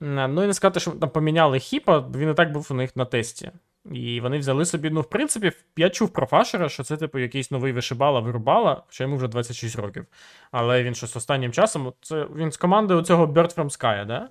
Ну 0.00 0.44
і 0.44 0.46
не 0.46 0.54
сказати, 0.54 0.80
що 0.80 0.90
там 0.90 1.10
поміняли 1.10 1.58
хіпа, 1.58 1.98
він 1.98 2.30
і 2.30 2.34
так 2.34 2.52
був 2.52 2.68
у 2.70 2.74
них 2.74 2.96
на 2.96 3.04
тесті. 3.04 3.52
І 3.84 4.20
вони 4.20 4.38
взяли 4.38 4.64
собі, 4.64 4.90
ну, 4.90 5.00
в 5.00 5.10
принципі, 5.10 5.52
я 5.76 5.90
чув 5.90 6.12
про 6.12 6.26
фашера, 6.26 6.68
що 6.68 6.84
це, 6.84 6.96
типу, 6.96 7.18
якийсь 7.18 7.50
новий 7.50 7.72
вишибала, 7.72 8.20
вирубала, 8.20 8.82
хоча 8.86 9.04
йому 9.04 9.16
вже 9.16 9.28
26 9.28 9.76
років. 9.76 10.06
Але 10.50 10.82
він 10.82 10.94
щось 10.94 11.16
останнім 11.16 11.52
часом. 11.52 11.92
Це 12.00 12.24
він 12.24 12.52
з 12.52 12.56
командою 12.56 13.02
цього 13.02 13.26
Bird 13.26 13.54
from 13.54 13.64
Sky, 13.64 14.06
да? 14.06 14.28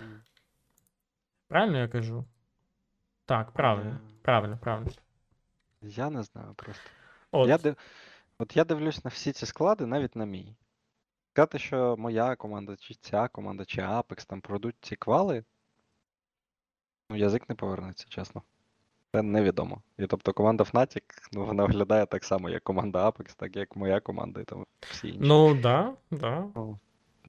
Мгм. 0.00 0.22
Правильно 1.48 1.78
я 1.78 1.88
кажу? 1.88 2.24
Так, 3.26 3.50
правильно. 3.50 3.90
Е. 3.90 4.10
Правильно, 4.22 4.58
правильно. 4.62 4.90
Я 5.82 6.10
не 6.10 6.22
знаю 6.22 6.54
просто. 6.56 6.82
От, 7.30 7.48
Я 7.48 7.58
див... 7.58 7.76
От 8.38 8.56
я 8.56 8.64
дивлюсь 8.64 9.04
на 9.04 9.08
всі 9.08 9.32
ці 9.32 9.46
склади, 9.46 9.86
навіть 9.86 10.16
на 10.16 10.24
мій. 10.24 10.54
Сказати, 11.40 11.58
що 11.58 11.96
моя 11.98 12.36
команда, 12.36 12.76
чи 12.76 12.94
ця 12.94 13.28
команда, 13.28 13.64
чи 13.64 13.80
Apex 13.80 14.26
там 14.26 14.40
пройдуть 14.40 14.74
ці 14.80 14.96
квали. 14.96 15.44
Ну, 17.10 17.16
язик 17.16 17.48
не 17.48 17.54
повернеться, 17.54 18.06
чесно. 18.08 18.42
Це 19.12 19.22
невідомо. 19.22 19.82
І 19.98 20.06
тобто 20.06 20.32
команда 20.32 20.64
Fnatic, 20.64 21.02
ну, 21.32 21.44
вона 21.44 21.64
виглядає 21.64 22.06
так 22.06 22.24
само, 22.24 22.50
як 22.50 22.64
команда 22.64 23.08
Apex, 23.08 23.36
так 23.36 23.56
як 23.56 23.76
моя 23.76 24.00
команда 24.00 24.40
і 24.40 24.44
там 24.44 24.66
всі 24.80 25.08
інші. 25.08 25.20
ну, 25.22 25.54
да, 25.54 25.94
да. 26.10 26.48
Ну, 26.54 26.78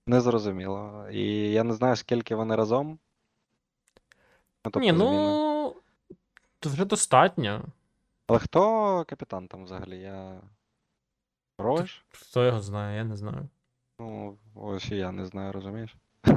Незрозуміло. 0.05 1.07
І 1.11 1.51
я 1.51 1.63
не 1.63 1.73
знаю, 1.73 1.95
скільки 1.95 2.35
вони 2.35 2.55
разом. 2.55 2.89
Ну, 4.65 4.71
тобто 4.71 4.79
Ні, 4.79 4.91
ну. 4.91 5.75
То 6.59 6.69
вже 6.69 6.85
достатньо. 6.85 7.65
Але 8.27 8.39
хто 8.39 9.05
капітан 9.07 9.47
там 9.47 9.63
взагалі? 9.63 9.99
Я. 9.99 10.41
Рож? 11.57 12.03
Хто 12.09 12.45
його 12.45 12.61
знає, 12.61 12.97
я 12.97 13.03
не 13.03 13.15
знаю. 13.15 13.49
Ну, 14.01 14.37
ось 14.55 14.91
і 14.91 14.95
я 14.95 15.11
не 15.11 15.25
знаю, 15.25 15.51
розумієш? 15.51 15.95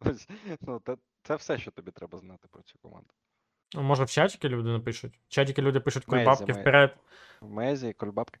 Ось, 0.00 0.28
ну, 0.60 0.80
це, 0.86 0.96
це 1.22 1.36
все, 1.36 1.58
що 1.58 1.70
тобі 1.70 1.90
треба 1.90 2.18
знати 2.18 2.48
про 2.50 2.62
цю 2.62 2.78
команду. 2.82 3.08
Ну, 3.74 3.82
може, 3.82 4.04
в 4.04 4.10
чатіки 4.10 4.48
люди 4.48 4.68
напишуть. 4.68 5.20
В 5.28 5.28
чатіки 5.28 5.62
люди 5.62 5.80
пишуть 5.80 6.08
Мезі, 6.08 6.24
кульбабки 6.24 6.52
вперед. 6.52 6.96
В 7.40 7.50
Мезі, 7.50 7.92
Кольбабки. 7.92 8.40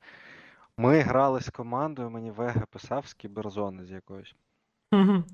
Ми 0.76 1.00
грали 1.00 1.40
з 1.40 1.50
командою, 1.50 2.10
мені 2.10 2.30
Вега 2.30 2.66
писав 2.70 3.06
з 3.06 3.14
кіберзони 3.14 3.84
з 3.84 3.90
якоюсь. 3.90 4.34
Мгм. 4.92 5.24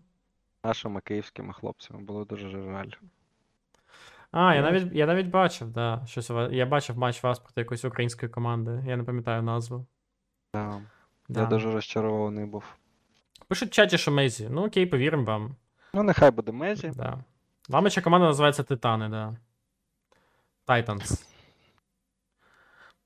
Нашими 0.64 1.00
київськими 1.00 1.52
хлопцями. 1.52 2.02
Було 2.02 2.24
дуже 2.24 2.50
жаль. 2.50 2.90
А, 4.30 4.54
я 4.54 4.62
Ну, 4.62 4.70
навіть, 4.70 4.92
я 4.92 5.06
навіть 5.06 5.26
бачив, 5.26 5.70
да. 5.70 6.02
Щось, 6.06 6.30
у 6.30 6.34
вас- 6.34 6.52
я 6.52 6.66
бачив 6.66 6.98
матч 6.98 7.22
вас 7.22 7.38
проти 7.38 7.60
якоїсь 7.60 7.84
української 7.84 8.32
команди. 8.32 8.84
Я 8.86 8.96
не 8.96 9.04
пам'ятаю 9.04 9.42
назву. 9.42 9.86
Да. 10.54 10.82
Да. 11.30 11.40
Я 11.40 11.46
дуже 11.46 11.72
розчарований 11.72 12.44
був. 12.44 12.64
Пишуть 13.48 13.68
в 13.68 13.72
чаті, 13.72 13.98
що 13.98 14.10
Мейзі. 14.10 14.48
Ну 14.50 14.66
окей, 14.66 14.86
повіримо 14.86 15.24
вам. 15.24 15.56
Ну, 15.94 16.02
нехай 16.02 16.30
буде 16.30 16.52
Мезі. 16.52 16.92
Да. 16.96 17.24
Ламича 17.68 18.00
команда 18.00 18.26
називається 18.26 18.62
Титани, 18.62 19.08
да. 19.08 19.36
Titans. 20.66 21.24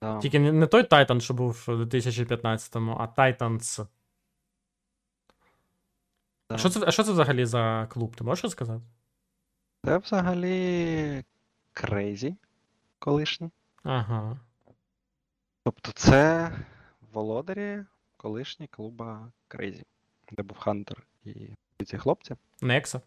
Да. 0.02 0.18
Тільки 0.18 0.38
не, 0.38 0.52
не 0.52 0.66
той 0.66 0.82
Titan, 0.82 1.20
що 1.20 1.34
був 1.34 1.64
у 1.68 1.70
2015-му, 1.70 2.96
а 3.01 3.20
Titans. 3.20 3.86
да. 6.51 6.55
А 6.55 6.59
що 6.59 6.70
це, 6.70 6.80
а 6.86 6.90
що 6.90 7.02
це 7.02 7.12
взагалі 7.12 7.44
за 7.44 7.86
клуб? 7.90 8.16
Ти 8.16 8.24
можеш 8.24 8.44
розказати? 8.44 8.82
Це 9.84 9.98
взагалі 9.98 11.24
CR4ZY 11.72 12.36
колишні. 12.98 13.51
Ага. 13.82 14.36
Тобто 15.64 15.92
це 15.92 16.52
володарі 17.12 17.84
колишні 18.24 18.66
клуба 18.66 19.32
CR4ZY, 19.48 19.84
де 20.32 20.42
був 20.42 20.59
huNter 20.59 21.06
і 21.24 21.84
ці 21.84 21.98
хлопці. 21.98 22.36
Некса. 22.62 23.01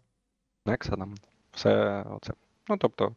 Некса 0.66 0.96
там. 0.96 1.14
Все 1.52 2.04
оце. 2.10 2.32
Ну 2.68 2.76
тобто, 2.76 3.14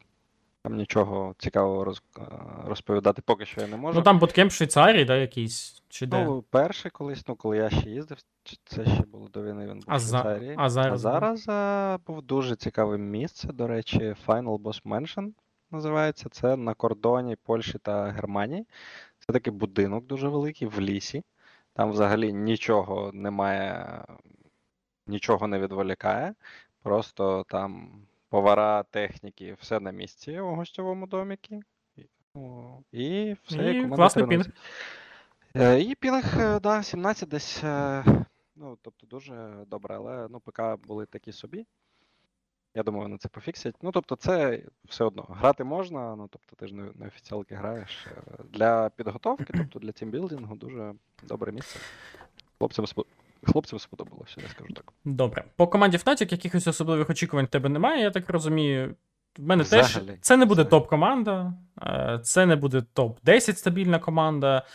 там 0.63 0.75
нічого 0.75 1.35
цікавого 1.37 1.83
роз... 1.83 2.01
е, 2.17 2.21
розповідати 2.65 3.21
поки 3.21 3.45
що 3.45 3.61
я 3.61 3.67
не 3.67 3.77
можу. 3.77 3.99
Ну 3.99 4.03
там 4.03 4.19
буткемп 4.19 4.51
в 4.51 4.53
Швейцарії, 4.53 5.05
да, 5.05 5.15
якийсь? 5.15 5.83
Чи 5.89 6.05
де? 6.05 6.25
Ну, 6.25 6.41
перший 6.41 6.91
колись, 6.91 7.27
ну 7.27 7.35
коли 7.35 7.57
я 7.57 7.69
ще 7.69 7.89
їздив, 7.89 8.17
це 8.65 8.85
ще 8.85 9.03
було 9.03 9.27
до 9.27 9.43
війни, 9.43 9.67
він 9.67 9.73
був 9.75 9.83
А 9.87 9.95
в 9.95 9.99
за- 9.99 10.55
а 10.57 10.69
зараз? 10.69 10.93
А 10.93 10.97
зараз 10.97 11.45
е, 11.49 12.03
був 12.07 12.21
дуже 12.21 12.55
цікаве 12.55 12.97
місце. 12.97 13.47
До 13.47 13.67
речі, 13.67 14.15
Final 14.27 14.59
Boss 14.59 14.83
Mansion 14.83 15.31
називається. 15.71 16.29
Це 16.29 16.55
на 16.55 16.73
кордоні 16.73 17.35
Польщі 17.35 17.77
та 17.81 18.05
Германії. 18.05 18.67
Це 19.19 19.33
такий 19.33 19.53
будинок 19.53 20.05
дуже 20.05 20.27
великий 20.27 20.67
в 20.67 20.81
лісі. 20.81 21.23
Там 21.73 21.91
взагалі 21.91 22.33
нічого 22.33 23.11
немає, 23.13 24.01
нічого 25.07 25.47
не 25.47 25.59
відволікає. 25.59 26.33
Просто 26.83 27.45
там 27.49 27.91
повара, 28.29 28.83
техніки, 28.83 29.53
все 29.59 29.79
на 29.79 29.91
місці 29.91 30.39
у 30.39 30.55
гостьовому 30.55 31.07
доміки. 31.07 31.59
І- 31.97 32.05
ну, 32.35 32.83
І 32.91 33.35
все, 33.43 33.71
І 33.71 33.89
класний 33.89 34.25
тренується. 34.25 34.51
Е, 35.55 35.79
І 35.81 35.95
пінг, 35.95 36.39
е, 36.39 36.59
да, 36.59 36.83
17 36.83 37.29
десь. 37.29 37.63
е, 37.63 38.03
Ну, 38.55 38.77
тобто 38.81 39.07
дуже 39.07 39.65
добре, 39.67 39.95
але 39.95 40.27
ну, 40.29 40.39
ПК 40.39 40.61
були 40.87 41.05
такі 41.05 41.31
собі. 41.31 41.65
Я 42.75 42.83
думаю, 42.83 43.03
вони 43.03 43.17
це 43.17 43.29
пофіксять. 43.29 43.75
Ну, 43.81 43.91
тобто, 43.91 44.15
це 44.15 44.61
все 44.85 45.03
одно. 45.03 45.25
Грати 45.29 45.63
можна, 45.63 46.15
ну 46.15 46.27
тобто 46.31 46.55
ти 46.55 46.67
ж 46.67 46.75
не, 46.75 46.83
не 46.95 47.07
офіціалки 47.07 47.55
граєш. 47.55 48.07
Для 48.49 48.89
підготовки, 48.89 49.53
тобто 49.57 49.79
для 49.79 49.91
тімбілдингу, 49.91 50.55
дуже 50.55 50.93
добре 51.23 51.51
місце. 51.51 51.79
Хлопцям, 52.57 52.85
спо- 52.85 53.05
хлопцям 53.43 53.79
сподобалося, 53.79 54.41
я 54.41 54.47
скажу 54.47 54.73
так. 54.73 54.93
Добре. 55.05 55.43
По 55.55 55.67
команді 55.67 55.97
Fnatic 55.97 56.31
якихось 56.31 56.67
особливих 56.67 57.09
очікувань 57.09 57.45
в 57.45 57.49
тебе 57.49 57.69
немає, 57.69 58.03
я 58.03 58.11
так 58.11 58.29
розумію. 58.29 58.95
В 59.37 59.43
мене 59.43 59.63
Взагалі, 59.63 60.07
теж 60.07 60.17
це 60.21 60.37
не 60.37 60.45
буде 60.45 60.63
топ-команда, 60.63 61.53
е, 61.81 62.19
це 62.23 62.45
не 62.45 62.55
буде 62.55 62.83
топ-10 62.95 63.55
стабільна 63.55 63.99
команда. 63.99 64.65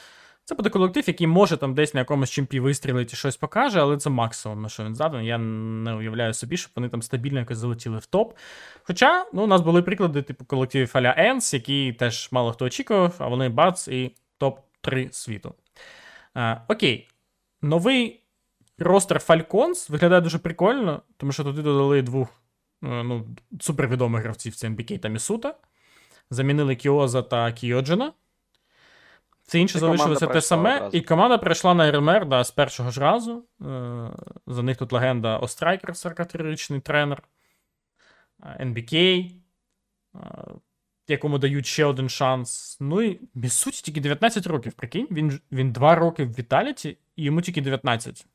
Це 0.49 0.55
буде 0.55 0.71
колектив, 0.71 1.05
який 1.07 1.27
може 1.27 1.57
там 1.57 1.75
десь 1.75 1.95
на 1.95 2.01
якомусь 2.01 2.31
чемпі 2.31 2.61
вистрілити 2.61 3.11
і 3.13 3.17
щось 3.17 3.37
покаже, 3.37 3.81
але 3.81 3.97
це 3.97 4.11
максимум, 4.11 4.63
на 4.63 4.69
що 4.69 4.85
він 4.85 4.95
здатен. 4.95 5.23
Я 5.23 5.39
не 5.39 5.95
уявляю 5.95 6.35
собі, 6.35 6.57
щоб 6.57 6.73
вони 6.77 6.89
там 6.89 7.03
стабільно 7.03 7.39
якось 7.39 7.59
залетіли 7.59 7.99
в 7.99 8.07
топ. 8.07 8.35
Хоча 8.83 9.27
ну, 9.33 9.45
у 9.45 9.47
нас 9.47 9.61
були 9.61 9.83
приклади, 9.83 10.23
типу 10.23 10.45
колективів 10.45 10.91
Аля 10.93 11.15
Енс, 11.17 11.55
які 11.55 11.93
теж 11.93 12.29
мало 12.33 12.53
хто 12.53 12.65
очікував, 12.65 13.15
а 13.19 13.29
вони 13.29 13.49
бац 13.49 13.89
і 13.89 14.15
топ-3 14.41 15.13
світу. 15.13 15.55
Е, 16.37 16.61
окей, 16.69 17.09
новий 17.63 18.23
ростер 18.79 19.19
Falcons 19.19 19.91
виглядає 19.91 20.21
дуже 20.21 20.39
прикольно, 20.39 21.03
тому 21.17 21.33
що 21.33 21.45
туди 21.45 21.63
додали 21.63 22.03
двох 22.03 22.29
е, 22.29 23.03
ну, 23.03 23.27
супервідомих 23.61 24.23
гравців: 24.23 24.55
це 24.55 24.69
MBK 24.69 24.99
та 24.99 25.09
Місута. 25.09 25.55
Замінили 26.31 26.77
Кіоза 26.77 27.23
та 27.23 27.53
Кіоджина. 27.53 28.13
Все 29.47 29.59
інше 29.59 29.79
залишилося 29.79 30.27
те 30.27 30.41
саме. 30.41 30.77
одразу. 30.77 30.97
І 30.97 31.01
команда 31.01 31.39
прийшла 31.39 31.75
на 31.75 31.91
РМР 31.93 32.27
да, 32.27 32.45
з 32.45 32.51
першого 32.51 32.91
ж 32.91 33.01
разу. 33.01 33.45
Е, 33.63 34.11
За 34.47 34.63
них 34.63 34.77
тут 34.77 34.93
легенда 34.93 35.39
XTQZZZ, 35.39 35.91
43-річний 35.91 36.81
тренер. 36.81 37.23
е, 38.43 38.65
NBK, 38.65 39.31
е, 40.15 40.19
якому 41.09 41.39
дають 41.39 41.67
ще 41.67 41.85
один 41.85 42.09
шанс. 42.09 42.77
Ну 42.81 43.03
і 43.03 43.21
misutaa 43.35 43.83
тільки 43.83 44.01
19 44.01 44.47
років, 44.47 44.73
прикинь. 44.73 45.09
Він, 45.11 45.41
він 45.53 45.73
2 45.73 45.95
роки 45.95 46.25
в 46.25 46.39
Vitality, 46.39 46.99
і 47.17 47.25
йому 47.25 47.41
тільки 47.41 47.61
19. 47.61 48.27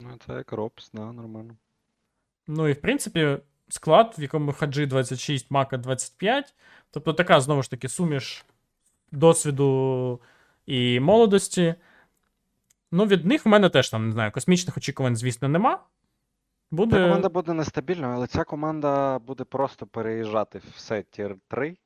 Ну, 0.00 0.08
це 0.26 0.32
як 0.32 0.52
ropz, 0.52 0.90
да, 0.92 1.12
нормально. 1.12 1.56
Ну 2.46 2.68
і 2.68 2.72
в 2.72 2.80
принципі, 2.80 3.38
склад, 3.68 4.14
в 4.18 4.22
якому 4.22 4.52
hAdji 4.52 4.86
26, 4.86 5.50
Maka 5.50 5.76
25. 5.76 6.54
Тобто 6.90 7.12
така, 7.12 7.40
знову 7.40 7.62
ж 7.62 7.70
таки, 7.70 7.88
суміш 7.88 8.44
досвіду 9.12 10.20
і 10.66 11.00
молодості. 11.00 11.74
Ну, 12.92 13.06
від 13.06 13.26
них 13.26 13.46
в 13.46 13.48
мене 13.48 13.68
теж 13.68 13.90
там, 13.90 14.06
не 14.06 14.12
знаю, 14.12 14.32
космічних 14.32 14.76
очікувань, 14.76 15.16
звісно, 15.16 15.48
нема. 15.48 15.80
Буде. 16.70 16.96
Ця 16.96 17.02
команда 17.02 17.28
буде 17.28 17.52
нестабільною, 17.52 18.14
але 18.14 18.26
ця 18.26 18.44
команда 18.44 19.18
буде 19.18 19.44
просто 19.44 19.86
переїжджати 19.86 20.58
в 20.58 20.64
все 20.76 21.02
тір 21.02 21.36
3. 21.48 21.76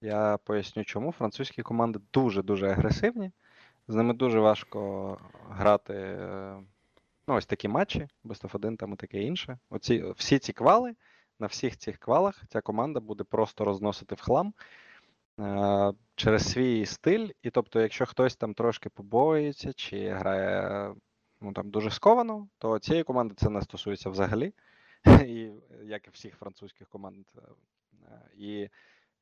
Я 0.00 0.38
поясню 0.44 0.84
чому. 0.84 1.12
Французькі 1.12 1.62
команди 1.62 2.00
дуже-дуже 2.12 2.68
агресивні. 2.68 3.30
З 3.88 3.94
ними 3.94 4.14
дуже 4.14 4.40
важко 4.40 5.18
грати 5.50 5.94
е, 5.94 6.56
ну, 7.28 7.34
ось 7.34 7.46
такі 7.46 7.68
матчі, 7.68 8.08
Best 8.24 8.42
of 8.42 8.56
1 8.56 8.76
там 8.76 8.92
і 8.92 8.96
таке 8.96 9.22
інше. 9.22 9.58
Оці, 9.70 10.04
всі 10.16 10.38
ці 10.38 10.52
квали, 10.52 10.94
на 11.38 11.46
всіх 11.46 11.76
цих 11.76 11.98
квалах 11.98 12.42
ця 12.48 12.60
команда 12.60 13.00
буде 13.00 13.24
просто 13.24 13.64
розносити 13.64 14.14
в 14.14 14.20
хлам 14.20 14.54
через 16.14 16.50
свій 16.50 16.86
стиль. 16.86 17.28
І 17.42 17.50
тобто, 17.50 17.80
якщо 17.80 18.06
хтось 18.06 18.36
там 18.36 18.54
трошки 18.54 18.88
побоюється 18.88 19.72
чи 19.72 20.08
грає 20.08 20.94
ну, 21.40 21.52
там, 21.52 21.70
дуже 21.70 21.90
сковано, 21.90 22.48
то 22.58 22.78
цієї 22.78 23.04
команди 23.04 23.34
це 23.36 23.50
не 23.50 23.62
стосується 23.62 24.10
взагалі, 24.10 24.54
і, 25.26 25.50
як 25.82 26.06
і 26.06 26.10
всіх 26.10 26.36
французьких 26.36 26.88
команд. 26.88 27.26
Е, 27.36 28.20
І 28.36 28.68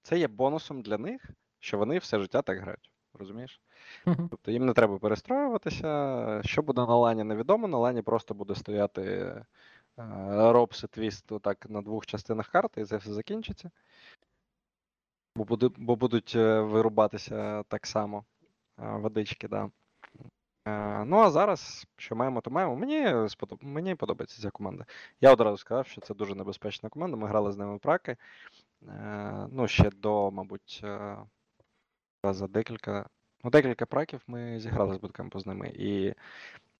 це 0.02 0.18
є 0.18 0.28
бонусом 0.28 0.82
для 0.82 0.98
них, 0.98 1.30
що 1.60 1.78
вони 1.78 1.98
все 1.98 2.18
життя 2.18 2.42
так 2.42 2.58
грають. 2.60 2.90
Розумієш? 3.14 3.60
Тобто 4.04 4.50
їм 4.50 4.66
не 4.66 4.72
треба 4.72 4.98
перестроюватися. 4.98 6.40
Що 6.44 6.62
буде 6.62 6.80
на 6.80 6.96
лані, 6.96 7.24
невідомо. 7.24 7.68
На 7.68 7.78
лані 7.78 8.02
просто 8.02 8.34
буде 8.34 8.54
стояти 8.54 9.02
е, 9.02 9.44
ropz, 10.52 10.84
twist 10.90 11.32
отак 11.32 11.66
на 11.70 11.82
двох 11.82 12.06
частинах 12.06 12.48
карти, 12.48 12.80
і 12.80 12.84
це 12.84 12.96
все 12.96 13.12
закінчиться. 13.12 13.70
Бо, 15.40 15.44
буде, 15.44 15.70
бо 15.76 15.96
будуть 15.96 16.32
е, 16.36 16.60
вирубатися 16.60 17.62
так 17.62 17.86
само 17.86 18.24
е, 18.78 18.96
водички, 18.96 19.48
да. 19.48 19.70
Е, 20.66 21.04
Ну, 21.04 21.16
а 21.18 21.30
зараз, 21.30 21.86
що 21.96 22.16
маємо, 22.16 22.40
то 22.40 22.50
маємо. 22.50 22.76
Мені, 22.76 23.28
сподоб... 23.28 23.58
Мені 23.64 23.94
подобається 23.94 24.42
ця 24.42 24.50
команда. 24.50 24.84
Я 25.20 25.32
одразу 25.32 25.56
сказав, 25.56 25.86
що 25.86 26.00
це 26.00 26.14
дуже 26.14 26.34
небезпечна 26.34 26.88
команда. 26.88 27.16
Ми 27.16 27.28
грали 27.28 27.52
з 27.52 27.56
ними 27.56 27.76
в 27.76 27.80
праки. 27.80 28.16
Ну, 29.50 29.68
ще 29.68 29.90
до, 29.90 30.30
мабуть, 30.30 30.84
за 32.24 32.46
декілька. 32.46 33.08
Ну, 33.44 33.50
декілька 33.50 33.86
праків 33.86 34.20
ми 34.26 34.60
зіграли 34.60 34.94
з 34.94 34.98
буткемпу 34.98 35.40
з 35.40 35.46
ними. 35.46 35.68
І 35.68 36.14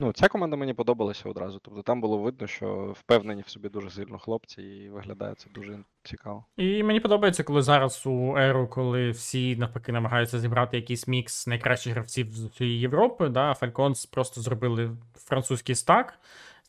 ну, 0.01 0.13
ця 0.13 0.29
команда 0.29 0.57
мені 0.57 0.75
подобалася 0.75 1.29
одразу. 1.29 1.59
Тобто 1.63 1.83
там 1.83 2.01
було 2.01 2.19
видно, 2.19 2.47
що 2.47 2.95
впевнені 2.99 3.43
в 3.43 3.49
собі 3.49 3.69
дуже 3.69 3.91
сильно 3.91 4.19
хлопці, 4.19 4.63
і 4.63 4.89
виглядає 4.89 5.35
це 5.35 5.51
дуже 5.55 5.79
цікаво. 6.03 6.45
І 6.57 6.83
мені 6.83 7.01
подобається, 7.01 7.43
коли 7.43 7.63
зараз 7.63 8.07
у 8.07 8.37
еру, 8.37 8.69
коли 8.69 9.11
всі 9.11 9.57
навпаки 9.57 9.93
намагаються 9.93 10.39
зібрати 10.39 10.77
якийсь 10.77 11.09
мікс 11.09 11.47
найкращих 11.47 11.93
гравців 11.93 12.33
з 12.33 12.45
усієї 12.45 12.81
Європи, 12.81 13.29
да, 13.29 13.53
Falcons 13.53 14.11
просто 14.13 14.41
зробили 14.41 14.97
французький 15.15 15.75
стак. 15.75 16.19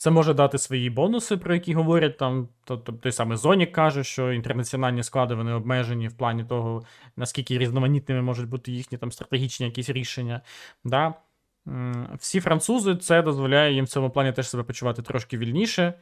Це 0.02 0.12
може 0.12 0.34
дати 0.34 0.58
свої 0.58 0.90
бонуси, 0.90 1.38
про 1.38 1.54
які 1.54 1.74
говорять 1.74 2.18
там. 2.18 2.48
Тобто 2.64 2.92
той 2.92 3.12
самий 3.12 3.38
Зонік 3.38 3.72
каже, 3.72 4.04
що 4.04 4.32
інтернаціональні 4.32 5.04
склади 5.04 5.36
вони 5.36 5.54
обмежені 5.54 6.08
в 6.08 6.14
плані 6.14 6.44
того, 6.44 6.84
наскільки 7.16 7.58
різноманітними 7.58 8.22
можуть 8.22 8.50
бути 8.50 8.72
їхні 8.72 8.98
там 8.98 9.12
стратегічні 9.12 9.66
якісь 9.66 9.90
рішення. 9.90 10.42
Да. 10.84 11.14
Всі 12.20 12.40
французи 12.40 12.96
це 12.96 13.22
дозволяє 13.22 13.74
їм 13.74 13.86
в 13.86 13.88
цьому 13.88 14.10
плані 14.10 14.32
теж 14.32 14.50
себе 14.50 14.64
почувати 14.64 15.02
трошки 15.02 15.38
вільніше. 15.38 15.94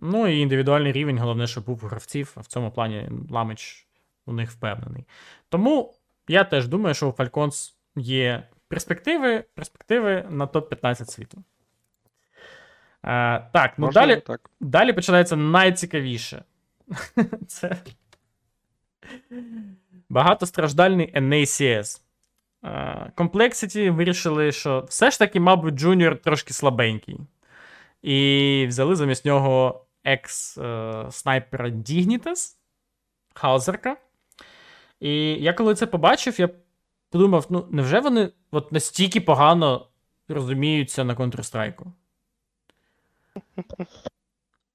Ну 0.00 0.26
і 0.26 0.38
індивідуальний 0.38 0.92
рівень, 0.92 1.18
головне, 1.18 1.46
щоб 1.46 1.64
був 1.64 1.84
у 1.84 1.86
гравців, 1.86 2.36
в 2.36 2.46
цьому 2.46 2.70
плані 2.70 3.10
Ламич 3.30 3.86
у 4.26 4.32
них 4.32 4.50
впевнений. 4.50 5.04
Тому 5.48 5.94
я 6.28 6.44
теж 6.44 6.68
думаю, 6.68 6.94
що 6.94 7.08
у 7.08 7.12
Falcons 7.12 7.74
є 7.96 8.48
перспективи, 8.68 9.44
перспективи 9.54 10.26
на 10.30 10.46
топ-15 10.46 11.04
світу. 11.04 11.44
Е, 13.04 13.48
так, 13.52 13.72
ну 13.76 13.86
Можливо, 13.86 14.06
далі, 14.06 14.20
так. 14.20 14.50
далі 14.60 14.92
починається 14.92 15.36
найцікавіше. 15.36 16.44
Це 17.46 17.76
багатостраждальний 20.08 21.12
NACS. 21.14 22.00
Complexity 23.16 23.90
вирішили, 23.90 24.52
що 24.52 24.84
все 24.88 25.10
ж 25.10 25.18
таки, 25.18 25.40
мабуть, 25.40 25.74
Junior 25.74 26.16
трошки 26.16 26.52
слабенький. 26.52 27.18
І 28.02 28.64
взяли 28.68 28.96
замість 28.96 29.24
нього 29.24 29.84
екс-снайпера 30.04 31.70
Dignitas, 31.70 32.56
Хаузерка. 33.34 33.96
І 35.00 35.12
я 35.32 35.52
коли 35.52 35.74
це 35.74 35.86
побачив, 35.86 36.40
я 36.40 36.48
подумав: 37.10 37.46
ну, 37.50 37.66
невже 37.70 38.00
вони 38.00 38.30
от 38.50 38.72
настільки 38.72 39.20
погано 39.20 39.86
розуміються 40.28 41.04
на 41.04 41.14
Counter-Strike? 41.14 41.84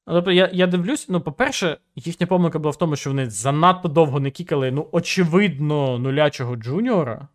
Ну, 0.07 0.13
Тобто 0.13 0.31
я, 0.31 0.49
я 0.53 0.67
дивлюсь, 0.67 1.09
ну, 1.09 1.21
по-перше, 1.21 1.77
їхня 1.95 2.27
помилка 2.27 2.59
була 2.59 2.71
в 2.71 2.77
тому, 2.77 2.95
що 2.95 3.09
вони 3.09 3.29
занадто 3.29 3.87
довго 3.87 4.19
не 4.19 4.31
кікали, 4.31 4.71
ну, 4.71 4.87
очевидно, 4.91 5.99
нулячого 5.99 6.55
джуніора. 6.55 7.27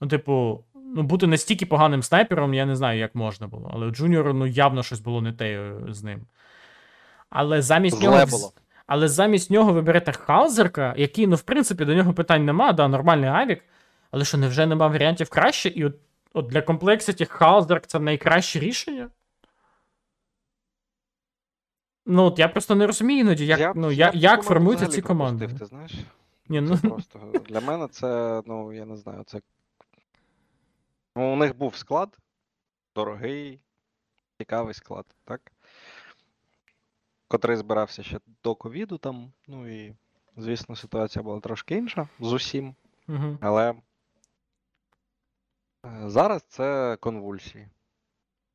Ну, 0.00 0.08
типу, 0.08 0.64
ну, 0.74 1.02
бути 1.02 1.26
настільки 1.26 1.66
поганим 1.66 2.02
снайпером, 2.02 2.54
я 2.54 2.66
не 2.66 2.76
знаю, 2.76 2.98
як 2.98 3.14
можна 3.14 3.46
було. 3.46 3.70
Але 3.74 3.86
у 3.86 3.90
джуніору, 3.90 4.34
ну, 4.34 4.46
явно 4.46 4.82
щось 4.82 5.00
було 5.00 5.22
не 5.22 5.32
те 5.32 5.52
е, 5.52 5.74
з 5.88 6.02
ним. 6.02 6.26
Але 7.30 7.62
замість 7.62 7.98
Зле 7.98 8.08
нього. 8.08 8.26
було. 8.26 8.52
Але 8.86 9.08
замість 9.08 9.50
нього 9.50 9.72
ви 9.72 9.82
берете 9.82 10.12
Хаузерка, 10.12 10.94
який, 10.96 11.26
ну, 11.26 11.36
в 11.36 11.42
принципі, 11.42 11.84
до 11.84 11.94
нього 11.94 12.12
питань 12.12 12.44
нема, 12.44 12.72
да, 12.72 12.88
нормальний 12.88 13.30
авік. 13.30 13.62
Але 14.10 14.24
що 14.24 14.38
невже 14.38 14.66
нема 14.66 14.86
варіантів 14.86 15.28
краще? 15.28 15.68
І 15.68 15.84
от, 15.84 15.94
от 16.32 16.46
для 16.46 16.62
комплексіті 16.62 17.24
Хаузерк 17.24 17.86
це 17.86 18.00
найкраще 18.00 18.58
рішення? 18.58 19.10
Ну, 22.06 22.24
от 22.24 22.38
я 22.38 22.48
просто 22.48 22.74
не 22.74 22.86
розумію 22.86 23.20
іноді, 23.20 23.46
як, 23.46 23.60
Я 23.60 23.72
ну, 23.76 23.90
я 23.90 24.12
як 24.14 24.42
формуються 24.42 24.86
ці 24.86 25.02
команди. 25.02 25.48
Ти 25.48 25.66
знаєш? 25.66 25.92
Ні, 26.48 26.60
ну, 26.60 26.76
Це 26.76 26.88
просто 26.88 27.32
для 27.48 27.60
мене 27.60 27.88
це, 27.88 28.42
ну, 28.46 28.72
я 28.72 28.84
не 28.84 28.96
знаю, 28.96 29.22
це. 29.26 29.40
Ну, 31.16 31.32
у 31.32 31.36
них 31.36 31.56
був 31.56 31.76
склад, 31.76 32.18
дорогий, 32.94 33.60
цікавий 34.38 34.74
склад, 34.74 35.06
так? 35.24 35.52
Котрий 37.28 37.56
збирався 37.56 38.02
ще 38.02 38.20
до 38.42 38.54
ковіду 38.54 38.98
там. 38.98 39.32
Ну 39.46 39.84
і, 39.84 39.94
звісно, 40.36 40.76
ситуація 40.76 41.22
була 41.22 41.40
трошки 41.40 41.74
інша 41.74 42.08
з 42.20 42.32
усім, 42.32 42.74
угу. 43.08 43.38
але 43.40 43.70
е, 43.70 43.74
зараз 46.06 46.42
це 46.42 46.96
конвульсії. 47.00 47.68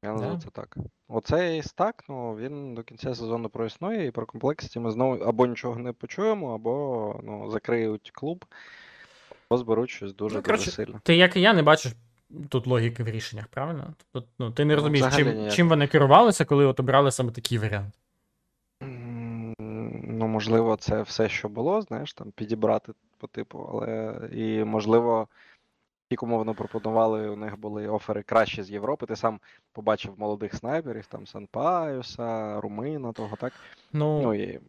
Я 0.04 0.12
назву 0.12 0.32
Да. 0.32 0.38
це 0.38 0.50
так. 0.50 0.78
Оцей 1.08 1.64
стак, 1.64 2.04
ну, 2.10 2.36
він 2.36 2.74
до 2.76 2.84
кінця 2.84 3.16
сезону 3.16 3.50
проіснує, 3.50 4.06
і 4.08 4.12
про 4.12 4.26
комплексіті 4.26 4.80
ми 4.80 4.92
знову 4.92 5.16
або 5.24 5.46
нічого 5.48 5.80
не 5.80 5.94
почуємо, 5.94 6.54
або 6.56 7.20
ну, 7.24 7.52
закриють 7.52 8.12
клуб, 8.14 8.46
або 9.50 9.58
зберуть 9.58 9.90
щось 9.90 10.16
дуже 10.16 10.36
Ну, 10.36 10.42
дуже 10.42 10.46
коротше, 10.54 10.72
сильно. 10.72 11.00
Ти, 11.04 11.16
як 11.16 11.36
і 11.36 11.42
я, 11.42 11.54
не 11.54 11.64
бачиш 11.64 11.94
тут 12.50 12.68
логіки 12.68 13.04
в 13.04 13.10
рішеннях, 13.10 13.48
правильно? 13.48 13.94
Тобто, 14.12 14.30
ну, 14.40 14.52
ти 14.52 14.66
не 14.66 14.76
розумієш, 14.76 15.08
взагалі 15.08 15.26
чим, 15.30 15.38
ніяк. 15.38 15.54
чим 15.54 15.70
вони 15.70 15.88
керувалися, 15.88 16.46
коли 16.46 16.66
от 16.66 16.80
обрали 16.80 17.12
саме 17.12 17.32
такий 17.32 17.58
варіант. 17.58 17.94
М, 18.84 19.56
Ну, 20.14 20.28
можливо, 20.28 20.76
це 20.76 21.02
все, 21.02 21.30
що 21.30 21.50
було, 21.50 21.82
знаєш, 21.82 22.14
там 22.14 22.32
підібрати 22.32 22.94
по 23.18 23.28
типу, 23.28 23.70
але 23.74 24.20
і 24.32 24.64
можливо, 24.64 25.28
ті, 26.12 26.16
кому 26.16 26.38
воно 26.38 26.54
пропонували, 26.54 27.30
у 27.30 27.36
них 27.36 27.60
були 27.60 27.88
офери 27.88 28.24
кращі 28.24 28.64
з 28.64 28.72
Європи. 28.72 29.06
Ти 29.06 29.16
сам 29.16 29.40
побачив 29.72 30.14
молодих 30.18 30.56
снайперів, 30.56 31.06
там 31.06 31.28
Санпаюса, 31.28 32.62
Румина, 32.62 33.12
того, 33.12 33.36
так? 33.36 33.54
Ну, 33.94 34.22
Ну, 34.22 34.34
і, 34.34 34.60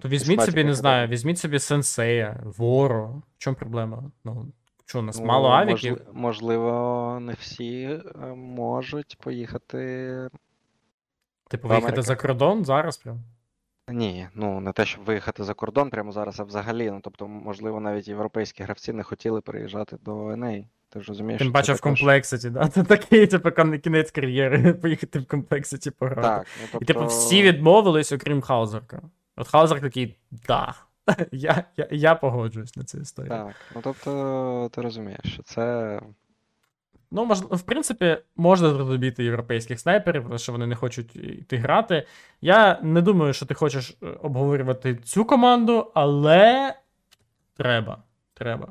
то 0.00 0.08
візьміть 0.08 0.42
собі, 0.42 0.64
не 0.64 0.74
знаю, 0.74 1.08
візьміть 1.08 1.38
собі 1.38 1.58
сенсея, 1.58 2.40
Воро. 2.44 3.06
В 3.08 3.38
чому 3.38 3.56
проблема? 3.56 4.02
Ну, 4.24 4.46
що, 4.86 4.98
у 4.98 5.02
нас 5.02 5.18
Ну, 5.18 5.26
мало 5.26 5.48
авіків? 5.48 6.00
Можливо, 6.12 7.18
не 7.20 7.32
всі 7.32 8.00
е, 8.22 8.26
можуть 8.34 9.18
поїхати. 9.20 10.30
Типу, 11.48 11.68
виїхати 11.68 12.02
за 12.02 12.16
кордон 12.16 12.64
зараз 12.64 12.96
прям. 12.96 13.20
Ні, 13.88 14.28
ну 14.34 14.60
не 14.60 14.72
те, 14.72 14.84
щоб 14.84 15.04
виїхати 15.04 15.44
за 15.44 15.54
кордон 15.54 15.90
прямо 15.90 16.12
зараз, 16.12 16.40
а 16.40 16.44
взагалі. 16.44 16.90
Ну 16.90 17.00
тобто, 17.02 17.28
можливо, 17.28 17.80
навіть 17.80 18.08
європейські 18.08 18.62
гравці 18.62 18.92
не 18.92 19.02
хотіли 19.02 19.40
переїжджати 19.40 19.96
до 20.04 20.12
NA. 20.26 20.64
Ти 20.90 21.00
ж 21.00 21.08
розумієш, 21.08 21.38
Тим 21.38 21.52
паче 21.52 21.72
в 21.72 21.80
комплекситі, 21.80 22.50
да? 22.50 22.68
Це 22.74 22.84
такий, 22.84 23.26
типу, 23.26 23.50
кінець 23.78 24.10
кар'єри, 24.10 24.74
поїхати 24.82 25.18
в 25.18 25.26
комплекситі 25.26 25.90
пограти. 25.90 26.22
Так, 26.22 26.46
ну 26.60 26.66
І 26.66 26.68
тобто... 26.72 26.86
типу 26.86 27.06
всі 27.06 27.42
відмовились, 27.42 28.12
окрім 28.12 28.40
Хаузерка. 28.40 29.02
От 29.36 29.48
Хаузер 29.48 29.80
такий, 29.80 30.16
да. 30.30 30.74
Я, 31.32 31.64
я, 31.76 31.88
я 31.90 32.14
погоджуюсь 32.14 32.76
на 32.76 32.84
цю 32.84 32.98
історію. 32.98 33.30
Так, 33.30 33.54
ну 33.74 33.80
тобто, 33.84 34.70
ти 34.74 34.80
розумієш, 34.80 35.20
що 35.24 35.42
це. 35.42 36.00
Ну, 37.10 37.24
мож, 37.24 37.38
в 37.38 37.62
принципі, 37.62 38.18
можна 38.36 38.70
зрозуміти 38.70 39.24
європейських 39.24 39.80
снайперів, 39.80 40.22
тому 40.22 40.38
що 40.38 40.52
вони 40.52 40.66
не 40.66 40.74
хочуть 40.74 41.16
йти 41.16 41.56
грати. 41.56 42.06
Я 42.40 42.80
не 42.82 43.02
думаю, 43.02 43.32
що 43.32 43.46
ти 43.46 43.54
хочеш 43.54 43.96
е, 44.02 44.06
обговорювати 44.06 44.94
цю 44.96 45.24
команду, 45.24 45.90
але 45.94 46.74
треба. 47.56 48.02
Треба. 48.34 48.68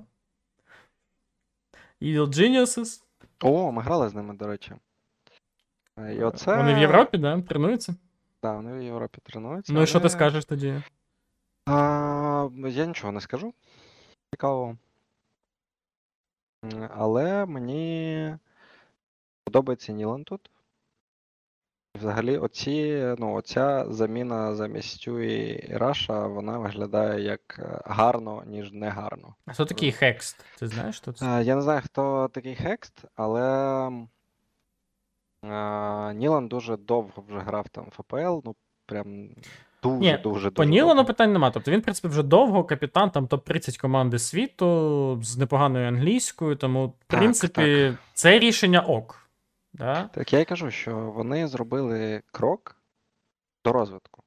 Evil 2.02 2.28
Geniuses. 2.28 3.03
О, 3.41 3.72
ми 3.72 3.82
грали 3.82 4.10
з 4.10 4.14
ними, 4.14 4.34
до 4.34 4.48
речі. 4.48 4.74
Е, 5.98 6.15
І 6.15 6.24
оце... 6.24 6.57
Вони 6.57 6.74
в 6.74 6.78
Європі, 6.78 7.18
да? 7.18 7.41
Тренуються. 7.41 7.95
Так, 8.40 8.56
вони 8.56 8.80
в 8.80 8.84
Європі 8.84 9.19
тренуються. 9.24 9.74
Ну 9.74 9.82
і 9.82 9.88
що 9.88 9.99
ти 9.99 10.10
скажеш 10.10 10.45
тоді? 10.45 10.82
А, 11.65 12.49
я 12.68 12.86
нічого 12.86 13.14
не 13.14 13.22
скажу. 13.22 13.53
Цікавого. 14.34 14.78
Але 16.90 17.45
мені 17.45 18.36
подобається 19.44 19.91
Нілан 19.94 20.24
тут. 20.24 20.49
Взагалі, 21.99 22.38
оці, 22.38 23.06
ну, 23.18 23.34
оця 23.34 23.86
заміна 23.90 24.56
замість 24.56 25.07
і 25.07 25.68
Раша, 25.74 26.28
вона 26.28 26.57
виглядає 26.57 27.22
як 27.22 27.60
е, 27.60 27.82
гарно, 27.86 28.44
ніж 28.45 28.72
не 28.72 28.90
гарно. 28.90 29.36
А 29.45 29.53
хто 29.53 29.65
такий 29.65 29.91
Хекст? 29.91 30.45
Ти 30.60 30.68
знаєш, 30.68 30.98
що 30.98 31.14
це? 31.14 31.26
Е, 31.26 31.44
Я 31.44 31.56
не 31.56 31.61
знаю, 31.61 31.82
хто 31.86 32.30
такий 32.34 32.56
Хекст, 32.56 33.06
але 33.15 33.88
е, 35.44 36.14
Нілан 36.14 36.48
дуже 36.48 36.78
довго 36.78 37.24
вже 37.28 37.40
грав 37.40 37.69
там 37.69 37.86
в 37.86 38.03
ФПЛ, 38.03 38.40
ну 38.45 38.56
прям 38.86 39.30
дуже, 39.84 39.99
Ні, 39.99 40.19
дуже, 40.24 40.49
По 40.52 40.64
Нілану 40.64 41.06
питань 41.06 41.34
нема. 41.34 41.52
Тобто 41.52 41.72
він, 41.72 41.80
в 41.80 41.84
принципі, 41.84 42.07
вже 42.07 42.24
довго 42.24 42.64
капітан 42.64 43.10
там 43.10 43.28
топ-30 43.28 43.82
команди 43.82 44.19
світу 44.19 45.19
з 45.24 45.38
непоганою 45.38 45.88
англійською, 45.88 46.56
тому, 46.56 46.88
в 46.88 46.94
Так, 47.07 47.19
принципі, 47.19 47.94
це 48.14 48.40
рішення 48.40 48.82
ок. 48.82 49.27
Да? 49.78 50.10
Так 50.14 50.34
я 50.34 50.40
й 50.40 50.45
кажу, 50.45 50.72
що 50.72 50.98
вони 50.98 51.48
зробили 51.48 52.22
крок 52.32 52.76
до 53.66 53.72
розвитку. 53.72 54.24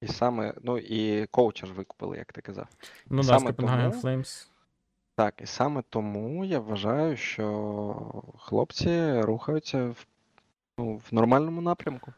І 0.00 0.08
саме, 0.08 0.54
ну 0.62 0.78
і 0.78 1.26
коуча 1.26 1.66
ж 1.66 1.72
викупили, 1.72 2.16
як 2.16 2.32
ти 2.32 2.40
казав. 2.40 2.66
Ну 3.06 3.22
да, 3.22 3.28
Саме 3.28 3.46
Копенгаген 3.46 3.90
тому- 3.90 4.02
Флеймс. 4.02 4.48
Так, 5.16 5.40
і 5.40 5.46
саме 5.46 5.82
тому 5.88 6.44
я 6.44 6.58
вважаю, 6.58 7.16
що 7.16 8.22
хлопці 8.38 9.20
рухаються 9.20 9.84
в, 9.84 10.06
ну, 10.78 10.96
в 10.96 11.14
нормальному 11.14 11.60
напрямку. 11.60 12.12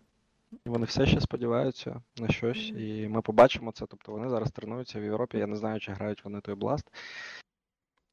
І 0.67 0.69
вони 0.69 0.87
все 0.87 1.07
ще 1.07 1.21
сподіваються 1.21 2.01
на 2.17 2.29
щось, 2.29 2.69
і 2.77 3.09
ми 3.11 3.23
побачимо 3.23 3.73
це. 3.73 3.87
Тобто 3.87 4.13
вони 4.13 4.29
зараз 4.29 4.51
тренуються 4.51 5.01
в 5.01 5.05
Європі. 5.05 5.39
Я 5.39 5.47
не 5.47 5.57
знаю, 5.57 5.81
чи 5.81 5.93
грають 5.93 6.25
вони 6.25 6.41
той 6.41 6.55
бласт. 6.55 6.87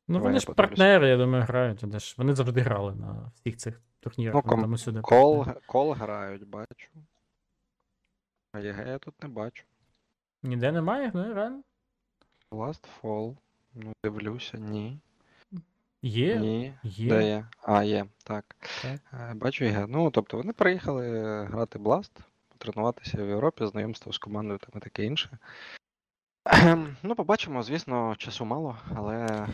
Ну, 0.07 0.19
вони 0.19 0.39
ж 0.39 0.45
партнери, 0.45 1.09
я 1.09 1.17
думаю, 1.17 1.43
грають. 1.43 1.79
Де 1.83 1.99
ж. 1.99 2.15
Вони 2.17 2.35
завжди 2.35 2.61
грали 2.61 2.95
на 2.95 3.31
всіх 3.35 3.57
цих 3.57 3.81
турнірах. 3.99 4.35
Ну, 4.45 4.51
ком- 4.51 4.61
там 4.61 4.73
усюди. 4.73 5.01
Кол, 5.01 5.45
кол 5.65 5.93
грають, 5.93 6.47
бачу. 6.47 6.89
А 8.53 8.59
ЄГ 8.59 8.87
я 8.87 8.97
тут 8.97 9.23
не 9.23 9.29
бачу. 9.29 9.63
Ніде 10.43 10.71
немає, 10.71 11.11
ну 11.13 11.33
реально. 11.33 11.63
Last 12.51 12.85
Fall. 13.01 13.35
Ну, 13.73 13.93
дивлюся, 14.03 14.57
ні. 14.57 14.99
Є, 16.01 16.35
Ні. 16.35 16.73
є. 16.83 17.09
Де 17.09 17.25
є? 17.27 17.45
А, 17.61 17.83
є, 17.83 18.05
так. 18.23 18.45
Так. 18.81 18.99
Е, 19.13 19.33
Бачу 19.33 19.65
ЄГ. 19.65 19.85
Ну, 19.89 20.11
тобто 20.11 20.37
вони 20.37 20.53
приїхали 20.53 21.09
грати 21.45 21.79
Blast, 21.79 22.11
потренуватися 22.47 23.23
в 23.23 23.27
Європі, 23.27 23.65
знайомство 23.65 24.13
з 24.13 24.17
командою 24.17 24.59
там 24.59 24.69
і 24.75 24.79
таке 24.79 25.05
інше. 25.05 25.37
Ну, 27.03 27.15
побачимо, 27.15 27.63
звісно, 27.63 28.15
часу 28.17 28.45
мало, 28.45 28.77
але 28.95 29.47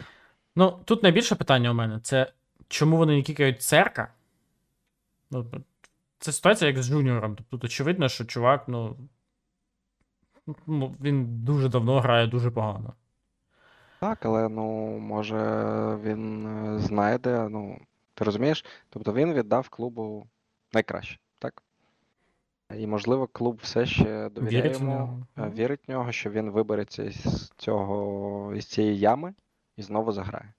Ну, 0.57 0.79
тут 0.85 1.03
найбільше 1.03 1.35
питання 1.35 1.71
у 1.71 1.73
мене 1.73 1.99
це 1.99 2.33
чому 2.67 2.97
вони 2.97 3.15
не 3.15 3.21
кікають 3.21 3.61
церка? 3.61 4.13
Ну, 5.31 5.45
це 6.19 6.31
ситуація 6.31 6.67
як 6.71 6.83
з 6.83 6.87
Джуніором. 6.87 7.35
Тобто, 7.35 7.57
тут 7.57 7.63
очевидно, 7.63 8.09
що 8.09 8.25
чувак, 8.25 8.63
ну. 8.67 8.97
Ну, 10.67 10.95
він 11.01 11.43
дуже 11.43 11.69
давно 11.69 11.99
грає 11.99 12.27
дуже 12.27 12.51
погано. 12.51 12.93
так, 13.99 14.25
але 14.25 14.49
ну, 14.49 14.97
може 14.99 15.37
він 16.03 16.45
е, 16.45 16.79
знайде, 16.79 17.49
ну, 17.49 17.79
ти 18.13 18.23
розумієш? 18.23 18.65
Тобто 18.89 19.13
він 19.13 19.33
віддав 19.33 19.69
клубу 19.69 20.27
найкраще, 20.73 21.19
так? 21.39 21.63
І, 22.77 22.87
можливо, 22.87 23.27
клуб 23.27 23.59
все 23.61 23.85
ще 23.85 24.29
довіряє 24.29 24.63
Вірить 24.63 24.79
в 24.79 24.83
нього. 24.83 25.27
е, 25.37 25.49
вірить 25.49 25.87
в 25.87 25.91
нього, 25.91 26.11
що 26.11 26.29
він 26.29 26.49
вибереться 26.51 27.03
із 27.03 27.51
цього, 27.57 28.53
із 28.55 28.65
цієї 28.65 28.99
ями 28.99 29.33
і 29.77 29.81
знову 29.81 30.11
заграє. 30.11 30.53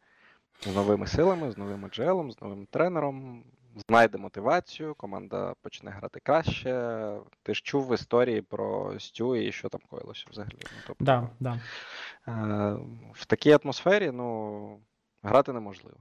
З 0.60 0.74
новими 0.74 1.06
силами, 1.06 1.50
з 1.50 1.58
новим 1.58 1.88
джелом, 1.90 2.32
з 2.32 2.42
новим 2.42 2.66
тренером. 2.66 3.44
Знайде 3.88 4.18
мотивацію, 4.18 4.94
команда 4.94 5.54
почне 5.62 5.90
грати 5.90 6.20
краще. 6.20 7.12
Ти 7.42 7.54
ж 7.54 7.62
чув 7.64 7.86
в 7.86 7.94
історії 7.94 8.42
про 8.42 8.94
Стю 9.00 9.36
і 9.36 9.52
що 9.52 9.68
там 9.68 9.80
коїлося 9.88 10.24
взагалі. 10.30 10.58
Ну, 10.62 10.68
тобто, 10.86 11.04
Да, 11.04 11.28
да. 11.40 11.60
е, 12.28 12.76
в 13.12 13.26
такій 13.26 13.58
атмосфері 13.62 14.10
ну, 14.10 14.78
грати 15.22 15.52
неможливо. 15.52 15.96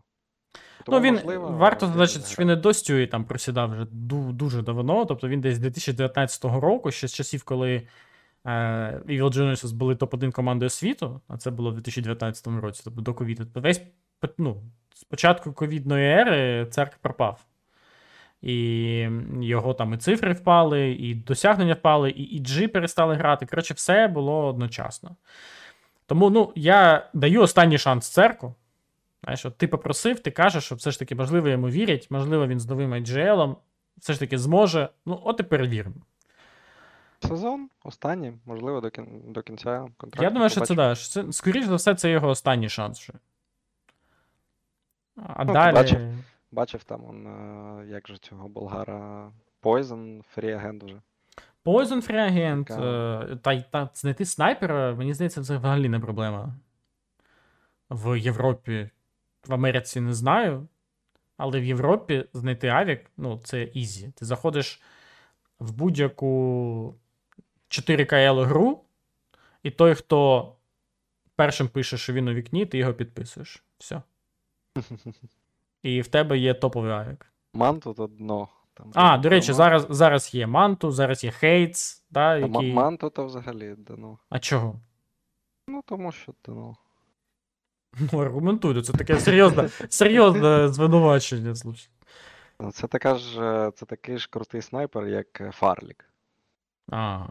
Ну, 0.88 1.00
він 1.00 1.14
можливо, 1.14 1.48
варто 1.48 1.86
він 1.86 1.94
зазначити, 1.94 2.26
що 2.26 2.42
він 2.42 2.48
не 2.48 2.56
до 2.56 2.74
Стюї 2.74 3.08
там 3.08 3.26
просідав 3.26 3.72
вже 3.72 3.86
дуже 4.32 4.62
давно. 4.62 5.06
Тобто 5.06 5.28
він 5.28 5.42
десь 5.42 5.56
з 5.56 5.60
2019 5.60 6.46
року, 6.46 6.92
ще 6.92 7.08
з 7.08 7.14
часів, 7.14 7.44
коли 7.44 7.88
Evil 8.48 9.30
Geniuses 9.30 9.74
були 9.74 9.96
топ-1 9.96 10.32
командою 10.32 10.70
світу, 10.70 11.22
а 11.28 11.38
це 11.38 11.52
було 11.52 11.72
в 11.72 11.74
2019 11.74 12.48
році, 12.48 12.82
тобто 12.84 13.02
до 13.02 13.14
ковіду. 13.14 13.44
Тобто 13.44 13.62
весь 13.62 13.82
ну, 14.38 14.62
з 14.94 15.04
початку 15.04 15.54
ковідної 15.54 16.08
ери 16.08 16.66
церкв 16.66 16.98
пропав. 17.02 17.46
І 18.42 19.10
його 19.42 19.74
там 19.74 19.94
і 19.94 19.98
цифри 19.98 20.34
впали, 20.34 20.92
і 20.92 21.16
досягнення 21.16 21.74
впали, 21.74 22.10
і 22.10 22.24
іджі 22.24 22.68
перестали 22.68 23.16
грати. 23.16 23.46
Коротше, 23.46 23.74
все 23.74 24.08
було 24.08 24.48
одночасно. 24.48 25.16
Тому 26.06 26.30
ну, 26.30 26.52
я 26.56 27.10
даю 27.14 27.42
останній 27.42 27.78
шанс 27.78 28.10
церкву. 28.10 28.56
Знаєш, 29.24 29.46
от 29.46 29.58
ти 29.58 29.68
попросив, 29.68 30.20
ти 30.20 30.32
кажеш, 30.32 30.64
що 30.64 30.76
все 30.76 30.92
ж 30.92 31.00
таки, 31.00 31.16
можливо, 31.16 31.50
йому 31.50 31.70
вірять, 31.70 32.08
можливо, 32.12 32.48
він 32.48 32.60
з 32.60 32.68
новим 32.68 32.94
IGL 32.94 33.56
все 33.98 34.14
ж 34.14 34.20
таки 34.20 34.38
зможе. 34.38 34.90
Ну, 35.06 35.22
от 35.24 35.40
і 35.40 35.44
перевіримо. 35.44 35.96
Сезон 37.20 37.70
останній, 37.84 38.34
можливо, 38.46 38.82
до, 38.82 38.90
кін... 38.90 39.22
до 39.28 39.42
кінця 39.42 39.88
контракту. 39.98 40.24
Я 40.24 40.30
думаю, 40.30 40.50
що 40.50 40.62
це 40.62 40.68
побачимо. 40.76 40.90
да. 40.90 40.96
що 40.96 41.10
Це, 41.10 41.32
скоріш 41.32 41.66
за 41.66 41.76
все, 41.76 41.96
це 41.96 42.12
його 42.12 42.28
останній 42.28 42.70
шанс 42.70 43.00
вже. 43.00 43.14
А 45.16 45.44
Ну, 45.46 45.54
далі. 45.54 45.76
бачив? 45.76 46.00
Бачив 46.52 46.84
там 46.84 47.06
он, 47.06 47.28
е, 47.28 47.88
як 47.88 48.08
же 48.08 48.18
цього 48.18 48.48
болгара 48.48 49.32
Poison, 49.62 50.24
фрі-агент 50.36 50.84
вже. 50.84 51.02
Poison 51.66 52.08
Free 52.08 52.32
Agent, 52.32 52.84
е, 52.84 53.36
та, 53.36 53.62
та 53.62 53.90
знайти 53.94 54.26
снайпера, 54.26 54.96
мені 54.96 55.14
здається, 55.14 55.44
це 55.44 55.58
взагалі 55.58 55.90
не 55.90 56.00
проблема. 56.00 56.56
В 57.90 58.20
Європі, 58.20 58.90
в 59.48 59.54
Америці 59.54 60.02
не 60.02 60.14
знаю. 60.14 60.68
Але 61.38 61.60
в 61.60 61.64
Європі 61.64 62.26
знайти 62.34 62.68
авік, 62.68 63.12
ну, 63.18 63.42
це 63.44 63.64
ізі. 63.64 64.12
Ти 64.16 64.26
заходиш 64.26 64.82
в 65.60 65.72
будь-яку 65.72 66.96
FPL 67.70 68.44
гру, 68.44 68.84
і 69.64 69.72
той, 69.72 69.96
хто 69.96 70.54
першим 71.36 71.68
пише, 71.68 71.98
що 71.98 72.14
він 72.14 72.28
авік, 72.28 72.66
ти 72.66 72.78
його 72.78 72.94
підписуєш. 72.94 73.64
Все. 73.78 74.02
І 75.84 76.02
в 76.02 76.08
тебе 76.08 76.38
є 76.38 76.54
топовий 76.54 76.92
авік. 76.92 77.26
mantuu 77.54 77.94
то 77.94 78.08
дно. 78.08 78.48
Там 78.74 78.92
А, 78.96 79.18
до 79.18 79.30
речі, 79.30 79.54
зараз, 79.54 79.88
зараз 79.90 80.34
є 80.34 80.48
mantuu, 80.48 80.92
зараз 80.92 81.24
є 81.24 81.32
hades, 81.32 82.06
да, 82.10 82.38
який... 82.38 82.74
Манту 82.74 83.10
то 83.10 83.26
взагалі 83.26 83.76
дно. 83.78 84.18
А 84.30 84.40
чого? 84.40 84.80
Ну, 85.68 85.84
тому 85.86 86.12
що 86.12 86.34
ти, 86.42 86.52
ну. 86.52 86.76
Аргументуйте, 88.14 88.82
це 88.82 88.94
таке 88.94 89.20
серйозне, 89.20 89.70
серйозне 89.90 90.68
звинувачення, 90.74 91.56
слушай. 91.56 91.90
ну, 92.60 92.72
Це 92.72 92.88
така 92.88 93.16
ж, 93.16 93.42
е, 93.42 93.72
це 93.72 93.86
такий 93.86 94.18
ж 94.18 94.28
крутий 94.32 94.62
снайпер, 94.62 95.08
як 95.08 95.42
е, 95.42 95.52
Farlig, 95.52 96.06
А, 96.92 97.26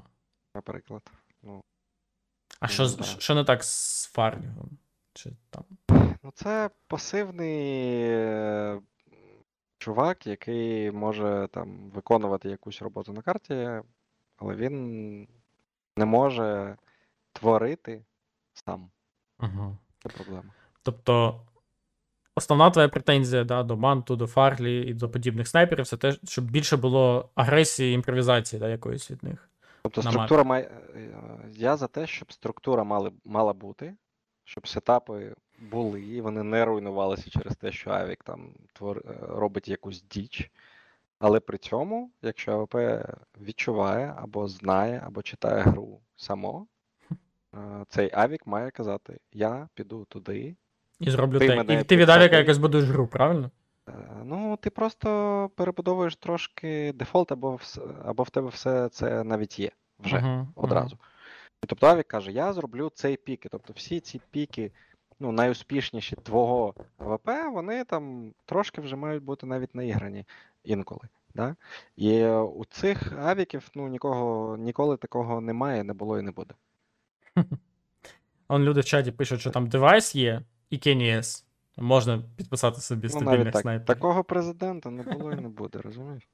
наприклад. 0.56 1.02
Ну, 1.42 1.64
а 2.60 2.68
що, 2.68 2.86
з- 2.86 3.18
що 3.18 3.34
не 3.34 3.44
так 3.44 3.64
з 3.64 4.06
Farlig 4.06 4.54
ом? 4.54 4.78
Чи 5.12 5.32
там? 5.50 5.64
ну 6.22 6.32
це 6.34 6.70
пасивний 6.86 8.02
е, 8.02 8.80
чувак, 9.78 10.26
який 10.26 10.90
може 10.90 11.48
там 11.52 11.90
виконувати 11.90 12.48
якусь 12.48 12.82
роботу 12.82 13.12
на 13.12 13.22
карті, 13.22 13.80
але 14.36 14.54
він 14.54 15.28
не 15.96 16.04
може 16.04 16.76
творити 17.32 18.04
сам. 18.52 18.90
Угу. 19.38 19.76
Це 20.02 20.08
проблема. 20.08 20.52
Тобто, 20.82 21.40
основна 22.34 22.70
твоя 22.70 22.88
претензія 22.88 23.44
да, 23.44 23.62
до 23.62 23.76
Манту, 23.76 24.16
до 24.16 24.26
Фарлі 24.26 24.82
і 24.82 24.94
до 24.94 25.10
подібних 25.10 25.48
снайперів 25.48 25.86
це 25.86 25.96
те, 25.96 26.16
щоб 26.24 26.50
більше 26.50 26.76
було 26.76 27.30
агресії, 27.34 27.94
імпровізації 27.94 28.60
да, 28.60 28.68
якоїсь 28.68 29.10
від 29.10 29.22
них. 29.24 29.50
Тобто 29.88 30.02
на 30.02 30.10
структура 30.10 30.44
має. 30.44 30.64
е, 30.96 31.08
Я 31.52 31.76
за 31.76 31.86
те, 31.86 32.06
щоб 32.06 32.32
структура 32.32 32.84
мали, 32.84 33.12
мала 33.24 33.52
бути, 33.52 33.94
щоб 34.44 34.68
сетапи 34.68 35.34
були, 35.58 36.02
і 36.02 36.20
вони 36.20 36.42
не 36.42 36.64
руйнувалися 36.64 37.30
через 37.30 37.56
те, 37.56 37.72
що 37.72 37.90
Авік 37.90 38.24
там 38.24 38.54
твор... 38.72 38.98
е, 38.98 39.14
робить 39.28 39.68
якусь 39.68 40.02
діч. 40.02 40.50
Але 41.18 41.40
при 41.40 41.58
цьому, 41.58 42.10
якщо 42.22 42.52
АВП 42.52 43.04
відчуває 43.40 44.14
або 44.18 44.48
знає, 44.48 45.02
або 45.06 45.22
читає 45.22 45.62
гру 45.62 46.00
само, 46.16 46.66
е, 47.54 47.58
цей 47.88 48.10
Авік 48.14 48.46
має 48.46 48.70
казати: 48.70 49.18
Я 49.32 49.68
піду 49.74 50.04
туди. 50.04 50.56
І 51.00 51.10
зроблю 51.10 51.38
Ти 51.38 51.64
те. 51.64 51.80
І 51.80 51.84
ти 51.84 51.96
від 51.96 52.08
Авіка 52.08 52.36
якось 52.36 52.58
будуєш 52.58 52.86
гру, 52.88 53.06
правильно? 53.06 53.50
Е, 53.88 53.92
Ну, 54.24 54.58
ти 54.62 54.70
просто 54.70 55.50
перебудовуєш 55.56 56.16
трошки 56.16 56.92
дефолт, 56.92 57.32
або, 57.32 57.58
або 58.04 58.22
в 58.22 58.30
тебе 58.30 58.48
все 58.48 58.88
це 58.88 59.24
навіть 59.24 59.58
є 59.58 59.70
вже. 59.98 60.16
Мгм, 60.16 60.48
одразу. 60.54 60.98
І 61.62 61.66
тобто 61.66 61.86
Авік 61.86 62.08
каже: 62.08 62.32
я 62.32 62.52
зроблю 62.52 62.90
цей 62.94 63.16
пік. 63.16 63.46
Тобто 63.50 63.72
всі 63.72 64.00
ці 64.00 64.20
піки, 64.30 64.72
ну, 65.20 65.32
найуспішніші 65.32 66.16
твого 66.16 66.74
АВП, 66.98 67.28
вони 67.52 67.84
там 67.84 68.32
трошки 68.44 68.80
вже 68.80 68.96
мають 68.96 69.22
бути 69.22 69.46
навіть 69.46 69.74
наіграні 69.74 70.24
інколи. 70.64 71.08
Да? 71.34 71.56
І 71.96 72.26
у 72.26 72.64
цих 72.64 73.12
авіків 73.18 73.70
ну, 73.74 73.88
нікого, 73.88 74.56
ніколи 74.56 74.96
такого 74.96 75.40
немає, 75.40 75.84
не 75.84 75.92
було 75.92 76.18
і 76.18 76.22
не 76.22 76.30
буде. 76.30 76.54
Он 78.48 78.62
люди 78.62 78.80
в 78.80 78.84
чаті 78.84 79.12
пишуть, 79.12 79.40
що 79.40 79.50
там 79.50 79.66
девайс 79.66 80.14
є 80.14 80.42
і 80.70 80.76
Kenny 80.76 81.16
S. 81.16 81.44
Можна 81.76 82.22
підписати 82.36 82.80
собі 82.80 83.02
Ну, 83.02 83.08
стабільних 83.10 83.38
навіть 83.38 83.52
так. 83.52 83.62
снайперів. 83.62 83.86
Такого 83.86 84.24
президента 84.24 84.90
не 84.90 85.02
було 85.02 85.32
і 85.32 85.36
не 85.36 85.48
буде, 85.48 85.78
розумієш? 85.84 86.28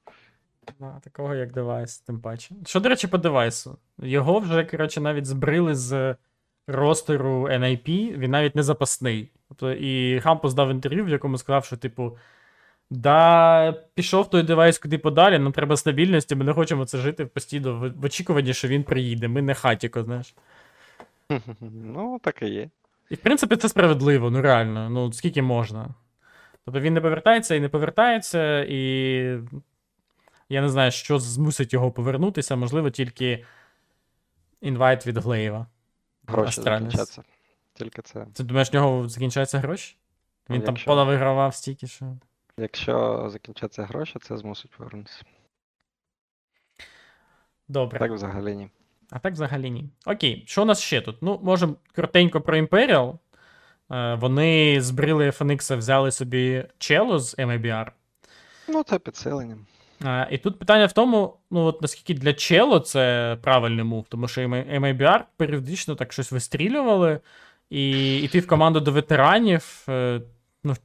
Да, 0.79 0.99
такого 1.03 1.35
як 1.35 1.51
девайс, 1.53 1.99
тим 1.99 2.19
паче. 2.19 2.55
Що, 2.65 2.79
до 2.79 2.89
речі, 2.89 3.07
по 3.07 3.17
девайсу? 3.17 3.77
Його 4.01 4.39
вже, 4.39 4.63
коротше, 4.63 5.01
навіть 5.01 5.25
збрили 5.25 5.75
з 5.75 6.15
ростеру 6.67 7.43
NIP, 7.47 8.17
він 8.17 8.31
навіть 8.31 8.55
не 8.55 8.63
запасний. 8.63 9.31
Тобто, 9.47 9.71
і 9.73 10.19
Хампус 10.19 10.53
дав 10.53 10.71
інтерв'ю, 10.71 11.05
в 11.05 11.09
якому 11.09 11.37
сказав, 11.37 11.65
що, 11.65 11.77
типу, 11.77 12.17
да, 12.89 13.71
пішов 13.93 14.29
той 14.29 14.43
девайс 14.43 14.79
куди 14.79 14.97
подалі, 14.97 15.39
нам 15.39 15.51
треба 15.51 15.77
стабільності, 15.77 16.35
ми 16.35 16.45
не 16.45 16.53
хочемо 16.53 16.85
це 16.85 16.97
жити 16.97 17.25
постійно 17.25 17.79
в, 17.79 17.89
в 18.01 18.05
очікуванні, 18.05 18.53
що 18.53 18.67
він 18.67 18.83
приїде. 18.83 19.27
Ми 19.27 19.41
не 19.41 19.53
хатіко, 19.53 20.03
знаєш. 20.03 20.35
Ну, 21.61 22.19
так 22.23 22.41
і 22.41 22.49
є. 22.49 22.69
І 23.13 23.15
в 23.15 23.19
принципі 23.19 23.55
це 23.55 23.69
справедливо, 23.69 24.31
ну 24.31 24.41
реально, 24.41 24.89
ну 24.89 25.13
скільки 25.13 25.41
можна. 25.41 25.89
Тобто 26.65 26.79
він 26.79 26.93
не 26.93 27.01
повертається 27.01 27.55
і 27.55 27.59
не 27.59 27.69
повертається, 27.69 28.65
і 28.69 28.77
я 30.49 30.61
не 30.61 30.69
знаю, 30.69 30.91
що 30.91 31.19
змусить 31.19 31.73
його 31.73 31.91
повернутися, 31.91 32.55
можливо, 32.55 32.89
тільки 32.89 33.45
інвайт 34.61 35.07
від 35.07 35.17
Глеєва. 35.17 35.67
Гроші 36.27 36.61
закінчаться. 36.61 37.23
Тільки 37.73 38.01
це. 38.01 38.25
Ти 38.33 38.43
думаєш, 38.43 38.71
в 38.71 38.75
нього 38.75 39.09
закінчаються 39.09 39.59
гроші? 39.59 39.97
Ну, 40.49 40.55
Він 40.55 40.61
там 40.61 40.73
якщо- 40.75 40.91
понавигравав 40.91 41.55
стільки, 41.55 41.87
що. 41.87 42.17
Якщо 42.57 43.27
закінчаться 43.29 43.83
гроші, 43.83 44.19
це 44.21 44.37
змусить 44.37 44.71
повернутися. 44.71 45.23
Добре. 47.67 47.99
Так 47.99 48.11
взагалі 48.11 48.55
ні. 48.55 48.69
А 49.09 49.19
так 49.19 49.33
взагалі 49.33 49.69
ні. 49.69 49.89
Окей, 50.05 50.43
що 50.47 50.61
у 50.61 50.65
нас 50.65 50.81
ще 50.81 51.01
тут? 51.01 51.17
Ну, 51.21 51.39
можемо 51.43 51.75
коротенько 51.95 52.41
про 52.41 52.57
Imperial. 52.57 53.17
Е, 53.91 54.15
Вони 54.15 54.81
збрили 54.81 55.29
FNX, 55.29 55.77
взяли 55.77 56.11
собі 56.11 56.65
чело 56.77 57.19
з 57.19 57.37
MABR. 57.37 57.91
Ну, 58.67 58.83
це 58.83 58.99
підсилення. 58.99 59.57
А, 60.03 60.27
і 60.31 60.37
тут 60.37 60.59
питання 60.59 60.85
в 60.85 60.93
тому, 60.93 61.37
ну 61.51 61.59
от 61.65 61.81
наскільки 61.81 62.21
для 62.21 62.33
Чело 62.33 62.79
це 62.79 63.37
правильний 63.41 63.83
мув, 63.83 64.05
тому 64.09 64.27
що 64.27 64.41
MABR 64.41 65.23
періодично 65.37 65.95
так 65.95 66.13
щось 66.13 66.31
вистрілювали, 66.31 67.19
і 67.69 68.17
йти 68.17 68.39
в 68.39 68.47
команду 68.47 68.79
до 68.79 68.91
ветеранів, 68.91 69.85
е, 69.89 70.21
ну, 70.63 70.75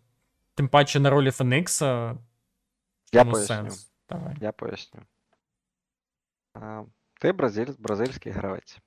тим 0.54 0.68
паче 0.68 1.00
на 1.00 1.10
ролі 1.10 1.30
Феникса. 1.30 2.16
Я 3.12 3.20
чому 3.20 3.32
поясню. 3.32 3.56
сенс? 3.56 3.90
Давай. 4.08 4.36
Я 4.40 4.52
поясню. 4.52 5.00
Ти 7.18 7.32
бразиль... 7.32 7.72
бразильський 7.78 8.32
гравець. 8.32 8.78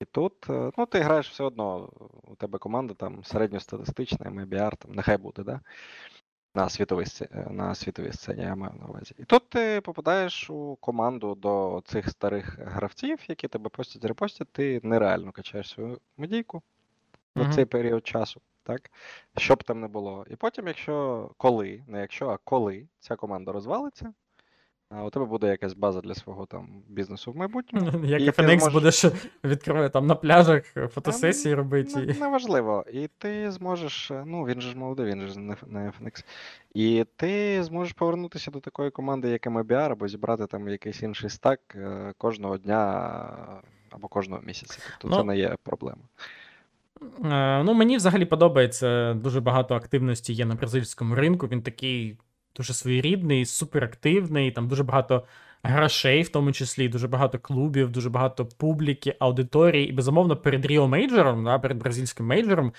І 0.00 0.04
тут, 0.04 0.50
е, 0.50 0.70
ну, 0.78 0.86
ти 0.86 1.00
граєш 1.00 1.30
все 1.30 1.44
одно, 1.44 1.90
у 2.22 2.34
тебе 2.34 2.58
команда 2.58 2.94
там 2.94 3.24
середньостатистична, 3.24 4.30
MBR, 4.30 4.76
там, 4.76 4.92
нехай 4.94 5.16
буде, 5.16 5.42
да? 5.42 5.60
На 6.54 6.68
світовій, 6.68 7.04
на 7.50 7.74
світовій 7.74 8.12
сцені, 8.12 8.42
я 8.42 8.54
маю 8.54 8.72
на 8.80 8.86
увазі. 8.86 9.14
І 9.18 9.24
тут 9.24 9.48
ти 9.48 9.80
попадаєш 9.80 10.50
у 10.50 10.76
команду 10.80 11.34
до 11.34 11.82
цих 11.84 12.10
старих 12.10 12.58
гравців, 12.58 13.18
які 13.28 13.48
тебе 13.48 13.68
постять 13.68 14.04
репостять, 14.04 14.48
ти 14.52 14.80
нереально 14.82 15.32
качаєш 15.32 15.68
свою 15.68 15.98
медійку 16.16 16.62
за 17.36 17.42
Мгм. 17.42 17.52
цей 17.52 17.64
період 17.64 18.06
часу, 18.06 18.40
так? 18.62 18.90
Що 19.36 19.54
б 19.54 19.62
там 19.62 19.80
не 19.80 19.88
було. 19.88 20.26
І 20.30 20.36
потім, 20.36 20.66
якщо 20.66 21.30
коли, 21.36 21.84
не 21.86 22.00
якщо, 22.00 22.28
а 22.28 22.36
коли 22.44 22.88
ця 23.00 23.16
команда 23.16 23.52
розвалиться, 23.52 24.12
а 24.90 25.04
у 25.04 25.10
тебе 25.10 25.24
буде 25.26 25.46
якась 25.46 25.72
база 25.74 26.00
для 26.00 26.14
свого 26.14 26.46
там 26.46 26.68
бізнесу 26.88 27.32
в 27.32 27.36
майбутньому. 27.36 28.04
Як 28.06 28.20
І 28.20 28.24
і 28.24 28.26
ти 28.26 28.32
Феникс 28.32 28.62
зможеш- 28.64 28.72
буде 28.74 28.90
ще 28.92 29.10
відкриває 29.44 29.88
там 29.88 30.06
на 30.06 30.14
пляжах 30.14 30.62
фотосесії 30.88 31.54
робити. 31.54 32.00
Не- 32.00 32.14
Неважливо. 32.20 32.84
І 32.92 33.08
ти 33.18 33.50
зможеш, 33.50 34.10
е, 34.10 34.22
ну 34.26 34.44
він 34.44 34.60
же 34.60 34.70
ж 34.70 34.78
молодий, 34.78 35.06
він 35.06 35.20
же 35.20 35.28
ж 35.28 35.38
не, 35.38 35.54
FNX. 36.00 36.24
І 36.74 37.04
ти 37.16 37.62
зможеш 37.64 37.92
повернутися 37.92 38.50
до 38.50 38.60
такої 38.60 38.90
команди, 38.90 39.28
як 39.28 39.46
MBR, 39.46 39.92
або 39.92 40.08
зібрати 40.08 40.46
там 40.46 40.68
якийсь 40.68 41.02
інший 41.02 41.30
стак 41.30 41.60
е, 41.74 42.12
кожного 42.18 42.58
дня 42.58 42.82
е, 43.64 43.66
або 43.90 44.08
кожного 44.08 44.42
місяця. 44.42 44.78
Тобто 44.98 45.16
це 45.16 45.22
Ну, 45.22 45.32
не 45.32 45.38
є 45.38 45.56
проблема. 45.62 46.02
Е, 47.24 47.62
Ну, 47.64 47.74
мені 47.74 47.96
взагалі 47.96 48.24
подобається 48.24 49.14
дуже 49.14 49.40
багато 49.40 49.74
активності 49.74 50.32
є 50.32 50.44
на 50.46 50.54
бразильському 50.54 51.14
ринку. 51.14 51.46
Він 51.46 51.62
такий 51.62 52.16
дуже 52.56 52.74
своєрідний, 52.74 53.46
суперактивний, 53.46 54.50
там 54.50 54.68
дуже 54.68 54.82
багато 54.82 55.24
грошей, 55.62 56.22
в 56.22 56.28
тому 56.28 56.52
числі, 56.52 56.88
дуже 56.88 57.08
багато 57.08 57.38
клубів, 57.38 57.90
дуже 57.90 58.10
багато 58.10 58.46
публіки, 58.46 59.16
аудиторії. 59.18 59.88
І, 59.88 59.92
безумовно, 59.92 60.36
перед 60.36 60.66
Ріо 60.66 60.88
Мейджором, 60.88 61.44
да, 61.44 61.58
перед 61.58 61.78
бразильським 61.78 62.26
мейджором, 62.26 62.72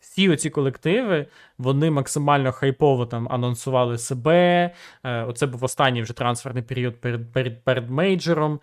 всі 0.00 0.28
оці 0.28 0.50
колективи 0.50 1.26
вони 1.58 1.90
максимально 1.90 2.52
хайпово 2.52 3.06
там 3.06 3.28
анонсували 3.30 3.98
себе. 3.98 4.70
Е, 5.04 5.22
Оце 5.22 5.46
був 5.46 5.64
останній 5.64 6.02
вже 6.02 6.12
трансферний 6.12 6.62
період 6.62 7.00
перед, 7.00 7.32
перед, 7.32 7.64
перед 7.64 7.90
мейджором. 7.90 8.60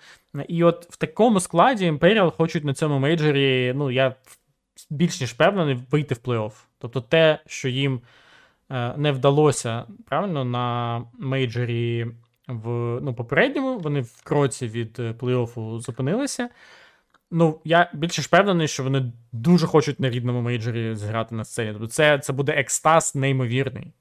І 0.48 0.64
от 0.64 0.88
в 0.90 0.98
такому 0.98 1.40
складі 1.40 1.92
Imperial 1.92 2.32
хочуть 2.32 2.64
на 2.64 2.74
цьому 2.74 3.00
мейджорі, 3.00 3.74
ну, 3.76 3.92
я 3.92 4.16
більш 4.90 5.22
ніж 5.22 5.32
впевнений, 5.32 5.80
вийти 5.92 6.16
в 6.16 6.18
плей-офф. 6.18 6.54
Тобто 6.80 7.02
те, 7.02 7.40
що 7.48 7.70
їм 7.70 8.02
не 8.70 9.12
вдалося 9.12 9.86
правильно 10.06 10.46
на 10.46 11.04
мейджорі 11.20 12.08
в 12.48 12.70
ну, 13.02 13.14
попередньому, 13.14 13.78
вони 13.78 14.02
в 14.02 14.22
кроці 14.24 14.68
від 14.68 15.00
е, 15.00 15.12
плей-оффу 15.12 15.80
зупинилися. 15.80 16.50
Ну, 17.32 17.62
я 17.64 17.92
більше 17.94 18.22
ж 18.22 18.28
впевнений, 18.28 18.68
що 18.68 18.84
вони 18.84 19.12
дуже 19.32 19.68
хочуть 19.68 20.00
на 20.00 20.10
рідному 20.10 20.42
мейджорі 20.42 20.96
зіграти 20.96 21.36
на 21.36 21.46
сцені. 21.46 21.72
Тобто 21.72 21.88
це, 21.88 22.20
це 22.20 22.34
буде 22.34 22.52
екстаз 22.52 23.16
неймовірний. 23.16 23.94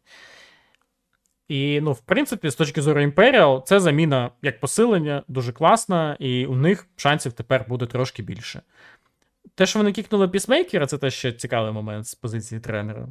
І, 1.48 1.80
ну, 1.80 1.92
в 1.92 2.00
принципі, 2.00 2.50
з 2.50 2.54
точки 2.54 2.82
зору 2.82 3.00
Imperial, 3.00 3.62
це 3.62 3.80
заміна 3.80 4.30
як 4.42 4.60
посилення, 4.60 5.22
дуже 5.28 5.52
класна, 5.52 6.16
і 6.18 6.46
у 6.46 6.56
них 6.56 6.86
шансів 6.96 7.32
тепер 7.32 7.64
буде 7.68 7.86
трошки 7.86 8.22
більше. 8.22 8.62
Те, 9.54 9.66
що 9.66 9.78
вони 9.78 9.92
кікнули 9.92 10.28
пісмейкера, 10.28 10.86
це 10.86 10.98
теж 10.98 11.14
ще 11.14 11.32
цікавий 11.32 11.72
момент 11.72 12.06
з 12.06 12.14
позиції 12.14 12.60
тренера. 12.60 13.08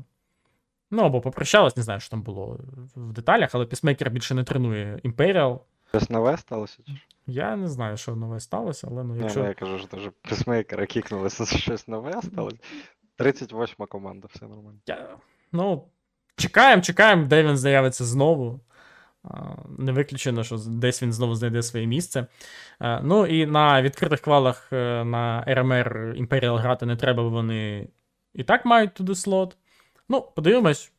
Ну, 0.94 1.04
або 1.04 1.22
попрощалась, 1.22 1.78
не 1.78 1.84
знаю, 1.84 2.00
що 2.00 2.10
там 2.10 2.22
було 2.22 2.60
в 2.96 3.14
деталях, 3.14 3.50
але 3.54 3.66
пісмейкер 3.66 4.10
більше 4.10 4.36
не 4.36 4.44
тренує 4.44 5.00
Imperial. 5.04 5.60
Щось 5.90 6.10
нове 6.10 6.38
сталося? 6.38 6.78
чи? 6.88 6.94
Я 7.28 7.56
не 7.56 7.68
знаю, 7.68 7.98
що 7.98 8.16
нове 8.16 8.40
сталося, 8.40 8.88
але 8.92 9.04
ну, 9.04 9.16
якщо. 9.16 9.40
ну, 9.40 9.48
я 9.48 9.54
кажу, 9.54 9.78
що 9.78 9.88
дуже 9.88 10.12
пісмейкера 10.30 10.86
кікнулися, 10.86 11.46
щось 11.46 11.88
нове 11.88 12.22
сталося. 12.22 12.58
38 13.16 13.86
команда, 13.86 14.28
все 14.32 14.46
нормально. 14.46 14.80
Я... 14.88 15.18
Ну, 15.52 15.84
чекаємо, 16.36 16.82
чекаємо, 16.82 17.26
де 17.26 17.44
він 17.44 17.58
з'явиться 17.58 18.06
знову. 18.06 18.60
Не 19.78 19.92
виключено, 19.92 20.44
що 20.44 20.58
десь 20.68 21.04
він 21.04 21.14
знову 21.14 21.36
знайде 21.36 21.64
своє 21.64 21.86
місце. 21.86 22.28
Ну 23.02 23.26
і 23.26 23.46
на 23.46 23.82
відкритих 23.82 24.20
квалах 24.20 24.74
е, 24.74 25.04
на 25.04 25.44
РМР 25.48 26.16
Imperial 26.20 26.58
грати 26.58 26.86
не 26.86 26.96
треба, 26.96 27.24
бо 27.24 27.30
вони 27.30 27.88
і 28.34 28.44
так 28.44 28.66
мають 28.66 28.94
туди 28.94 29.16
слот. 29.16 29.58
Ну, 30.10 30.22
подивимось. 30.36 30.92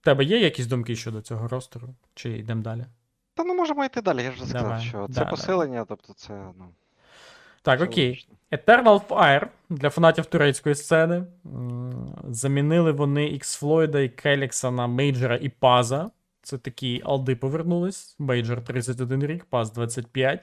В 0.00 0.04
тебе 0.04 0.24
є 0.24 0.38
якісь 0.38 0.66
думки 0.66 0.96
щодо 0.96 1.20
цього 1.22 1.48
ростеру? 1.48 1.88
Чи 2.14 2.30
йдемо 2.38 2.62
далі? 2.62 2.84
Та 3.34 3.44
ну 3.44 3.54
можемо 3.54 3.84
йти 3.84 4.00
далі, 4.02 4.22
я 4.22 4.30
вже 4.30 4.44
сказав, 4.46 4.62
Давай. 4.62 4.82
що 4.84 5.06
це 5.06 5.20
да. 5.20 5.24
посилення, 5.24 5.84
тобто 5.88 6.12
це, 6.12 6.32
ну. 6.58 6.64
Так, 7.62 7.76
все 7.80 7.86
окей. 7.88 8.06
логічно. 8.08 8.34
Eternal 8.52 9.06
Fire 9.06 9.46
для 9.70 9.90
фанатів 9.90 10.26
турецької 10.26 10.74
сцени. 10.74 11.24
М, 11.46 12.14
Замінили 12.28 12.92
вони 12.92 13.20
X-Floyd 13.32 13.98
і 13.98 14.08
Келікса 14.08 14.70
на 14.70 14.86
Мейджора 14.86 15.36
і 15.36 15.48
Паза. 15.48 16.10
Це 16.42 16.58
такі 16.58 17.02
олди 17.04 17.36
повернулись. 17.36 18.16
MAJ3R 18.18 18.64
31 18.64 19.26
рік, 19.26 19.44
paz 19.44 19.72
25. 19.72 20.40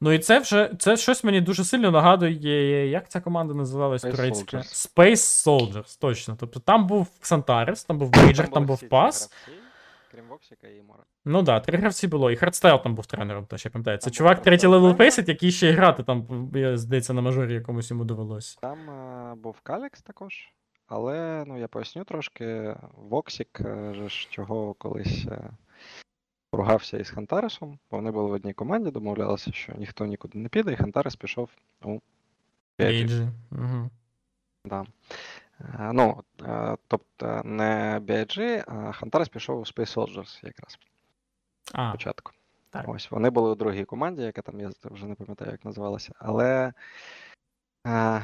Ну 0.00 0.12
і 0.12 0.18
це 0.18 0.38
вже 0.38 0.70
це 0.78 0.96
щось 0.96 1.24
мені 1.24 1.40
дуже 1.40 1.64
сильно 1.64 1.90
нагадує, 1.90 2.90
як 2.90 3.08
ця 3.08 3.20
команда 3.20 3.54
називалась 3.54 4.04
Space 4.04 4.10
турецька? 4.10 4.56
Soldiers. 4.56 4.94
Space 4.94 5.46
Soldiers, 5.46 6.00
точно. 6.00 6.36
Тобто 6.40 6.60
там 6.60 6.86
був 6.86 7.18
XANTARES, 7.20 7.84
там 7.84 7.98
був 7.98 8.16
MAJ3R, 8.16 8.48
там 8.48 8.66
був 8.66 8.82
гравці, 8.90 9.30
Крім 10.10 10.28
woxic 10.28 10.61
а 10.61 10.68
і 10.68 10.82
MAJ3R 10.82 10.96
а. 10.96 11.02
Ну 11.24 11.42
да, 11.42 11.60
три 11.60 11.78
гравці 11.78 12.06
було. 12.06 12.30
І 12.30 12.36
hardstyle 12.36 12.82
там 12.82 12.94
був 12.94 13.06
тренером, 13.06 13.46
то 13.46 13.56
ще 13.56 13.70
пам'ятаю. 13.70 13.98
Це 13.98 14.10
чувак 14.10 14.42
третій 14.42 14.66
левел 14.66 14.94
тренером. 14.96 15.28
який 15.28 15.52
ще 15.52 15.72
грати 15.72 16.02
там, 16.02 16.50
здається, 16.74 17.12
на 17.12 17.20
мажорі 17.20 17.54
якомусь 17.54 17.90
йому 17.90 18.04
довелось. 18.04 18.56
Там 18.56 18.90
е, 18.90 19.34
був 19.34 19.60
Calyx 19.60 20.02
також, 20.02 20.52
але 20.86 21.44
ну 21.46 21.58
я 21.58 21.68
поясню 21.68 22.04
трошки. 22.04 22.76
woxic 22.94 23.60
е, 23.60 23.94
чого 24.30 24.74
колись 24.74 25.26
е, 25.30 25.50
ругався 26.58 26.98
із 26.98 27.10
XANTARES 27.10 27.60
ом, 27.60 27.78
бо 27.90 27.96
вони 27.96 28.10
були 28.10 28.28
в 28.30 28.32
одній 28.32 28.52
команді, 28.52 28.90
домовлялися, 28.90 29.52
що 29.52 29.72
ніхто 29.72 30.06
нікуди 30.06 30.38
не 30.38 30.48
піде, 30.48 30.72
і 30.72 30.76
XANTARES 30.76 31.16
пішов 31.16 31.50
у 31.82 31.98
BIG. 32.76 33.28
Угу. 33.52 33.90
Да. 34.64 34.86
Е, 35.60 35.90
Ну, 35.92 36.22
е, 36.42 36.76
тобто 36.88 37.42
не 37.44 38.00
BIG, 38.04 38.64
а 38.66 38.92
XANTARES 38.92 39.28
пішов 39.28 39.58
у 39.58 39.62
Space 39.62 39.94
Soldiers 39.96 40.46
якраз 40.46 40.78
А, 41.72 41.88
спочатку. 41.88 42.32
так. 42.70 42.88
Ось 42.88 43.10
вони 43.10 43.30
були 43.30 43.50
у 43.50 43.54
другій 43.54 43.84
команді, 43.84 44.22
яка 44.22 44.42
там 44.42 44.60
я 44.60 44.70
вже 44.84 45.06
не 45.06 45.14
пам'ятаю, 45.14 45.50
як 45.50 45.64
називалася. 45.64 46.12
Але 46.18 46.72
е, 47.86 48.22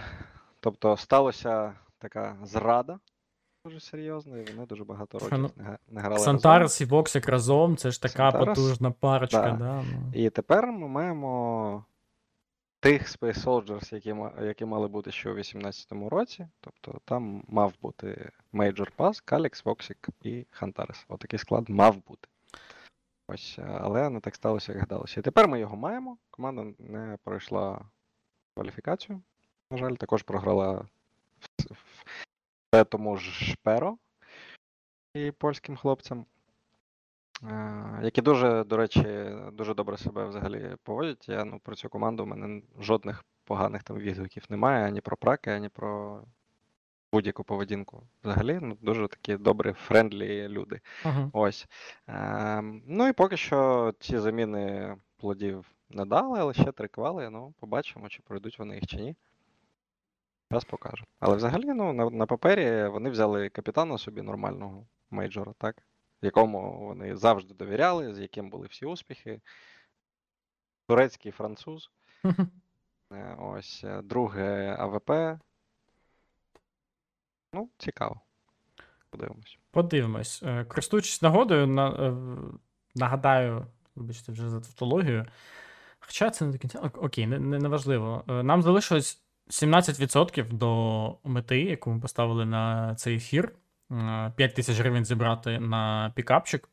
тобто 0.61 0.97
сталося 0.97 1.75
така 1.99 2.37
зрада 2.43 2.99
дуже 3.65 3.81
серйозна, 3.81 4.39
і 4.39 4.45
вони 4.45 4.67
дуже 4.67 4.85
багато 4.85 5.19
років 5.19 5.39
не, 5.39 5.49
не 5.89 6.01
грали. 6.01 6.15
разом. 6.15 6.17
Ксантарес 6.17 6.81
і 6.81 6.85
Воксик 6.85 7.29
разом, 7.29 7.77
це 7.77 7.91
ж 7.91 8.03
така 8.03 8.29
Ксантарес, 8.29 8.59
потужна 8.59 8.91
парочка, 8.91 9.43
да. 9.43 9.57
да. 9.57 9.83
ну. 9.83 10.11
І 10.13 10.31
тепер 10.31 10.67
ми 10.67 10.89
маємо 10.89 11.85
тих 12.81 13.09
Space 13.09 13.45
Soldiers, 13.45 13.95
які, 13.95 14.15
які 14.47 14.65
мали 14.65 14.89
бути 14.89 15.13
ще 15.13 15.31
у 15.31 15.35
18-му 15.35 16.09
році. 16.09 16.49
Тобто 16.61 17.01
там 17.05 17.45
мав 17.49 17.73
бути 17.83 18.31
Major 18.53 18.89
Pass, 18.97 19.23
Калікс, 19.25 19.65
Воксік 19.65 20.09
і 20.23 20.47
Хантарес. 20.51 21.05
Отакий 21.09 21.39
склад 21.39 21.69
мав 21.69 21.97
бути. 22.09 22.29
Ось, 23.29 23.57
е, 23.59 23.79
але 23.81 24.11
не 24.11 24.21
так 24.21 24.35
сталося, 24.35 24.73
як 24.73 24.81
гадалося. 24.81 25.21
І 25.21 25.23
тепер 25.23 25.49
ми 25.49 25.61
його 25.61 25.77
маємо. 25.77 26.17
Команда 26.31 26.67
не 26.79 27.19
пройшла 27.25 27.81
кваліфікацію. 28.55 29.21
На 29.71 29.77
жаль, 29.77 29.95
також 29.95 30.23
програла 30.23 30.85
тому 32.85 33.17
ж 33.17 33.31
Шперо 33.31 33.99
і 35.15 35.31
польським 35.31 35.77
хлопцям. 35.77 36.27
Е, 37.43 38.01
Які 38.03 38.23
дуже, 38.23 38.65
до 38.65 38.77
речі, 38.77 39.27
дуже 39.53 39.75
добре 39.75 39.97
себе 39.97 40.27
взагалі 40.27 40.77
поводять. 40.83 41.29
Я 41.29 41.45
ну, 41.45 41.61
про 41.63 41.75
цю 41.75 41.89
команду 41.89 42.25
в 42.25 42.27
мене 42.27 42.63
жодних 42.81 43.25
поганих 43.45 43.83
там 43.83 43.99
відгуків 43.99 44.45
немає 44.49 44.87
ані 44.87 45.01
про 45.01 45.17
праки, 45.17 45.51
ані 45.51 45.69
про 45.69 46.21
будь-яку 47.13 47.45
поведінку. 47.45 48.03
Взагалі, 48.25 48.59
ну, 48.63 48.77
дуже 48.81 49.09
такі 49.09 49.37
добрі, 49.37 49.73
friendly 49.73 50.49
люди. 50.49 50.81
Мгм. 51.05 51.31
Ось. 51.33 51.67
Ем, 52.07 52.83
ну 52.87 53.09
і 53.09 53.13
поки 53.13 53.37
що 53.37 53.93
ці 54.01 54.19
заміни 54.19 54.97
плодів 55.17 55.71
не 55.91 56.05
дали, 56.05 56.41
але 56.41 56.55
ще 56.55 56.73
три 56.73 56.89
квали. 56.89 57.31
Ну, 57.31 57.55
побачимо, 57.61 58.09
чи 58.09 58.23
пройдуть 58.23 58.59
вони 58.59 58.75
їх 58.75 58.87
чи 58.87 58.97
ні. 58.97 59.17
Час 60.55 60.65
покаже. 60.65 61.05
Але 61.21 61.37
взагалі, 61.37 61.65
ну, 61.65 61.93
на, 61.93 62.11
на 62.11 62.27
папері 62.27 62.89
вони 62.89 63.11
взяли 63.11 63.49
капітана 63.49 63.99
собі 63.99 64.23
нормального 64.23 64.87
мейджора, 65.11 65.53
так? 65.59 65.83
Якому 66.23 66.87
вони 66.87 67.17
завжди 67.17 67.55
довіряли, 67.55 68.15
з 68.15 68.19
яким 68.19 68.51
були 68.51 68.67
всі 68.67 68.87
успіхи. 68.87 69.41
Турецький 70.89 71.33
француз. 71.33 71.91
Е, 73.13 73.37
Ось 73.39 73.85
е, 73.85 74.03
друге 74.03 74.77
АВП. 74.79 75.11
Ну, 77.53 77.69
цікаво. 77.79 78.21
Подивимось. 79.11 79.59
Подивимось. 79.71 80.43
Е, 80.43 80.65
Користуючись 80.65 81.23
нагодою, 81.23 81.67
на, 81.67 82.17
нагадаю, 82.95 83.67
вибачте, 83.95 84.33
вже 84.33 84.51
за 84.51 84.61
тавтологію. 84.61 85.27
Хоча 86.01 86.31
це 86.31 86.45
не 86.45 86.53
до 86.53 86.59
кінця. 86.59 86.79
Ок- 86.79 87.05
Окей, 87.05 87.27
не, 87.27 87.39
не, 87.39 87.59
не 87.59 87.69
важливо. 87.69 88.25
Нам 88.27 88.63
залишилось 88.63 89.24
17% 89.51 90.53
до 90.53 91.19
мети, 91.25 91.61
яку 91.61 91.91
ми 91.91 92.01
поставили 92.01 92.45
на 92.45 92.95
цей 92.95 93.17
ефір. 93.17 93.53
5 94.37 94.55
тисяч 94.55 94.79
гривень 94.79 95.05
зібрати 95.05 95.61
на 95.61 96.13
пікапчик. 96.15 96.69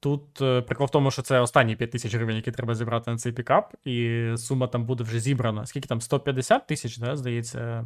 Тут 0.00 0.40
е, 0.40 0.62
прикол 0.62 0.86
в 0.86 0.90
тому, 0.90 1.10
що 1.10 1.22
це 1.22 1.40
останні 1.40 1.76
5 1.76 1.90
тисяч 1.90 2.14
гривень, 2.14 2.36
які 2.36 2.50
треба 2.50 2.74
зібрати 2.74 3.10
на 3.10 3.16
цей 3.16 3.32
пікап, 3.32 3.74
і 3.84 4.26
сума 4.36 4.66
там 4.66 4.84
буде 4.84 5.04
вже 5.04 5.20
зібрана. 5.20 5.66
Скільки 5.66 5.88
там? 5.88 6.00
150 6.00 6.66
тисяч, 6.66 6.98
да, 6.98 7.16
здається, 7.16 7.60
е, 7.60 7.84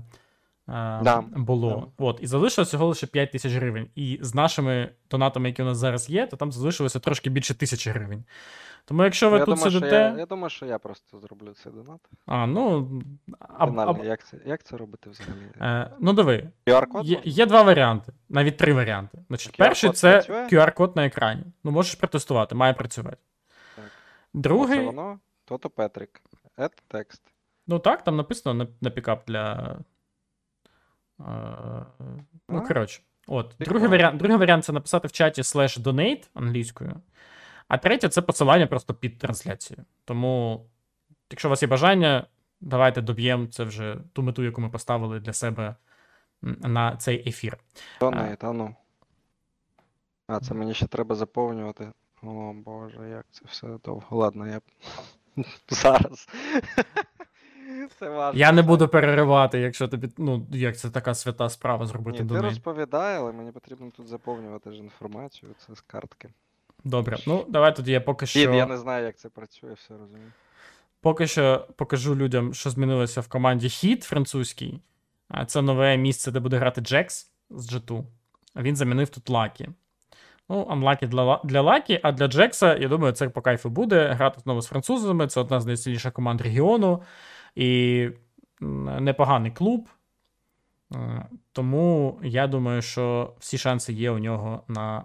Да, 0.69 1.25
було. 1.37 1.93
От, 1.99 2.19
і 2.23 2.27
залишилось 2.27 2.69
всього 2.69 2.87
лише 2.87 3.07
5 3.07 3.33
тисяч 3.33 3.53
гривень. 3.53 3.89
І 3.95 4.19
з 4.23 4.35
нашими 4.35 4.89
донатами, 5.11 5.49
які 5.49 5.63
у 5.63 5.65
нас 5.65 5.79
зараз 5.79 6.11
є, 6.11 6.27
то 6.27 6.37
там 6.37 6.53
залишилося 6.53 6.99
трошки 6.99 7.31
більше 7.31 7.55
тисячі 7.55 7.91
гривень. 7.91 8.25
Тому 8.85 9.05
якщо 9.05 9.31
ви 9.31 9.39
я, 9.39 9.45
тут 9.45 9.55
думаю, 9.55 9.73
сидите. 9.73 9.97
я, 9.97 10.15
я 10.19 10.27
думаю, 10.27 10.51
що 10.51 10.67
я 10.67 10.79
просто 10.79 11.19
зроблю 11.19 11.53
цей 11.53 11.73
донат. 11.73 12.01
А, 12.27 12.47
ну. 12.47 12.91
А, 13.59 13.67
Фінальний. 13.67 14.07
Як, 14.07 14.27
це, 14.27 14.37
як 14.47 14.63
це 14.63 14.77
робити 14.77 15.11
взагалі? 15.11 15.43
е, 15.61 15.91
ну, 16.01 16.13
диви, 16.13 16.51
QR-код? 16.67 17.07
Є, 17.07 17.21
є 17.25 17.47
два 17.47 17.63
варіанти, 17.63 18.13
навіть 18.29 18.57
три 18.57 18.73
варіанти. 18.73 19.19
Значить, 19.29 19.57
перший 19.57 19.91
це 19.91 20.13
працює? 20.13 20.47
QR-код 20.47 20.97
на 20.97 21.07
екрані. 21.07 21.45
Ну, 21.65 21.71
можеш 21.71 21.95
протестувати, 21.95 22.55
має 22.55 22.75
працювати. 22.75 23.17
Так. 23.77 23.85
Другий, 24.35 24.79
Оце 24.79 24.87
воно, 24.87 25.19
то-то 25.45 25.71
Петрик. 25.71 26.23
Add 26.59 26.73
текст. 26.89 27.23
ну 27.67 27.79
так, 27.79 28.05
там 28.05 28.17
написано 28.17 28.65
на, 28.65 28.71
на 28.81 28.91
пікап 28.91 29.23
для. 29.27 29.77
Ну, 32.49 32.63
коротше. 32.69 33.03
От, 33.27 33.55
другий 33.61 33.89
варіант, 33.89 34.17
другий 34.17 34.37
варіант 34.37 34.65
це 34.65 34.73
написати 34.73 35.09
в 35.09 35.13
чаті 35.13 35.43
slash 35.43 35.83
donate 35.83 36.29
англійською. 36.35 37.01
А 37.69 37.79
третє 37.79 38.09
це 38.09 38.23
посилання 38.23 38.67
просто 38.67 38.95
під 38.95 39.19
трансляцією. 39.19 39.85
Тому, 40.05 40.67
якщо 41.31 41.49
у 41.49 41.51
вас 41.51 41.63
є 41.63 41.69
бажання, 41.69 42.27
давайте 42.61 43.01
доб'ємо 43.01 43.47
це 43.47 43.65
вже 43.65 43.97
ту 44.13 44.23
мету, 44.23 44.43
яку 44.43 44.61
ми 44.61 44.69
поставили 44.69 45.21
для 45.21 45.33
себе 45.33 45.77
на 46.43 46.97
цей 46.97 47.29
ефір. 47.29 47.59
Донейт, 48.01 48.45
а 48.45 48.53
ну. 48.53 48.75
А, 50.27 50.41
це 50.41 50.55
мені 50.55 50.75
ще 50.75 50.87
треба 50.87 51.15
заповнювати. 51.15 51.93
О 52.23 52.53
боже, 52.53 53.09
як 53.09 53.27
це 53.31 53.43
все 53.49 53.67
довго. 53.85 54.17
Ладно, 54.17 54.47
я 54.47 54.61
зараз. 55.69 56.29
Це 57.99 58.09
важко. 58.09 58.39
Я 58.39 58.53
не 58.53 58.63
буду 58.63 58.89
переривати, 58.89 59.59
якщо 59.61 59.89
тобі. 59.89 60.09
Ну, 60.19 60.47
як 60.51 60.79
це 60.79 60.91
така 60.91 61.15
свята 61.15 61.49
справа 61.49 61.87
зробити 61.87 62.23
Ні, 62.23 62.29
ти 62.29 62.35
донейт. 62.35 62.45
розповідай, 62.45 63.17
але 63.17 63.33
мені 63.33 63.53
потрібно 63.53 63.91
тут 63.97 64.09
заповнювати 64.09 64.73
ж 64.73 64.79
інформацію, 64.79 65.53
це 65.67 65.75
з 65.75 65.81
картки. 65.81 66.29
Добре. 66.85 67.19
Ну, 67.27 67.45
давай 67.49 67.77
тоді 67.77 67.93
я 67.93 68.01
поки 68.01 68.27
що. 68.27 68.41
Дід, 68.41 68.55
я 68.55 68.67
не 68.67 68.79
знаю, 68.79 69.05
як 69.05 69.17
це 69.17 69.29
працює, 69.29 69.73
все 69.73 69.95
розумію. 69.99 70.33
Поки 71.01 71.27
що 71.27 71.67
покажу 71.77 72.17
людям, 72.17 72.55
що 72.55 72.71
змінилося 72.71 73.21
в 73.21 73.29
команді 73.29 73.69
HEET 73.69 74.03
французький. 74.03 74.81
Це 75.47 75.63
нове 75.63 75.97
місце, 75.97 76.31
де 76.31 76.41
буде 76.41 76.59
грати 76.59 76.81
JaCkz 76.81 77.31
з 77.51 77.75
G2. 77.75 78.05
А 78.55 78.63
він 78.63 78.77
замінив 78.77 79.09
тут 79.09 79.31
Lucky. 79.31 79.69
Ну, 80.49 80.63
Unlucky 80.65 81.09
для, 81.09 81.41
для 81.45 81.61
Lucky, 81.61 82.01
а 82.03 82.13
для 82.13 82.29
JaCkz 82.29 82.63
а, 82.63 82.77
я 82.77 82.89
думаю, 82.89 83.13
це 83.13 83.29
по 83.29 83.43
кайфу 83.43 83.71
буде. 83.71 84.09
Грати 84.09 84.41
знову 84.41 84.63
з 84.63 84.67
французами. 84.67 85.27
Це 85.27 85.41
одна 85.41 85.61
з 85.61 85.67
найсильніших 85.67 86.13
команд 86.13 86.41
регіону. 86.41 87.03
І 87.55 88.11
непоганий 88.61 89.51
клуб. 89.51 89.89
Е, 90.95 91.27
Тому 91.53 92.21
я 92.23 92.47
думаю, 92.47 92.83
що 92.83 93.35
всі 93.39 93.59
шанси 93.59 93.93
є 93.93 94.11
у 94.11 94.19
нього 94.19 94.65
на 94.69 95.05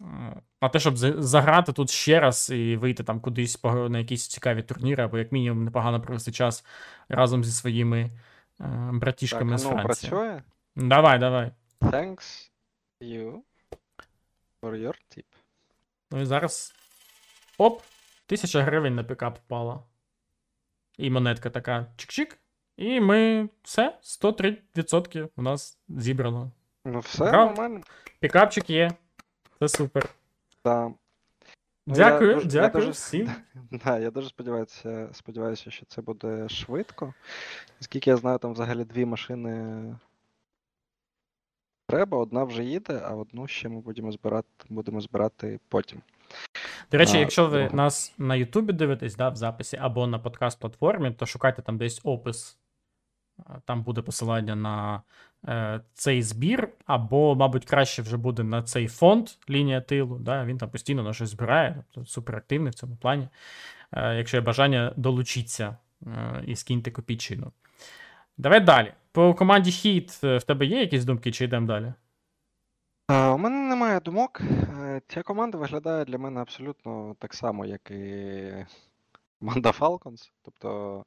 е, 0.00 0.42
А 0.60 0.68
те, 0.68 0.78
щоб 0.80 0.96
заграти 0.98 1.72
тут 1.72 1.90
ще 1.90 2.20
раз 2.20 2.50
і 2.50 2.76
вийти 2.76 3.04
там 3.04 3.20
кудись 3.20 3.64
на 3.64 3.98
якісь 3.98 4.28
цікаві 4.28 4.62
турніри, 4.62 5.04
або 5.04 5.18
як 5.18 5.32
мінімум 5.32 5.64
непогано 5.64 6.00
провести 6.00 6.32
час 6.32 6.64
разом 7.08 7.44
зі 7.44 7.52
своїми 7.52 8.00
е, 8.00 8.10
Так, 8.58 8.94
братішками 8.94 9.54
а 9.54 9.58
з 9.58 9.64
ну 9.64 9.70
Франції. 9.70 10.10
працює. 10.10 10.42
Давай, 10.76 11.18
давай. 11.18 11.50
Thanks 11.80 12.50
you 13.00 13.32
for 14.62 14.74
your 14.74 14.94
tip. 15.16 15.24
Ну 16.10 16.20
і 16.20 16.24
зараз. 16.24 16.74
Оп! 17.58 17.82
Тисяча 18.26 18.62
гривень 18.62 18.94
на 18.94 19.04
пікап 19.04 19.38
впала. 19.38 19.82
І 20.98 21.10
монетка 21.10 21.50
така 21.50 21.86
чик-чик. 21.96 22.36
І 22.76 23.00
ми 23.00 23.48
все, 23.62 23.98
103% 24.02 25.28
у 25.36 25.42
нас 25.42 25.78
зібрано. 25.88 26.50
Ну 26.84 27.00
все 27.00 27.18
Браво. 27.30 27.44
нормально. 27.50 27.80
Пікапчик 28.20 28.70
є. 28.70 28.92
Це 29.58 29.68
супер. 29.68 30.08
Да. 30.64 30.88
Ну, 31.86 31.94
я 31.94 32.10
Дякую, 32.10 32.30
я 32.38 32.44
дякую 32.44 32.70
дуже- 32.84 32.90
всім. 32.90 33.30
Да, 33.84 33.98
я 33.98 34.10
дуже 34.10 34.28
сподіваюся, 34.28 35.08
сподіваюся, 35.12 35.70
що 35.70 35.86
це 35.86 36.02
буде 36.02 36.48
швидко. 36.48 37.14
Наскільки 37.80 38.10
я 38.10 38.16
знаю, 38.16 38.38
там 38.38 38.52
взагалі 38.52 38.84
дві 38.84 39.04
машини 39.04 39.84
треба, 41.86 42.18
одна 42.18 42.44
вже 42.44 42.64
їде, 42.64 43.00
а 43.04 43.14
одну 43.14 43.46
ще 43.46 43.68
ми 43.68 43.80
будемо 43.80 44.12
збирати, 44.12 44.48
будемо 44.68 45.00
збирати 45.00 45.60
потім. 45.68 46.02
До 46.90 46.98
речі, 46.98 47.16
А, 47.16 47.20
якщо 47.20 47.46
ви 47.46 47.58
друга. 47.58 47.76
нас 47.76 48.14
на 48.18 48.34
Ютубі 48.34 48.72
дивитесь, 48.72 49.16
да, 49.16 49.28
в 49.28 49.36
записі, 49.36 49.76
або 49.80 50.06
на 50.06 50.18
подкаст-платформі, 50.18 51.14
то 51.14 51.26
шукайте 51.26 51.62
там 51.62 51.78
десь 51.78 52.00
опис. 52.04 52.58
Там 53.64 53.82
буде 53.82 54.02
посилання 54.02 54.56
на 54.56 55.02
е, 55.48 55.80
цей 55.94 56.22
збір, 56.22 56.68
або, 56.86 57.34
мабуть, 57.34 57.64
краще 57.64 58.02
вже 58.02 58.16
буде 58.16 58.42
на 58.42 58.62
цей 58.62 58.88
фонд 58.88 59.28
лінія 59.50 59.80
тилу. 59.80 60.18
Да, 60.18 60.44
він 60.44 60.58
там 60.58 60.70
постійно 60.70 61.02
на 61.02 61.12
щось 61.12 61.30
збирає, 61.30 61.84
тобто 61.94 62.10
суперактивний 62.10 62.70
в 62.70 62.74
цьому 62.74 62.96
плані. 62.96 63.28
Е, 63.92 64.14
якщо 64.14 64.36
є 64.36 64.40
бажання, 64.40 64.92
долучіться 64.96 65.76
е, 66.06 66.42
і 66.46 66.56
скиньте 66.56 66.90
копійчину. 66.90 67.52
Давай 68.38 68.60
далі. 68.60 68.92
По 69.12 69.34
команді 69.34 69.70
Хіт 69.70 70.10
в 70.10 70.42
тебе 70.42 70.66
є 70.66 70.80
якісь 70.80 71.04
думки, 71.04 71.32
чи 71.32 71.44
йдемо 71.44 71.66
далі? 71.66 71.92
А, 73.08 73.34
у 73.34 73.38
мене 73.38 73.56
немає 73.56 74.00
думок. 74.00 74.40
Е, 74.80 75.00
Ця 75.08 75.22
команда 75.22 75.58
виглядає 75.58 76.04
для 76.04 76.18
мене 76.18 76.40
абсолютно 76.40 77.16
так 77.18 77.34
само, 77.34 77.66
як 77.66 77.90
і 77.90 78.66
команда 79.40 79.70
Falcons. 79.70 80.30
Тобто 80.42 81.04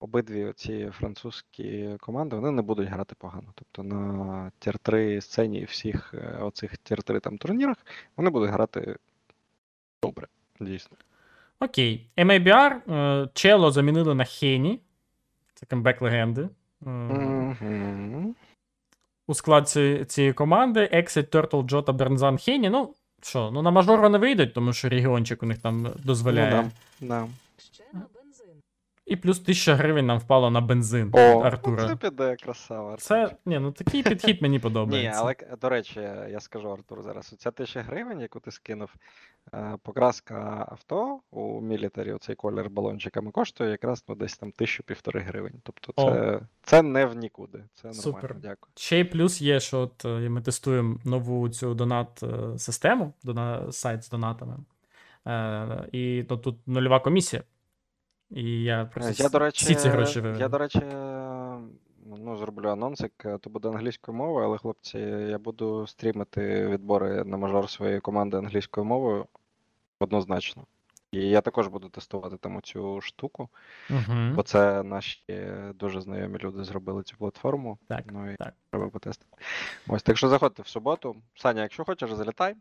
обидві 0.00 0.52
ці 0.56 0.90
французькі 0.90 1.96
команди 2.00 2.36
вони 2.36 2.50
не 2.50 2.62
будуть 2.62 2.88
грати 2.88 3.14
погано. 3.18 3.52
Тобто 3.54 3.82
на 3.82 4.52
тір-3 4.58 5.20
сцені 5.20 5.64
всіх 5.64 6.14
е, 6.14 6.38
оцих 6.40 6.72
тір-3 6.78 7.20
там 7.20 7.38
турнірах 7.38 7.76
вони 8.16 8.30
будуть 8.30 8.50
грати 8.50 8.96
добре, 10.02 10.26
дійсно. 10.60 10.96
Окей. 11.60 12.10
MIBR, 12.16 12.92
е, 12.92 13.28
chelo 13.34 13.70
замінили 13.70 14.14
на 14.14 14.24
HEN1. 14.24 14.80
Це 15.54 15.66
камбек 15.66 16.02
легенди. 16.02 16.48
Мгм. 16.80 18.34
У 19.28 19.34
склад 19.34 19.68
ці- 19.68 20.04
цієї 20.08 20.32
команди 20.32 20.88
exit, 20.92 21.30
Tuurtle, 21.30 21.60
JOTA, 21.62 21.92
brnz4n, 21.92 22.38
HEN1. 22.38 22.70
Ну, 22.70 22.94
що, 23.22 23.50
ну 23.52 23.62
на 23.62 23.70
мажор 23.70 24.00
вони 24.00 24.18
вийдуть, 24.18 24.54
тому 24.54 24.72
що 24.72 24.88
регіончик 24.88 25.42
у 25.42 25.46
них 25.46 25.58
там 25.58 25.86
дозволяє. 26.04 26.50
Ну, 27.00 27.08
да, 27.08 27.26
да. 27.92 28.00
І 29.08 29.16
плюс 29.16 29.40
1000 29.40 29.74
гривень 29.74 30.06
нам 30.06 30.18
впало 30.18 30.50
на 30.50 30.60
бензин 30.60 31.10
О, 31.12 31.18
від 31.18 31.34
ну 31.34 31.40
Артура. 31.40 31.88
це 31.88 31.96
піде 31.96 32.36
красава. 32.36 32.96
Це, 32.96 33.36
ні, 33.46 33.58
ну 33.58 33.72
такий 33.72 34.02
підхід 34.02 34.42
мені 34.42 34.56
Ні, 34.56 34.60
подобається. 34.60 35.20
але 35.20 35.34
до 35.60 35.68
речі, 35.68 36.00
я 36.30 36.40
скажу 36.40 36.72
Артур 36.72 37.02
зараз. 37.02 37.32
Оця 37.32 37.50
тисяча 37.50 37.82
гривень, 37.82 38.20
яку 38.20 38.40
ти 38.40 38.50
скинув, 38.50 38.90
е, 39.54 39.76
покраска 39.82 40.66
авто 40.68 41.20
у 41.30 41.60
мілітарі, 41.60 42.12
оцей 42.12 42.34
колір 42.34 42.70
балончиками 42.70 43.30
коштує 43.30 43.70
якраз 43.70 44.04
ну, 44.08 44.14
десь 44.14 44.38
там 44.38 44.52
тисячу 44.52 44.82
півтори 44.82 45.20
гривень. 45.20 45.54
Тобто 45.62 45.92
О. 45.96 46.10
це, 46.10 46.40
це 46.62 46.82
не 46.82 47.06
в 47.06 47.16
нікуди. 47.16 47.64
Це 47.74 47.88
нормально, 47.88 48.02
Супер. 48.02 48.34
дякую. 48.34 48.72
Ще 48.74 49.00
й 49.00 49.04
плюс 49.04 49.42
є, 49.42 49.60
що 49.60 49.80
от 49.80 50.04
е, 50.04 50.08
ми 50.08 50.42
тестуємо 50.42 50.98
нову 51.04 51.48
цю 51.48 51.74
донат-систему, 51.74 53.12
дона, 53.22 53.72
сайт 53.72 54.04
з 54.04 54.08
донатами. 54.10 54.56
Е, 55.26 55.88
і 55.92 56.26
ну, 56.30 56.36
тут 56.36 56.56
нульова 56.66 57.00
комісія. 57.00 57.42
І 58.30 58.62
я 58.62 58.84
просто 58.84 59.22
Я, 59.22 59.28
до 59.28 59.38
речі, 59.38 59.64
всі 59.64 59.74
ці 59.74 59.88
гроші 59.88 60.20
виведу. 60.20 60.40
я, 60.40 60.48
до 60.48 60.58
речі, 60.58 60.82
ну, 62.06 62.36
зроблю 62.36 62.68
анонсик, 62.68 63.12
е, 63.24 63.38
то 63.38 63.50
буде 63.50 63.68
англійською 63.68 64.18
мовою, 64.18 64.46
але, 64.46 64.58
хлопці, 64.58 64.98
я 64.98 65.38
буду 65.38 65.86
стрімити 65.86 66.68
відбори 66.68 67.24
на 67.24 67.36
мажор 67.36 67.70
своєї 67.70 68.00
команди 68.00 68.36
англійською 68.36 68.84
мовою 68.84 69.26
однозначно. 69.98 70.64
І 71.12 71.28
я 71.28 71.40
також 71.40 71.66
буду 71.66 71.88
тестувати 71.88 72.36
там 72.36 72.62
цю 72.62 73.00
штуку. 73.00 73.48
Угу. 73.90 74.18
Бо 74.34 74.42
це 74.42 74.82
наші 74.82 75.22
дуже 75.74 76.00
знайомі 76.00 76.38
люди 76.38 76.64
зробили 76.64 77.02
цю 77.02 77.16
платформу. 77.16 77.78
Так, 77.88 78.04
ну 78.12 78.32
і 78.32 78.36
так. 78.36 78.54
треба 78.70 78.88
потестити. 78.88 79.36
Ось, 79.86 80.02
так 80.02 80.16
що 80.16 80.28
заходьте 80.28 80.62
в 80.62 80.68
суботу. 80.68 81.16
Саня, 81.34 81.62
якщо 81.62 81.84
хочеш, 81.84 82.12
залітай. 82.12 82.54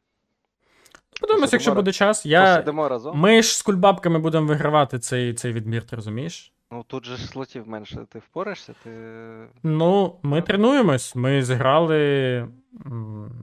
Подивимось, 1.22 1.54
якщо 1.54 1.74
буде 1.74 1.92
час. 1.92 2.26
Я... 2.26 2.56
Посидимо 2.56 2.90
разом. 2.90 3.20
Ми 3.20 3.42
ж 3.42 3.58
з 3.58 3.62
кульбабками 3.62 4.20
будемо 4.20 4.48
вигравати 4.48 5.00
цей, 5.00 5.34
цей 5.34 5.54
відбір, 5.54 5.84
ти 5.84 5.96
розумієш? 5.96 6.54
Ну 6.72 6.84
тут 6.88 7.06
же 7.06 7.18
ж 7.18 7.28
слотів 7.28 7.68
менше. 7.68 8.06
Ти 8.10 8.20
впораєшся, 8.20 8.74
ти. 8.84 8.90
Ну, 9.64 10.20
ми 10.24 10.42
тренуємось. 10.42 11.16
Ми 11.16 11.44
зіграли 11.44 12.48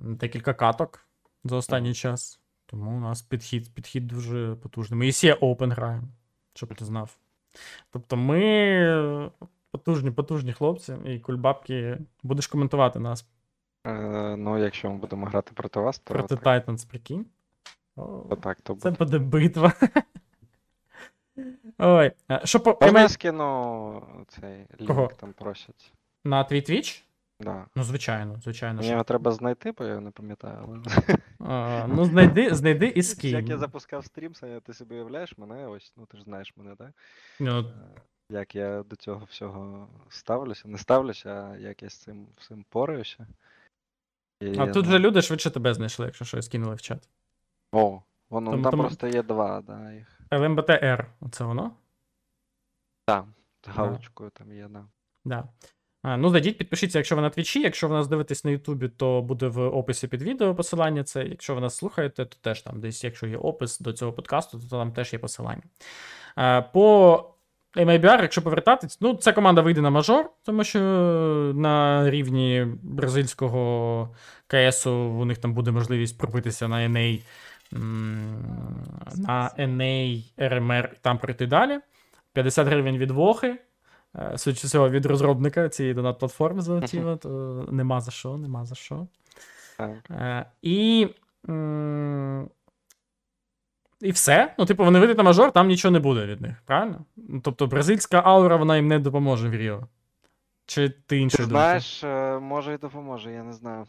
декілька 0.02 0.54
каток 0.54 1.06
за 1.44 1.56
останній 1.56 1.94
час. 1.94 2.40
Тому 2.66 2.96
у 2.96 3.00
нас 3.00 3.22
підхід, 3.22 3.74
підхід 3.74 4.06
дуже 4.06 4.54
потужний. 4.62 4.98
Ми 4.98 5.06
і 5.06 5.12
Сія 5.12 5.34
Open 5.34 5.74
граємо, 5.74 6.08
щоб 6.54 6.74
ти 6.74 6.84
знав. 6.84 7.16
Тобто 7.90 8.16
ми 8.16 9.30
потужні, 9.70 10.10
потужні 10.10 10.52
хлопці, 10.52 10.96
і 11.04 11.18
кульбабки 11.18 11.98
будеш 12.22 12.46
коментувати 12.46 12.98
нас 12.98 13.26
Е, 13.86 14.36
ну, 14.36 14.58
якщо 14.58 14.90
ми 14.90 14.96
будемо 14.96 15.26
грати 15.26 15.52
проти 15.54 15.80
вас, 15.80 15.98
то, 15.98 16.14
проти 16.14 16.34
Titans, 16.34 16.88
прикинь. 16.90 17.26
О, 17.96 18.36
так, 18.42 18.60
то 18.60 18.74
Це 18.74 18.90
буде. 18.90 19.04
буде 19.04 19.18
битва. 19.18 19.72
Ой, 21.78 22.12
е, 22.30 22.40
що 22.44 22.60
по 22.60 22.78
Можна 22.80 23.00
я 23.00 23.08
скину 23.08 24.24
цей 24.28 24.66
лінк, 24.80 24.88
Кого? 24.88 25.10
там 25.20 25.32
просять. 25.32 25.92
на 26.24 26.44
твій 26.44 26.60
Twitch? 26.60 27.02
Да. 27.40 27.66
Ну, 27.74 27.82
звичайно, 27.84 28.40
звичайно. 28.42 28.74
Мені 28.74 28.84
що. 28.86 28.92
його 28.92 29.04
треба 29.04 29.30
знайти, 29.32 29.72
бо 29.72 29.84
я 29.84 30.00
не 30.00 30.10
пам'ятаю. 30.10 30.58
Але... 30.62 30.78
А, 31.38 31.86
ну, 31.88 32.04
знайди, 32.04 32.54
знайди 32.54 32.86
і 32.86 33.02
скинь. 33.02 33.30
Як 33.30 33.48
я 33.48 33.58
запускав 33.58 34.04
стрім, 34.04 34.34
Саня, 34.34 34.60
ти 34.60 34.74
собі 34.74 34.94
уявляєш 34.94 35.38
мене, 35.38 35.66
ось, 35.66 35.92
ну 35.96 36.06
ти 36.06 36.16
ж 36.16 36.22
знаєш 36.24 36.56
мене, 36.56 36.76
так? 36.76 36.90
Ну, 37.40 37.58
Е, 37.60 38.00
Як 38.30 38.54
я 38.54 38.82
до 38.82 38.96
цього 38.96 39.24
всього 39.30 39.88
ставлюся, 40.08 40.68
не 40.68 40.78
ставлюся, 40.78 41.30
а 41.52 41.56
як 41.56 41.82
я 41.82 41.90
з 41.90 41.94
цим 41.94 42.26
всім 42.36 42.64
пораюся. 42.68 43.26
І 44.40 44.58
а 44.58 44.66
тут 44.66 44.82
не- 44.84 44.88
вже 44.88 44.98
люди 44.98 45.22
швидше 45.22 45.50
тебе 45.50 45.74
знайшли, 45.74 46.06
якщо 46.06 46.24
щось 46.24 46.48
кинули 46.48 46.74
в 46.74 46.80
чат. 46.80 47.08
О, 47.74 48.02
воно 48.30 48.50
Тому- 48.50 48.62
там 48.62 48.70
тому- 48.70 48.82
просто 48.82 49.06
є 49.06 49.22
два, 49.22 49.60
да, 49.60 49.92
їх. 49.92 50.20
LMBTR, 50.30 51.04
оце 51.20 51.44
воно? 51.44 51.70
Так, 53.06 53.24
з 53.64 53.68
галочкою 53.68 54.30
там 54.30 54.52
є, 54.52 54.68
да. 54.70 54.84
Да. 55.24 55.48
А, 56.02 56.16
ну, 56.16 56.30
зайдіть, 56.30 56.58
підпишіться, 56.58 56.98
якщо 56.98 57.16
ви 57.16 57.22
на 57.22 57.30
Твічі. 57.30 57.60
Якщо 57.60 57.88
ви 57.88 57.94
нас 57.94 58.08
дивитесь 58.08 58.44
на 58.44 58.50
Ютубі, 58.50 58.88
то 58.88 59.22
буде 59.22 59.48
в 59.48 59.60
описі 59.60 60.08
під 60.08 60.22
відео 60.22 60.54
посилання. 60.54 61.04
Це, 61.04 61.24
якщо 61.24 61.54
ви 61.54 61.60
нас 61.60 61.76
слухаєте, 61.76 62.24
то 62.24 62.36
теж 62.40 62.62
там 62.62 62.80
десь, 62.80 63.04
якщо 63.04 63.26
є 63.26 63.36
опис 63.36 63.80
до 63.80 63.92
цього 63.92 64.12
подкасту, 64.12 64.58
то 64.58 64.66
там 64.78 64.92
теж 64.92 65.12
є 65.12 65.18
посилання. 65.18 65.62
А, 66.36 66.62
по 66.62 67.34
MIBR, 67.76 68.22
якщо 68.22 68.42
повертатись, 68.42 68.98
ну, 69.00 69.14
ця 69.14 69.32
команда 69.32 69.60
вийде 69.60 69.80
на 69.80 69.90
мажор, 69.90 70.30
тому 70.42 70.64
що 70.64 70.80
на 71.54 72.10
рівні 72.10 72.66
бразильського 72.82 74.14
КСу 74.46 74.92
у 74.92 75.24
них 75.24 75.38
там 75.38 75.54
буде 75.54 75.70
можливість 75.70 76.18
пробитися 76.18 76.68
на 76.68 76.76
NA, 76.76 77.22
на 77.72 79.50
NA 79.58 80.22
RMR 80.38 80.92
і 80.92 80.96
там 81.00 81.18
пройти 81.18 81.46
далі. 81.46 81.80
50 82.32 82.66
гривень 82.66 82.98
від 82.98 83.10
Вохи. 83.10 83.56
Е, 84.16 84.38
Судячи 84.38 84.68
цього, 84.68 84.90
від 84.90 85.06
розробника 85.06 85.68
цієї 85.68 85.94
донат-платформи 85.94 86.60
залетіло, 86.60 87.16
то 87.16 87.28
нема 87.70 88.00
за 88.00 88.10
що, 88.10 88.36
нема 88.36 88.64
за 88.64 88.74
що. 88.74 89.06
Так. 89.78 90.10
Е, 90.10 90.46
І. 90.62 91.08
І 94.00 94.10
все. 94.10 94.54
Ну, 94.58 94.64
типу, 94.66 94.84
вони 94.84 94.98
вийдуть 94.98 95.18
на 95.18 95.24
мажор, 95.24 95.52
там 95.52 95.68
нічого 95.68 95.92
не 95.92 96.00
буде 96.00 96.26
від 96.26 96.40
них, 96.40 96.54
правильно? 96.64 97.04
Ну, 97.16 97.40
Тобто, 97.40 97.66
бразильська 97.66 98.22
аура 98.24 98.56
вона 98.56 98.76
їм 98.76 98.88
не 98.88 98.98
допоможе 98.98 99.48
в 99.48 99.54
Ріо. 99.54 99.88
Чи 100.66 100.88
ти 100.88 100.94
Ти 101.06 101.18
іншої 101.18 101.48
думки? 101.48 101.60
знаєш, 101.60 102.04
е, 102.04 102.38
може 102.38 102.74
і 102.74 102.78
допоможе, 102.78 103.32
я 103.32 103.42
не 103.42 103.52
знаю. 103.52 103.86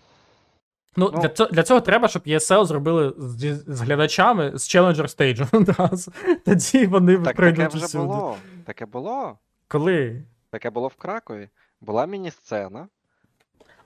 Ну, 0.98 1.12
Ну- 1.14 1.22
для, 1.22 1.30
цього, 1.30 1.50
для 1.50 1.64
цього 1.64 1.82
треба, 1.82 2.08
щоб 2.08 2.24
ESL 2.24 2.66
зробили 2.66 3.14
з, 3.18 3.64
з 3.68 3.82
глядачами 3.82 4.52
з 4.58 4.76
Challenger 4.76 5.08
стейджу 5.08 5.48
одразу. 5.54 6.12
Тоді 6.46 6.88
вони 6.88 7.18
Так 7.18 7.36
пройдуть 7.36 7.72
таке 7.72 7.86
вже 7.86 7.98
було. 7.98 8.38
Таке 8.66 8.86
було. 8.86 9.38
Коли? 9.68 10.24
Таке 10.50 10.70
було 10.70 10.88
в 10.88 10.96
Кракові. 10.96 11.50
Була 11.82 12.06
міні-сцена. 12.06 12.88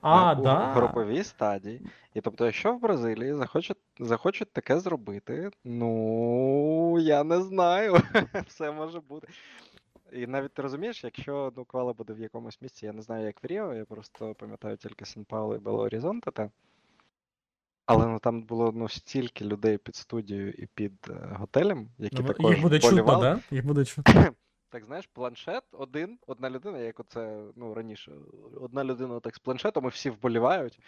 А, 0.00 0.32
у 0.32 0.42
да. 0.42 0.72
груповій 0.72 1.24
стадії. 1.24 1.80
І 2.14 2.20
тобто, 2.20 2.46
якщо 2.46 2.72
в 2.72 2.80
Бразилії 2.80 3.34
захочуть, 3.34 3.76
захочуть 3.98 4.52
таке 4.52 4.80
зробити, 4.80 5.50
ну 5.64 6.98
я 7.00 7.24
не 7.24 7.40
знаю. 7.40 7.96
Все 8.46 8.72
може 8.72 9.00
бути. 9.00 9.28
І 10.12 10.26
навіть 10.26 10.54
ти 10.54 10.62
розумієш, 10.62 11.04
якщо 11.04 11.52
ну, 11.56 11.64
квала 11.64 11.92
буде 11.92 12.12
в 12.12 12.18
якомусь 12.18 12.62
місці, 12.62 12.86
я 12.86 12.92
не 12.92 13.02
знаю, 13.02 13.26
як 13.26 13.44
в 13.44 13.46
Ріо, 13.46 13.74
я 13.74 13.84
просто 13.84 14.34
пам'ятаю 14.34 14.76
тільки 14.76 15.04
сан 15.04 15.24
Пауло 15.24 15.54
і 15.54 15.58
Бело 15.58 15.78
Орізонте, 15.78 16.30
та. 16.30 16.50
Але 17.90 18.06
ну, 18.06 18.18
там 18.18 18.42
було 18.42 18.72
ну, 18.74 18.88
стільки 18.88 19.44
людей 19.44 19.78
під 19.78 19.96
студією 19.96 20.50
і 20.50 20.66
під 20.66 20.92
е, 21.10 21.36
готелем, 21.38 21.88
які 21.98 22.16
Ну, 22.22 22.28
також 22.28 22.50
Їх 22.50 22.62
буде 22.62 22.78
чутно, 22.78 23.20
да? 23.20 23.40
Їх 23.50 23.66
буде 23.66 23.84
чутно. 23.84 24.24
Так 24.72 24.84
знаєш, 24.84 25.06
планшет 25.12 25.64
один, 25.72 26.18
одна 26.26 26.50
людина, 26.50 26.78
як 26.78 27.00
оце 27.00 27.42
ну, 27.56 27.74
раніше, 27.74 28.12
одна 28.60 28.84
людина 28.84 29.20
так 29.20 29.34
з 29.34 29.38
планшетом, 29.38 29.84
і 29.84 29.88
всі 29.88 30.10
вболівають. 30.10 30.80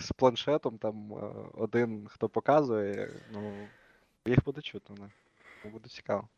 З 0.00 0.12
планшетом 0.12 0.78
там 0.78 1.12
е, 1.12 1.16
один, 1.54 2.06
хто 2.10 2.28
показує, 2.28 3.10
ну, 3.32 3.52
їх 4.26 4.44
буде 4.44 4.60
чутно. 4.60 4.96
Не? 5.00 5.70
Буде 5.70 5.88
цікаво. 5.88 6.28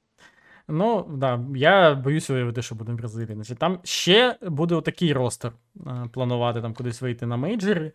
Ну, 0.69 1.07
да, 1.11 1.45
я 1.55 1.95
боюся 1.95 2.35
уявити, 2.35 2.63
що 2.63 2.75
буде 2.75 2.93
в 2.93 2.97
Бразилії. 2.97 3.35
Значить, 3.35 3.59
там 3.59 3.81
ще 3.85 4.39
буде 4.43 4.75
отакий 4.75 5.13
ростер 5.13 5.53
е, 5.87 6.09
планувати 6.13 6.63
там 6.63 6.75
кудись 6.75 7.03
вийти 7.03 7.27
на 7.27 7.37
мейджорі. 7.37 7.93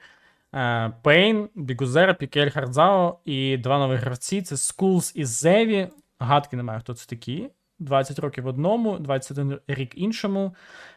Е, 0.56 0.92
paiN, 1.02 1.50
biguzera, 1.56 2.16
PKL, 2.18 2.50
hardzao 2.50 3.20
і 3.26 3.58
два 3.58 3.80
нові 3.80 3.96
гравці 3.96 4.42
це 4.42 4.58
skullz 4.58 5.12
і 5.16 5.26
zevy. 5.26 5.90
Гадки 6.20 6.58
немає, 6.58 6.80
хто 6.80 6.94
це 6.94 7.10
такі. 7.10 7.50
20 7.80 8.20
років 8.20 8.48
одному, 8.48 8.98
21 9.00 9.60
рік 9.68 9.98
іншому. 9.98 10.56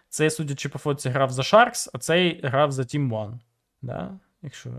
Цей, 0.08 0.30
судячи 0.30 0.68
по 0.68 0.78
фотці, 0.78 1.08
грав 1.08 1.30
за 1.30 1.42
Sharks, 1.42 1.90
а 1.94 1.98
цей 1.98 2.40
грав 2.44 2.72
за 2.72 2.82
Team 2.82 3.08
One. 3.10 3.38
Да? 3.82 4.10
Якщо... 4.42 4.70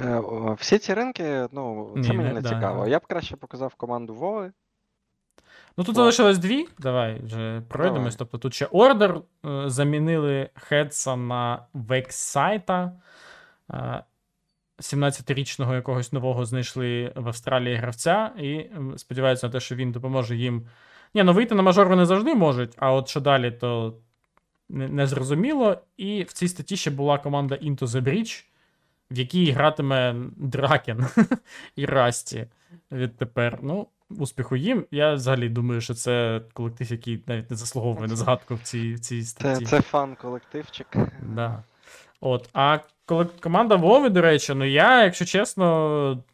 Е, 0.00 0.20
всі 0.58 0.78
ці 0.78 0.94
ринки, 0.94 1.48
ну, 1.52 1.90
це 1.94 2.00
Ні, 2.00 2.08
мені 2.16 2.28
не- 2.28 2.40
не 2.40 2.48
цікаво. 2.48 2.84
да. 2.84 2.90
Я 2.90 2.98
б 2.98 3.06
краще 3.06 3.36
показав 3.36 3.74
команду 3.74 4.14
Вови. 4.14 4.52
Ну 5.76 5.84
тут 5.84 5.94
залишилось 5.96 6.38
дві. 6.38 6.66
Давай 6.78 7.20
вже 7.24 7.62
пройдемось. 7.68 8.16
Тобто 8.16 8.38
тут 8.38 8.54
ще 8.54 8.66
ордер. 8.66 9.20
е, 9.46 9.62
Замінили 9.70 10.50
Хедса 10.54 11.16
на 11.16 11.66
Вексайта. 11.74 12.92
Е, 13.70 14.02
17-річного 14.78 15.74
якогось 15.74 16.12
нового 16.12 16.44
знайшли 16.44 17.12
в 17.16 17.28
Австралії 17.28 17.76
гравця, 17.76 18.30
і 18.38 18.66
сподіваються 18.96 19.46
на 19.46 19.52
те, 19.52 19.60
що 19.60 19.74
він 19.74 19.92
допоможе 19.92 20.36
їм. 20.36 20.66
Ні, 21.14 21.22
ну 21.22 21.32
вийти 21.32 21.54
на 21.54 21.62
мажор 21.62 21.88
вони 21.88 22.06
завжди 22.06 22.34
можуть, 22.34 22.72
а 22.76 22.92
от 22.92 23.08
що 23.08 23.20
далі, 23.20 23.50
то 23.50 23.94
не, 24.68 24.88
не 24.88 25.06
зрозуміло. 25.06 25.76
І 25.96 26.22
в 26.22 26.32
цій 26.32 26.48
статті 26.48 26.76
ще 26.76 26.90
була 26.90 27.18
команда 27.18 27.54
Into 27.54 27.86
the 27.86 28.00
Breach, 28.02 28.44
в 29.10 29.18
якій 29.18 29.50
гратиме 29.50 30.14
Дракен 30.36 31.06
і 31.76 31.86
Расті 31.86 32.46
відтепер. 32.92 33.58
Ну, 33.62 33.86
успіху 34.18 34.56
їм. 34.56 34.86
Я 34.90 35.14
взагалі 35.14 35.48
думаю, 35.48 35.80
що 35.80 35.94
це 35.94 36.40
колектив, 36.52 36.90
який 36.92 37.22
навіть 37.26 37.50
не 37.50 37.56
заслуговує 37.56 38.08
на 38.08 38.16
згадку 38.16 38.54
в 38.54 38.60
цій, 38.62 38.94
в 38.94 39.00
цій 39.00 39.22
Це, 39.22 39.28
статті. 39.28 39.64
це 39.64 39.80
фан-колективчик. 39.80 40.86
Да. 41.22 41.64
От. 42.20 42.48
А 42.52 42.78
команда 43.40 43.76
Вови, 43.76 44.08
до 44.08 44.20
речі, 44.20 44.54
ну 44.54 44.64
я, 44.64 45.04
якщо 45.04 45.24
чесно, 45.24 46.24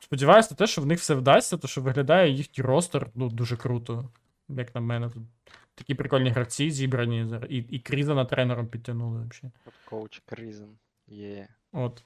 сподіваюся 0.00 0.48
на 0.50 0.56
те, 0.56 0.66
що 0.66 0.82
в 0.82 0.86
них 0.86 0.98
все 0.98 1.14
вдасться, 1.14 1.56
то 1.56 1.68
що 1.68 1.80
виглядає 1.80 2.30
їхній 2.30 2.64
ростер 2.64 3.06
ну, 3.14 3.28
дуже 3.28 3.56
круто. 3.56 4.08
Як 4.48 4.74
на 4.74 4.80
мене, 4.80 5.10
тут 5.10 5.22
такі 5.74 5.94
прикольні 5.94 6.30
гравці 6.30 6.70
зібрані. 6.70 7.26
І, 7.48 7.56
і 7.56 7.78
Крізана 7.78 8.24
тренером 8.24 8.66
підтягнули 8.66 9.20
взагалі. 9.30 9.52
Коуч 9.84 10.22
Крізен. 10.26 10.78
Є. 11.08 11.48
От. 11.72 12.02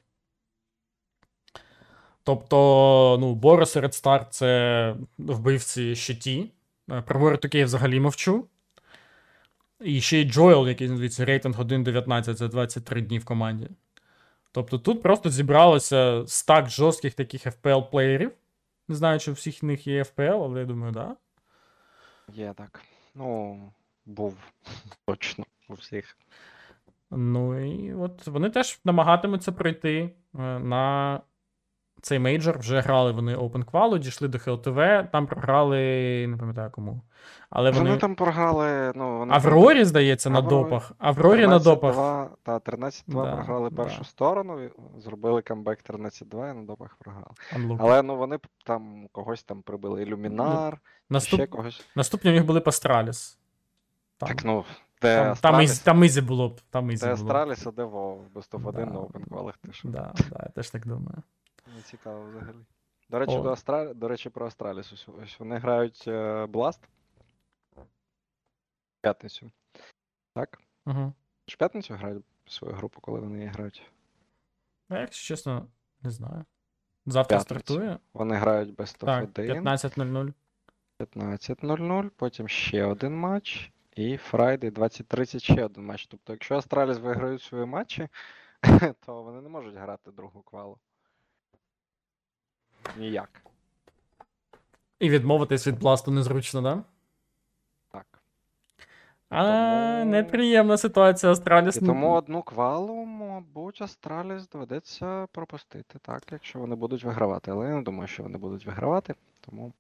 Тобто, 2.25 3.17
ну, 3.21 3.35
Борис 3.35 3.77
Ред 3.77 3.95
Стар 3.95 4.27
це 4.31 4.97
вбивці 5.19 5.95
щиті. 5.95 6.51
Е, 6.91 7.03
Про 7.03 7.21
Воротуки 7.21 7.59
я 7.59 7.65
взагалі 7.65 8.01
мовчу. 8.01 8.47
І 9.81 10.01
ще 10.01 10.19
й 10.19 10.25
Джоел, 10.25 10.69
який 10.69 10.89
називається 10.89 11.25
рейтинг 11.25 11.61
1.19 11.61 12.35
за 12.35 12.49
23 12.49 13.01
дні 13.01 13.19
в 13.19 13.25
команді. 13.25 13.69
Тобто 14.53 14.79
тут 14.79 15.03
просто 15.03 15.31
зібралося 15.31 16.25
стак 16.27 16.71
жорстких 16.71 17.15
таких 17.15 17.47
FPL-плеєрів. 17.47 18.31
Не 18.89 18.95
знаю, 18.95 19.21
чи 19.21 19.31
у 19.31 19.35
всіх 19.35 19.63
них 19.63 19.87
є 19.87 20.03
FPL, 20.03 20.45
але 20.45 20.61
я 20.61 20.67
думаю. 20.67 20.93
Да. 20.93 21.17
Є 22.33 22.55
так. 22.57 22.83
Ну, 23.15 23.61
був 24.07 24.37
точно 25.07 25.45
у 25.69 25.75
всіх. 25.75 26.17
Ну 27.11 27.61
і 27.65 27.95
от 27.95 28.27
вони 28.27 28.51
теж 28.51 28.81
намагатимуться 28.85 29.53
пройти 29.53 29.99
е, 29.99 30.59
на 30.59 31.21
цей 32.05 32.19
мейджор. 32.19 32.59
Вже 32.59 32.81
грали 32.81 33.13
вони 33.13 33.37
Open 33.37 33.65
Qual, 33.65 33.99
дійшли 33.99 34.29
до 34.29 34.39
ХЛТВ, 34.39 34.77
там 35.13 35.27
програли, 35.27 35.77
не 36.29 36.37
пам'ятаю 36.37 36.71
кому. 36.71 37.01
Але 37.51 37.71
Вони, 37.71 37.89
вони. 37.89 38.01
там 38.01 38.15
програли, 38.15 38.93
ну, 38.95 39.19
вони 39.19 39.35
Аврорі, 39.35 39.85
здається, 39.85 40.31
на 40.31 40.39
Аврорі. 40.39 40.63
допах. 40.65 40.93
Аврорі 40.99 41.47
на 41.47 41.59
допах. 41.59 41.95
13-2, 41.97 42.29
Та 42.43 42.59
13-2 42.59 43.25
Да, 43.25 43.33
програли 43.37 43.71
да. 43.71 43.83
першу 43.83 44.05
сторону, 44.05 44.71
зробили 44.99 45.43
камбек 45.43 45.79
13-2 45.91 46.51
і 46.51 46.55
на 46.55 46.63
допах 46.63 46.97
програли. 46.99 47.27
Unluck. 47.57 47.77
Але 47.81 48.03
ну 48.03 48.17
вони 48.17 48.39
там 48.67 49.09
когось 49.13 49.43
там 49.43 49.63
прибили 49.63 50.03
Illuminar, 50.03 50.79
Наступ... 51.11 51.41
ще 51.41 51.47
когось. 51.47 51.87
Наступні 51.97 52.31
у 52.31 52.35
них 52.35 52.47
були 52.47 52.61
Астраліс. 52.61 53.39
Там, 54.19 54.29
Так, 54.29 54.45
ну, 54.45 54.65
де 55.03 55.25
там, 55.25 55.37
там, 55.37 55.61
із, 55.61 55.79
там 55.79 56.05
easy 56.05 56.21
було 56.21 56.49
б. 56.49 56.61
Там 56.71 56.91
easy 56.91 57.07
де. 57.07 57.13
Астраліс, 57.13 57.67
а 57.67 57.71
де 57.71 57.85
вов, 57.85 58.19
без 58.35 58.47
топ 58.47 58.67
1 58.67 58.85
Да, 58.85 58.91
на 58.93 58.99
опенквалах 59.01 59.55
ти 59.57 59.73
що. 59.73 59.89
Да, 59.89 60.13
да, 60.31 60.37
я 60.43 60.49
теж 60.49 60.71
так 60.71 60.87
думаю. 60.87 61.23
Не 61.75 61.83
цікаво 61.83 62.31
взагалі. 62.31 62.57
До 63.09 63.19
речі, 63.19 63.37
О. 63.37 63.41
до, 63.43 63.51
Астра... 63.51 63.95
до 63.95 64.09
речі, 64.09 64.31
про 64.31 64.47
Астраліс. 64.47 64.93
Ось, 64.93 65.09
ось 65.23 65.41
вони 65.41 65.59
грають 65.59 66.05
е, 66.07 66.45
Blast. 66.45 66.81
В 67.77 69.01
п'ятницю. 69.01 69.51
Так? 70.35 70.63
Угу. 70.87 71.13
В 71.47 71.57
п'ятницю 71.57 71.95
грають 71.95 72.25
свою 72.47 72.75
групу, 72.75 73.01
коли 73.01 73.21
вони 73.21 73.39
її 73.39 73.49
грають. 73.51 73.91
А 74.89 74.99
якщо 74.99 75.35
чесно, 75.35 75.67
не 76.03 76.11
знаю. 76.11 76.45
Завтра 77.07 77.39
П'ятницю. 77.39 77.65
стартує. 77.65 77.99
Вони 78.15 78.35
грають 78.35 78.75
без 78.75 78.93
Так, 78.93 79.25
1. 79.25 79.63
15.00. 79.63 80.33
15.00, 81.01 82.11
потім 82.17 82.49
ще 82.49 82.85
один 82.85 83.17
матч, 83.17 83.73
і 83.97 84.17
Фрайдей 84.17 84.71
20.30 84.71 85.39
ще 85.39 85.65
один 85.65 85.85
матч. 85.85 86.07
Тобто, 86.07 86.33
якщо 86.33 86.57
Астраліс 86.57 86.99
виграють 86.99 87.43
свої 87.43 87.67
матчі, 87.67 88.09
то 89.07 89.23
вони 89.23 89.41
не 89.41 89.49
можуть 89.49 89.77
грати 89.77 90.11
другу 90.11 90.43
квалу. 90.43 90.79
Ніяк. 92.97 93.43
І 94.99 95.11
відмовитись 95.11 95.67
від 95.67 95.79
бласту 95.79 96.11
незручно, 96.11 96.63
да? 96.63 96.83
Так. 97.93 98.07
А, 99.29 99.43
Тому- 99.99 100.11
неприємна 100.11 100.77
ситуація 100.77 101.33
Астраліс. 101.33 101.77
І 101.77 101.81
тому 101.87 102.13
одну 102.13 102.43
квалу, 102.43 103.05
мабуть, 103.05 103.83
Астраліс 103.83 104.49
доведеться 104.49 105.27
пропустити, 105.33 105.99
так, 105.99 106.23
якщо 106.33 106.59
вони 106.59 106.75
будуть 106.75 107.05
вигравати. 107.05 107.51
Але 107.51 107.69
я 107.69 107.75
не 107.75 107.83
думаю, 107.83 108.07
що 108.09 108.23
вони 108.23 108.39
будуть 108.39 108.67
вигравати. 108.67 109.15
Тому 109.41 109.73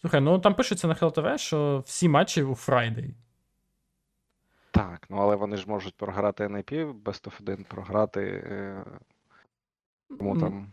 Слухай, 0.00 0.20
ну 0.20 0.38
там 0.38 0.54
пишеться 0.54 0.88
на 0.88 0.94
ХЛТВ, 0.94 1.38
що 1.38 1.82
всі 1.86 2.08
матчі 2.08 2.42
у 2.42 2.54
Фрайдей. 2.54 3.14
так, 4.70 5.06
ну 5.10 5.16
але 5.16 5.36
вони 5.36 5.56
ж 5.56 5.70
можуть 5.70 5.94
програти 5.96 6.46
NIP, 6.46 7.02
Best 7.02 7.26
of 7.28 7.40
1, 7.40 7.64
програти. 7.64 8.42
Е... 8.46 8.84
Кому 10.18 10.34
Ну, 10.34 10.40
там. 10.40 10.72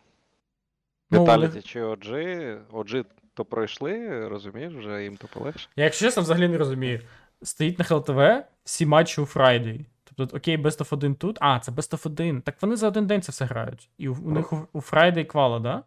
Ну, 1.19 1.61
чи 1.61 1.85
OG. 1.85 2.57
OG 2.71 3.05
то 3.33 3.45
пройшли, 3.45 4.27
розумієш, 4.27 4.73
вже 4.73 5.03
їм 5.03 5.17
то 5.17 5.27
полегше. 5.27 5.69
Я, 5.75 5.83
якщо 5.83 6.05
чесно, 6.05 6.23
взагалі 6.23 6.47
не 6.47 6.57
розумію. 6.57 7.01
Стоїть 7.41 7.79
на 7.79 7.85
ХЛТВ 7.85 8.43
всі 8.63 8.85
матчі 8.85 9.21
у 9.21 9.25
Фрайдей. 9.25 9.85
Тобто, 10.03 10.37
окей, 10.37 10.57
Best 10.57 10.77
of 10.79 10.93
1 10.93 11.15
тут. 11.15 11.37
А, 11.41 11.59
це 11.59 11.71
Best 11.71 11.93
of 11.93 12.07
1. 12.07 12.41
Так 12.41 12.55
вони 12.61 12.75
за 12.75 12.87
один 12.87 13.07
день 13.07 13.21
це 13.21 13.31
все 13.31 13.45
грають. 13.45 13.89
І 13.97 14.09
у, 14.09 14.13
у 14.13 14.31
них 14.31 14.53
у, 14.53 14.67
у 14.73 14.81
Фрайдей 14.81 15.25
квала, 15.25 15.59
да? 15.59 15.83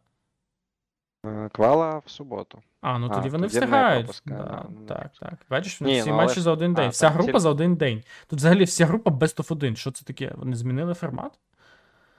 Е, 1.26 1.48
Квала 1.52 2.02
в 2.06 2.10
суботу. 2.10 2.62
А, 2.80 2.98
ну 2.98 3.08
А, 3.10 3.14
тоді 3.14 3.28
вони 3.28 3.46
тоді 3.46 3.58
встигають. 3.58 4.22
Да, 4.26 4.64
ну, 4.70 4.86
так, 4.86 5.10
так. 5.20 5.34
Бачиш, 5.50 5.80
Ні, 5.80 6.00
всі 6.00 6.10
ну, 6.10 6.16
матчі 6.16 6.34
ж- 6.34 6.40
за 6.40 6.52
один 6.52 6.72
а, 6.72 6.74
день. 6.74 6.90
Вся 6.90 7.06
так, 7.06 7.12
група 7.12 7.26
тільки- 7.26 7.40
за 7.40 7.50
один 7.50 7.76
день. 7.76 8.02
Тут 8.26 8.38
взагалі 8.38 8.64
вся 8.64 8.86
група 8.86 9.10
Best 9.10 9.36
of 9.36 9.52
1. 9.52 9.76
Що 9.76 9.90
це 9.90 10.04
таке? 10.04 10.34
Вони 10.36 10.56
змінили 10.56 10.94
формат? 10.94 11.32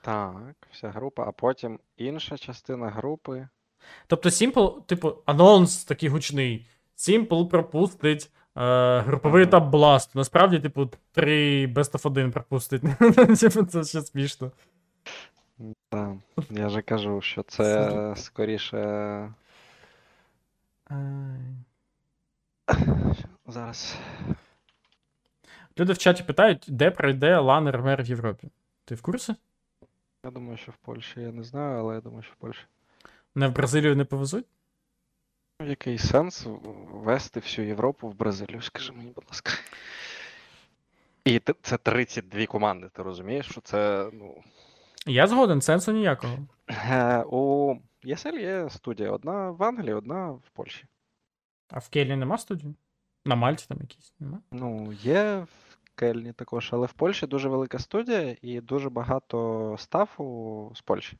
Так, 0.00 0.54
вся 0.70 0.90
група, 0.90 1.24
а 1.28 1.32
потім 1.32 1.78
інша 1.96 2.38
частина 2.38 2.90
групи. 2.90 3.48
Тобто 4.06 4.28
Simple, 4.28 4.82
типу, 4.86 5.14
анонс 5.26 5.84
такий 5.84 6.08
гучний. 6.08 6.66
Simple 6.96 7.48
пропустить 7.48 8.30
е, 8.56 9.00
груповий 9.00 9.42
етап 9.42 9.74
Blast. 9.74 10.10
Насправді, 10.14 10.58
типу, 10.58 10.90
три 11.12 11.66
Best 11.66 11.92
of 11.92 12.06
1 12.06 12.32
пропустить. 12.32 12.82
Типу, 13.40 13.64
це 13.64 13.84
ще 13.84 14.00
смішно. 14.00 14.50
Так, 15.88 16.14
я 16.50 16.68
же 16.68 16.82
кажу, 16.82 17.20
що 17.20 17.42
це 17.42 18.14
скоріше. 18.16 19.32
Зараз. 23.46 23.98
Люди 25.78 25.92
в 25.92 25.98
чаті 25.98 26.22
питають, 26.22 26.64
де 26.68 26.90
пройде 26.90 27.38
лан 27.38 27.70
РМР 27.70 28.02
в 28.02 28.06
Європі. 28.06 28.48
Ти 28.84 28.94
в 28.94 29.02
курсі? 29.02 29.34
Я 30.24 30.30
думаю, 30.30 30.56
що 30.56 30.72
в 30.72 30.76
Польщі 30.76 31.20
я 31.20 31.32
не 31.32 31.42
знаю, 31.44 31.78
але 31.78 31.94
я 31.94 32.00
думаю, 32.00 32.22
що 32.22 32.32
в 32.32 32.36
Польщі. 32.36 32.64
Не 33.34 33.48
в 33.48 33.52
Бразилію 33.52 33.96
не 33.96 34.04
повезуть? 34.04 34.46
Ну, 35.60 35.66
Який 35.68 35.98
сенс 35.98 36.46
вести 36.92 37.40
всю 37.40 37.66
Європу 37.68 38.08
в 38.08 38.14
Бразилію, 38.14 38.62
скажи 38.62 38.92
мені, 38.92 39.10
будь 39.10 39.24
ласка. 39.28 39.52
І 41.24 41.40
це 41.62 41.76
32 41.78 42.46
команди, 42.46 42.88
ти 42.92 43.02
розумієш, 43.02 43.46
що 43.50 43.60
це, 43.60 44.10
ну. 44.12 44.42
Я 45.06 45.26
згоден, 45.26 45.60
сенсу 45.60 45.92
ніякого. 45.92 46.38
Е, 46.68 47.24
У 47.26 47.76
ЄСЛ 48.02 48.28
є 48.38 48.70
студія. 48.70 49.10
Одна 49.10 49.50
в 49.50 49.62
Англії, 49.62 49.94
одна 49.94 50.30
в 50.30 50.42
Польщі. 50.52 50.84
А 51.70 51.78
в 51.78 51.88
Кельні 51.88 52.16
нема 52.16 52.38
студії? 52.38 52.74
На 53.24 53.34
Мальті 53.34 53.64
там 53.68 53.78
якісь? 53.80 54.14
Нема? 54.20 54.38
Ну, 54.52 54.92
є 54.92 55.46
в 56.00 56.12
Кельні 56.12 56.32
також, 56.32 56.70
але 56.72 56.86
в 56.86 56.92
Польщі 56.92 57.26
дуже 57.26 57.48
велика 57.48 57.78
студія 57.78 58.36
і 58.42 58.60
дуже 58.60 58.90
багато 58.90 59.76
стафу 59.78 60.72
з 60.74 60.80
Польщі. 60.80 61.16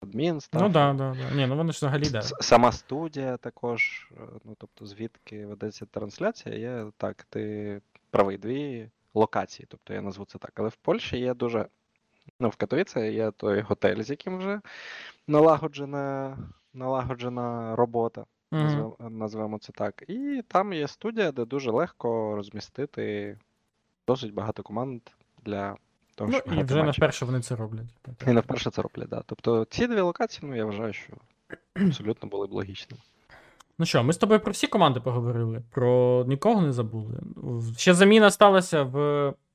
Адмін, 0.00 0.40
стаф. 0.40 0.62
Ну 0.62 0.68
да, 0.68 0.92
да, 0.92 1.14
да. 1.14 1.36
Ні, 1.36 1.46
ну 1.46 1.56
вони 1.56 1.72
ж 1.72 1.76
взагалі 1.76 2.10
да. 2.10 2.22
Сама 2.22 2.72
студія 2.72 3.36
також, 3.36 4.08
е, 4.12 4.20
ну 4.44 4.54
тобто 4.58 4.86
звідки 4.86 5.46
ведеться 5.46 5.86
трансляція, 5.86 6.54
є 6.54 6.86
так, 6.96 7.26
ти 7.30 7.80
правий, 8.10 8.38
дві 8.38 8.90
локації, 9.14 9.66
тобто 9.70 9.94
я 9.94 10.02
назву 10.02 10.24
це 10.24 10.38
так. 10.38 10.52
Але 10.54 10.68
в 10.68 10.76
Польщі 10.76 11.18
є 11.18 11.34
дуже. 11.34 11.66
Ну, 12.40 12.48
в 12.48 12.56
Катовіце 12.56 13.12
є 13.12 13.30
той 13.30 13.60
готель, 13.60 14.02
з 14.02 14.10
яким 14.10 14.38
вже 14.38 14.60
налагоджена, 15.26 16.38
налагоджена 16.74 17.76
робота, 17.76 18.24
назвемо, 18.50 18.96
назвемо 18.98 19.58
це 19.58 19.72
так. 19.72 20.04
І 20.08 20.42
там 20.48 20.72
є 20.72 20.88
студія, 20.88 21.32
де 21.32 21.44
дуже 21.44 21.70
легко 21.70 22.36
розмістити 22.36 23.36
досить 24.08 24.34
багато 24.34 24.62
команд 24.62 25.00
для 25.44 25.76
того, 26.14 26.30
Ну 26.30 26.38
щоб 26.38 26.58
і 26.58 26.62
вже 26.62 26.74
не 26.76 26.82
матчі. 26.82 27.00
вперше 27.00 27.24
вони 27.24 27.40
це 27.40 27.56
роблять. 27.56 27.86
І 28.26 28.30
не 28.30 28.40
вперше 28.40 28.70
це 28.70 28.82
роблять, 28.82 29.08
да. 29.08 29.22
Тобто 29.26 29.64
ці 29.64 29.86
дві 29.86 30.00
локації, 30.00 30.48
ну 30.50 30.56
я 30.56 30.64
вважаю, 30.64 30.92
що 30.92 31.12
абсолютно 31.74 32.28
були 32.28 32.46
б 32.46 32.52
логічними. 32.52 33.02
Ну 33.78 33.86
що, 33.86 34.04
ми 34.04 34.12
з 34.12 34.16
тобою 34.16 34.40
про 34.40 34.52
всі 34.52 34.66
команди 34.66 35.00
поговорили, 35.00 35.62
про 35.70 36.24
нікого 36.28 36.60
не 36.60 36.72
забули. 36.72 37.20
Ще 37.76 37.94
заміна 37.94 38.30
сталася 38.30 38.82
в 38.82 38.96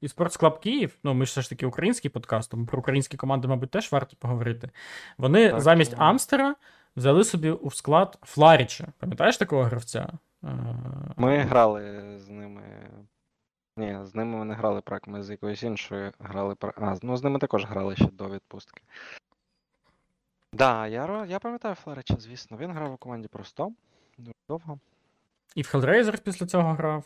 eSports 0.04 0.40
Club 0.40 0.60
Київ. 0.60 0.98
Ну, 1.04 1.14
ми 1.14 1.26
ж 1.26 1.30
все 1.30 1.42
ж 1.42 1.50
таки 1.50 1.66
український 1.66 2.12
подкаст, 2.12 2.52
тому 2.52 2.66
про 2.66 2.80
українські 2.80 3.18
команди, 3.18 3.48
мабуть, 3.48 3.72
теж 3.72 3.92
варто 3.92 4.16
поговорити. 4.20 4.70
Вони 5.18 5.50
Так, 5.50 5.62
замість 5.62 5.92
ну. 5.98 6.04
Амстера 6.04 6.56
взяли 6.96 7.24
собі 7.24 7.52
у 7.52 7.72
склад 7.72 8.18
Фларіча. 8.24 8.88
Пам'ятаєш 9.00 9.38
такого 9.38 9.64
гравця? 9.64 10.10
Е, 10.44 10.48
Ми 11.18 11.38
грали 11.38 12.04
з 12.20 12.30
ними. 12.30 12.62
Ні, 13.80 14.00
з 14.04 14.16
ними 14.16 14.38
ми 14.38 14.46
не 14.46 14.54
грали 14.54 14.82
прак, 14.82 15.08
ми 15.08 15.24
з 15.24 15.30
якоюсь 15.30 15.64
іншою 15.64 16.12
грали 16.20 16.56
прак. 16.56 16.78
А, 16.82 16.96
ну 17.02 17.18
з 17.18 17.24
ними 17.24 17.40
також 17.40 17.66
грали 17.66 17.96
ще 17.96 18.08
до 18.12 18.30
відпустки. 18.30 18.82
Да, 20.54 20.88
я, 20.88 21.26
я 21.26 21.40
пам'ятаю 21.40 21.76
Флорича, 21.76 22.16
звісно. 22.20 22.58
Він 22.58 22.72
грав 22.72 22.94
у 22.94 22.98
команді 22.98 23.28
просто 23.28 23.72
дуже 24.18 24.34
довго. 24.48 24.80
І 25.56 25.62
в 25.62 25.66
Hellraiser 25.66 26.22
після 26.22 26.46
цього 26.46 26.74
грав. 26.74 27.04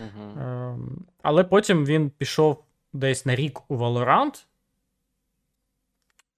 Угу. 0.00 0.40
Ем, 0.40 1.06
але 1.22 1.44
потім 1.44 1.84
він 1.84 2.10
пішов 2.10 2.64
десь 2.92 3.26
на 3.26 3.34
рік 3.34 3.70
у 3.70 3.76
Valorant 3.76 4.46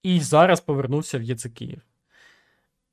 і 0.03 0.21
зараз 0.21 0.61
повернувся 0.61 1.19
в 1.19 1.23
ЄЦ 1.23 1.47
Київ. 1.47 1.83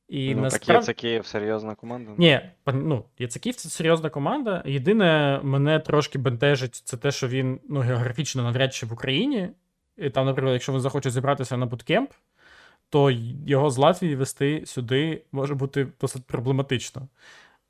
І 0.09 0.35
ну, 0.35 0.41
насправді... 0.41 0.85
так 0.85 0.95
Київ 0.95 1.25
серйозна 1.25 1.75
команда. 1.75 2.11
Ні, 2.17 2.41
ну, 2.65 3.05
Яцеків 3.19 3.55
це 3.55 3.69
серйозна 3.69 4.09
команда. 4.09 4.63
Єдине, 4.65 5.39
мене 5.43 5.79
трошки 5.79 6.17
бентежить, 6.17 6.75
це 6.75 6.97
те, 6.97 7.11
що 7.11 7.27
він 7.27 7.59
ну, 7.69 7.79
географічно 7.79 8.43
навряд 8.43 8.73
чи 8.73 8.85
в 8.85 8.93
Україні. 8.93 9.49
І 9.97 10.09
там, 10.09 10.25
наприклад, 10.25 10.53
якщо 10.53 10.73
він 10.73 10.81
захоче 10.81 11.09
зібратися 11.09 11.57
на 11.57 11.65
буткемп, 11.65 12.11
то 12.89 13.11
його 13.45 13.69
з 13.69 13.77
Латвії 13.77 14.15
вести 14.15 14.63
сюди 14.65 15.21
може 15.31 15.55
бути 15.55 15.87
досить 16.01 16.25
проблематично. 16.25 17.07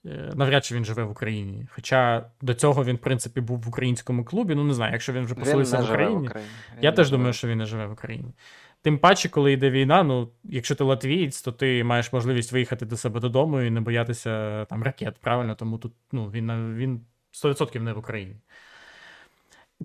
Е, 0.05 0.31
Навряд 0.35 0.65
чи 0.65 0.75
він 0.75 0.85
живе 0.85 1.03
в 1.03 1.11
Україні. 1.11 1.67
Хоча 1.71 2.25
до 2.41 2.53
цього 2.53 2.85
він, 2.85 2.95
в 2.95 2.99
принципі, 2.99 3.41
був 3.41 3.59
в 3.59 3.67
українському 3.67 4.25
клубі. 4.25 4.55
Ну, 4.55 4.63
не 4.63 4.73
знаю, 4.73 4.93
якщо 4.93 5.13
він 5.13 5.25
вже 5.25 5.35
поселився 5.35 5.77
в 5.77 5.85
живе 5.85 5.97
в 5.97 6.01
Україні. 6.01 6.27
Україні. 6.27 6.51
Він 6.75 6.83
Я 6.83 6.91
теж 6.91 7.07
живе. 7.07 7.17
думаю, 7.17 7.33
що 7.33 7.47
він 7.47 7.57
не 7.57 7.65
живе 7.65 7.85
в 7.85 7.91
Україні. 7.91 8.33
Тим 8.81 8.99
паче, 8.99 9.29
коли 9.29 9.51
йде 9.53 9.69
війна, 9.69 10.03
ну, 10.03 10.29
якщо 10.43 10.75
ти 10.75 10.83
латвієць, 10.83 11.41
то 11.41 11.51
ти 11.51 11.83
маєш 11.83 12.13
можливість 12.13 12.51
виїхати 12.51 12.85
до 12.85 12.97
себе 12.97 13.19
додому 13.19 13.61
і 13.61 13.69
не 13.69 13.81
боятися 13.81 14.65
там 14.65 14.83
ракет, 14.83 15.17
правильно? 15.21 15.55
Тому 15.55 15.77
тут 15.77 15.93
ну, 16.11 16.29
він, 16.29 16.75
він 16.75 17.01
100% 17.33 17.79
не 17.79 17.93
в 17.93 17.97
Україні. 17.97 18.35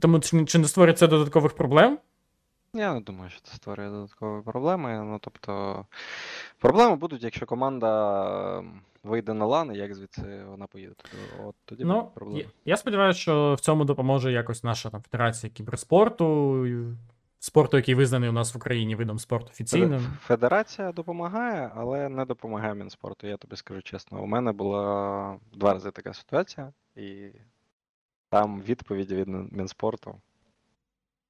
Тому 0.00 0.20
чи, 0.20 0.58
не 0.58 0.68
створить 0.68 0.98
це 0.98 1.06
додаткових 1.06 1.54
проблем? 1.54 1.98
Я 2.74 2.94
не 2.94 3.00
думаю, 3.00 3.30
що 3.30 3.40
це 3.42 3.56
створює 3.56 3.88
додаткові 3.88 4.42
проблеми. 4.44 5.02
Ну, 5.04 5.18
тобто, 5.20 5.84
проблеми 6.58 6.96
будуть, 6.96 7.22
якщо 7.22 7.46
команда 7.46 8.58
ем, 8.58 8.80
вийде 9.02 9.34
на 9.34 9.46
лан, 9.46 9.74
і 9.74 9.78
як 9.78 9.94
звідси 9.94 10.44
вона 10.50 10.66
поїде. 10.66 10.92
Тобто, 10.96 11.48
от 11.48 11.54
тоді 11.64 11.84
Ну, 11.84 12.10
проблеми. 12.14 12.40
я, 12.40 12.46
я 12.64 12.76
сподіваюся, 12.76 13.20
що 13.20 13.54
в 13.54 13.60
цьому 13.60 13.84
допоможе 13.84 14.32
якось 14.32 14.64
наша 14.64 14.90
там, 14.90 15.02
Федерація 15.02 15.52
кіберспорту, 15.52 16.66
спорту, 17.44 17.76
який 17.76 17.94
визнаний 17.94 18.28
у 18.28 18.32
нас 18.32 18.54
в 18.54 18.56
Україні 18.56 18.96
видом 18.96 19.18
спорту 19.18 19.48
офіційним. 19.50 20.00
Федерація 20.20 20.92
допомагає, 20.92 21.70
але 21.74 22.08
не 22.08 22.24
допомагає 22.24 22.74
Мінспорту, 22.74 23.26
я 23.26 23.36
тобі 23.36 23.56
скажу 23.56 23.82
чесно. 23.82 24.22
У 24.22 24.26
мене 24.26 24.52
була 24.52 25.38
два 25.52 25.72
рази 25.72 25.90
така 25.90 26.14
ситуація, 26.14 26.72
і 26.96 27.28
там 28.28 28.62
відповіді 28.62 29.14
від 29.14 29.28
Мінспорту. 29.28 30.20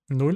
Нуль. 0.08 0.34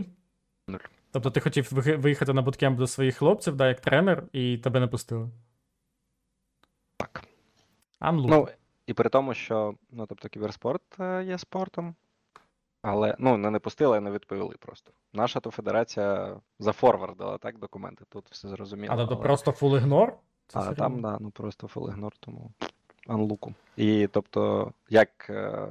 Нуль. 0.69 0.79
Тобто 1.11 1.31
ти 1.31 1.41
хотів 1.41 1.69
виїхати 1.73 2.33
на 2.33 2.43
буткемп 2.43 2.79
до 2.79 2.87
своїх 2.87 3.17
хлопців, 3.17 3.57
да, 3.57 3.69
як 3.69 3.81
тренер, 3.81 4.25
і 4.33 4.59
тебе 4.59 4.81
не 4.81 4.87
пустили. 4.87 5.31
Так. 6.97 7.25
Ну, 8.01 8.49
і 8.87 8.95
при 8.95 9.09
тому, 9.09 9.35
що 9.35 9.75
ну, 9.91 10.07
тобто, 10.07 10.29
кіберспорт 10.29 11.01
е, 11.01 11.25
є 11.25 11.39
спортом, 11.39 11.95
але 12.89 13.17
ну, 13.19 13.37
не, 13.37 13.51
не 13.51 13.59
пустили, 13.59 13.97
а 13.97 14.01
не 14.01 14.11
відповіли 14.11 14.55
просто. 14.59 14.93
Наша 15.13 15.41
то 15.41 15.51
федерація 15.51 16.37
зафорвардила 16.59 17.39
так 17.39 17.59
документи, 17.59 18.05
тут 18.09 18.31
все 18.31 18.49
зрозуміло. 18.49 18.95
а 18.95 18.97
тобто 18.97 19.15
але- 19.15 19.23
просто 19.25 19.77
ігнор? 19.77 20.15
Це 20.47 20.59
А 20.59 20.63
серйозно? 20.63 20.85
там, 20.85 21.01
да, 21.01 21.19
ну 21.21 21.31
просто 21.31 21.67
full 21.67 21.95
ignore, 21.95 22.15
тому 22.21 22.53
анлуку. 23.07 23.55
І 23.77 24.07
тобто, 24.07 24.73
як 24.89 25.27
е, 25.31 25.69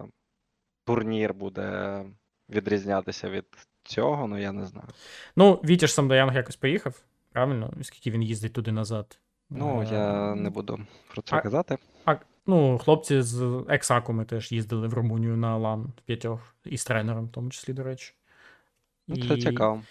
турнір 0.85 1.33
буде 1.33 2.03
відрізнятися 2.49 3.29
від 3.29 3.45
цього, 3.83 4.27
ну 4.27 4.37
я 4.37 4.51
не 4.51 4.65
знаю. 4.65 4.87
Ну, 5.35 5.53
Вітя 5.63 5.87
ж 5.87 5.93
Самдаянг 5.93 6.35
якось 6.35 6.55
поїхав, 6.55 7.01
правильно? 7.31 7.73
Скільки 7.81 8.11
він 8.11 8.23
їздить 8.23 8.53
туди 8.53 8.71
назад. 8.71 9.19
Ну, 9.49 9.81
Е, 9.81 9.87
я 9.93 10.35
не 10.35 10.49
буду 10.49 10.79
про 11.13 11.21
це 11.21 11.35
а- 11.35 11.41
казати. 11.41 11.77
А, 12.05 12.15
ну, 12.47 12.77
хлопці 12.77 13.21
з 13.21 13.65
Ексакуми 13.67 14.25
теж 14.25 14.51
їздили 14.51 14.87
в 14.87 14.93
Румунію 14.93 15.37
на 15.37 15.57
Лан 15.57 15.93
в 15.97 16.01
п'ятьох, 16.01 16.55
і 16.65 16.77
з 16.77 16.85
тренером, 16.85 17.25
в 17.25 17.31
тому 17.31 17.49
числі, 17.49 17.73
до 17.73 17.83
речі. 17.83 18.13
Ну, 19.07 19.27
це 19.27 19.37
цікаво. 19.37 19.81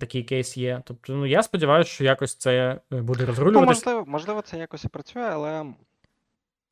такий 0.00 0.24
кейс 0.24 0.56
є. 0.56 0.82
Тобто, 0.84 1.12
ну, 1.12 1.26
я 1.26 1.42
сподіваюся, 1.42 1.90
що 1.90 2.04
якось 2.04 2.34
це 2.34 2.80
е, 2.92 3.00
буде 3.00 3.34
Ну, 3.38 3.60
можливо, 3.60 4.04
можливо, 4.06 4.42
це 4.42 4.58
якось 4.58 4.84
і 4.84 4.88
працює, 4.88 5.22
але 5.22 5.64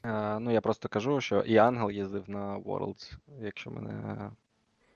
е, 0.04 0.38
ну, 0.38 0.50
я 0.50 0.60
просто 0.60 0.88
кажу, 0.88 1.20
що 1.20 1.40
і 1.40 1.56
Ангел 1.56 1.90
їздив 1.90 2.30
на 2.30 2.58
Worlds, 2.58 3.12
якщо 3.40 3.70
мене. 3.70 4.30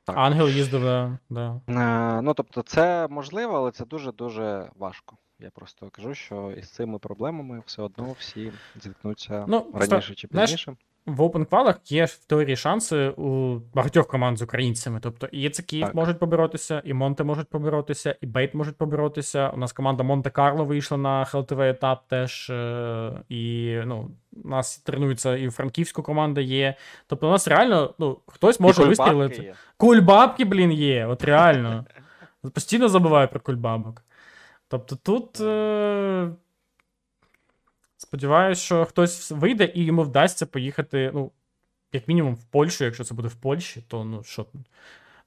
так. 0.04 0.16
Ангел 0.18 0.48
їздив, 0.48 0.82
да, 0.82 1.18
да. 1.30 1.60
Е, 1.68 2.22
ну, 2.22 2.34
тобто, 2.34 2.62
це 2.62 3.08
можливо, 3.10 3.56
але 3.56 3.70
це 3.70 3.84
дуже-дуже 3.84 4.70
важко. 4.76 5.16
Я 5.40 5.50
просто 5.50 5.88
кажу, 5.92 6.14
що 6.14 6.52
із 6.58 6.70
цими 6.70 6.98
проблемами 6.98 7.62
все 7.66 7.82
одно 7.82 8.14
всі 8.18 8.52
зіткнуться 8.82 9.44
Ну, 9.48 9.66
раніше 9.74 10.14
чи 10.14 10.28
знаєш, 10.28 10.50
пізніше. 10.50 10.76
В 11.06 11.22
опенквалах 11.22 11.92
є 11.92 12.04
в 12.04 12.24
теорії 12.24 12.56
шанси 12.56 13.08
у 13.08 13.58
багатьох 13.74 14.06
команд 14.08 14.38
з 14.38 14.42
українцями. 14.42 15.00
Тобто 15.02 15.26
і 15.32 15.40
Яцекіїв 15.40 15.86
Так. 15.86 15.94
можуть 15.94 16.18
поборотися, 16.18 16.82
і 16.84 16.92
Монте 16.94 17.24
можуть 17.24 17.48
поборотися, 17.48 18.16
і 18.20 18.26
Бейт 18.26 18.54
можуть 18.54 18.76
поборотися. 18.76 19.48
У 19.48 19.56
нас 19.56 19.72
команда 19.72 20.02
Монте-Карло 20.04 20.64
вийшла 20.64 20.96
на 20.96 21.24
ХЛТВ 21.24 21.60
етап 21.60 22.08
теж. 22.08 22.50
е, 22.50 23.12
І 23.28 23.74
ну, 23.86 24.10
у 24.44 24.48
нас 24.48 24.78
тренується 24.78 25.36
і 25.36 25.50
франківську 25.50 26.02
команда 26.02 26.40
є. 26.40 26.74
Тобто, 27.06 27.28
у 27.28 27.30
нас 27.30 27.48
реально 27.48 27.94
ну, 27.98 28.18
хтось 28.26 28.60
може 28.60 28.82
І 28.82 28.86
кульбабки 28.86 29.02
вистрілити. 29.14 29.42
є. 29.42 29.54
Кульбабки, 29.76 30.44
блін, 30.44 30.72
є, 30.72 31.06
от 31.06 31.24
реально. 31.24 31.84
Постійно 32.54 32.88
забуваю 32.88 33.28
про 33.28 33.40
кульбабок. 33.40 34.02
Тобто 34.68 34.96
тут. 34.96 35.40
Е... 35.40 36.30
Сподіваюсь, 37.98 38.58
що 38.58 38.84
хтось 38.84 39.30
вийде 39.30 39.72
і 39.74 39.84
йому 39.84 40.02
вдасться 40.02 40.46
поїхати, 40.46 41.10
ну, 41.14 41.32
як 41.92 42.08
мінімум, 42.08 42.34
в 42.34 42.44
Польщу, 42.44 42.84
якщо 42.84 43.04
це 43.04 43.14
буде 43.14 43.28
в 43.28 43.34
Польщі, 43.34 43.84
то 43.88 44.04
ну 44.04 44.22
що. 44.22 44.46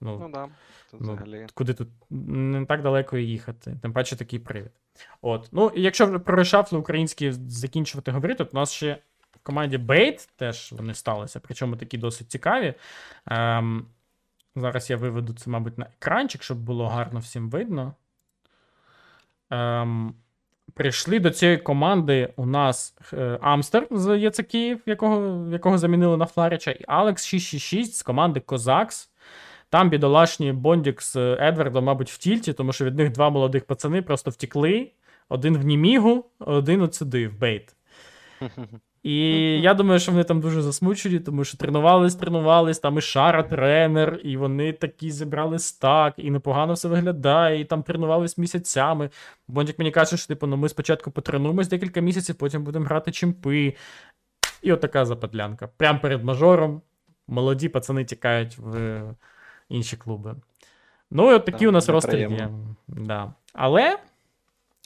Ну, 0.01 0.19
Ну 0.19 0.29
да, 0.29 0.47
тут 0.91 1.01
ну, 1.01 1.13
взагалі. 1.13 1.47
куди 1.53 1.73
тут 1.73 1.87
не 2.09 2.65
так 2.65 2.81
далеко 2.81 3.17
їхати, 3.17 3.77
тим 3.81 3.93
паче 3.93 4.15
такий 4.15 4.39
привід. 4.39 4.71
От. 5.21 5.49
Ну, 5.51 5.71
і 5.75 5.81
якщо 5.81 6.05
вже 6.05 6.19
про 6.19 6.35
решафли 6.35 6.79
українські 6.79 7.31
закінчувати 7.31 8.11
говорити, 8.11 8.45
то 8.45 8.49
у 8.53 8.55
нас 8.55 8.71
ще 8.71 8.97
в 9.31 9.39
команді 9.43 9.77
Бейт 9.77 10.29
теж 10.35 10.71
вони 10.71 10.93
сталися, 10.93 11.39
причому 11.39 11.75
такі 11.75 11.97
досить 11.97 12.31
цікаві. 12.31 12.73
Ем, 13.25 13.85
Зараз 14.55 14.89
я 14.89 14.97
виведу 14.97 15.33
це, 15.33 15.49
мабуть, 15.49 15.77
на 15.77 15.85
екранчик, 15.85 16.43
щоб 16.43 16.57
було 16.57 16.87
гарно 16.87 17.19
всім 17.19 17.49
видно. 17.49 17.93
Ем, 19.49 20.13
прийшли 20.73 21.19
до 21.19 21.29
цієї 21.29 21.57
команди 21.57 22.33
у 22.35 22.45
нас 22.45 22.97
е, 23.13 23.39
Амстер 23.41 23.87
з 23.91 24.17
ЄЦ 24.17 24.39
Київ, 24.39 24.81
якого, 24.85 25.47
якого 25.51 25.77
замінили 25.77 26.17
на 26.17 26.25
Фларіча, 26.25 26.71
і 26.71 26.85
Алекс 26.87 27.25
666 27.25 27.95
з 27.95 28.03
команди 28.03 28.39
Козакс. 28.39 29.11
Там 29.69 29.89
бідолашні 29.89 30.51
Бондік 30.51 31.01
з 31.01 31.15
Едвардом, 31.39 31.83
мабуть, 31.83 32.11
в 32.11 32.17
тільті, 32.17 32.53
тому 32.53 32.73
що 32.73 32.85
від 32.85 32.95
них 32.95 33.11
два 33.11 33.29
молодих 33.29 33.65
пацани 33.65 34.01
просто 34.01 34.31
втікли. 34.31 34.91
Один 35.29 35.57
в 35.57 35.65
Немігу, 35.65 36.25
один 36.39 36.81
от 36.81 36.95
сюди, 36.95 37.27
в 37.27 37.39
B8. 37.39 37.75
І 39.03 39.15
я 39.61 39.73
думаю, 39.73 39.99
що 39.99 40.11
вони 40.11 40.23
там 40.23 40.39
дуже 40.39 40.61
засмучені, 40.61 41.19
тому 41.19 41.43
що 41.43 41.57
тренувались, 41.57 42.15
тренувались, 42.15 42.79
там 42.79 42.97
і 42.97 43.01
Шара 43.01 43.43
тренер, 43.43 44.19
і 44.23 44.37
вони 44.37 44.73
такі 44.73 45.11
зібрали 45.11 45.59
стак, 45.59 46.13
і 46.17 46.31
непогано 46.31 46.73
все 46.73 46.87
виглядає, 46.87 47.59
і 47.59 47.65
там 47.65 47.83
тренувались 47.83 48.37
місяцями. 48.37 49.09
Бондік 49.47 49.79
мені 49.79 49.91
каже, 49.91 50.17
що 50.17 50.27
типу, 50.27 50.47
ну 50.47 50.57
ми 50.57 50.69
спочатку 50.69 51.11
потренуємось 51.11 51.67
декілька 51.67 52.01
місяців, 52.01 52.35
потім 52.35 52.63
будемо 52.63 52.85
грати 52.85 53.11
чемпи. 53.11 53.75
І 54.61 54.73
от 54.73 54.81
така 54.81 55.05
западлянка. 55.05 55.69
Прямо 55.77 55.99
перед 55.99 56.23
мажором. 56.23 56.81
Молоді 57.27 57.69
пацани 57.69 58.05
тікають 58.05 58.57
в 58.57 59.01
інші 59.69 59.97
клуби. 59.97 60.35
Ну, 61.11 61.31
і 61.31 61.33
от 61.33 61.45
такі 61.45 61.59
Так, 61.59 61.69
у 61.69 61.71
нас 61.71 61.89
ростер 61.89 62.19
є. 62.19 62.49
Да. 62.87 63.33
Але. 63.53 63.97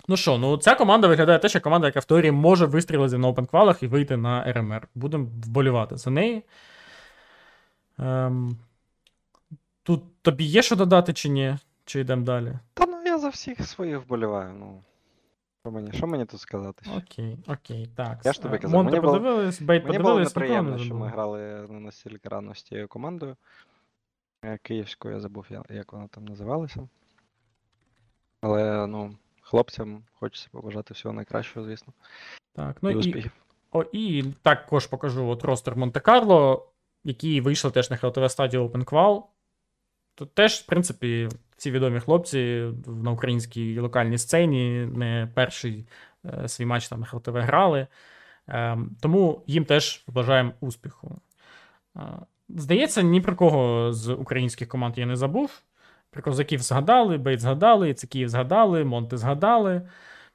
Ну 0.08 0.18
що, 0.18 0.38
ну 0.38 0.58
ця 0.58 0.76
команда 0.76 1.08
виглядає 1.08 1.40
теж 1.40 1.56
як 1.56 1.64
команда, 1.64 1.88
яка 1.88 2.00
в 2.00 2.06
теорії 2.06 2.32
може 2.32 2.66
вистрілити 2.66 3.18
на 3.18 3.28
опенквалах 3.28 3.84
і 3.84 3.88
вийти 3.88 4.18
на 4.18 4.54
РМР. 4.54 4.88
Будемо 4.96 5.26
вболівати 5.26 5.98
за 5.98 6.12
неї. 6.12 6.44
Ем... 8.00 8.58
Тут 9.84 10.22
тобі 10.22 10.44
є 10.44 10.62
що 10.62 10.76
додати 10.76 11.14
чи 11.14 11.30
ні? 11.30 11.58
Чи 11.86 12.00
йдемо 12.00 12.26
далі? 12.26 12.54
Та 12.74 12.86
ну 12.86 13.04
я 13.06 13.20
за 13.20 13.30
всіх 13.30 13.68
своїх 13.68 13.98
вболіваю. 13.98 14.54
Ну. 14.60 14.82
Що 15.62 15.72
мені, 15.72 15.92
що 15.92 16.08
мені 16.08 16.26
тут 16.26 16.40
сказати? 16.40 16.86
Окей, 16.98 17.38
окей, 17.48 17.90
так. 17.96 18.20
Я 18.24 18.34
ж 18.34 18.42
тобі 18.42 18.56
Е, 18.56 18.60
казав, 18.60 18.84
Монте 18.84 19.02
мені 19.02 19.20
було- 19.20 19.20
Бейт 19.20 19.62
Мені 19.62 19.98
було 19.98 20.10
подивились, 20.10 20.36
нікого 20.36 20.46
неприємно, 20.46 20.78
не 20.78 20.84
що 20.84 20.96
ми 20.96 21.08
грали 21.08 21.68
не 21.70 21.80
настільки 21.80 22.30
рано 22.30 22.56
з 22.56 22.64
тією 22.64 22.88
командою. 22.88 23.36
Е, 24.46 24.58
Київською 24.58 25.14
я 25.14 25.20
забув, 25.20 25.46
як 25.70 25.94
вона 25.94 26.08
там 26.08 26.26
називалася. 26.26 26.88
Але, 28.42 28.88
ну, 28.88 29.16
хлопцям 29.54 30.04
хочеться 30.14 30.48
побажати 30.52 30.94
всього 30.94 31.16
найкращого, 31.16 31.66
звісно. 31.66 31.94
Так, 32.54 32.78
ну 32.82 32.90
і 32.90 32.94
і, 32.94 32.98
успіхів. 32.98 33.32
о, 33.72 33.84
і 33.92 34.24
також 34.42 34.88
покажу 34.88 35.28
от 35.28 35.44
ростер 35.44 35.76
Монте-Карло, 35.76 36.68
які 37.04 37.42
вийшли 37.42 37.72
теж 37.72 37.90
на 37.90 37.98
ХЛТВ 37.98 38.32
стадію 38.32 38.68
OpenQual. 38.68 39.24
Тут 40.16 40.34
теж, 40.34 40.54
в 40.54 40.66
принципі, 40.66 41.30
ці 41.58 41.72
відомі 41.72 42.00
хлопці 42.00 42.72
на 42.88 43.12
українській 43.12 43.80
локальній 43.80 44.18
сцені 44.18 44.90
не 44.96 45.30
перший 45.34 45.86
е, 46.26 46.48
свій 46.48 46.66
матч 46.66 46.88
там 46.88 47.00
на 47.00 47.06
ХЛТВ 47.06 47.38
грали. 47.38 47.88
Ем, 48.48 48.96
тому 49.02 49.44
їм 49.48 49.66
теж 49.66 50.04
бажаємо 50.08 50.52
успіху. 50.60 51.22
Е, 51.96 52.02
здається, 52.50 53.02
ні 53.02 53.22
про 53.22 53.36
кого 53.36 53.94
з 53.94 54.14
українських 54.14 54.68
команд 54.68 54.98
я 54.98 55.06
не 55.06 55.16
забув. 55.16 55.62
Про 56.14 56.22
козаків 56.24 56.62
згадали, 56.62 57.18
Бейт 57.18 57.40
згадали, 57.40 57.94
Цикіїв 57.94 58.30
згадали, 58.30 58.84
Монти 58.84 59.18
згадали. 59.18 59.82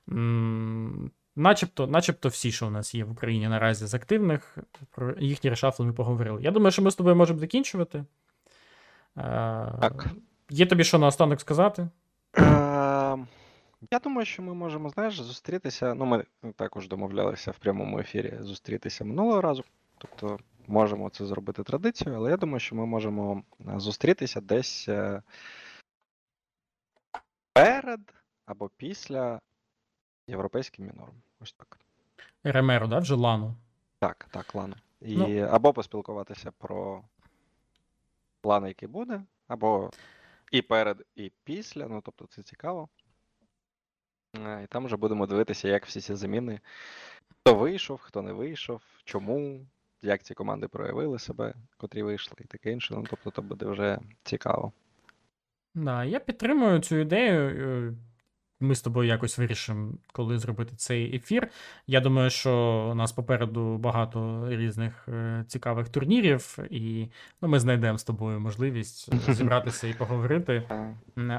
М, 0.08 1.10
Начебто, 1.36 1.86
начебто 1.86 2.28
всі, 2.28 2.52
що 2.52 2.66
у 2.66 2.70
нас 2.70 2.94
є 2.94 3.04
в 3.04 3.12
Україні 3.12 3.48
наразі 3.48 3.86
з 3.86 3.94
активних, 3.94 4.58
про 4.90 5.14
їхні 5.18 5.50
решафли 5.50 5.86
ми 5.86 5.92
поговорили. 5.92 6.42
Я 6.42 6.50
думаю, 6.50 6.70
що 6.72 6.82
ми 6.82 6.90
з 6.90 6.94
тобою 6.94 7.16
можемо 7.16 7.38
закінчувати. 7.38 7.98
Е, 7.98 8.04
Так. 9.80 10.06
Є 10.50 10.66
тобі 10.66 10.84
що 10.84 10.98
наостанок 10.98 11.40
сказати? 11.40 11.88
Ем, 12.34 13.26
Я 13.90 13.98
думаю, 14.04 14.26
що 14.26 14.42
ми 14.42 14.54
можемо, 14.54 14.88
знаєш, 14.88 15.20
зустрітися. 15.20 15.94
Ну, 15.94 16.04
ми 16.04 16.24
також 16.56 16.88
домовлялися 16.88 17.50
в 17.50 17.58
прямому 17.58 17.98
ефірі 17.98 18.34
зустрітися 18.40 19.04
минулого 19.04 19.40
разу. 19.40 19.64
Тобто 19.98 20.38
можемо 20.66 21.10
це 21.10 21.26
зробити 21.26 21.62
традицією, 21.62 22.16
але 22.16 22.30
я 22.30 22.36
думаю, 22.36 22.60
що 22.60 22.76
ми 22.76 22.86
можемо 22.86 23.42
е, 23.60 23.80
зустрітися 23.80 24.40
десь 24.40 24.88
е, 24.88 25.22
перед 27.52 28.00
або 28.46 28.68
після 28.76 29.40
європейським 30.26 30.86
мінором. 30.86 31.14
Ось 31.40 31.52
так. 31.52 31.78
РМР, 32.44 32.88
да, 32.88 32.98
вже 32.98 33.14
Лану. 33.14 33.54
Так, 33.98 34.26
так, 34.30 34.54
лану. 34.54 34.74
І 35.00 35.16
Ну. 35.16 35.40
або 35.40 35.72
поспілкуватися 35.72 36.50
про 36.58 37.04
план, 38.40 38.66
який 38.66 38.88
буде, 38.88 39.22
або 39.48 39.90
і 40.52 40.62
перед, 40.62 41.06
і 41.16 41.32
після. 41.44 41.86
Ну, 41.88 42.00
тобто 42.04 42.26
це 42.26 42.42
цікаво. 42.42 42.88
Е, 44.36 44.62
І 44.64 44.66
там 44.66 44.84
вже 44.86 44.96
будемо 44.96 45.26
дивитися, 45.26 45.68
як 45.68 45.86
всі 45.86 46.00
ці 46.00 46.14
заміни. 46.14 46.60
Хто 47.40 47.54
вийшов, 47.54 48.00
хто 48.00 48.22
не 48.22 48.32
вийшов, 48.32 48.82
чому, 49.04 49.66
як 50.02 50.22
ці 50.22 50.34
команди 50.34 50.68
проявили 50.68 51.18
себе, 51.18 51.54
котрі 51.76 52.02
вийшли, 52.02 52.36
і 52.40 52.44
таке 52.44 52.72
інше. 52.72 52.94
Ну, 52.94 53.04
тобто, 53.10 53.30
то 53.30 53.42
буде 53.42 53.66
вже 53.66 53.98
цікаво. 54.22 54.72
Да, 55.74 56.04
я 56.04 56.20
підтримую 56.20 56.80
цю 56.80 56.96
ідею. 56.96 57.40
Е, 57.88 57.94
Ми 58.60 58.74
з 58.74 58.82
тобою 58.82 59.08
якось 59.08 59.38
вирішимо, 59.38 59.92
коли 60.12 60.38
зробити 60.38 60.76
цей 60.76 61.16
ефір. 61.16 61.48
Я 61.86 62.00
думаю, 62.00 62.30
що 62.30 62.52
у 62.92 62.94
нас 62.94 63.12
попереду 63.12 63.78
багато 63.78 64.46
різних 64.50 65.08
е, 65.08 65.44
цікавих 65.48 65.88
турнірів, 65.88 66.58
і 66.70 67.08
ну, 67.42 67.48
ми 67.48 67.60
знайдемо 67.60 67.98
з 67.98 68.04
тобою 68.04 68.40
можливість 68.40 69.14
зібратися 69.34 69.88
і 69.88 69.94
поговорити. 69.94 70.62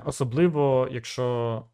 Особливо, 0.06 0.88
якщо 0.92 1.66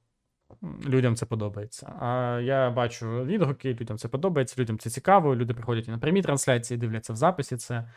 людям 0.86 1.16
це 1.16 1.26
подобається. 1.26 1.94
А 2.00 2.40
я 2.44 2.70
бачу 2.70 3.26
відгуки, 3.26 3.74
людям 3.82 3.98
це 3.98 4.08
подобається, 4.08 4.62
людям 4.62 4.80
це 4.80 4.90
цікаво, 4.90 5.36
люди 5.36 5.54
приходять 5.54 5.88
і 5.88 5.92
на 5.92 5.98
прямі 5.98 6.22
трансляції, 6.22 6.78
дивляться 6.78 7.14
в 7.14 7.16
записі 7.16 7.58
це. 7.58 7.90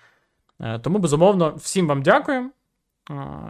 Е, 0.61 0.79
Тому, 0.79 0.99
безумовно, 0.99 1.55
всім 1.55 1.87
вам 1.87 2.03
дякуємо. 2.03 2.51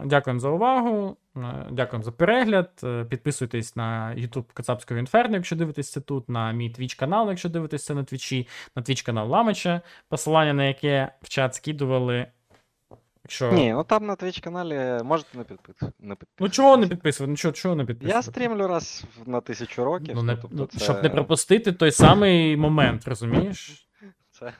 Дякуємо 0.05 0.39
за 0.39 0.49
увагу, 0.49 1.17
е, 1.37 1.65
дякуємо 1.71 2.03
за 2.03 2.11
перегляд. 2.11 2.71
Е, 2.83 3.05
Підписуйтесь 3.09 3.75
на 3.75 4.15
YouTube 4.17 4.45
Кацапського 4.53 4.99
Інферно, 4.99 5.35
якщо 5.35 5.55
дивитесь 5.55 5.91
це 5.91 6.01
тут, 6.01 6.29
на 6.29 6.51
мій 6.51 6.69
Twitch 6.69 6.99
канал, 6.99 7.29
якщо 7.29 7.49
дивитесь 7.49 7.85
це 7.85 7.93
на 7.93 8.03
Твічі, 8.03 8.47
на 8.75 8.81
Twitch 8.81 9.05
канал 9.05 9.29
Ламича, 9.29 9.81
посилання 10.09 10.53
на 10.53 10.63
яке 10.63 11.11
в 11.21 11.29
чат 11.29 11.55
скидували. 11.55 12.25
Якщо... 13.23 13.51
Ні, 13.51 13.73
ну 13.73 13.83
там 13.83 14.05
на 14.05 14.15
Twitch 14.15 14.43
каналі 14.43 15.03
можете 15.03 15.37
не 15.37 15.43
підписувати. 15.43 15.95
Ну 16.39 16.49
чого 16.49 16.77
не 16.77 16.87
підписувати? 16.87 17.31
Ну 17.31 17.37
чого, 17.37 17.51
чого 17.51 17.75
не 17.75 17.85
підписувати? 17.85 18.17
Я 18.17 18.31
стрімлю 18.31 18.67
раз 18.67 19.03
на 19.25 19.41
тисячу 19.41 19.83
років. 19.83 20.15
Ну, 20.15 20.23
не, 20.23 20.35
тобто 20.35 20.57
ну, 20.57 20.65
це... 20.65 20.79
Щоб 20.79 21.03
не 21.03 21.09
пропустити 21.09 21.71
той 21.71 21.91
самий 21.91 22.57
момент, 22.57 23.07
розумієш? 23.07 23.87
Це 24.31 24.53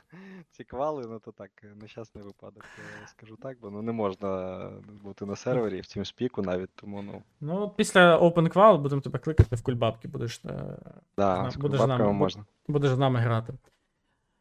ці 0.50 0.64
квали, 0.64 1.06
ну 1.08 1.18
то 1.18 1.32
так, 1.32 1.50
нещасний 1.82 2.24
випадок, 2.24 2.64
я 3.02 3.06
скажу 3.06 3.36
так, 3.36 3.58
бо 3.60 3.70
ну 3.70 3.82
не 3.82 3.92
можна 3.92 4.70
бути 5.02 5.26
на 5.26 5.36
сервері 5.36 5.80
в 5.80 5.84
TeamSpeak 5.84 6.42
навіть, 6.46 6.70
тому 6.74 7.02
ну. 7.02 7.22
Ну, 7.40 7.70
після 7.76 8.18
OpenQual 8.18 8.78
будемо 8.78 9.00
тебе 9.00 9.18
кликати 9.18 9.56
в 9.56 9.62
кульбабки, 9.62 10.08
будеш, 10.08 10.40
е, 10.44 10.76
Да, 11.16 11.50
з 11.50 11.56
будеш 11.56 11.80
з 11.80 11.86
нами, 11.86 12.12
можна. 12.12 12.44
будеш 12.68 12.90
з 12.90 12.98
нами 12.98 13.20
грати. 13.20 13.52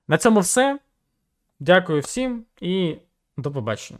На 0.07 0.17
цьому 0.17 0.39
все. 0.39 0.79
Дякую 1.59 2.01
всім 2.01 2.45
і 2.61 2.97
до 3.37 3.51
побачення. 3.51 3.99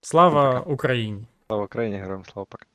Слава. 0.00 0.60
Україні! 0.60 1.26
Слава 1.46 1.64
Україні, 1.64 1.96
героям 1.96 2.24
слава 2.24 2.46
пока. 2.50 2.66